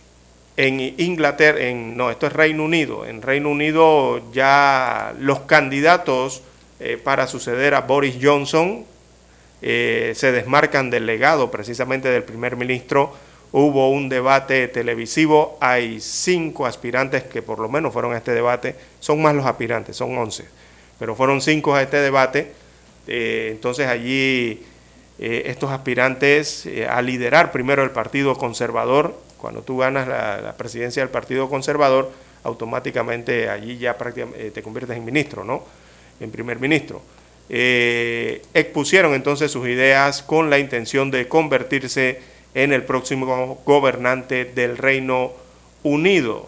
en 0.66 0.80
Inglaterra, 0.98 1.60
en, 1.60 1.96
no, 1.96 2.12
esto 2.12 2.28
es 2.28 2.34
Reino 2.34 2.64
Unido. 2.64 3.06
En 3.06 3.22
Reino 3.22 3.50
Unido 3.50 4.32
ya 4.32 5.14
los 5.20 5.42
candidatos 5.42 6.42
para 7.04 7.28
suceder 7.28 7.74
a 7.74 7.82
Boris 7.82 8.18
Johnson 8.22 8.86
eh, 9.62 10.14
se 10.16 10.32
desmarcan 10.32 10.90
del 10.90 11.06
legado 11.06 11.52
precisamente 11.52 12.10
del 12.10 12.24
primer 12.24 12.56
ministro. 12.56 13.14
Hubo 13.52 13.90
un 13.90 14.10
debate 14.10 14.68
televisivo, 14.68 15.58
hay 15.60 16.00
cinco 16.00 16.66
aspirantes 16.66 17.24
que 17.24 17.42
por 17.42 17.60
lo 17.60 17.68
menos 17.68 17.92
fueron 17.92 18.14
a 18.14 18.18
este 18.18 18.32
debate, 18.32 18.76
son 19.00 19.22
más 19.22 19.34
los 19.34 19.46
aspirantes, 19.46 19.98
son 19.98 20.16
once, 20.18 20.46
pero 21.00 21.16
fueron 21.16 21.42
cinco 21.42 21.74
a 21.74 21.82
este 21.82 21.98
debate. 21.98 22.54
Eh, 23.08 23.50
entonces 23.52 23.88
allí 23.88 24.64
eh, 25.18 25.44
estos 25.48 25.72
aspirantes 25.72 26.70
a 26.88 27.02
liderar 27.02 27.52
primero 27.52 27.84
el 27.84 27.90
Partido 27.90 28.38
Conservador, 28.38 29.20
cuando 29.40 29.62
tú 29.62 29.78
ganas 29.78 30.08
la, 30.08 30.56
presidencia 30.58 31.02
del 31.02 31.10
Partido 31.10 31.50
Conservador, 31.50 32.12
automáticamente 32.44 33.50
allí 33.50 33.78
ya 33.78 33.98
prácticamente 33.98 34.52
te 34.52 34.62
conviertes 34.62 34.98
en 34.98 35.06
ministro, 35.06 35.44
¿no? 35.44 35.64
En 36.20 36.32
primer 36.32 36.60
ministro 36.60 37.02
eh, 37.50 38.44
expusieron 38.54 39.16
entonces 39.16 39.52
sus 39.52 39.68
ideas 39.68 40.22
con 40.22 40.52
la 40.52 40.60
intención 40.60 41.10
de 41.10 41.28
convertirse 41.28 42.22
en 42.54 42.72
el 42.74 42.84
próximo 42.84 43.60
gobernante 43.66 44.46
del 44.46 44.78
Reino 44.78 45.32
Unido. 45.82 46.48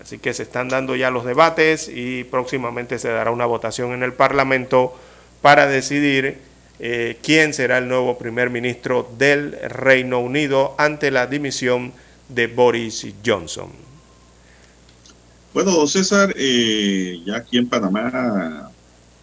Así 0.00 0.18
que 0.18 0.32
se 0.32 0.44
están 0.44 0.68
dando 0.68 0.94
ya 0.94 1.10
los 1.10 1.24
debates 1.24 1.90
y 1.92 2.24
próximamente 2.24 2.98
se 3.00 3.08
dará 3.08 3.32
una 3.32 3.46
votación 3.46 3.92
en 3.92 4.04
el 4.04 4.12
Parlamento 4.12 4.96
para 5.42 5.66
decidir 5.66 6.38
eh, 6.80 7.18
quién 7.22 7.54
será 7.54 7.78
el 7.78 7.88
nuevo 7.88 8.18
primer 8.18 8.50
ministro 8.50 9.10
del 9.18 9.52
Reino 9.52 10.20
Unido 10.20 10.74
ante 10.78 11.10
la 11.10 11.26
dimisión 11.26 11.92
de 12.28 12.46
Boris 12.46 13.06
Johnson. 13.24 13.70
Bueno, 15.54 15.72
don 15.72 15.88
César, 15.88 16.34
eh, 16.36 17.20
ya 17.24 17.36
aquí 17.36 17.58
en 17.58 17.68
Panamá 17.68 18.70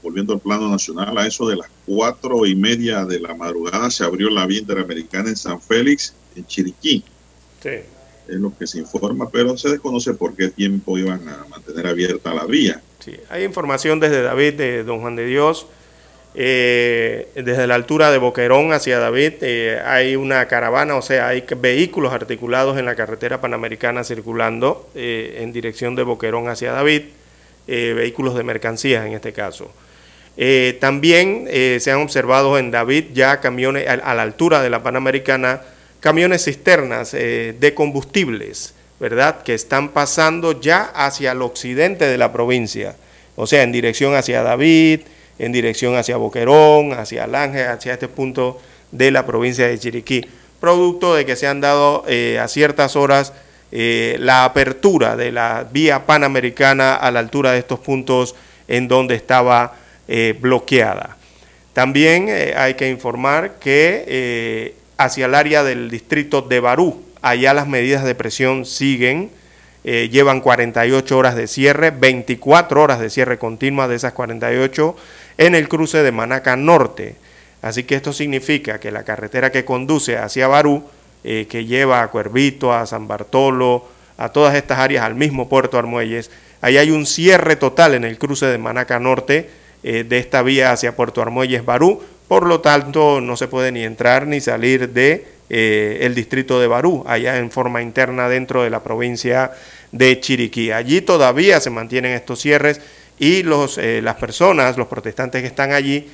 volviendo 0.05 0.33
al 0.33 0.39
plano 0.39 0.69
nacional, 0.69 1.17
a 1.17 1.25
eso 1.25 1.47
de 1.47 1.55
las 1.55 1.67
cuatro 1.85 2.45
y 2.45 2.55
media 2.55 3.05
de 3.05 3.19
la 3.19 3.33
madrugada 3.33 3.89
se 3.89 4.03
abrió 4.03 4.29
la 4.29 4.45
vía 4.45 4.59
interamericana 4.59 5.29
en 5.29 5.35
San 5.35 5.59
Félix, 5.59 6.13
en 6.35 6.45
Chiriquí. 6.45 7.03
Sí. 7.61 7.69
Es 8.27 8.35
lo 8.35 8.55
que 8.55 8.67
se 8.67 8.79
informa, 8.79 9.29
pero 9.31 9.57
se 9.57 9.69
desconoce 9.69 10.13
por 10.13 10.35
qué 10.35 10.49
tiempo 10.49 10.97
iban 10.97 11.27
a 11.27 11.45
mantener 11.49 11.87
abierta 11.87 12.35
la 12.35 12.45
vía. 12.45 12.81
Sí, 12.99 13.15
hay 13.29 13.43
información 13.43 13.99
desde 13.99 14.21
David, 14.21 14.53
de 14.53 14.83
Don 14.83 15.01
Juan 15.01 15.15
de 15.15 15.25
Dios, 15.25 15.65
eh, 16.37 17.29
desde 17.33 17.65
la 17.65 17.75
altura 17.75 18.11
de 18.11 18.17
Boquerón 18.17 18.73
hacia 18.73 18.99
David 18.99 19.35
eh, 19.39 19.81
hay 19.85 20.17
una 20.17 20.45
caravana, 20.49 20.97
o 20.97 21.01
sea, 21.01 21.29
hay 21.29 21.45
vehículos 21.57 22.11
articulados 22.11 22.77
en 22.77 22.83
la 22.83 22.93
carretera 22.93 23.39
panamericana 23.39 24.03
circulando 24.03 24.89
eh, 24.95 25.37
en 25.39 25.53
dirección 25.53 25.95
de 25.95 26.03
Boquerón 26.03 26.49
hacia 26.49 26.73
David, 26.73 27.03
vehículos 27.67 28.35
de 28.35 28.43
mercancías 28.43 29.05
en 29.07 29.13
este 29.13 29.33
caso. 29.33 29.71
También 30.79 31.47
se 31.79 31.91
han 31.91 32.01
observado 32.01 32.59
en 32.59 32.69
David 32.69 33.05
ya 33.13 33.39
camiones 33.39 33.87
a, 33.87 34.13
la 34.13 34.21
altura 34.21 34.61
de 34.61 34.69
la 34.69 34.83
Panamericana, 34.83 35.61
camiones 35.99 36.43
cisternas 36.43 37.13
de 37.13 37.73
combustibles, 37.73 38.75
¿verdad? 38.99 39.41
Que 39.41 39.55
están 39.55 39.89
pasando 39.89 40.61
ya 40.61 40.83
hacia 40.93 41.31
el 41.31 41.41
occidente 41.41 42.05
de 42.05 42.19
la 42.19 42.31
provincia, 42.31 42.97
o 43.35 43.47
sea, 43.47 43.63
en 43.63 43.71
dirección 43.71 44.13
hacia 44.13 44.43
David, 44.43 45.01
en 45.39 45.51
dirección 45.51 45.95
hacia 45.95 46.17
Boquerón, 46.17 46.93
hacia 46.93 47.25
Alange, 47.25 47.65
hacia 47.65 47.93
este 47.93 48.07
punto 48.07 48.59
de 48.91 49.11
la 49.11 49.25
provincia 49.25 49.67
de 49.67 49.77
Chiriquí, 49.79 50.25
producto 50.59 51.15
de 51.15 51.25
que 51.25 51.35
se 51.35 51.47
han 51.47 51.61
dado 51.61 52.05
a 52.39 52.47
ciertas 52.47 52.95
horas 52.95 53.33
la 53.71 54.45
apertura 54.45 55.15
de 55.15 55.31
la 55.31 55.67
vía 55.69 56.05
panamericana 56.05 56.95
a 56.95 57.11
la 57.11 57.19
altura 57.19 57.51
de 57.51 57.59
estos 57.59 57.79
puntos 57.79 58.35
en 58.67 58.87
donde 58.87 59.15
estaba 59.15 59.75
eh, 60.07 60.35
bloqueada. 60.39 61.17
También 61.73 62.27
eh, 62.29 62.53
hay 62.55 62.75
que 62.75 62.89
informar 62.89 63.55
que 63.59 64.05
eh, 64.07 64.75
hacia 64.97 65.25
el 65.25 65.35
área 65.35 65.63
del 65.63 65.89
distrito 65.89 66.41
de 66.41 66.59
Barú, 66.59 67.03
allá 67.21 67.53
las 67.53 67.67
medidas 67.67 68.03
de 68.03 68.15
presión 68.15 68.65
siguen, 68.65 69.31
llevan 69.83 70.41
48 70.41 71.15
horas 71.15 71.35
de 71.35 71.45
cierre, 71.45 71.91
24 71.91 72.81
horas 72.81 72.99
de 72.99 73.11
cierre 73.11 73.37
continua 73.37 73.87
de 73.87 73.95
esas 73.95 74.13
48 74.13 74.95
en 75.37 75.55
el 75.55 75.67
cruce 75.67 76.03
de 76.03 76.11
Manaca 76.11 76.55
Norte. 76.55 77.15
Así 77.61 77.83
que 77.83 77.95
esto 77.95 78.13
significa 78.13 78.79
que 78.79 78.91
la 78.91 79.03
carretera 79.03 79.51
que 79.51 79.65
conduce 79.65 80.17
hacia 80.17 80.47
Barú, 80.47 80.83
que 81.23 81.65
lleva 81.65 82.03
a 82.03 82.09
Cuervito, 82.09 82.71
a 82.71 82.85
San 82.85 83.07
Bartolo, 83.07 83.87
a 84.17 84.29
todas 84.29 84.55
estas 84.55 84.79
áreas, 84.79 85.03
al 85.03 85.15
mismo 85.15 85.49
puerto 85.49 85.77
Armuelles, 85.77 86.31
ahí 86.61 86.77
hay 86.77 86.91
un 86.91 87.05
cierre 87.05 87.55
total 87.55 87.95
en 87.95 88.03
el 88.03 88.17
cruce 88.17 88.45
de 88.45 88.57
Manaca 88.57 88.99
Norte, 88.99 89.49
eh, 89.83 90.03
de 90.03 90.17
esta 90.17 90.41
vía 90.41 90.71
hacia 90.71 90.95
Puerto 90.95 91.21
Armuelles 91.21 91.63
Barú, 91.63 92.01
por 92.27 92.47
lo 92.47 92.61
tanto 92.61 93.21
no 93.21 93.37
se 93.37 93.47
puede 93.47 93.71
ni 93.71 93.83
entrar 93.83 94.25
ni 94.25 94.41
salir 94.41 94.89
de 94.89 95.27
eh, 95.49 95.99
el 96.01 96.15
distrito 96.15 96.59
de 96.59 96.65
Barú, 96.65 97.03
allá 97.05 97.37
en 97.37 97.51
forma 97.51 97.83
interna 97.83 98.27
dentro 98.27 98.63
de 98.63 98.71
la 98.71 98.81
provincia 98.81 99.51
de 99.91 100.19
Chiriquí. 100.19 100.71
Allí 100.71 101.01
todavía 101.01 101.59
se 101.59 101.69
mantienen 101.69 102.13
estos 102.13 102.39
cierres 102.41 102.81
y 103.19 103.43
los, 103.43 103.77
eh, 103.77 104.01
las 104.01 104.15
personas, 104.15 104.77
los 104.77 104.87
protestantes 104.87 105.41
que 105.41 105.47
están 105.47 105.71
allí, 105.71 106.09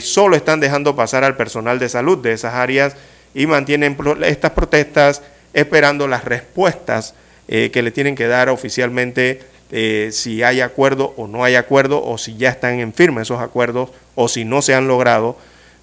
solo 0.00 0.34
están 0.34 0.58
dejando 0.58 0.96
pasar 0.96 1.22
al 1.22 1.36
personal 1.36 1.78
de 1.78 1.88
salud 1.88 2.18
de 2.18 2.32
esas 2.32 2.54
áreas 2.54 2.96
y 3.32 3.46
mantienen 3.46 3.96
estas 4.24 4.50
protestas 4.50 5.22
esperando 5.52 6.08
las 6.08 6.24
respuestas 6.24 7.14
que 7.46 7.80
le 7.80 7.92
tienen 7.92 8.16
que 8.16 8.26
dar 8.26 8.48
oficialmente 8.48 9.40
eh, 9.70 10.08
si 10.12 10.42
hay 10.42 10.62
acuerdo 10.62 11.12
o 11.18 11.26
no 11.26 11.44
hay 11.44 11.54
acuerdo, 11.54 12.02
o 12.02 12.16
si 12.16 12.36
ya 12.36 12.48
están 12.48 12.80
en 12.80 12.94
firme 12.94 13.22
esos 13.22 13.40
acuerdos, 13.40 13.90
o 14.14 14.28
si 14.28 14.44
no 14.44 14.62
se 14.62 14.74
han 14.74 14.88
logrado, 14.88 15.36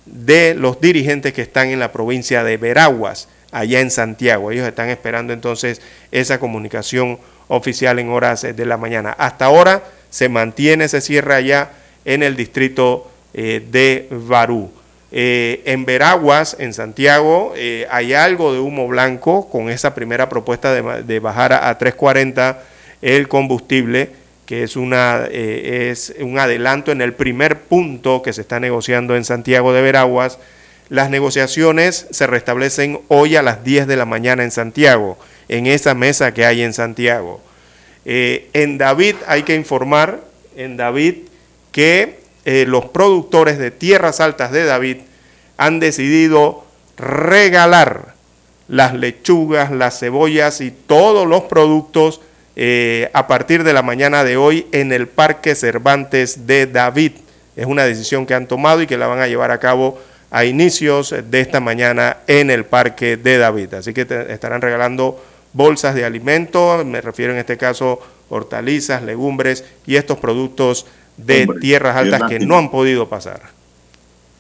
de 0.06 0.56
los 0.56 0.82
dirigentes 0.82 1.34
que 1.34 1.44
están 1.44 1.70
en 1.70 1.80
la 1.80 1.92
provincia 1.92 2.44
de 2.44 2.58
Veraguas, 2.58 3.28
allá 3.52 3.80
en 3.80 3.92
Santiago. 3.92 4.52
Ellos 4.52 4.68
están 4.68 4.90
esperando 4.90 5.34
entonces 5.34 5.82
esa 6.12 6.40
comunicación 6.40 7.20
oficial 7.48 8.00
en 8.00 8.10
horas 8.10 8.42
de 8.42 8.66
la 8.66 8.78
mañana. 8.78 9.12
Hasta 9.12 9.46
ahora 9.46 9.84
se 10.16 10.30
mantiene 10.30 10.86
ese 10.86 11.02
cierre 11.02 11.36
allá 11.36 11.72
en 12.06 12.24
el 12.24 12.38
distrito 12.38 13.12
eh, 13.34 13.62
de 13.70 14.08
Barú. 14.10 14.72
Eh, 15.12 15.62
en 15.66 15.84
Veraguas, 15.84 16.56
en 16.58 16.74
Santiago, 16.74 17.54
hay 17.90 18.14
algo 18.14 18.54
de 18.54 18.60
humo 18.60 18.88
blanco 18.88 19.50
con 19.50 19.70
esa 19.70 19.94
primera 19.94 20.30
propuesta 20.30 20.74
de, 20.74 21.20
bajar 21.20 21.52
a, 21.52 21.68
a 21.68 21.78
340 21.78 22.64
el 23.02 23.28
combustible, 23.28 24.12
que 24.46 24.64
es, 24.64 24.78
una, 24.78 25.26
eh, 25.30 25.90
es 25.92 26.16
un 26.22 26.40
adelanto 26.40 26.94
en 26.94 27.02
el 27.02 27.14
primer 27.14 27.60
punto 27.60 28.22
que 28.22 28.32
se 28.32 28.40
está 28.40 28.62
negociando 28.62 29.18
en 29.18 29.26
Santiago 29.26 29.74
de 29.74 29.82
Veraguas. 29.82 30.40
Las 30.88 31.10
negociaciones 31.10 32.08
se 32.12 32.26
restablecen 32.26 33.02
hoy 33.10 33.36
a 33.36 33.42
las 33.42 33.66
10 33.66 33.86
de 33.88 33.98
la 33.98 34.06
mañana 34.06 34.44
en 34.44 34.52
Santiago, 34.52 35.18
en 35.50 35.68
esa 35.68 35.94
mesa 35.94 36.34
que 36.34 36.46
hay 36.46 36.62
en 36.62 36.72
Santiago. 36.72 37.42
Eh, 38.06 38.50
en 38.54 38.78
David 38.78 39.16
hay 39.28 39.44
que 39.44 39.56
informar, 39.56 40.22
en 40.56 40.78
David, 40.78 41.16
que 41.72 42.20
eh, 42.46 42.66
los 42.68 42.86
productores 42.86 43.58
de 43.58 43.72
tierras 43.72 44.20
altas 44.20 44.52
de 44.52 44.64
David 44.66 44.98
han 45.58 45.80
decidido 45.80 46.64
regalar 46.98 48.14
las 48.68 48.94
lechugas, 48.94 49.72
las 49.72 50.00
cebollas 50.00 50.62
y 50.62 50.72
todos 50.72 51.28
los 51.28 51.44
productos 51.44 52.22
eh, 52.56 53.10
a 53.14 53.28
partir 53.28 53.64
de 53.64 53.74
la 53.74 53.82
mañana 53.82 54.24
de 54.24 54.38
hoy 54.38 54.68
en 54.72 54.94
el 54.94 55.08
Parque 55.08 55.56
Cervantes 55.56 56.48
de 56.48 56.68
David. 56.68 57.14
Es 57.56 57.66
una 57.66 57.84
decisión 57.86 58.26
que 58.26 58.34
han 58.34 58.48
tomado 58.48 58.82
y 58.82 58.88
que 58.88 58.98
la 58.98 59.08
van 59.08 59.20
a 59.20 59.28
llevar 59.28 59.52
a 59.52 59.60
cabo 59.60 60.00
a 60.32 60.46
inicios 60.46 61.14
de 61.30 61.40
esta 61.40 61.60
mañana 61.60 62.18
en 62.28 62.50
el 62.52 62.66
Parque 62.66 63.18
de 63.18 63.38
David. 63.38 63.74
Así 63.74 63.94
que 63.94 64.06
te 64.06 64.32
estarán 64.34 64.62
regalando 64.62 65.22
bolsas 65.56 65.96
de 65.96 66.04
alimento, 66.04 66.84
me 66.86 67.00
refiero 67.00 67.32
en 67.32 67.40
este 67.40 67.58
caso 67.58 68.00
hortalizas, 68.30 69.02
legumbres 69.02 69.64
y 69.88 69.96
estos 69.96 70.20
productos 70.20 70.86
de 71.18 71.44
Hombre, 71.44 71.60
tierras 71.62 71.96
altas 71.96 72.24
que 72.30 72.40
no 72.40 72.58
han 72.58 72.70
podido 72.70 73.08
pasar. 73.08 73.42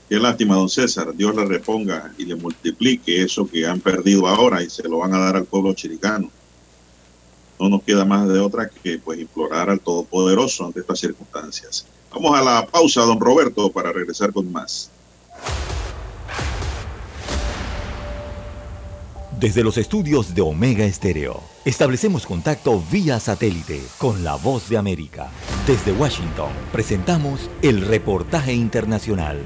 Qué 0.09 0.19
lástima, 0.19 0.55
don 0.55 0.69
César. 0.69 1.15
Dios 1.15 1.33
le 1.35 1.45
reponga 1.45 2.13
y 2.17 2.25
le 2.25 2.35
multiplique 2.35 3.23
eso 3.23 3.47
que 3.47 3.65
han 3.65 3.79
perdido 3.79 4.27
ahora 4.27 4.61
y 4.61 4.69
se 4.69 4.83
lo 4.83 4.99
van 4.99 5.13
a 5.13 5.19
dar 5.19 5.37
al 5.37 5.45
pueblo 5.45 5.73
chiricano. 5.73 6.29
No 7.59 7.69
nos 7.69 7.83
queda 7.83 8.03
más 8.03 8.27
de 8.27 8.39
otra 8.39 8.69
que 8.69 8.99
pues 8.99 9.17
implorar 9.17 9.69
al 9.69 9.79
Todopoderoso 9.79 10.65
ante 10.65 10.81
estas 10.81 10.99
circunstancias. 10.99 11.87
Vamos 12.11 12.37
a 12.37 12.43
la 12.43 12.67
pausa, 12.67 13.01
don 13.01 13.19
Roberto, 13.19 13.71
para 13.71 13.93
regresar 13.93 14.33
con 14.33 14.51
más. 14.51 14.91
Desde 19.39 19.65
los 19.65 19.77
estudios 19.77 20.33
de 20.33 20.41
Omega 20.41 20.85
Estéreo, 20.85 21.41
establecemos 21.65 22.25
contacto 22.25 22.81
vía 22.89 23.19
satélite 23.19 23.81
con 23.97 24.23
la 24.23 24.35
voz 24.35 24.69
de 24.69 24.77
América. 24.77 25.29
Desde 25.67 25.91
Washington, 25.91 26.51
presentamos 26.71 27.49
el 27.61 27.85
reportaje 27.85 28.53
internacional. 28.53 29.41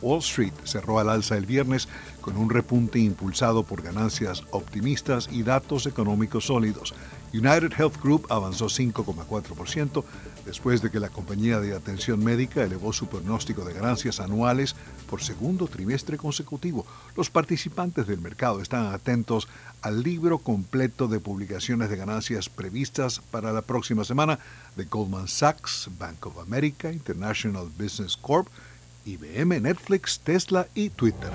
Wall 0.00 0.20
Street 0.20 0.52
cerró 0.62 1.00
al 1.00 1.08
alza 1.08 1.36
el 1.36 1.46
viernes 1.46 1.88
con 2.20 2.36
un 2.36 2.50
repunte 2.50 3.00
impulsado 3.00 3.64
por 3.64 3.82
ganancias 3.82 4.44
optimistas 4.52 5.28
y 5.32 5.42
datos 5.42 5.86
económicos 5.86 6.46
sólidos. 6.46 6.94
United 7.34 7.72
Health 7.76 8.00
Group 8.00 8.26
avanzó 8.30 8.66
5,4% 8.66 10.04
después 10.46 10.82
de 10.82 10.90
que 10.90 11.00
la 11.00 11.08
compañía 11.08 11.58
de 11.58 11.74
atención 11.74 12.22
médica 12.22 12.62
elevó 12.62 12.92
su 12.92 13.08
pronóstico 13.08 13.64
de 13.64 13.74
ganancias 13.74 14.20
anuales 14.20 14.76
por 15.10 15.20
segundo 15.20 15.66
trimestre 15.66 16.16
consecutivo. 16.16 16.86
Los 17.16 17.30
participantes 17.30 18.06
del 18.06 18.20
mercado 18.20 18.60
están 18.60 18.86
atentos 18.86 19.48
al 19.82 20.02
libro 20.04 20.38
completo 20.38 21.08
de 21.08 21.18
publicaciones 21.18 21.90
de 21.90 21.96
ganancias 21.96 22.48
previstas 22.48 23.20
para 23.30 23.52
la 23.52 23.62
próxima 23.62 24.04
semana 24.04 24.38
de 24.76 24.84
Goldman 24.84 25.26
Sachs, 25.26 25.88
Bank 25.98 26.26
of 26.26 26.38
America, 26.38 26.92
International 26.92 27.68
Business 27.76 28.16
Corp, 28.16 28.46
IBM, 29.06 29.60
Netflix, 29.60 30.20
Tesla 30.20 30.68
y 30.74 30.90
Twitter. 30.90 31.30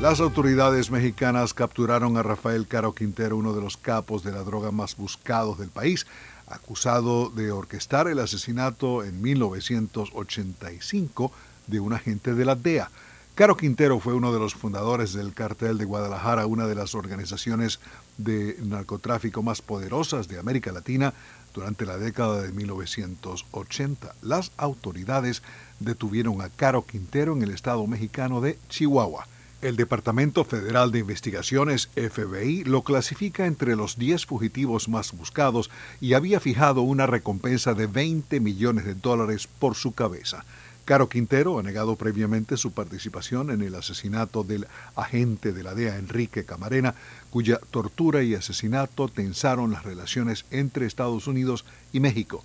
Las 0.00 0.20
autoridades 0.20 0.90
mexicanas 0.90 1.52
capturaron 1.52 2.16
a 2.16 2.22
Rafael 2.22 2.66
Caro 2.66 2.94
Quintero, 2.94 3.36
uno 3.36 3.52
de 3.52 3.60
los 3.60 3.76
capos 3.76 4.24
de 4.24 4.32
la 4.32 4.42
droga 4.42 4.70
más 4.70 4.96
buscados 4.96 5.58
del 5.58 5.68
país, 5.68 6.06
acusado 6.46 7.28
de 7.28 7.52
orquestar 7.52 8.08
el 8.08 8.18
asesinato 8.18 9.04
en 9.04 9.20
1985 9.20 11.32
de 11.66 11.80
un 11.80 11.92
agente 11.92 12.32
de 12.32 12.46
la 12.46 12.54
DEA. 12.54 12.90
Caro 13.34 13.58
Quintero 13.58 14.00
fue 14.00 14.14
uno 14.14 14.32
de 14.32 14.38
los 14.38 14.54
fundadores 14.54 15.12
del 15.12 15.34
Cartel 15.34 15.76
de 15.76 15.84
Guadalajara, 15.84 16.46
una 16.46 16.66
de 16.66 16.76
las 16.76 16.94
organizaciones 16.94 17.78
de 18.16 18.56
narcotráfico 18.62 19.42
más 19.42 19.60
poderosas 19.60 20.28
de 20.28 20.38
América 20.38 20.72
Latina 20.72 21.12
durante 21.52 21.84
la 21.84 21.98
década 21.98 22.40
de 22.40 22.52
1980. 22.52 24.14
Las 24.22 24.50
autoridades 24.56 25.42
detuvieron 25.78 26.40
a 26.40 26.48
Caro 26.48 26.86
Quintero 26.86 27.34
en 27.34 27.42
el 27.42 27.50
estado 27.50 27.86
mexicano 27.86 28.40
de 28.40 28.58
Chihuahua. 28.70 29.26
El 29.62 29.76
Departamento 29.76 30.44
Federal 30.44 30.90
de 30.90 31.00
Investigaciones, 31.00 31.90
FBI, 31.94 32.64
lo 32.64 32.82
clasifica 32.82 33.44
entre 33.44 33.76
los 33.76 33.98
10 33.98 34.24
fugitivos 34.24 34.88
más 34.88 35.12
buscados 35.12 35.70
y 36.00 36.14
había 36.14 36.40
fijado 36.40 36.80
una 36.80 37.06
recompensa 37.06 37.74
de 37.74 37.86
20 37.86 38.40
millones 38.40 38.86
de 38.86 38.94
dólares 38.94 39.46
por 39.58 39.74
su 39.74 39.92
cabeza. 39.92 40.46
Caro 40.86 41.10
Quintero 41.10 41.58
ha 41.58 41.62
negado 41.62 41.96
previamente 41.96 42.56
su 42.56 42.72
participación 42.72 43.50
en 43.50 43.60
el 43.60 43.74
asesinato 43.74 44.44
del 44.44 44.66
agente 44.96 45.52
de 45.52 45.62
la 45.62 45.74
DEA 45.74 45.98
Enrique 45.98 46.46
Camarena, 46.46 46.94
cuya 47.28 47.60
tortura 47.70 48.22
y 48.22 48.34
asesinato 48.34 49.08
tensaron 49.08 49.72
las 49.72 49.84
relaciones 49.84 50.46
entre 50.50 50.86
Estados 50.86 51.26
Unidos 51.26 51.66
y 51.92 52.00
México. 52.00 52.42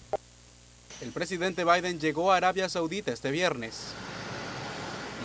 El 0.99 1.11
presidente 1.11 1.63
Biden 1.63 1.97
llegó 1.97 2.33
a 2.33 2.37
Arabia 2.37 2.67
Saudita 2.67 3.13
este 3.13 3.31
viernes. 3.31 3.93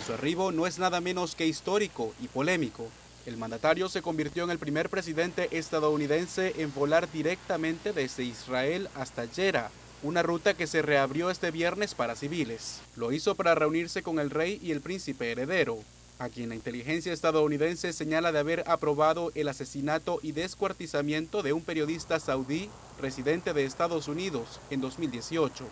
Su 0.05 0.13
arribo 0.13 0.51
no 0.51 0.65
es 0.65 0.79
nada 0.79 0.99
menos 0.99 1.35
que 1.35 1.45
histórico 1.45 2.13
y 2.21 2.27
polémico. 2.27 2.87
El 3.27 3.37
mandatario 3.37 3.87
se 3.87 4.01
convirtió 4.01 4.43
en 4.43 4.49
el 4.49 4.57
primer 4.57 4.89
presidente 4.89 5.47
estadounidense 5.55 6.55
en 6.57 6.73
volar 6.73 7.11
directamente 7.11 7.93
desde 7.93 8.23
Israel 8.23 8.89
hasta 8.95 9.27
Jeddah, 9.27 9.69
una 10.01 10.23
ruta 10.23 10.55
que 10.55 10.65
se 10.65 10.81
reabrió 10.81 11.29
este 11.29 11.51
viernes 11.51 11.93
para 11.93 12.15
civiles. 12.15 12.81
Lo 12.95 13.11
hizo 13.11 13.35
para 13.35 13.53
reunirse 13.53 14.01
con 14.01 14.17
el 14.17 14.31
rey 14.31 14.59
y 14.63 14.71
el 14.71 14.81
príncipe 14.81 15.31
heredero, 15.31 15.77
a 16.17 16.29
quien 16.29 16.49
la 16.49 16.55
inteligencia 16.55 17.13
estadounidense 17.13 17.93
señala 17.93 18.31
de 18.31 18.39
haber 18.39 18.63
aprobado 18.67 19.31
el 19.35 19.47
asesinato 19.49 20.19
y 20.23 20.31
descuartizamiento 20.31 21.43
de 21.43 21.53
un 21.53 21.63
periodista 21.63 22.19
saudí 22.19 22.69
residente 22.99 23.53
de 23.53 23.65
Estados 23.65 24.07
Unidos 24.07 24.59
en 24.71 24.81
2018. 24.81 25.65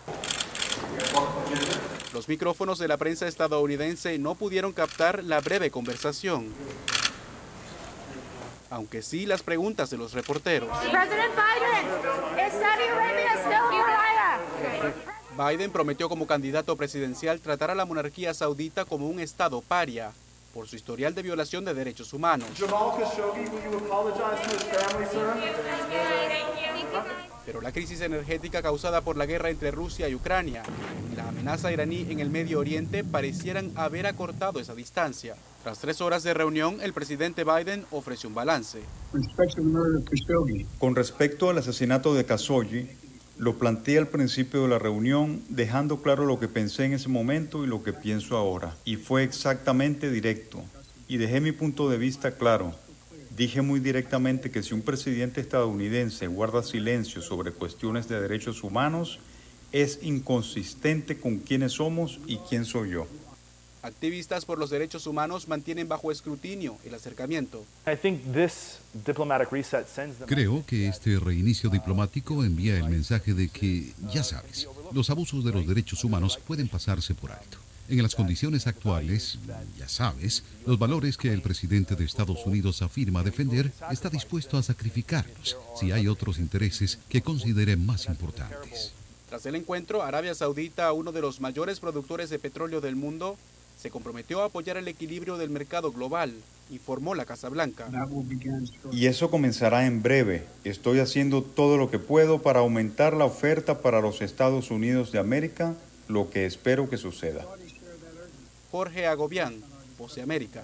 Los 2.14 2.28
micrófonos 2.28 2.80
de 2.80 2.88
la 2.88 2.98
prensa 2.98 3.28
estadounidense 3.28 4.18
no 4.18 4.34
pudieron 4.34 4.74
captar 4.74 5.24
la 5.24 5.42
breve 5.42 5.70
conversación, 5.70 6.48
aunque 8.72 9.04
sí 9.04 9.28
las 9.28 9.44
preguntas 9.44 9.92
de 9.92 9.98
los 9.98 10.14
reporteros. 10.14 10.70
Biden, 15.38 15.72
prometió 15.72 16.10
como 16.10 16.26
candidato 16.26 16.76
presidencial 16.76 17.40
tratar 17.40 17.70
a 17.72 17.76
la 17.76 17.86
monarquía 17.86 18.34
saudita 18.34 18.86
como 18.86 19.08
un 19.08 19.20
estado 19.20 19.62
paria 19.62 20.12
por 20.54 20.68
su 20.68 20.76
historial 20.76 21.14
de 21.14 21.22
violación 21.22 21.64
de 21.64 21.74
derechos 21.76 22.12
humanos. 22.12 22.50
Pero 27.50 27.62
la 27.62 27.72
crisis 27.72 28.02
energética 28.02 28.62
causada 28.62 29.02
por 29.02 29.18
la 29.18 29.26
guerra 29.26 29.50
entre 29.50 29.72
Rusia 29.72 30.08
y 30.08 30.14
Ucrania 30.14 30.62
y 31.12 31.16
la 31.16 31.30
amenaza 31.30 31.72
iraní 31.72 32.06
en 32.08 32.20
el 32.20 32.30
Medio 32.30 32.60
Oriente 32.60 33.04
parecieran 33.04 33.72
haber 33.74 34.06
acortado 34.06 34.60
esa 34.60 34.76
distancia. 34.76 35.36
Tras 35.64 35.80
tres 35.80 36.00
horas 36.00 36.22
de 36.22 36.36
reunión, 36.36 36.78
el 36.80 36.94
presidente 36.94 37.44
Biden 37.44 37.86
ofreció 37.90 38.30
un 38.30 38.36
balance. 38.36 38.82
Con 40.78 40.96
respecto 40.96 41.50
al 41.50 41.58
asesinato 41.58 42.14
de 42.14 42.24
Khashoggi, 42.24 42.88
lo 43.40 43.58
planteé 43.58 43.98
al 43.98 44.10
principio 44.10 44.62
de 44.62 44.68
la 44.68 44.78
reunión 44.78 45.42
dejando 45.50 46.04
claro 46.04 46.26
lo 46.28 46.40
que 46.40 46.50
pensé 46.50 46.86
en 46.86 46.94
ese 46.94 47.10
momento 47.10 47.64
y 47.64 47.68
lo 47.68 47.82
que 47.82 47.94
pienso 47.94 48.38
ahora. 48.38 48.76
Y 48.86 48.98
fue 48.98 49.24
exactamente 49.24 50.12
directo. 50.12 50.64
Y 51.08 51.18
dejé 51.18 51.42
mi 51.42 51.52
punto 51.52 51.90
de 51.90 51.98
vista 51.98 52.30
claro. 52.30 52.76
Dije 53.40 53.62
muy 53.62 53.80
directamente 53.80 54.52
que 54.52 54.62
si 54.62 54.74
un 54.74 54.82
presidente 54.82 55.40
estadounidense 55.40 56.28
guarda 56.28 56.62
silencio 56.62 57.22
sobre 57.22 57.54
cuestiones 57.54 58.10
de 58.10 58.20
derechos 58.20 58.66
humanos, 58.66 59.20
es 59.72 60.00
inconsistente 60.02 61.18
con 61.18 61.38
quiénes 61.38 61.72
somos 61.72 62.20
y 62.28 62.36
quién 62.50 62.66
soy 62.66 62.90
yo. 62.90 63.08
Activistas 63.82 64.44
por 64.44 64.60
los 64.60 64.70
derechos 64.70 65.08
humanos 65.08 65.48
mantienen 65.48 65.88
bajo 65.88 66.12
escrutinio 66.12 66.78
el 66.84 66.94
acercamiento. 66.96 67.64
Creo 70.26 70.66
que 70.66 70.90
este 70.90 71.18
reinicio 71.18 71.70
diplomático 71.70 72.44
envía 72.44 72.78
el 72.78 72.90
mensaje 72.90 73.34
de 73.34 73.48
que, 73.48 73.94
ya 74.12 74.26
sabes, 74.26 74.68
los 74.92 75.10
abusos 75.10 75.46
de 75.46 75.54
los 75.54 75.66
derechos 75.66 76.04
humanos 76.04 76.38
pueden 76.46 76.68
pasarse 76.68 77.16
por 77.16 77.32
alto. 77.32 77.59
En 77.90 78.04
las 78.04 78.14
condiciones 78.14 78.68
actuales, 78.68 79.40
ya 79.78 79.90
sabes, 79.90 80.44
los 80.68 80.78
valores 80.78 81.18
que 81.18 81.34
el 81.34 81.42
presidente 81.42 81.96
de 81.96 82.06
Estados 82.06 82.46
Unidos 82.46 82.84
afirma 82.84 83.24
defender 83.24 83.72
está 83.90 84.10
dispuesto 84.10 84.58
a 84.60 84.64
sacrificarlos 84.64 85.58
si 85.80 85.92
hay 85.92 86.08
otros 86.08 86.38
intereses 86.38 87.00
que 87.10 87.24
considere 87.24 87.78
más 87.78 88.06
importantes. 88.06 88.94
Tras 89.28 89.44
el 89.48 89.56
encuentro, 89.56 90.04
Arabia 90.04 90.36
Saudita, 90.36 90.94
uno 90.94 91.12
de 91.12 91.22
los 91.22 91.42
mayores 91.42 91.80
productores 91.80 92.30
de 92.30 92.38
petróleo 92.38 92.80
del 92.80 92.96
mundo, 92.96 93.38
se 93.82 93.90
comprometió 93.90 94.42
a 94.42 94.46
apoyar 94.46 94.78
el 94.78 94.88
equilibrio 94.88 95.38
del 95.38 95.50
mercado 95.50 95.92
global, 95.92 96.34
informó 96.70 97.16
la 97.16 97.26
Casa 97.26 97.50
Blanca. 97.50 97.90
Y 98.92 99.08
eso 99.08 99.32
comenzará 99.32 99.88
en 99.88 100.04
breve. 100.04 100.46
Estoy 100.64 101.00
haciendo 101.00 101.42
todo 101.42 101.78
lo 101.78 101.90
que 101.90 101.98
puedo 101.98 102.44
para 102.44 102.60
aumentar 102.60 103.14
la 103.14 103.26
oferta 103.26 103.82
para 103.82 104.00
los 104.00 104.22
Estados 104.22 104.70
Unidos 104.70 105.12
de 105.12 105.18
América, 105.18 105.74
lo 106.08 106.30
que 106.30 106.46
espero 106.46 106.88
que 106.88 106.98
suceda. 106.98 107.48
Jorge 108.72 109.08
Agobián, 109.08 109.62
Voce 109.98 110.22
América. 110.22 110.64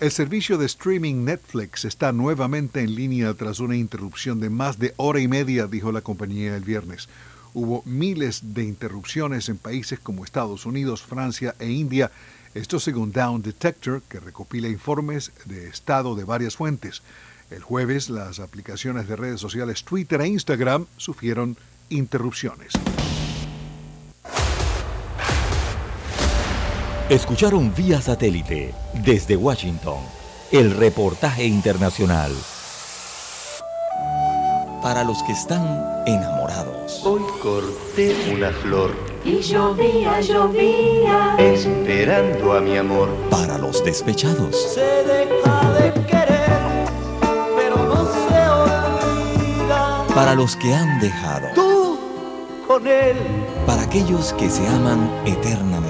El 0.00 0.10
servicio 0.10 0.56
de 0.58 0.66
streaming 0.66 1.24
Netflix 1.24 1.84
está 1.84 2.10
nuevamente 2.12 2.80
en 2.80 2.94
línea 2.94 3.34
tras 3.34 3.60
una 3.60 3.76
interrupción 3.76 4.40
de 4.40 4.50
más 4.50 4.78
de 4.78 4.94
hora 4.96 5.20
y 5.20 5.28
media, 5.28 5.66
dijo 5.66 5.92
la 5.92 6.00
compañía 6.00 6.56
el 6.56 6.64
viernes. 6.64 7.08
Hubo 7.52 7.82
miles 7.84 8.54
de 8.54 8.64
interrupciones 8.64 9.48
en 9.48 9.58
países 9.58 9.98
como 9.98 10.24
Estados 10.24 10.64
Unidos, 10.66 11.02
Francia 11.02 11.54
e 11.58 11.68
India, 11.68 12.10
esto 12.54 12.80
según 12.80 13.12
Down 13.12 13.42
Detector, 13.42 14.02
que 14.08 14.20
recopila 14.20 14.68
informes 14.68 15.32
de 15.44 15.68
estado 15.68 16.14
de 16.14 16.24
varias 16.24 16.56
fuentes. 16.56 17.02
El 17.50 17.62
jueves, 17.62 18.08
las 18.08 18.40
aplicaciones 18.40 19.06
de 19.06 19.16
redes 19.16 19.40
sociales 19.40 19.84
Twitter 19.84 20.20
e 20.20 20.28
Instagram 20.28 20.86
sufrieron 20.96 21.56
interrupciones. 21.90 22.72
Escucharon 27.10 27.74
vía 27.74 28.00
satélite 28.00 28.72
desde 28.92 29.34
Washington 29.34 29.98
el 30.52 30.70
reportaje 30.76 31.44
internacional. 31.44 32.30
Para 34.80 35.02
los 35.02 35.20
que 35.24 35.32
están 35.32 36.04
enamorados. 36.06 37.04
Hoy 37.04 37.22
corté 37.42 38.14
una 38.32 38.52
flor. 38.52 38.94
Y 39.24 39.40
llovía, 39.40 40.20
llovía. 40.20 41.34
Esperando 41.36 42.52
a 42.52 42.60
mi 42.60 42.76
amor. 42.76 43.08
Para 43.28 43.58
los 43.58 43.84
despechados. 43.84 44.74
Se 44.74 45.02
deja 45.02 45.72
de 45.80 45.92
querer, 46.06 46.86
pero 47.56 47.76
no 47.88 48.06
se 48.06 48.48
olvida. 48.48 50.04
Para 50.14 50.36
los 50.36 50.54
que 50.54 50.72
han 50.72 51.00
dejado. 51.00 51.48
Tú 51.56 51.98
con 52.68 52.86
él. 52.86 53.16
Para 53.66 53.82
aquellos 53.82 54.32
que 54.34 54.48
se 54.48 54.64
aman 54.68 55.10
eternamente. 55.26 55.89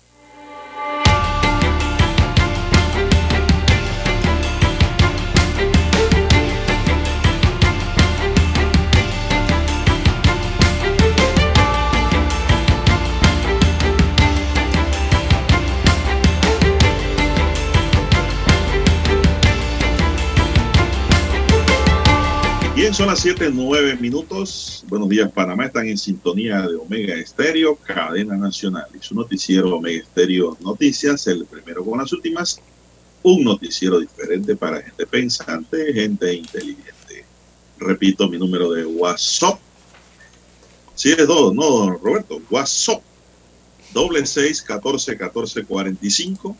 Son 22.93 23.07
las 23.07 23.21
7, 23.21 23.51
9 23.53 23.95
minutos. 24.01 24.83
Buenos 24.89 25.07
días, 25.07 25.31
Panamá. 25.31 25.65
Están 25.65 25.87
en 25.87 25.97
sintonía 25.97 26.61
de 26.61 26.75
Omega 26.75 27.15
Estéreo, 27.15 27.77
cadena 27.77 28.35
nacional. 28.35 28.85
Y 28.93 29.01
su 29.01 29.15
noticiero 29.15 29.77
Omega 29.77 30.01
Estéreo 30.01 30.57
Noticias, 30.59 31.25
el 31.27 31.45
primero 31.45 31.85
con 31.85 31.99
las 31.99 32.11
últimas. 32.11 32.59
Un 33.23 33.45
noticiero 33.45 33.97
diferente 33.97 34.57
para 34.57 34.81
gente 34.81 35.07
pensante, 35.07 35.93
gente 35.93 36.33
inteligente. 36.33 37.25
Repito 37.77 38.27
mi 38.27 38.37
número 38.37 38.71
de 38.71 38.85
WhatsApp. 38.85 39.57
Sí, 40.93 41.13
es 41.17 41.25
dos, 41.25 41.55
no, 41.55 41.91
Roberto. 41.91 42.41
WhatsApp. 42.49 43.01
Doble 43.93 44.25
seis, 44.25 44.61
catorce, 44.61 45.15
catorce, 45.15 45.63
cuarenta 45.63 46.05
y 46.05 46.09
cinco. 46.09 46.57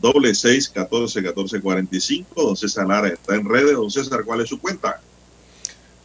Doble 0.00 0.36
seis, 0.36 0.68
catorce, 0.68 1.20
catorce, 1.20 1.60
cuarenta 1.60 1.96
y 1.96 2.00
cinco. 2.00 2.44
Don 2.44 2.56
César 2.56 2.86
Lara 2.86 3.08
está 3.08 3.34
en 3.34 3.44
redes. 3.44 3.72
Don 3.72 3.90
César, 3.90 4.22
¿cuál 4.24 4.40
es 4.40 4.48
su 4.48 4.60
cuenta? 4.60 5.00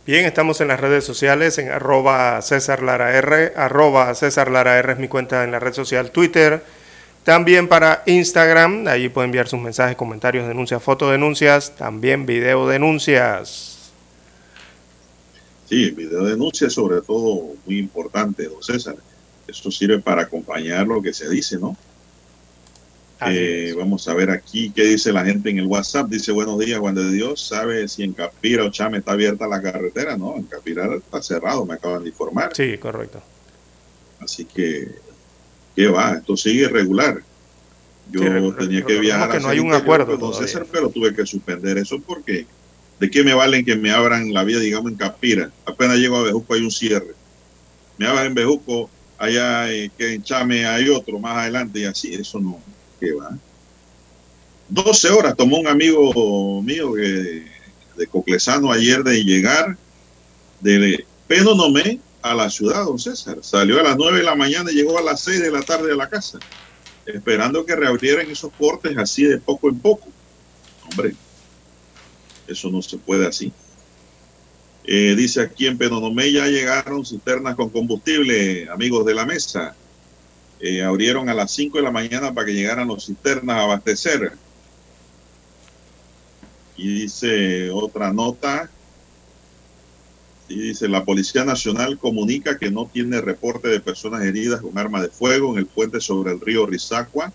Bien, 0.10 0.26
estamos 0.26 0.60
en 0.60 0.69
las 0.69 0.80
redes 0.80 1.03
sociales, 1.03 1.60
en 1.60 1.69
arroba 1.69 2.41
César 2.41 2.81
Lara 2.81 3.15
R, 3.15 3.53
arroba 3.56 4.15
César 4.15 4.49
Lara 4.49 4.80
R 4.80 4.94
es 4.94 4.98
mi 4.98 5.07
cuenta 5.07 5.44
en 5.44 5.52
la 5.52 5.60
red 5.60 5.72
social 5.72 6.10
Twitter. 6.10 6.64
También 7.23 7.68
para 7.68 8.02
Instagram, 8.07 8.88
allí 8.88 9.10
pueden 9.10 9.27
enviar 9.27 9.48
sus 9.48 9.60
mensajes, 9.60 9.95
comentarios, 9.95 10.48
denuncias, 10.48 10.81
fotodenuncias, 10.81 11.76
también 11.76 12.26
video 12.26 12.68
denuncias. 12.68 13.91
Sí, 15.69 15.91
video 15.91 16.23
denuncias 16.23 16.73
sobre 16.73 17.02
todo 17.02 17.53
muy 17.68 17.77
importante, 17.77 18.45
don 18.45 18.64
César. 18.64 18.95
Esto 19.48 19.69
sirve 19.69 19.99
para 19.99 20.23
acompañar 20.23 20.88
lo 20.88 21.03
que 21.03 21.14
se 21.14 21.30
dice, 21.30 21.60
¿no? 21.60 21.77
Eh, 23.28 23.74
vamos 23.78 24.08
a 24.08 24.14
ver 24.14 24.30
aquí 24.30 24.72
qué 24.74 24.84
dice 24.86 25.12
la 25.12 25.26
gente 25.26 25.50
en 25.50 25.60
el 25.60 25.66
WhatsApp. 25.66 26.08
Dice, 26.08 26.32
buenos 26.32 26.58
días, 26.60 26.80
Juan 26.80 26.96
de 26.96 27.12
Dios. 27.12 27.41
¿Sabe 27.41 27.88
si 27.88 28.04
en 28.04 28.14
Capira 28.14 28.64
o 28.64 28.72
Chame 28.72 29.00
está 29.00 29.12
abierta 29.12 29.48
la 29.48 29.62
carretera? 29.62 30.16
No, 30.16 30.38
en 30.38 30.44
Capira 30.44 30.96
está 30.96 31.22
cerrado, 31.22 31.66
me 31.66 31.74
acaban 31.74 32.04
de 32.04 32.10
informar. 32.10 32.56
Sí, 32.56 32.78
correcto. 32.78 33.22
Así 34.20 34.46
que, 34.46 34.88
¿qué 35.76 35.88
va? 35.88 36.14
Esto 36.14 36.38
sigue 36.38 36.70
regular. 36.70 37.22
Yo 38.12 38.22
Sí, 38.22 38.56
tenía 38.58 38.84
que 38.84 39.00
viajar 39.00 39.32
que 39.32 39.40
no 39.40 39.50
hay 39.50 39.60
un 39.60 39.74
acuerdo 39.74 40.18
todavía. 40.18 40.48
César, 40.48 40.66
pero 40.72 40.90
tuve 40.90 41.14
que 41.14 41.26
suspender 41.26 41.78
eso 41.78 42.00
porque 42.00 42.46
¿de 43.00 43.10
qué 43.12 43.24
me 43.24 43.34
valen 43.34 43.66
que 43.66 43.76
me 43.76 43.91
abran 43.91 44.34
la 44.34 44.44
vía, 44.44 44.60
digamos, 44.60 44.91
en 44.91 44.98
Capira? 44.98 45.52
Apenas 45.66 45.98
llego 45.98 46.18
a 46.18 46.24
Bejuco 46.24 46.54
hay 46.54 46.62
un 46.62 46.72
cierre. 46.72 47.14
Me 47.98 48.08
abran 48.08 48.28
en 48.28 48.34
Bejuco, 48.34 48.90
allá 49.18 49.72
eh, 49.72 49.91
que 49.98 50.14
en 50.14 50.24
Chame 50.24 50.66
hay 50.66 50.90
otro 50.90 51.20
más 51.20 51.38
adelante 51.38 51.80
y 51.80 51.84
así, 51.86 52.14
eso 52.14 52.40
no, 52.40 52.60
¿qué 53.00 53.14
va? 53.14 53.38
12 54.70 55.10
horas 55.10 55.36
tomó 55.36 55.58
un 55.58 55.68
amigo 55.68 56.62
mío 56.62 56.94
que, 56.94 57.46
de 57.98 58.08
Coclesano 58.08 58.72
ayer 58.72 59.04
de 59.04 59.24
llegar 59.24 59.78
de 60.62 61.06
Penonomé 61.28 62.00
a 62.22 62.34
la 62.34 62.50
ciudad, 62.50 62.86
don 62.86 63.00
César. 63.00 63.38
Salió 63.42 63.80
a 63.80 63.84
las 63.84 63.98
9 63.98 64.20
de 64.20 64.24
la 64.24 64.36
mañana 64.36 64.72
y 64.72 64.76
llegó 64.76 64.98
a 64.98 65.02
las 65.02 65.22
6 65.22 65.42
de 65.42 65.52
la 65.52 65.62
tarde 65.62 65.92
a 65.92 65.96
la 65.96 66.10
casa, 66.10 66.40
esperando 67.06 67.66
que 67.66 67.76
reabrieran 67.76 68.30
esos 68.30 68.52
cortes 68.58 68.98
así 68.98 69.24
de 69.24 69.38
poco 69.38 69.70
en 69.70 69.80
poco. 69.80 70.08
Hombre, 70.90 71.16
eso 72.48 72.70
no 72.70 72.82
se 72.82 72.98
puede 72.98 73.28
así. 73.28 73.52
Eh, 74.86 75.14
dice 75.16 75.42
aquí 75.42 75.68
en 75.68 75.78
Penonomé 75.78 76.32
ya 76.32 76.48
llegaron 76.48 77.06
cisternas 77.06 77.56
con 77.56 77.70
combustible, 77.70 78.68
amigos 78.70 79.06
de 79.06 79.14
la 79.14 79.26
mesa. 79.26 79.76
Eh, 80.60 80.84
abrieron 80.84 81.30
a 81.30 81.34
las 81.34 81.52
5 81.52 81.77
de 81.77 81.84
la 81.84 81.91
mañana 81.91 82.34
para 82.34 82.45
que 82.48 82.53
llegaran 82.53 82.88
los 82.88 83.06
cisternas 83.06 83.56
a 83.57 83.64
abastecer. 83.64 84.34
Y 86.77 87.02
dice 87.02 87.69
otra 87.72 88.11
nota. 88.14 88.69
Y 90.48 90.60
dice, 90.60 90.88
la 90.88 91.06
Policía 91.06 91.45
Nacional 91.45 91.99
comunica 91.99 92.57
que 92.57 92.72
no 92.72 92.88
tiene 92.91 93.22
reporte 93.22 93.68
de 93.68 93.80
personas 93.80 94.23
heridas 94.23 94.61
con 94.61 94.77
arma 94.80 95.02
de 95.02 95.10
fuego 95.10 95.53
en 95.53 95.60
el 95.60 95.68
puente 95.68 96.02
sobre 96.02 96.31
el 96.31 96.41
río 96.41 96.65
Rizacua, 96.65 97.31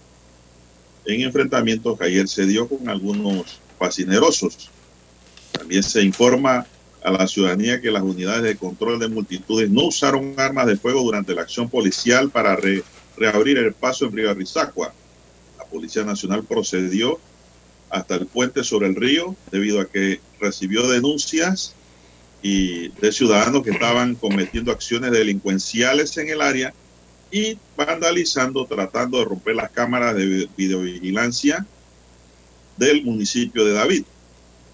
en 1.06 1.20
enfrentamientos 1.20 1.96
que 1.96 2.06
ayer 2.06 2.26
se 2.26 2.44
dio 2.44 2.66
con 2.68 2.88
algunos 2.88 3.60
fascinerosos. 3.78 4.68
También 5.52 5.84
se 5.84 6.02
informa 6.02 6.66
a 7.04 7.10
la 7.12 7.28
ciudadanía 7.28 7.80
que 7.80 7.90
las 7.92 8.02
unidades 8.02 8.42
de 8.42 8.56
control 8.56 8.98
de 8.98 9.08
multitudes 9.08 9.70
no 9.70 9.84
usaron 9.84 10.34
armas 10.36 10.66
de 10.66 10.76
fuego 10.76 11.02
durante 11.02 11.34
la 11.34 11.42
acción 11.42 11.68
policial 11.70 12.30
para 12.30 12.56
re- 12.56 12.82
reabrir 13.16 13.58
el 13.58 13.72
paso 13.72 14.06
en 14.06 14.12
Río. 14.12 14.34
La 14.34 15.64
Policía 15.70 16.04
Nacional 16.04 16.44
procedió 16.44 17.18
hasta 17.90 18.16
el 18.16 18.26
puente 18.26 18.64
sobre 18.64 18.88
el 18.88 18.96
río 18.96 19.36
debido 19.52 19.80
a 19.80 19.86
que 19.86 20.20
recibió 20.40 20.88
denuncias 20.88 21.74
y 22.42 22.88
de 22.88 23.12
ciudadanos 23.12 23.62
que 23.62 23.70
estaban 23.70 24.16
cometiendo 24.16 24.72
acciones 24.72 25.12
delincuenciales 25.12 26.16
en 26.18 26.28
el 26.28 26.40
área 26.40 26.74
y 27.30 27.58
vandalizando, 27.76 28.66
tratando 28.66 29.18
de 29.18 29.24
romper 29.24 29.56
las 29.56 29.70
cámaras 29.70 30.14
de 30.14 30.48
videovigilancia 30.56 31.66
del 32.76 33.04
municipio 33.04 33.64
de 33.64 33.72
David. 33.72 34.04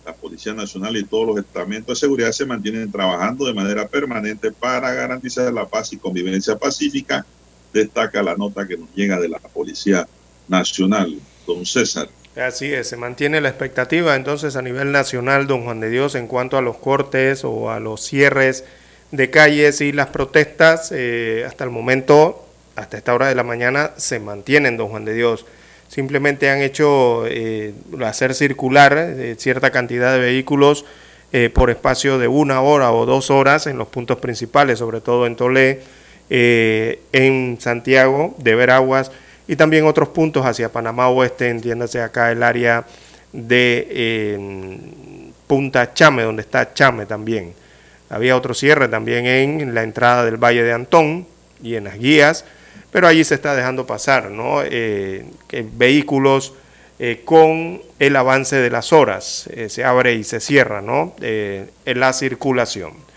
La 0.04 0.14
Policía 0.14 0.54
Nacional 0.54 0.96
y 0.96 1.04
todos 1.04 1.26
los 1.26 1.38
estamentos 1.38 1.96
de 1.96 2.06
seguridad 2.06 2.32
se 2.32 2.46
mantienen 2.46 2.90
trabajando 2.90 3.46
de 3.46 3.54
manera 3.54 3.86
permanente 3.86 4.50
para 4.50 4.92
garantizar 4.92 5.52
la 5.52 5.68
paz 5.68 5.92
y 5.92 5.98
convivencia 5.98 6.58
pacífica, 6.58 7.24
destaca 7.72 8.22
la 8.22 8.36
nota 8.36 8.66
que 8.66 8.76
nos 8.76 8.88
llega 8.94 9.18
de 9.20 9.28
la 9.28 9.38
Policía 9.38 10.06
Nacional. 10.48 11.18
Don 11.46 11.66
César. 11.66 12.08
Así 12.36 12.72
es, 12.72 12.88
se 12.88 12.96
mantiene 12.96 13.40
la 13.40 13.48
expectativa 13.48 14.14
entonces 14.14 14.54
a 14.54 14.62
nivel 14.62 14.92
nacional, 14.92 15.46
don 15.46 15.64
Juan 15.64 15.80
de 15.80 15.90
Dios, 15.90 16.14
en 16.14 16.28
cuanto 16.28 16.56
a 16.56 16.62
los 16.62 16.76
cortes 16.76 17.44
o 17.44 17.70
a 17.70 17.80
los 17.80 18.02
cierres 18.02 18.64
de 19.10 19.30
calles 19.30 19.80
y 19.80 19.92
las 19.92 20.08
protestas. 20.08 20.92
eh, 20.92 21.44
hasta 21.46 21.64
el 21.64 21.70
momento, 21.70 22.46
hasta 22.76 22.96
esta 22.96 23.14
hora 23.14 23.28
de 23.28 23.34
la 23.34 23.42
mañana, 23.42 23.92
se 23.96 24.20
mantienen, 24.20 24.76
don 24.76 24.88
Juan 24.88 25.04
de 25.04 25.14
Dios. 25.14 25.44
Simplemente 25.90 26.48
han 26.50 26.62
hecho 26.62 27.26
eh, 27.26 27.74
hacer 28.06 28.34
circular 28.34 28.96
eh, 28.96 29.34
cierta 29.36 29.72
cantidad 29.72 30.12
de 30.12 30.20
vehículos 30.20 30.84
eh, 31.32 31.50
por 31.52 31.68
espacio 31.68 32.18
de 32.18 32.28
una 32.28 32.60
hora 32.60 32.92
o 32.92 33.06
dos 33.06 33.28
horas 33.30 33.66
en 33.66 33.76
los 33.76 33.88
puntos 33.88 34.18
principales, 34.18 34.78
sobre 34.78 35.00
todo 35.00 35.26
en 35.26 35.34
Tolé, 35.34 35.80
eh, 36.32 37.00
en 37.12 37.58
Santiago 37.60 38.36
de 38.38 38.54
Veraguas 38.54 39.10
y 39.48 39.56
también 39.56 39.84
otros 39.84 40.10
puntos 40.10 40.46
hacia 40.46 40.70
Panamá 40.70 41.08
Oeste, 41.08 41.48
entiéndase 41.48 42.00
acá 42.00 42.30
el 42.30 42.44
área 42.44 42.84
de 43.32 43.88
eh, 43.90 44.78
Punta 45.48 45.92
Chame, 45.92 46.22
donde 46.22 46.42
está 46.42 46.72
Chame 46.72 47.04
también. 47.04 47.52
Había 48.08 48.36
otro 48.36 48.54
cierre 48.54 48.86
también 48.86 49.26
en 49.26 49.74
la 49.74 49.82
entrada 49.82 50.24
del 50.24 50.36
Valle 50.36 50.62
de 50.62 50.72
Antón 50.72 51.26
y 51.60 51.74
en 51.74 51.82
las 51.82 51.98
guías, 51.98 52.44
pero 52.92 53.08
allí 53.08 53.24
se 53.24 53.34
está 53.34 53.56
dejando 53.56 53.84
pasar 53.86 54.30
¿no? 54.30 54.62
Eh, 54.64 55.24
vehículos 55.72 56.54
eh, 57.00 57.22
con 57.24 57.82
el 57.98 58.14
avance 58.14 58.54
de 58.54 58.70
las 58.70 58.92
horas. 58.92 59.50
Se 59.68 59.84
abre 59.84 60.14
y 60.14 60.22
se 60.22 60.38
cierra 60.38 60.80
¿no? 60.80 61.16
la 61.84 62.12
circulación. 62.12 63.09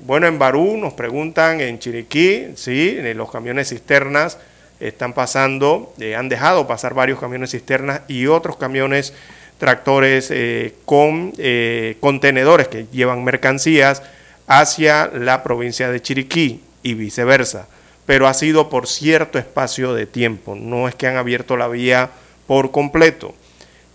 Bueno, 0.00 0.26
en 0.26 0.38
Barú 0.38 0.76
nos 0.78 0.94
preguntan, 0.94 1.60
en 1.60 1.78
Chiriquí, 1.78 2.52
sí, 2.56 2.98
los 3.14 3.30
camiones 3.30 3.68
cisternas 3.68 4.38
están 4.80 5.12
pasando, 5.12 5.92
han 6.16 6.28
dejado 6.28 6.66
pasar 6.66 6.94
varios 6.94 7.20
camiones 7.20 7.50
cisternas 7.50 8.00
y 8.08 8.26
otros 8.26 8.56
camiones 8.56 9.12
tractores 9.58 10.30
eh, 10.30 10.74
con 10.84 11.32
eh, 11.38 11.96
contenedores 12.00 12.68
que 12.68 12.86
llevan 12.92 13.24
mercancías 13.24 14.02
hacia 14.46 15.06
la 15.06 15.42
provincia 15.42 15.90
de 15.90 16.02
Chiriquí 16.02 16.60
y 16.82 16.94
viceversa, 16.94 17.66
pero 18.04 18.26
ha 18.26 18.34
sido 18.34 18.68
por 18.68 18.86
cierto 18.86 19.38
espacio 19.38 19.94
de 19.94 20.06
tiempo, 20.06 20.54
no 20.54 20.88
es 20.88 20.94
que 20.94 21.06
han 21.06 21.16
abierto 21.16 21.56
la 21.56 21.68
vía 21.68 22.10
por 22.46 22.72
completo, 22.72 23.34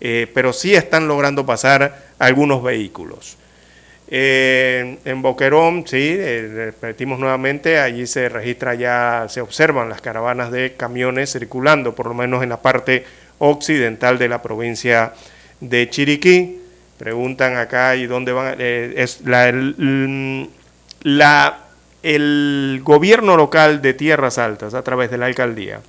eh, 0.00 0.28
pero 0.34 0.52
sí 0.52 0.74
están 0.74 1.06
logrando 1.06 1.46
pasar 1.46 2.10
algunos 2.18 2.62
vehículos. 2.62 3.36
En 4.12 5.22
Boquerón, 5.22 5.86
sí, 5.86 6.16
repetimos 6.16 7.20
nuevamente, 7.20 7.78
allí 7.78 8.08
se 8.08 8.28
registra 8.28 8.74
ya, 8.74 9.26
se 9.28 9.40
observan 9.40 9.88
las 9.88 10.00
caravanas 10.00 10.50
de 10.50 10.74
camiones 10.76 11.32
circulando, 11.32 11.94
por 11.94 12.06
lo 12.06 12.14
menos 12.14 12.42
en 12.42 12.48
la 12.48 12.60
parte 12.60 13.04
occidental 13.38 14.18
de 14.18 14.28
la 14.28 14.42
provincia 14.42 15.12
de 15.60 15.88
Chiriquí. 15.88 16.60
Preguntan 16.98 17.56
acá 17.56 17.96
y 17.96 18.06
dónde 18.06 18.32
van. 18.32 18.56
Eh, 18.58 18.94
es 18.96 19.22
la, 19.24 19.48
el, 19.48 20.50
el 22.02 22.80
gobierno 22.82 23.36
local 23.36 23.80
de 23.80 23.94
Tierras 23.94 24.38
Altas, 24.38 24.74
a 24.74 24.82
través 24.82 25.10
de 25.10 25.18
la 25.18 25.26
alcaldía, 25.26 25.80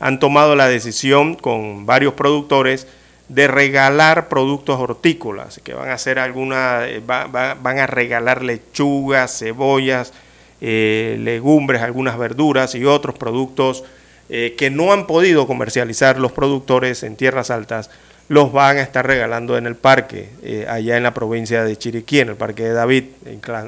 han 0.00 0.18
tomado 0.18 0.56
la 0.56 0.68
decisión 0.68 1.34
con 1.34 1.86
varios 1.86 2.14
productores 2.14 2.86
de 3.28 3.48
regalar 3.48 4.28
productos 4.28 4.78
hortícolas, 4.78 5.60
que 5.64 5.74
van 5.74 5.88
a 5.90 5.94
hacer 5.94 6.18
alguna, 6.18 6.86
eh, 6.86 7.00
van 7.04 7.78
a 7.78 7.86
regalar 7.86 8.42
lechugas, 8.42 9.38
cebollas, 9.38 10.12
eh, 10.60 11.16
legumbres, 11.20 11.82
algunas 11.82 12.18
verduras 12.18 12.74
y 12.74 12.84
otros 12.84 13.16
productos 13.16 13.84
que 14.26 14.70
no 14.72 14.90
han 14.90 15.06
podido 15.06 15.46
comercializar 15.46 16.18
los 16.18 16.32
productores 16.32 17.02
en 17.02 17.14
tierras 17.14 17.50
altas 17.50 17.90
los 18.28 18.52
van 18.52 18.78
a 18.78 18.82
estar 18.82 19.06
regalando 19.06 19.58
en 19.58 19.66
el 19.66 19.76
parque, 19.76 20.30
eh, 20.42 20.66
allá 20.68 20.96
en 20.96 21.02
la 21.02 21.12
provincia 21.12 21.62
de 21.64 21.76
Chiriquí, 21.76 22.20
en 22.20 22.30
el 22.30 22.36
parque 22.36 22.64
de 22.64 22.72
David, 22.72 23.04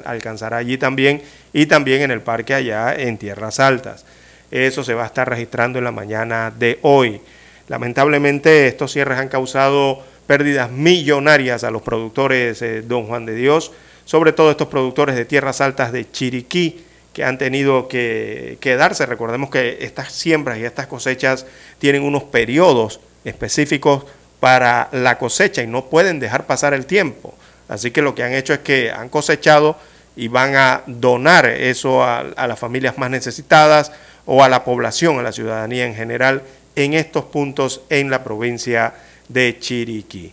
alcanzará 0.04 0.56
allí 0.56 0.78
también, 0.78 1.22
y 1.52 1.66
también 1.66 2.02
en 2.02 2.10
el 2.10 2.22
parque 2.22 2.54
allá 2.54 2.94
en 2.94 3.18
Tierras 3.18 3.60
Altas. 3.60 4.06
Eso 4.50 4.82
se 4.82 4.94
va 4.94 5.04
a 5.04 5.06
estar 5.06 5.28
registrando 5.28 5.78
en 5.78 5.84
la 5.84 5.92
mañana 5.92 6.52
de 6.56 6.78
hoy. 6.82 7.20
Lamentablemente 7.68 8.66
estos 8.66 8.93
cierres 8.93 9.18
han 9.18 9.28
causado 9.28 10.02
pérdidas 10.26 10.70
millonarias 10.70 11.64
a 11.64 11.70
los 11.70 11.82
productores 11.82 12.60
eh, 12.62 12.82
Don 12.82 13.06
Juan 13.06 13.26
de 13.26 13.34
Dios, 13.34 13.72
sobre 14.05 14.32
todo 14.32 14.51
estos 14.51 14.68
productores 14.68 15.16
de 15.16 15.24
Tierras 15.24 15.60
Altas 15.60 15.93
de 15.93 16.10
Chiriquí, 16.10 16.84
que 17.12 17.24
han 17.24 17.38
tenido 17.38 17.88
que 17.88 18.59
quedarse. 18.60 19.06
Recordemos 19.06 19.51
que 19.51 19.78
estas 19.80 20.12
siembras 20.12 20.59
y 20.59 20.64
estas 20.64 20.86
cosechas 20.86 21.47
tienen 21.78 22.02
unos 22.02 22.24
periodos 22.24 23.01
específicos 23.24 24.05
para 24.38 24.88
la 24.93 25.18
cosecha 25.18 25.62
y 25.62 25.66
no 25.66 25.86
pueden 25.86 26.20
dejar 26.20 26.47
pasar 26.47 26.74
el 26.74 26.86
tiempo. 26.86 27.34
Así 27.68 27.90
que 27.90 28.02
lo 28.02 28.14
que 28.14 28.22
han 28.22 28.32
hecho 28.32 28.52
es 28.52 28.60
que 28.60 28.90
han 28.90 29.09
cosechado 29.09 29.76
y 30.14 30.28
van 30.28 30.56
a 30.56 30.82
donar 30.86 31.47
eso 31.47 32.05
a, 32.05 32.22
las 32.22 32.59
familias 32.59 32.97
más 32.98 33.10
necesitadas 33.10 33.93
o 34.24 34.43
a 34.43 34.48
la 34.48 34.64
población, 34.64 35.18
a 35.18 35.22
la 35.22 35.32
ciudadanía 35.32 35.86
en 35.86 35.94
general, 35.94 36.43
en 36.76 36.94
estos 36.94 37.24
puntos 37.24 37.82
en 37.90 38.10
la 38.10 38.22
provincia 38.22 38.94
de 39.28 39.58
Chiriquí. 39.58 40.32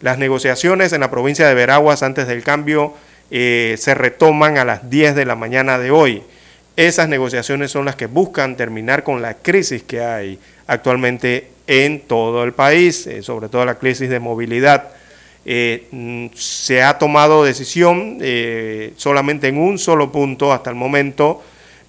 Las 0.00 0.18
negociaciones 0.18 0.92
en 0.92 1.00
la 1.00 1.10
provincia 1.12 1.46
de 1.46 1.54
Veraguas 1.54 2.02
antes 2.02 2.26
del 2.26 2.42
cambio 2.42 2.94
eh, 3.30 3.76
se 3.78 3.94
retoman 3.94 4.58
a 4.58 4.64
las 4.64 4.90
10 4.90 5.14
de 5.14 5.24
la 5.24 5.36
mañana 5.36 5.78
de 5.78 5.92
hoy. 5.92 6.22
Esas 6.76 7.08
negociaciones 7.08 7.70
son 7.70 7.84
las 7.84 7.94
que 7.94 8.06
buscan 8.06 8.56
terminar 8.56 9.04
con 9.04 9.22
la 9.22 9.34
crisis 9.34 9.84
que 9.84 10.00
hay 10.00 10.38
actualmente 10.66 11.50
en 11.68 12.00
todo 12.00 12.42
el 12.42 12.52
país, 12.52 13.06
eh, 13.06 13.22
sobre 13.22 13.48
todo 13.48 13.64
la 13.64 13.76
crisis 13.76 14.10
de 14.10 14.18
movilidad. 14.18 14.88
Eh, 15.44 15.86
mm, 15.92 16.26
se 16.34 16.82
ha 16.82 16.98
tomado 16.98 17.44
decisión 17.44 18.18
solamente 18.96 19.48
en 19.48 19.58
un 19.58 19.78
solo 19.78 20.10
punto 20.10 20.52
hasta 20.52 20.70
el 20.70 20.76
momento, 20.76 21.42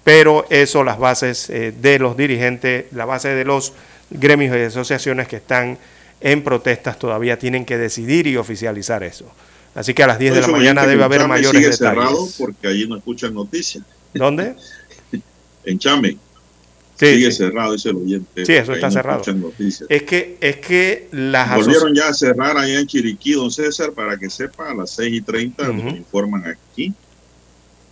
pero 0.04 0.46
eso 0.50 0.84
las 0.84 0.98
bases 0.98 1.48
de 1.48 1.98
los 1.98 2.16
dirigentes, 2.16 2.86
la 2.92 3.06
base 3.06 3.30
de 3.30 3.44
los 3.44 3.72
gremios 4.10 4.56
y 4.56 4.60
asociaciones 4.60 5.28
que 5.28 5.36
están 5.36 5.78
en 6.20 6.42
protestas 6.42 6.98
todavía 6.98 7.38
tienen 7.38 7.64
que 7.64 7.76
decidir 7.76 8.26
y 8.26 8.36
oficializar 8.36 9.02
eso. 9.02 9.26
Así 9.74 9.92
que 9.92 10.04
a 10.04 10.06
las 10.06 10.18
10 10.18 10.34
de 10.36 10.40
la 10.40 10.48
mañana 10.48 10.86
debe 10.86 11.02
haber 11.02 11.26
mayores 11.26 11.50
sigue 11.50 11.70
detalles. 11.70 11.78
cerrado 11.78 12.28
porque 12.38 12.68
allí 12.68 12.86
no 12.86 12.96
escuchan 12.96 13.34
noticias. 13.34 13.84
¿Dónde? 14.14 14.54
en 15.64 15.78
Chame. 15.78 16.16
Sí, 16.96 17.06
sigue 17.06 17.32
sí. 17.32 17.38
cerrado, 17.38 17.74
el 17.74 17.96
oyente. 17.96 18.46
Sí, 18.46 18.52
eso 18.52 18.72
está 18.72 18.86
no 18.86 18.92
cerrado. 18.92 19.22
Es 19.88 20.02
que, 20.04 20.38
es 20.40 20.56
que 20.58 21.08
las 21.10 21.56
Volvieron 21.56 21.92
ya 21.92 22.08
a 22.08 22.14
cerrar 22.14 22.56
allá 22.56 22.78
en 22.78 22.86
Chiriquí, 22.86 23.32
don 23.32 23.50
César, 23.50 23.90
para 23.92 24.16
que 24.16 24.30
sepa, 24.30 24.70
a 24.70 24.74
las 24.74 24.90
6 24.92 25.12
y 25.12 25.20
30 25.20 25.68
nos 25.72 25.94
informan 25.94 26.44
aquí. 26.46 26.94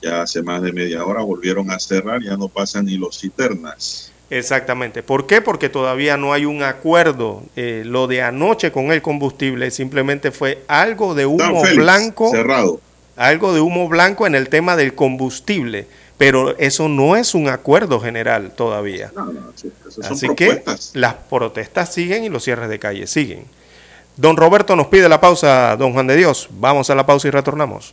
Ya 0.00 0.22
hace 0.22 0.40
más 0.40 0.62
de 0.62 0.72
media 0.72 1.04
hora 1.04 1.22
volvieron 1.22 1.70
a 1.70 1.80
cerrar, 1.80 2.22
ya 2.22 2.36
no 2.36 2.48
pasan 2.48 2.86
ni 2.86 2.96
los 2.96 3.18
cisternas. 3.20 4.11
Exactamente. 4.32 5.02
¿Por 5.02 5.26
qué? 5.26 5.42
Porque 5.42 5.68
todavía 5.68 6.16
no 6.16 6.32
hay 6.32 6.46
un 6.46 6.62
acuerdo. 6.62 7.42
Eh, 7.54 7.82
lo 7.84 8.06
de 8.06 8.22
anoche 8.22 8.72
con 8.72 8.90
el 8.90 9.02
combustible 9.02 9.70
simplemente 9.70 10.30
fue 10.30 10.62
algo 10.68 11.14
de 11.14 11.26
humo 11.26 11.60
Félix, 11.60 11.76
blanco. 11.76 12.30
cerrado. 12.30 12.80
Algo 13.16 13.52
de 13.52 13.60
humo 13.60 13.88
blanco 13.88 14.26
en 14.26 14.34
el 14.34 14.48
tema 14.48 14.74
del 14.74 14.94
combustible. 14.94 15.86
Pero 16.16 16.56
eso 16.56 16.88
no 16.88 17.14
es 17.16 17.34
un 17.34 17.48
acuerdo 17.48 18.00
general 18.00 18.52
todavía. 18.56 19.12
Así 20.02 20.26
propuestas. 20.26 20.92
que 20.92 20.98
las 20.98 21.12
protestas 21.28 21.92
siguen 21.92 22.24
y 22.24 22.30
los 22.30 22.42
cierres 22.42 22.70
de 22.70 22.78
calle 22.78 23.06
siguen. 23.06 23.44
Don 24.16 24.38
Roberto 24.38 24.76
nos 24.76 24.86
pide 24.86 25.10
la 25.10 25.20
pausa, 25.20 25.76
don 25.76 25.92
Juan 25.92 26.06
de 26.06 26.16
Dios. 26.16 26.48
Vamos 26.52 26.88
a 26.88 26.94
la 26.94 27.04
pausa 27.04 27.28
y 27.28 27.32
retornamos. 27.32 27.92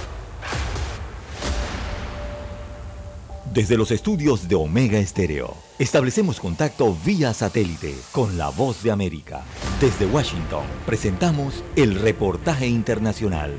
Desde 3.53 3.75
los 3.75 3.91
estudios 3.91 4.47
de 4.47 4.55
Omega 4.55 4.97
Estéreo, 4.97 5.53
establecemos 5.77 6.39
contacto 6.39 6.95
vía 7.03 7.33
satélite 7.33 7.93
con 8.13 8.37
la 8.37 8.47
voz 8.47 8.81
de 8.81 8.91
América. 8.91 9.43
Desde 9.81 10.05
Washington, 10.05 10.63
presentamos 10.85 11.61
el 11.75 11.95
reportaje 11.95 12.67
internacional. 12.67 13.51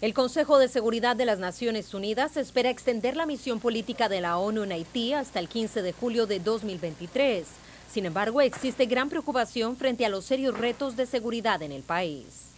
El 0.00 0.12
Consejo 0.12 0.58
de 0.58 0.66
Seguridad 0.66 1.14
de 1.14 1.26
las 1.26 1.38
Naciones 1.38 1.94
Unidas 1.94 2.36
espera 2.36 2.68
extender 2.68 3.16
la 3.16 3.26
misión 3.26 3.60
política 3.60 4.08
de 4.08 4.20
la 4.20 4.38
ONU 4.38 4.64
en 4.64 4.72
Haití 4.72 5.12
hasta 5.12 5.38
el 5.38 5.48
15 5.48 5.82
de 5.82 5.92
julio 5.92 6.26
de 6.26 6.40
2023. 6.40 7.46
Sin 7.88 8.06
embargo, 8.06 8.40
existe 8.40 8.86
gran 8.86 9.08
preocupación 9.08 9.76
frente 9.76 10.04
a 10.04 10.08
los 10.08 10.24
serios 10.24 10.58
retos 10.58 10.96
de 10.96 11.06
seguridad 11.06 11.62
en 11.62 11.70
el 11.70 11.82
país. 11.82 12.49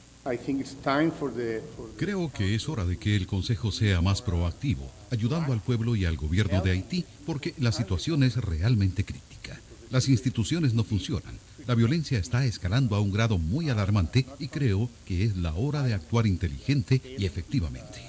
Creo 1.96 2.30
que 2.32 2.54
es 2.54 2.68
hora 2.68 2.84
de 2.84 2.96
que 2.96 3.16
el 3.16 3.26
Consejo 3.26 3.72
sea 3.72 4.00
más 4.00 4.22
proactivo, 4.22 4.88
ayudando 5.10 5.52
al 5.52 5.60
pueblo 5.60 5.96
y 5.96 6.04
al 6.04 6.16
gobierno 6.16 6.60
de 6.60 6.70
Haití, 6.70 7.04
porque 7.26 7.54
la 7.58 7.72
situación 7.72 8.22
es 8.22 8.36
realmente 8.36 9.04
crítica. 9.04 9.60
Las 9.90 10.08
instituciones 10.08 10.74
no 10.74 10.84
funcionan, 10.84 11.38
la 11.66 11.74
violencia 11.74 12.18
está 12.18 12.44
escalando 12.44 12.96
a 12.96 13.00
un 13.00 13.12
grado 13.12 13.38
muy 13.38 13.70
alarmante 13.70 14.26
y 14.38 14.48
creo 14.48 14.88
que 15.04 15.24
es 15.24 15.36
la 15.36 15.54
hora 15.54 15.82
de 15.82 15.94
actuar 15.94 16.26
inteligente 16.26 17.00
y 17.18 17.24
efectivamente. 17.24 18.00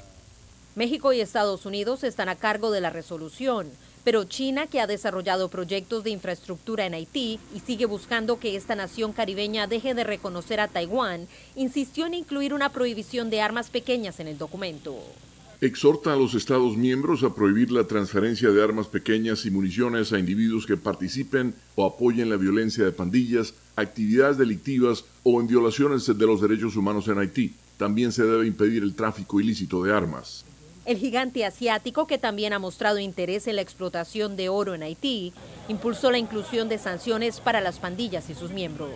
México 0.75 1.13
y 1.13 1.21
Estados 1.21 1.65
Unidos 1.67 2.03
están 2.03 2.29
a 2.29 2.35
cargo 2.35 2.71
de 2.71 2.81
la 2.81 2.89
resolución. 2.89 3.69
Pero 4.03 4.25
China, 4.25 4.67
que 4.67 4.81
ha 4.81 4.87
desarrollado 4.87 5.49
proyectos 5.49 6.03
de 6.03 6.09
infraestructura 6.09 6.85
en 6.85 6.93
Haití 6.93 7.39
y 7.55 7.59
sigue 7.61 7.85
buscando 7.85 8.37
que 8.37 8.55
esta 8.55 8.75
nación 8.75 9.13
caribeña 9.13 9.67
deje 9.67 9.93
de 9.93 10.03
reconocer 10.03 10.59
a 10.59 10.67
Taiwán, 10.67 11.27
insistió 11.55 12.05
en 12.05 12.13
incluir 12.13 12.53
una 12.53 12.69
prohibición 12.69 13.29
de 13.29 13.41
armas 13.41 13.69
pequeñas 13.69 14.19
en 14.19 14.27
el 14.27 14.37
documento. 14.37 14.97
Exhorta 15.61 16.11
a 16.11 16.17
los 16.17 16.33
Estados 16.33 16.75
miembros 16.75 17.23
a 17.23 17.33
prohibir 17.33 17.71
la 17.71 17.87
transferencia 17.87 18.49
de 18.49 18.61
armas 18.61 18.87
pequeñas 18.87 19.45
y 19.45 19.51
municiones 19.51 20.11
a 20.11 20.19
individuos 20.19 20.65
que 20.65 20.75
participen 20.75 21.55
o 21.75 21.85
apoyen 21.85 22.29
la 22.29 22.35
violencia 22.35 22.83
de 22.83 22.91
pandillas, 22.91 23.53
actividades 23.77 24.37
delictivas 24.37 25.05
o 25.23 25.39
en 25.39 25.47
violaciones 25.47 26.05
de 26.05 26.27
los 26.27 26.41
derechos 26.41 26.75
humanos 26.75 27.07
en 27.07 27.19
Haití. 27.19 27.55
También 27.77 28.11
se 28.11 28.25
debe 28.25 28.45
impedir 28.45 28.83
el 28.83 28.93
tráfico 28.93 29.39
ilícito 29.39 29.81
de 29.81 29.93
armas. 29.93 30.43
El 30.85 30.97
gigante 30.97 31.45
asiático, 31.45 32.07
que 32.07 32.17
también 32.17 32.51
ha 32.51 32.59
mostrado 32.59 32.99
interés 32.99 33.47
en 33.47 33.55
la 33.55 33.61
explotación 33.61 34.35
de 34.35 34.49
oro 34.49 34.75
en 34.75 34.83
Haití, 34.83 35.31
impulsó 35.69 36.11
la 36.11 36.17
inclusión 36.17 36.67
de 36.67 36.77
sanciones 36.77 37.39
para 37.39 37.61
las 37.61 37.79
pandillas 37.79 38.29
y 38.29 38.35
sus 38.35 38.51
miembros. 38.51 38.91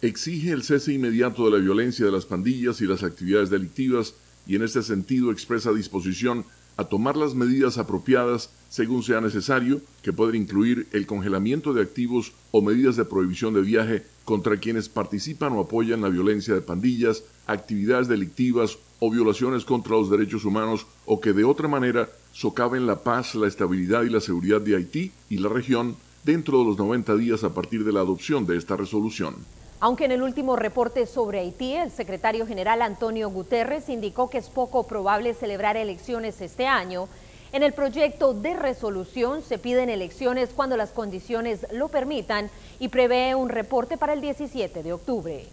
Exige 0.00 0.52
el 0.52 0.62
cese 0.62 0.94
inmediato 0.94 1.44
de 1.44 1.58
la 1.58 1.62
violencia 1.62 2.06
de 2.06 2.12
las 2.12 2.24
pandillas 2.24 2.80
y 2.80 2.86
las 2.86 3.02
actividades 3.02 3.50
delictivas 3.50 4.14
y 4.46 4.56
en 4.56 4.62
este 4.62 4.82
sentido 4.82 5.30
expresa 5.30 5.72
disposición 5.72 6.46
a 6.78 6.84
tomar 6.84 7.16
las 7.16 7.34
medidas 7.34 7.76
apropiadas 7.76 8.50
según 8.70 9.02
sea 9.02 9.20
necesario, 9.20 9.80
que 10.02 10.12
pueden 10.12 10.36
incluir 10.36 10.86
el 10.92 11.06
congelamiento 11.06 11.74
de 11.74 11.82
activos 11.82 12.32
o 12.52 12.62
medidas 12.62 12.96
de 12.96 13.04
prohibición 13.04 13.52
de 13.52 13.62
viaje 13.62 14.04
contra 14.24 14.58
quienes 14.58 14.88
participan 14.88 15.52
o 15.54 15.60
apoyan 15.60 16.00
la 16.00 16.08
violencia 16.08 16.54
de 16.54 16.60
pandillas, 16.60 17.24
actividades 17.46 18.08
delictivas 18.08 18.78
o 19.00 19.10
violaciones 19.10 19.64
contra 19.64 19.96
los 19.96 20.10
derechos 20.10 20.44
humanos 20.44 20.86
o 21.06 21.20
que 21.20 21.32
de 21.32 21.44
otra 21.44 21.68
manera 21.68 22.08
socaven 22.32 22.86
la 22.86 22.96
paz, 22.96 23.34
la 23.34 23.46
estabilidad 23.46 24.02
y 24.02 24.10
la 24.10 24.20
seguridad 24.20 24.60
de 24.60 24.76
Haití 24.76 25.12
y 25.30 25.38
la 25.38 25.48
región 25.48 25.96
dentro 26.24 26.58
de 26.58 26.64
los 26.64 26.78
90 26.78 27.16
días 27.16 27.44
a 27.44 27.54
partir 27.54 27.84
de 27.84 27.92
la 27.92 28.00
adopción 28.00 28.46
de 28.46 28.56
esta 28.56 28.76
resolución. 28.76 29.36
Aunque 29.80 30.06
en 30.06 30.12
el 30.12 30.22
último 30.22 30.56
reporte 30.56 31.06
sobre 31.06 31.38
Haití, 31.38 31.74
el 31.74 31.92
secretario 31.92 32.46
general 32.46 32.82
Antonio 32.82 33.30
Guterres 33.30 33.88
indicó 33.88 34.28
que 34.28 34.38
es 34.38 34.48
poco 34.48 34.86
probable 34.86 35.34
celebrar 35.34 35.76
elecciones 35.76 36.40
este 36.40 36.66
año, 36.66 37.08
en 37.50 37.62
el 37.62 37.72
proyecto 37.72 38.34
de 38.34 38.54
resolución 38.54 39.40
se 39.42 39.56
piden 39.56 39.88
elecciones 39.88 40.50
cuando 40.54 40.76
las 40.76 40.90
condiciones 40.90 41.66
lo 41.72 41.88
permitan 41.88 42.50
y 42.78 42.88
prevé 42.88 43.34
un 43.34 43.48
reporte 43.48 43.96
para 43.96 44.12
el 44.12 44.20
17 44.20 44.82
de 44.82 44.92
octubre. 44.92 45.46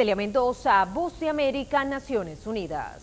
Celia 0.00 0.16
Mendoza, 0.16 0.86
Voz 0.86 1.20
de 1.20 1.28
América, 1.28 1.84
Naciones 1.84 2.46
Unidas. 2.46 3.02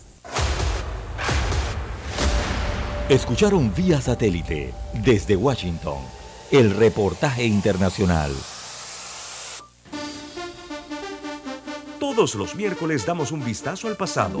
Escucharon 3.08 3.72
vía 3.72 4.00
satélite 4.00 4.74
desde 4.94 5.36
Washington 5.36 5.98
el 6.50 6.74
reportaje 6.74 7.44
internacional. 7.44 8.32
Todos 12.00 12.34
los 12.34 12.56
miércoles 12.56 13.06
damos 13.06 13.30
un 13.30 13.44
vistazo 13.44 13.86
al 13.86 13.96
pasado. 13.96 14.40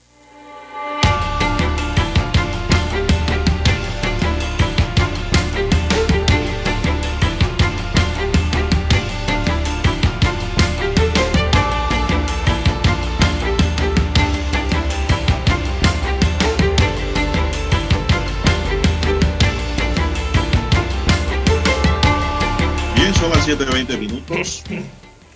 Bien, 23.57 23.59
son 23.59 23.67
las 23.67 23.87
7.20 23.87 23.99
minutos. 23.99 24.63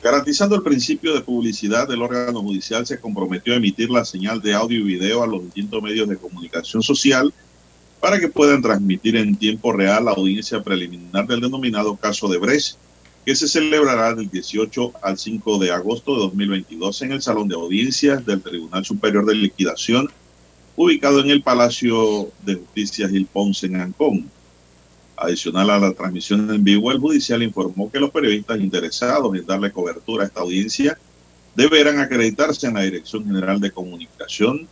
Garantizando 0.02 0.56
el 0.56 0.64
principio 0.64 1.14
de 1.14 1.22
publicidad, 1.22 1.92
el 1.92 2.02
órgano 2.02 2.42
judicial 2.42 2.86
se 2.86 3.00
comprometió 3.00 3.54
a 3.54 3.58
emitir 3.58 3.90
la 3.90 4.06
señal 4.06 4.42
de 4.42 4.54
audio 4.54 4.80
y 4.80 4.84
video 4.84 5.24
a 5.24 5.28
los 5.28 5.44
distintos 5.44 5.82
medios 5.82 6.08
de 6.08 6.16
comunicación 6.16 6.82
social 6.82 7.34
para 8.00 8.20
que 8.20 8.30
puedan 8.30 8.62
transmitir 8.62 9.18
en 9.18 9.36
tiempo 9.36 9.74
real 9.74 10.06
la 10.06 10.12
audiencia 10.12 10.64
preliminar 10.64 11.28
del 11.28 11.42
denominado 11.42 11.96
caso 11.98 12.30
de 12.30 12.38
Brecht, 12.38 12.78
que 13.26 13.36
se 13.36 13.48
celebrará 13.48 14.14
del 14.14 14.30
18 14.30 14.94
al 15.02 15.18
5 15.18 15.58
de 15.58 15.72
agosto 15.72 16.14
de 16.14 16.20
2022 16.22 17.02
en 17.02 17.12
el 17.14 17.22
Salón 17.22 17.48
de 17.48 17.56
Audiencias 17.56 18.26
del 18.26 18.42
Tribunal 18.42 18.86
Superior 18.86 19.26
de 19.26 19.36
Liquidación, 19.36 20.10
ubicado 20.78 21.20
en 21.20 21.32
el 21.32 21.42
Palacio 21.42 22.30
de 22.46 22.56
Justicia 22.56 23.10
Gil 23.10 23.26
Ponce 23.26 23.66
en 23.66 23.76
Ancón. 23.78 24.32
Adicional 25.18 25.70
a 25.70 25.80
la 25.80 25.94
transmisión 25.94 26.54
en 26.54 26.64
vivo, 26.64 26.92
el 26.92 27.00
judicial 27.00 27.42
informó 27.42 27.90
que 27.90 28.00
los 28.00 28.12
periodistas 28.12 28.60
interesados 28.60 29.34
en 29.36 29.46
darle 29.46 29.72
cobertura 29.72 30.24
a 30.24 30.28
esta 30.28 30.42
audiencia 30.42 30.98
deberán 31.56 32.00
acreditarse 32.00 32.68
en 32.68 32.74
la 32.74 32.82
Dirección 32.82 33.26
General 33.26 33.60
de 33.60 33.72
Comunicación 33.72 34.68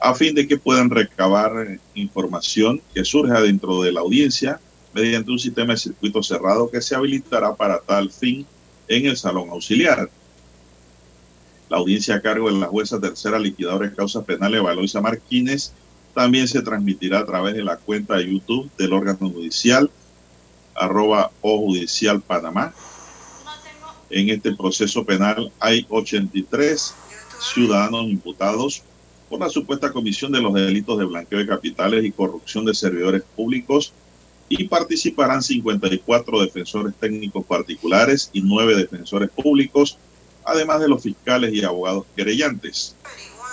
a 0.00 0.14
fin 0.14 0.34
de 0.34 0.46
que 0.46 0.58
puedan 0.58 0.90
recabar 0.90 1.80
información 1.94 2.80
que 2.92 3.04
surja 3.04 3.40
dentro 3.40 3.82
de 3.82 3.90
la 3.90 4.00
audiencia 4.00 4.60
mediante 4.92 5.32
un 5.32 5.38
sistema 5.38 5.72
de 5.72 5.78
circuito 5.78 6.22
cerrado 6.22 6.70
que 6.70 6.80
se 6.80 6.94
habilitará 6.94 7.54
para 7.56 7.80
tal 7.80 8.10
fin 8.10 8.46
en 8.86 9.06
el 9.06 9.16
salón 9.16 9.50
auxiliar. 9.50 10.08
La 11.68 11.78
audiencia 11.78 12.16
a 12.16 12.20
cargo 12.20 12.52
de 12.52 12.60
la 12.60 12.66
jueza 12.66 13.00
tercera 13.00 13.38
liquidadora 13.38 13.88
de 13.88 13.96
causas 13.96 14.24
penales 14.24 14.62
Valoisa 14.62 15.00
Martínez 15.00 15.72
también 16.14 16.46
se 16.48 16.62
transmitirá 16.62 17.20
a 17.20 17.26
través 17.26 17.54
de 17.54 17.64
la 17.64 17.76
cuenta 17.76 18.16
de 18.16 18.30
YouTube 18.30 18.70
del 18.78 18.92
órgano 18.92 19.28
judicial, 19.30 19.90
arroba 20.74 21.30
o 21.40 21.58
judicial 21.58 22.20
Panamá. 22.20 22.72
En 24.10 24.28
este 24.30 24.54
proceso 24.54 25.04
penal 25.04 25.52
hay 25.58 25.86
83 25.88 26.94
ciudadanos 27.40 28.04
imputados 28.04 28.82
por 29.28 29.40
la 29.40 29.48
supuesta 29.48 29.92
comisión 29.92 30.30
de 30.30 30.40
los 30.40 30.54
delitos 30.54 30.98
de 30.98 31.04
blanqueo 31.04 31.40
de 31.40 31.46
capitales 31.46 32.04
y 32.04 32.12
corrupción 32.12 32.64
de 32.64 32.74
servidores 32.74 33.22
públicos 33.34 33.92
y 34.48 34.64
participarán 34.64 35.42
54 35.42 36.42
defensores 36.42 36.94
técnicos 36.94 37.44
particulares 37.44 38.30
y 38.32 38.42
9 38.42 38.76
defensores 38.76 39.30
públicos, 39.30 39.98
además 40.44 40.80
de 40.80 40.88
los 40.88 41.02
fiscales 41.02 41.52
y 41.52 41.64
abogados 41.64 42.04
querellantes. 42.14 42.94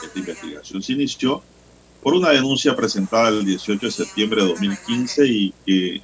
Esta 0.03 0.19
investigación 0.19 0.83
se 0.83 0.93
inició 0.93 1.41
por 2.01 2.15
una 2.15 2.31
denuncia 2.31 2.75
presentada 2.75 3.29
el 3.29 3.45
18 3.45 3.85
de 3.85 3.91
septiembre 3.91 4.41
de 4.41 4.47
2015 4.49 5.27
y, 5.27 5.53
que, 5.65 6.01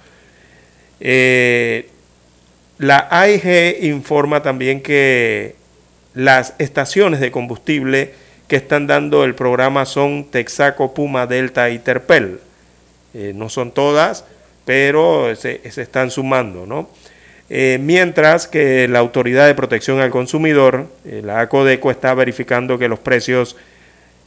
Eh, 0.99 1.89
la 2.77 3.07
AIG 3.11 3.83
informa 3.83 4.41
también 4.41 4.81
que 4.81 5.55
las 6.13 6.53
estaciones 6.59 7.19
de 7.19 7.31
combustible 7.31 8.13
que 8.47 8.55
están 8.55 8.87
dando 8.87 9.23
el 9.23 9.35
programa 9.35 9.85
son 9.85 10.25
Texaco, 10.25 10.93
Puma, 10.93 11.27
Delta 11.27 11.69
y 11.69 11.79
Terpel. 11.79 12.39
Eh, 13.13 13.33
no 13.35 13.49
son 13.49 13.71
todas, 13.71 14.25
pero 14.65 15.35
se, 15.35 15.61
están 15.63 16.09
sumando, 16.09 16.65
¿no? 16.65 16.89
Eh, 17.55 17.77
mientras 17.79 18.47
que 18.47 18.87
la 18.87 18.97
Autoridad 18.97 19.45
de 19.45 19.53
Protección 19.53 19.99
al 19.99 20.09
Consumidor, 20.09 20.87
la 21.03 21.41
ACODECO, 21.41 21.91
está 21.91 22.13
verificando 22.15 22.79
que 22.79 22.87
los 22.87 22.99
precios 22.99 23.55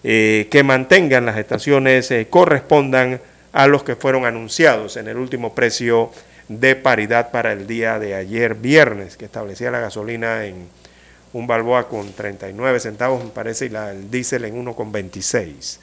que 0.02 0.62
mantengan 0.64 1.26
las 1.26 1.36
estaciones 1.36 2.14
correspondan 2.30 3.20
a 3.52 3.66
los 3.66 3.82
que 3.82 3.96
fueron 3.96 4.24
anunciados 4.24 4.96
en 4.96 5.08
el 5.08 5.16
último 5.16 5.52
precio 5.52 6.12
de 6.48 6.76
paridad 6.76 7.30
para 7.30 7.52
el 7.52 7.66
día 7.66 7.98
de 7.98 8.14
ayer 8.14 8.54
viernes, 8.54 9.16
que 9.16 9.24
establecía 9.24 9.70
la 9.70 9.80
gasolina 9.80 10.44
en 10.46 10.68
un 11.32 11.46
balboa 11.46 11.88
con 11.88 12.12
39 12.12 12.80
centavos, 12.80 13.24
me 13.24 13.30
parece, 13.30 13.66
y 13.66 13.68
la, 13.68 13.90
el 13.90 14.10
diésel 14.10 14.44
en 14.44 14.64
1,26. 14.64 15.78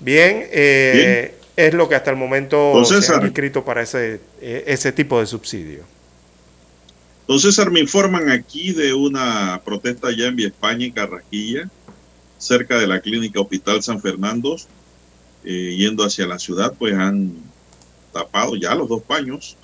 Bien, 0.00 0.46
eh, 0.50 1.34
es 1.56 1.74
lo 1.74 1.88
que 1.88 1.94
hasta 1.94 2.10
el 2.10 2.16
momento 2.16 2.84
se 2.84 3.12
ha 3.12 3.22
inscrito 3.22 3.64
para 3.64 3.82
ese, 3.82 4.20
eh, 4.40 4.64
ese 4.66 4.92
tipo 4.92 5.18
de 5.20 5.26
subsidio. 5.26 5.84
Entonces, 7.30 7.54
César, 7.54 7.70
me 7.70 7.78
informan 7.78 8.28
aquí 8.28 8.72
de 8.72 8.92
una 8.92 9.62
protesta 9.64 10.10
ya 10.10 10.26
en 10.26 10.34
Vía 10.34 10.48
España, 10.48 10.86
y 10.86 10.90
Carrasquilla, 10.90 11.70
cerca 12.38 12.76
de 12.76 12.88
la 12.88 12.98
clínica 12.98 13.40
Hospital 13.40 13.84
San 13.84 14.00
Fernando, 14.00 14.56
eh, 15.44 15.76
yendo 15.78 16.02
hacia 16.02 16.26
la 16.26 16.40
ciudad, 16.40 16.74
pues 16.76 16.92
han 16.92 17.32
tapado 18.12 18.56
ya 18.56 18.74
los 18.74 18.88
dos 18.88 19.04
paños 19.04 19.56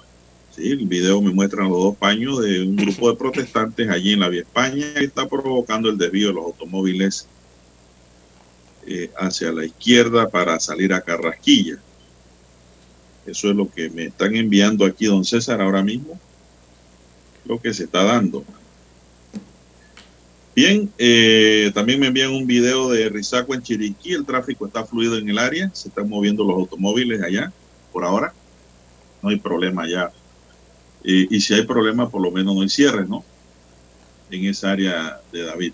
el 0.57 0.87
video 0.87 1.21
me 1.21 1.33
muestra 1.33 1.65
los 1.65 1.73
dos 1.77 1.97
paños 1.97 2.41
de 2.41 2.63
un 2.63 2.77
grupo 2.77 3.11
de 3.11 3.17
protestantes 3.17 3.91
allí 3.91 4.13
en 4.13 4.21
la 4.21 4.29
Vía 4.29 4.43
España 4.43 4.95
que 4.95 5.05
está 5.05 5.29
provocando 5.29 5.91
el 5.91 5.99
desvío 5.99 6.29
de 6.29 6.35
los 6.35 6.45
automóviles 6.45 7.27
eh, 8.87 9.11
hacia 9.19 9.51
la 9.51 9.65
izquierda 9.65 10.29
para 10.29 10.61
salir 10.61 10.95
a 10.95 11.01
Carrasquilla. 11.01 11.79
Eso 13.27 13.51
es 13.51 13.57
lo 13.57 13.69
que 13.69 13.91
me 13.91 14.05
están 14.05 14.37
enviando 14.37 14.87
aquí, 14.87 15.07
don 15.07 15.25
César, 15.25 15.61
ahora 15.61 15.83
mismo. 15.83 16.21
Lo 17.47 17.60
que 17.60 17.73
se 17.73 17.85
está 17.85 18.05
dando. 18.05 18.44
Bien, 20.55 20.90
eh, 20.98 21.70
también 21.74 22.01
me 22.01 22.06
envían 22.06 22.32
un 22.32 22.47
video 22.47 22.89
de 22.90 23.09
Rizaco 23.09 23.55
en 23.55 23.62
Chiriquí. 23.62 24.12
El 24.12 24.24
tráfico 24.24 24.66
está 24.66 24.85
fluido 24.85 25.18
en 25.18 25.28
el 25.28 25.39
área. 25.39 25.70
Se 25.74 25.89
están 25.89 26.09
moviendo 26.09 26.44
los 26.44 26.56
automóviles 26.56 27.23
allá, 27.23 27.52
por 27.93 28.05
ahora. 28.05 28.32
No 29.23 29.28
hay 29.28 29.36
problema 29.36 29.82
allá 29.82 30.10
y 31.06 31.40
si 31.40 31.55
hay 31.55 31.62
problemas, 31.62 32.10
por 32.10 32.20
lo 32.20 32.31
menos 32.32 32.55
no 32.55 32.62
hay 32.62 32.68
cierre, 32.68 33.06
¿no? 33.06 33.24
En 34.31 34.44
esa 34.47 34.73
área 34.73 35.20
de 35.32 35.44
David. 35.44 35.73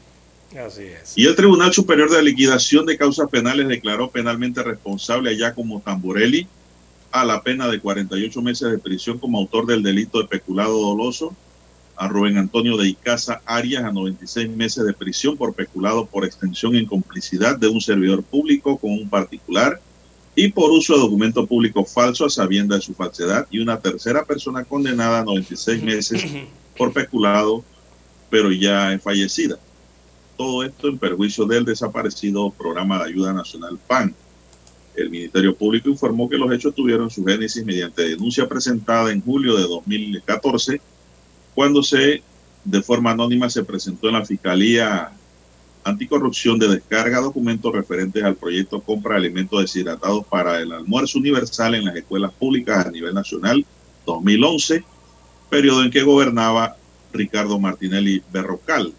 Así 0.58 0.82
es. 0.82 1.14
Y 1.16 1.24
el 1.24 1.34
Tribunal 1.34 1.72
Superior 1.72 2.10
de 2.10 2.22
Liquidación 2.22 2.84
de 2.84 2.98
Causas 2.98 3.30
Penales 3.30 3.66
declaró 3.66 4.10
penalmente 4.10 4.62
responsable 4.62 5.30
allá 5.30 5.54
como 5.54 5.80
Tamborelli 5.80 6.46
a 7.10 7.24
la 7.24 7.42
pena 7.42 7.68
de 7.68 7.80
48 7.80 8.42
meses 8.42 8.70
de 8.70 8.78
prisión 8.78 9.18
como 9.18 9.38
autor 9.38 9.66
del 9.66 9.82
delito 9.82 10.20
de 10.20 10.28
peculado 10.28 10.78
doloso, 10.78 11.34
a 12.02 12.08
Rubén 12.08 12.36
Antonio 12.36 12.76
de 12.76 12.88
Icaza 12.88 13.42
Arias 13.46 13.84
a 13.84 13.92
96 13.92 14.50
meses 14.50 14.84
de 14.84 14.92
prisión 14.92 15.36
por 15.36 15.54
peculado 15.54 16.04
por 16.04 16.24
extensión 16.24 16.74
en 16.74 16.84
complicidad 16.84 17.56
de 17.56 17.68
un 17.68 17.80
servidor 17.80 18.24
público 18.24 18.76
con 18.76 18.90
un 18.90 19.08
particular 19.08 19.80
y 20.34 20.48
por 20.48 20.72
uso 20.72 20.94
de 20.94 21.00
documento 21.00 21.46
público 21.46 21.84
falso 21.84 22.24
a 22.24 22.30
sabienda 22.30 22.74
de 22.74 22.82
su 22.82 22.92
falsedad 22.92 23.46
y 23.52 23.60
una 23.60 23.78
tercera 23.78 24.24
persona 24.24 24.64
condenada 24.64 25.20
a 25.20 25.24
96 25.24 25.80
meses 25.84 26.24
por 26.76 26.92
peculado, 26.92 27.62
pero 28.30 28.50
ya 28.50 28.92
es 28.92 29.00
fallecida. 29.00 29.56
Todo 30.36 30.64
esto 30.64 30.88
en 30.88 30.98
perjuicio 30.98 31.44
del 31.44 31.64
desaparecido 31.64 32.50
programa 32.50 32.98
de 32.98 33.10
ayuda 33.10 33.32
nacional 33.32 33.78
PAN. 33.86 34.12
El 34.96 35.08
Ministerio 35.08 35.54
Público 35.54 35.88
informó 35.88 36.28
que 36.28 36.36
los 36.36 36.50
hechos 36.52 36.74
tuvieron 36.74 37.10
su 37.10 37.24
génesis 37.24 37.64
mediante 37.64 38.02
denuncia 38.02 38.48
presentada 38.48 39.12
en 39.12 39.22
julio 39.22 39.56
de 39.56 39.62
2014, 39.62 40.80
cuando 41.54 41.82
se, 41.82 42.22
de 42.64 42.82
forma 42.82 43.10
anónima, 43.10 43.50
se 43.50 43.64
presentó 43.64 44.08
en 44.08 44.14
la 44.14 44.24
Fiscalía 44.24 45.12
anticorrupción 45.84 46.58
de 46.58 46.68
descarga 46.68 47.20
documentos 47.20 47.72
referentes 47.72 48.22
al 48.22 48.36
proyecto 48.36 48.80
compra 48.80 49.14
de 49.14 49.26
alimentos 49.26 49.60
deshidratados 49.60 50.24
para 50.26 50.60
el 50.60 50.72
almuerzo 50.72 51.18
universal 51.18 51.74
en 51.74 51.86
las 51.86 51.96
escuelas 51.96 52.32
públicas 52.32 52.86
a 52.86 52.90
nivel 52.90 53.12
nacional 53.14 53.64
2011, 54.06 54.84
periodo 55.50 55.82
en 55.82 55.90
que 55.90 56.02
gobernaba 56.02 56.76
Ricardo 57.12 57.58
Martinelli 57.58 58.22
Berrocal. 58.32 58.92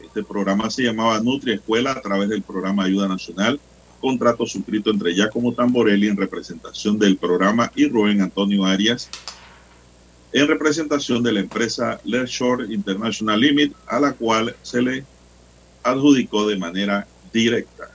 Este 0.00 0.22
programa 0.22 0.70
se 0.70 0.84
llamaba 0.84 1.20
Nutria 1.20 1.56
Escuela 1.56 1.92
a 1.92 2.00
través 2.00 2.28
del 2.28 2.42
programa 2.42 2.84
Ayuda 2.84 3.08
Nacional, 3.08 3.58
contrato 4.00 4.46
suscrito 4.46 4.90
entre 4.90 5.14
Giacomo 5.14 5.52
Tamborelli 5.52 6.08
en 6.08 6.16
representación 6.16 6.98
del 6.98 7.16
programa 7.16 7.72
y 7.74 7.88
Rubén 7.88 8.20
Antonio 8.20 8.64
Arias 8.64 9.10
en 10.34 10.48
representación 10.48 11.22
de 11.22 11.30
la 11.30 11.40
empresa 11.40 12.00
Shore 12.04 12.66
International 12.74 13.40
Limit, 13.40 13.72
a 13.86 14.00
la 14.00 14.12
cual 14.14 14.54
se 14.62 14.82
le 14.82 15.04
adjudicó 15.84 16.48
de 16.48 16.56
manera 16.56 17.06
directa. 17.32 17.88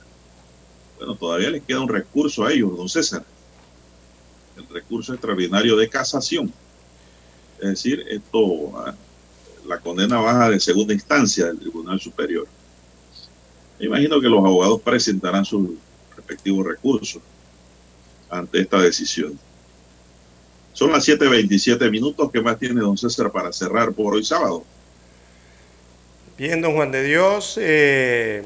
Bueno, 0.96 1.16
todavía 1.16 1.50
les 1.50 1.62
queda 1.62 1.80
un 1.80 1.88
recurso 1.88 2.46
a 2.46 2.50
ellos, 2.50 2.74
don 2.74 2.88
César. 2.88 3.22
El 4.56 4.66
recurso 4.68 5.12
extraordinario 5.12 5.76
de 5.76 5.90
casación. 5.90 6.50
Es 7.60 7.68
decir, 7.68 8.06
esto, 8.08 8.72
ah, 8.74 8.94
la 9.66 9.78
condena 9.78 10.18
baja 10.18 10.48
de 10.48 10.60
segunda 10.60 10.94
instancia 10.94 11.44
del 11.44 11.58
Tribunal 11.58 12.00
Superior. 12.00 12.48
Me 13.78 13.84
imagino 13.84 14.18
que 14.18 14.30
los 14.30 14.38
abogados 14.38 14.80
presentarán 14.80 15.44
sus 15.44 15.72
respectivos 16.16 16.66
recursos 16.66 17.20
ante 18.30 18.62
esta 18.62 18.80
decisión. 18.80 19.38
Son 20.72 20.92
las 20.92 21.06
7.27 21.06 21.90
minutos. 21.90 22.30
¿Qué 22.32 22.40
más 22.40 22.58
tiene 22.58 22.80
don 22.80 22.96
César 22.96 23.30
para 23.30 23.52
cerrar 23.52 23.92
por 23.92 24.14
hoy 24.14 24.24
sábado? 24.24 24.64
Bien, 26.40 26.62
don 26.62 26.74
Juan 26.74 26.90
de 26.90 27.02
Dios, 27.02 27.58
eh, 27.60 28.42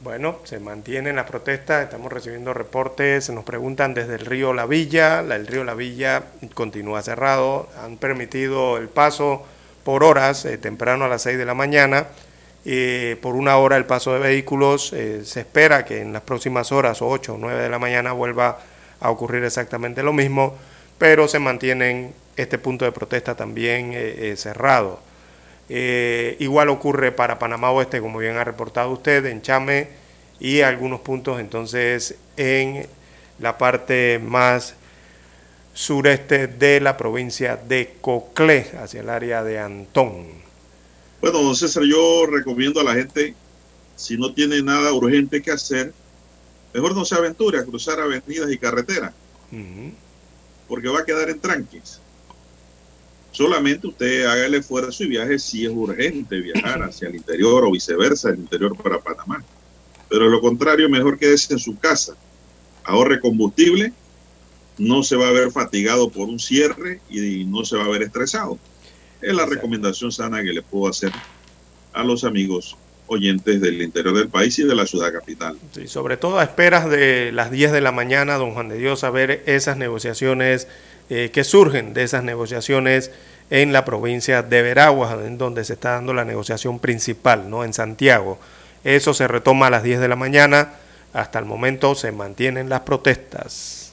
bueno, 0.00 0.38
se 0.44 0.58
mantiene 0.60 1.12
la 1.12 1.26
protesta, 1.26 1.82
estamos 1.82 2.10
recibiendo 2.10 2.54
reportes, 2.54 3.26
se 3.26 3.34
nos 3.34 3.44
preguntan 3.44 3.92
desde 3.92 4.14
el 4.14 4.24
río 4.24 4.54
La 4.54 4.64
Villa, 4.64 5.20
el 5.20 5.46
río 5.46 5.62
La 5.62 5.74
Villa 5.74 6.22
continúa 6.54 7.02
cerrado, 7.02 7.68
han 7.84 7.98
permitido 7.98 8.78
el 8.78 8.88
paso 8.88 9.44
por 9.84 10.04
horas, 10.04 10.46
eh, 10.46 10.56
temprano 10.56 11.04
a 11.04 11.08
las 11.08 11.20
6 11.20 11.36
de 11.36 11.44
la 11.44 11.52
mañana, 11.52 12.06
eh, 12.64 13.18
por 13.20 13.34
una 13.34 13.58
hora 13.58 13.76
el 13.76 13.84
paso 13.84 14.14
de 14.14 14.20
vehículos, 14.20 14.86
se 14.88 15.40
espera 15.40 15.84
que 15.84 16.00
en 16.00 16.14
las 16.14 16.22
próximas 16.22 16.72
horas, 16.72 17.02
8 17.02 17.34
o 17.34 17.36
9 17.38 17.62
de 17.62 17.68
la 17.68 17.78
mañana, 17.78 18.12
vuelva 18.12 18.58
a 19.00 19.10
ocurrir 19.10 19.44
exactamente 19.44 20.02
lo 20.02 20.14
mismo, 20.14 20.56
pero 20.98 21.28
se 21.28 21.38
mantiene 21.38 22.12
este 22.36 22.58
punto 22.58 22.84
de 22.84 22.92
protesta 22.92 23.34
también 23.34 23.92
cerrado. 24.36 25.00
Eh, 25.68 26.36
igual 26.38 26.68
ocurre 26.68 27.10
para 27.10 27.38
Panamá 27.38 27.70
Oeste, 27.70 28.00
como 28.00 28.18
bien 28.18 28.36
ha 28.36 28.44
reportado 28.44 28.90
usted, 28.92 29.24
en 29.26 29.42
Chame 29.42 29.88
y 30.38 30.60
algunos 30.60 31.00
puntos 31.00 31.40
entonces 31.40 32.16
en 32.36 32.86
la 33.40 33.58
parte 33.58 34.20
más 34.22 34.74
sureste 35.74 36.46
de 36.46 36.80
la 36.80 36.96
provincia 36.96 37.56
de 37.56 37.96
Coclé, 38.00 38.70
hacia 38.80 39.00
el 39.00 39.10
área 39.10 39.42
de 39.42 39.58
Antón. 39.58 40.26
Bueno, 41.20 41.42
don 41.42 41.56
César, 41.56 41.82
yo 41.82 42.26
recomiendo 42.26 42.80
a 42.80 42.84
la 42.84 42.94
gente, 42.94 43.34
si 43.96 44.16
no 44.16 44.32
tiene 44.32 44.62
nada 44.62 44.92
urgente 44.92 45.42
que 45.42 45.50
hacer, 45.50 45.92
mejor 46.72 46.94
no 46.94 47.04
se 47.04 47.14
aventure 47.16 47.58
a 47.58 47.64
cruzar 47.64 47.98
avenidas 48.00 48.50
y 48.50 48.58
carreteras, 48.58 49.12
porque 50.68 50.88
va 50.88 51.00
a 51.00 51.04
quedar 51.04 51.30
en 51.30 51.40
tranques. 51.40 52.00
Solamente 53.32 53.86
usted 53.86 54.24
haga 54.24 54.46
el 54.46 54.54
esfuerzo 54.54 55.04
y 55.04 55.08
viaje 55.08 55.38
si 55.38 55.66
es 55.66 55.70
urgente 55.70 56.40
viajar 56.40 56.82
hacia 56.84 57.08
el 57.08 57.16
interior 57.16 57.64
o 57.64 57.70
viceversa, 57.70 58.30
el 58.30 58.38
interior 58.38 58.76
para 58.76 59.00
Panamá. 59.00 59.44
Pero 60.08 60.24
de 60.24 60.30
lo 60.30 60.40
contrario, 60.40 60.88
mejor 60.88 61.18
quédese 61.18 61.52
en 61.52 61.58
su 61.58 61.78
casa, 61.78 62.16
ahorre 62.84 63.20
combustible, 63.20 63.92
no 64.78 65.02
se 65.02 65.16
va 65.16 65.28
a 65.28 65.32
ver 65.32 65.50
fatigado 65.50 66.10
por 66.10 66.28
un 66.28 66.38
cierre 66.38 67.00
y 67.10 67.44
no 67.44 67.64
se 67.64 67.76
va 67.76 67.84
a 67.84 67.88
ver 67.88 68.02
estresado. 68.02 68.58
Es 69.20 69.34
la 69.34 69.46
recomendación 69.46 70.12
sana 70.12 70.42
que 70.42 70.52
le 70.52 70.62
puedo 70.62 70.88
hacer 70.88 71.12
a 71.92 72.04
los 72.04 72.24
amigos 72.24 72.76
oyentes 73.06 73.60
del 73.60 73.80
interior 73.82 74.16
del 74.16 74.28
país 74.28 74.58
y 74.58 74.64
de 74.64 74.74
la 74.74 74.86
ciudad 74.86 75.12
capital. 75.12 75.56
Sí, 75.72 75.86
sobre 75.88 76.16
todo 76.16 76.38
a 76.38 76.44
esperas 76.44 76.88
de 76.88 77.32
las 77.32 77.50
10 77.50 77.72
de 77.72 77.80
la 77.80 77.92
mañana, 77.92 78.34
don 78.36 78.52
Juan 78.54 78.68
de 78.68 78.78
Dios, 78.78 79.04
a 79.04 79.10
ver 79.10 79.42
esas 79.46 79.76
negociaciones 79.76 80.68
eh, 81.08 81.30
que 81.32 81.44
surgen 81.44 81.94
de 81.94 82.02
esas 82.02 82.24
negociaciones 82.24 83.10
en 83.50 83.72
la 83.72 83.84
provincia 83.84 84.42
de 84.42 84.62
Veraguas, 84.62 85.16
en 85.24 85.38
donde 85.38 85.64
se 85.64 85.74
está 85.74 85.92
dando 85.92 86.12
la 86.12 86.24
negociación 86.24 86.80
principal, 86.80 87.48
¿no? 87.48 87.64
En 87.64 87.72
Santiago. 87.72 88.38
Eso 88.82 89.14
se 89.14 89.28
retoma 89.28 89.68
a 89.68 89.70
las 89.70 89.82
10 89.82 90.00
de 90.00 90.08
la 90.08 90.16
mañana. 90.16 90.74
Hasta 91.12 91.38
el 91.38 91.44
momento 91.44 91.94
se 91.94 92.12
mantienen 92.12 92.68
las 92.68 92.80
protestas. 92.80 93.85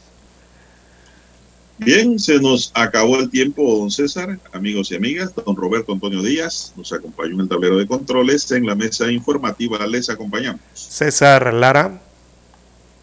Bien, 1.80 2.20
se 2.20 2.40
nos 2.40 2.72
acabó 2.76 3.20
el 3.20 3.30
tiempo, 3.30 3.78
don 3.78 3.90
César, 3.90 4.40
amigos 4.52 4.92
y 4.92 4.96
amigas. 4.96 5.34
Don 5.36 5.56
Roberto 5.56 5.92
Antonio 5.92 6.22
Díaz 6.22 6.74
nos 6.78 6.94
acompañó 6.94 7.34
en 7.34 7.42
el 7.42 7.50
tablero 7.50 7.78
de 7.78 7.88
controles. 7.88 8.52
En 8.52 8.66
la 8.66 8.76
mesa 8.76 9.12
informativa 9.12 9.86
les 9.88 10.10
acompañamos. 10.10 10.62
César 10.74 11.54
Lara. 11.54 12.00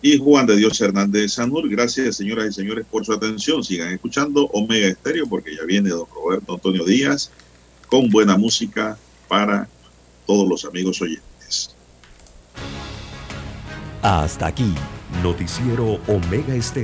Y 0.02 0.18
Juan 0.18 0.46
de 0.46 0.56
Dios 0.56 0.80
Hernández 0.80 1.34
Sanur. 1.34 1.68
Gracias, 1.68 2.16
señoras 2.16 2.46
y 2.48 2.52
señores, 2.52 2.86
por 2.90 3.04
su 3.04 3.12
atención. 3.12 3.62
Sigan 3.62 3.92
escuchando 3.92 4.46
Omega 4.52 4.88
Estéreo 4.88 5.26
porque 5.26 5.54
ya 5.54 5.64
viene 5.64 5.90
don 5.90 6.06
Roberto 6.14 6.54
Antonio 6.54 6.84
Díaz 6.84 7.30
con 7.88 8.08
buena 8.08 8.38
música 8.38 8.96
para 9.28 9.68
todos 10.26 10.48
los 10.48 10.64
amigos 10.64 11.02
oyentes. 11.02 11.74
Hasta 14.00 14.46
aquí, 14.46 14.72
Noticiero 15.22 16.00
Omega 16.06 16.54
Estéreo. 16.54 16.78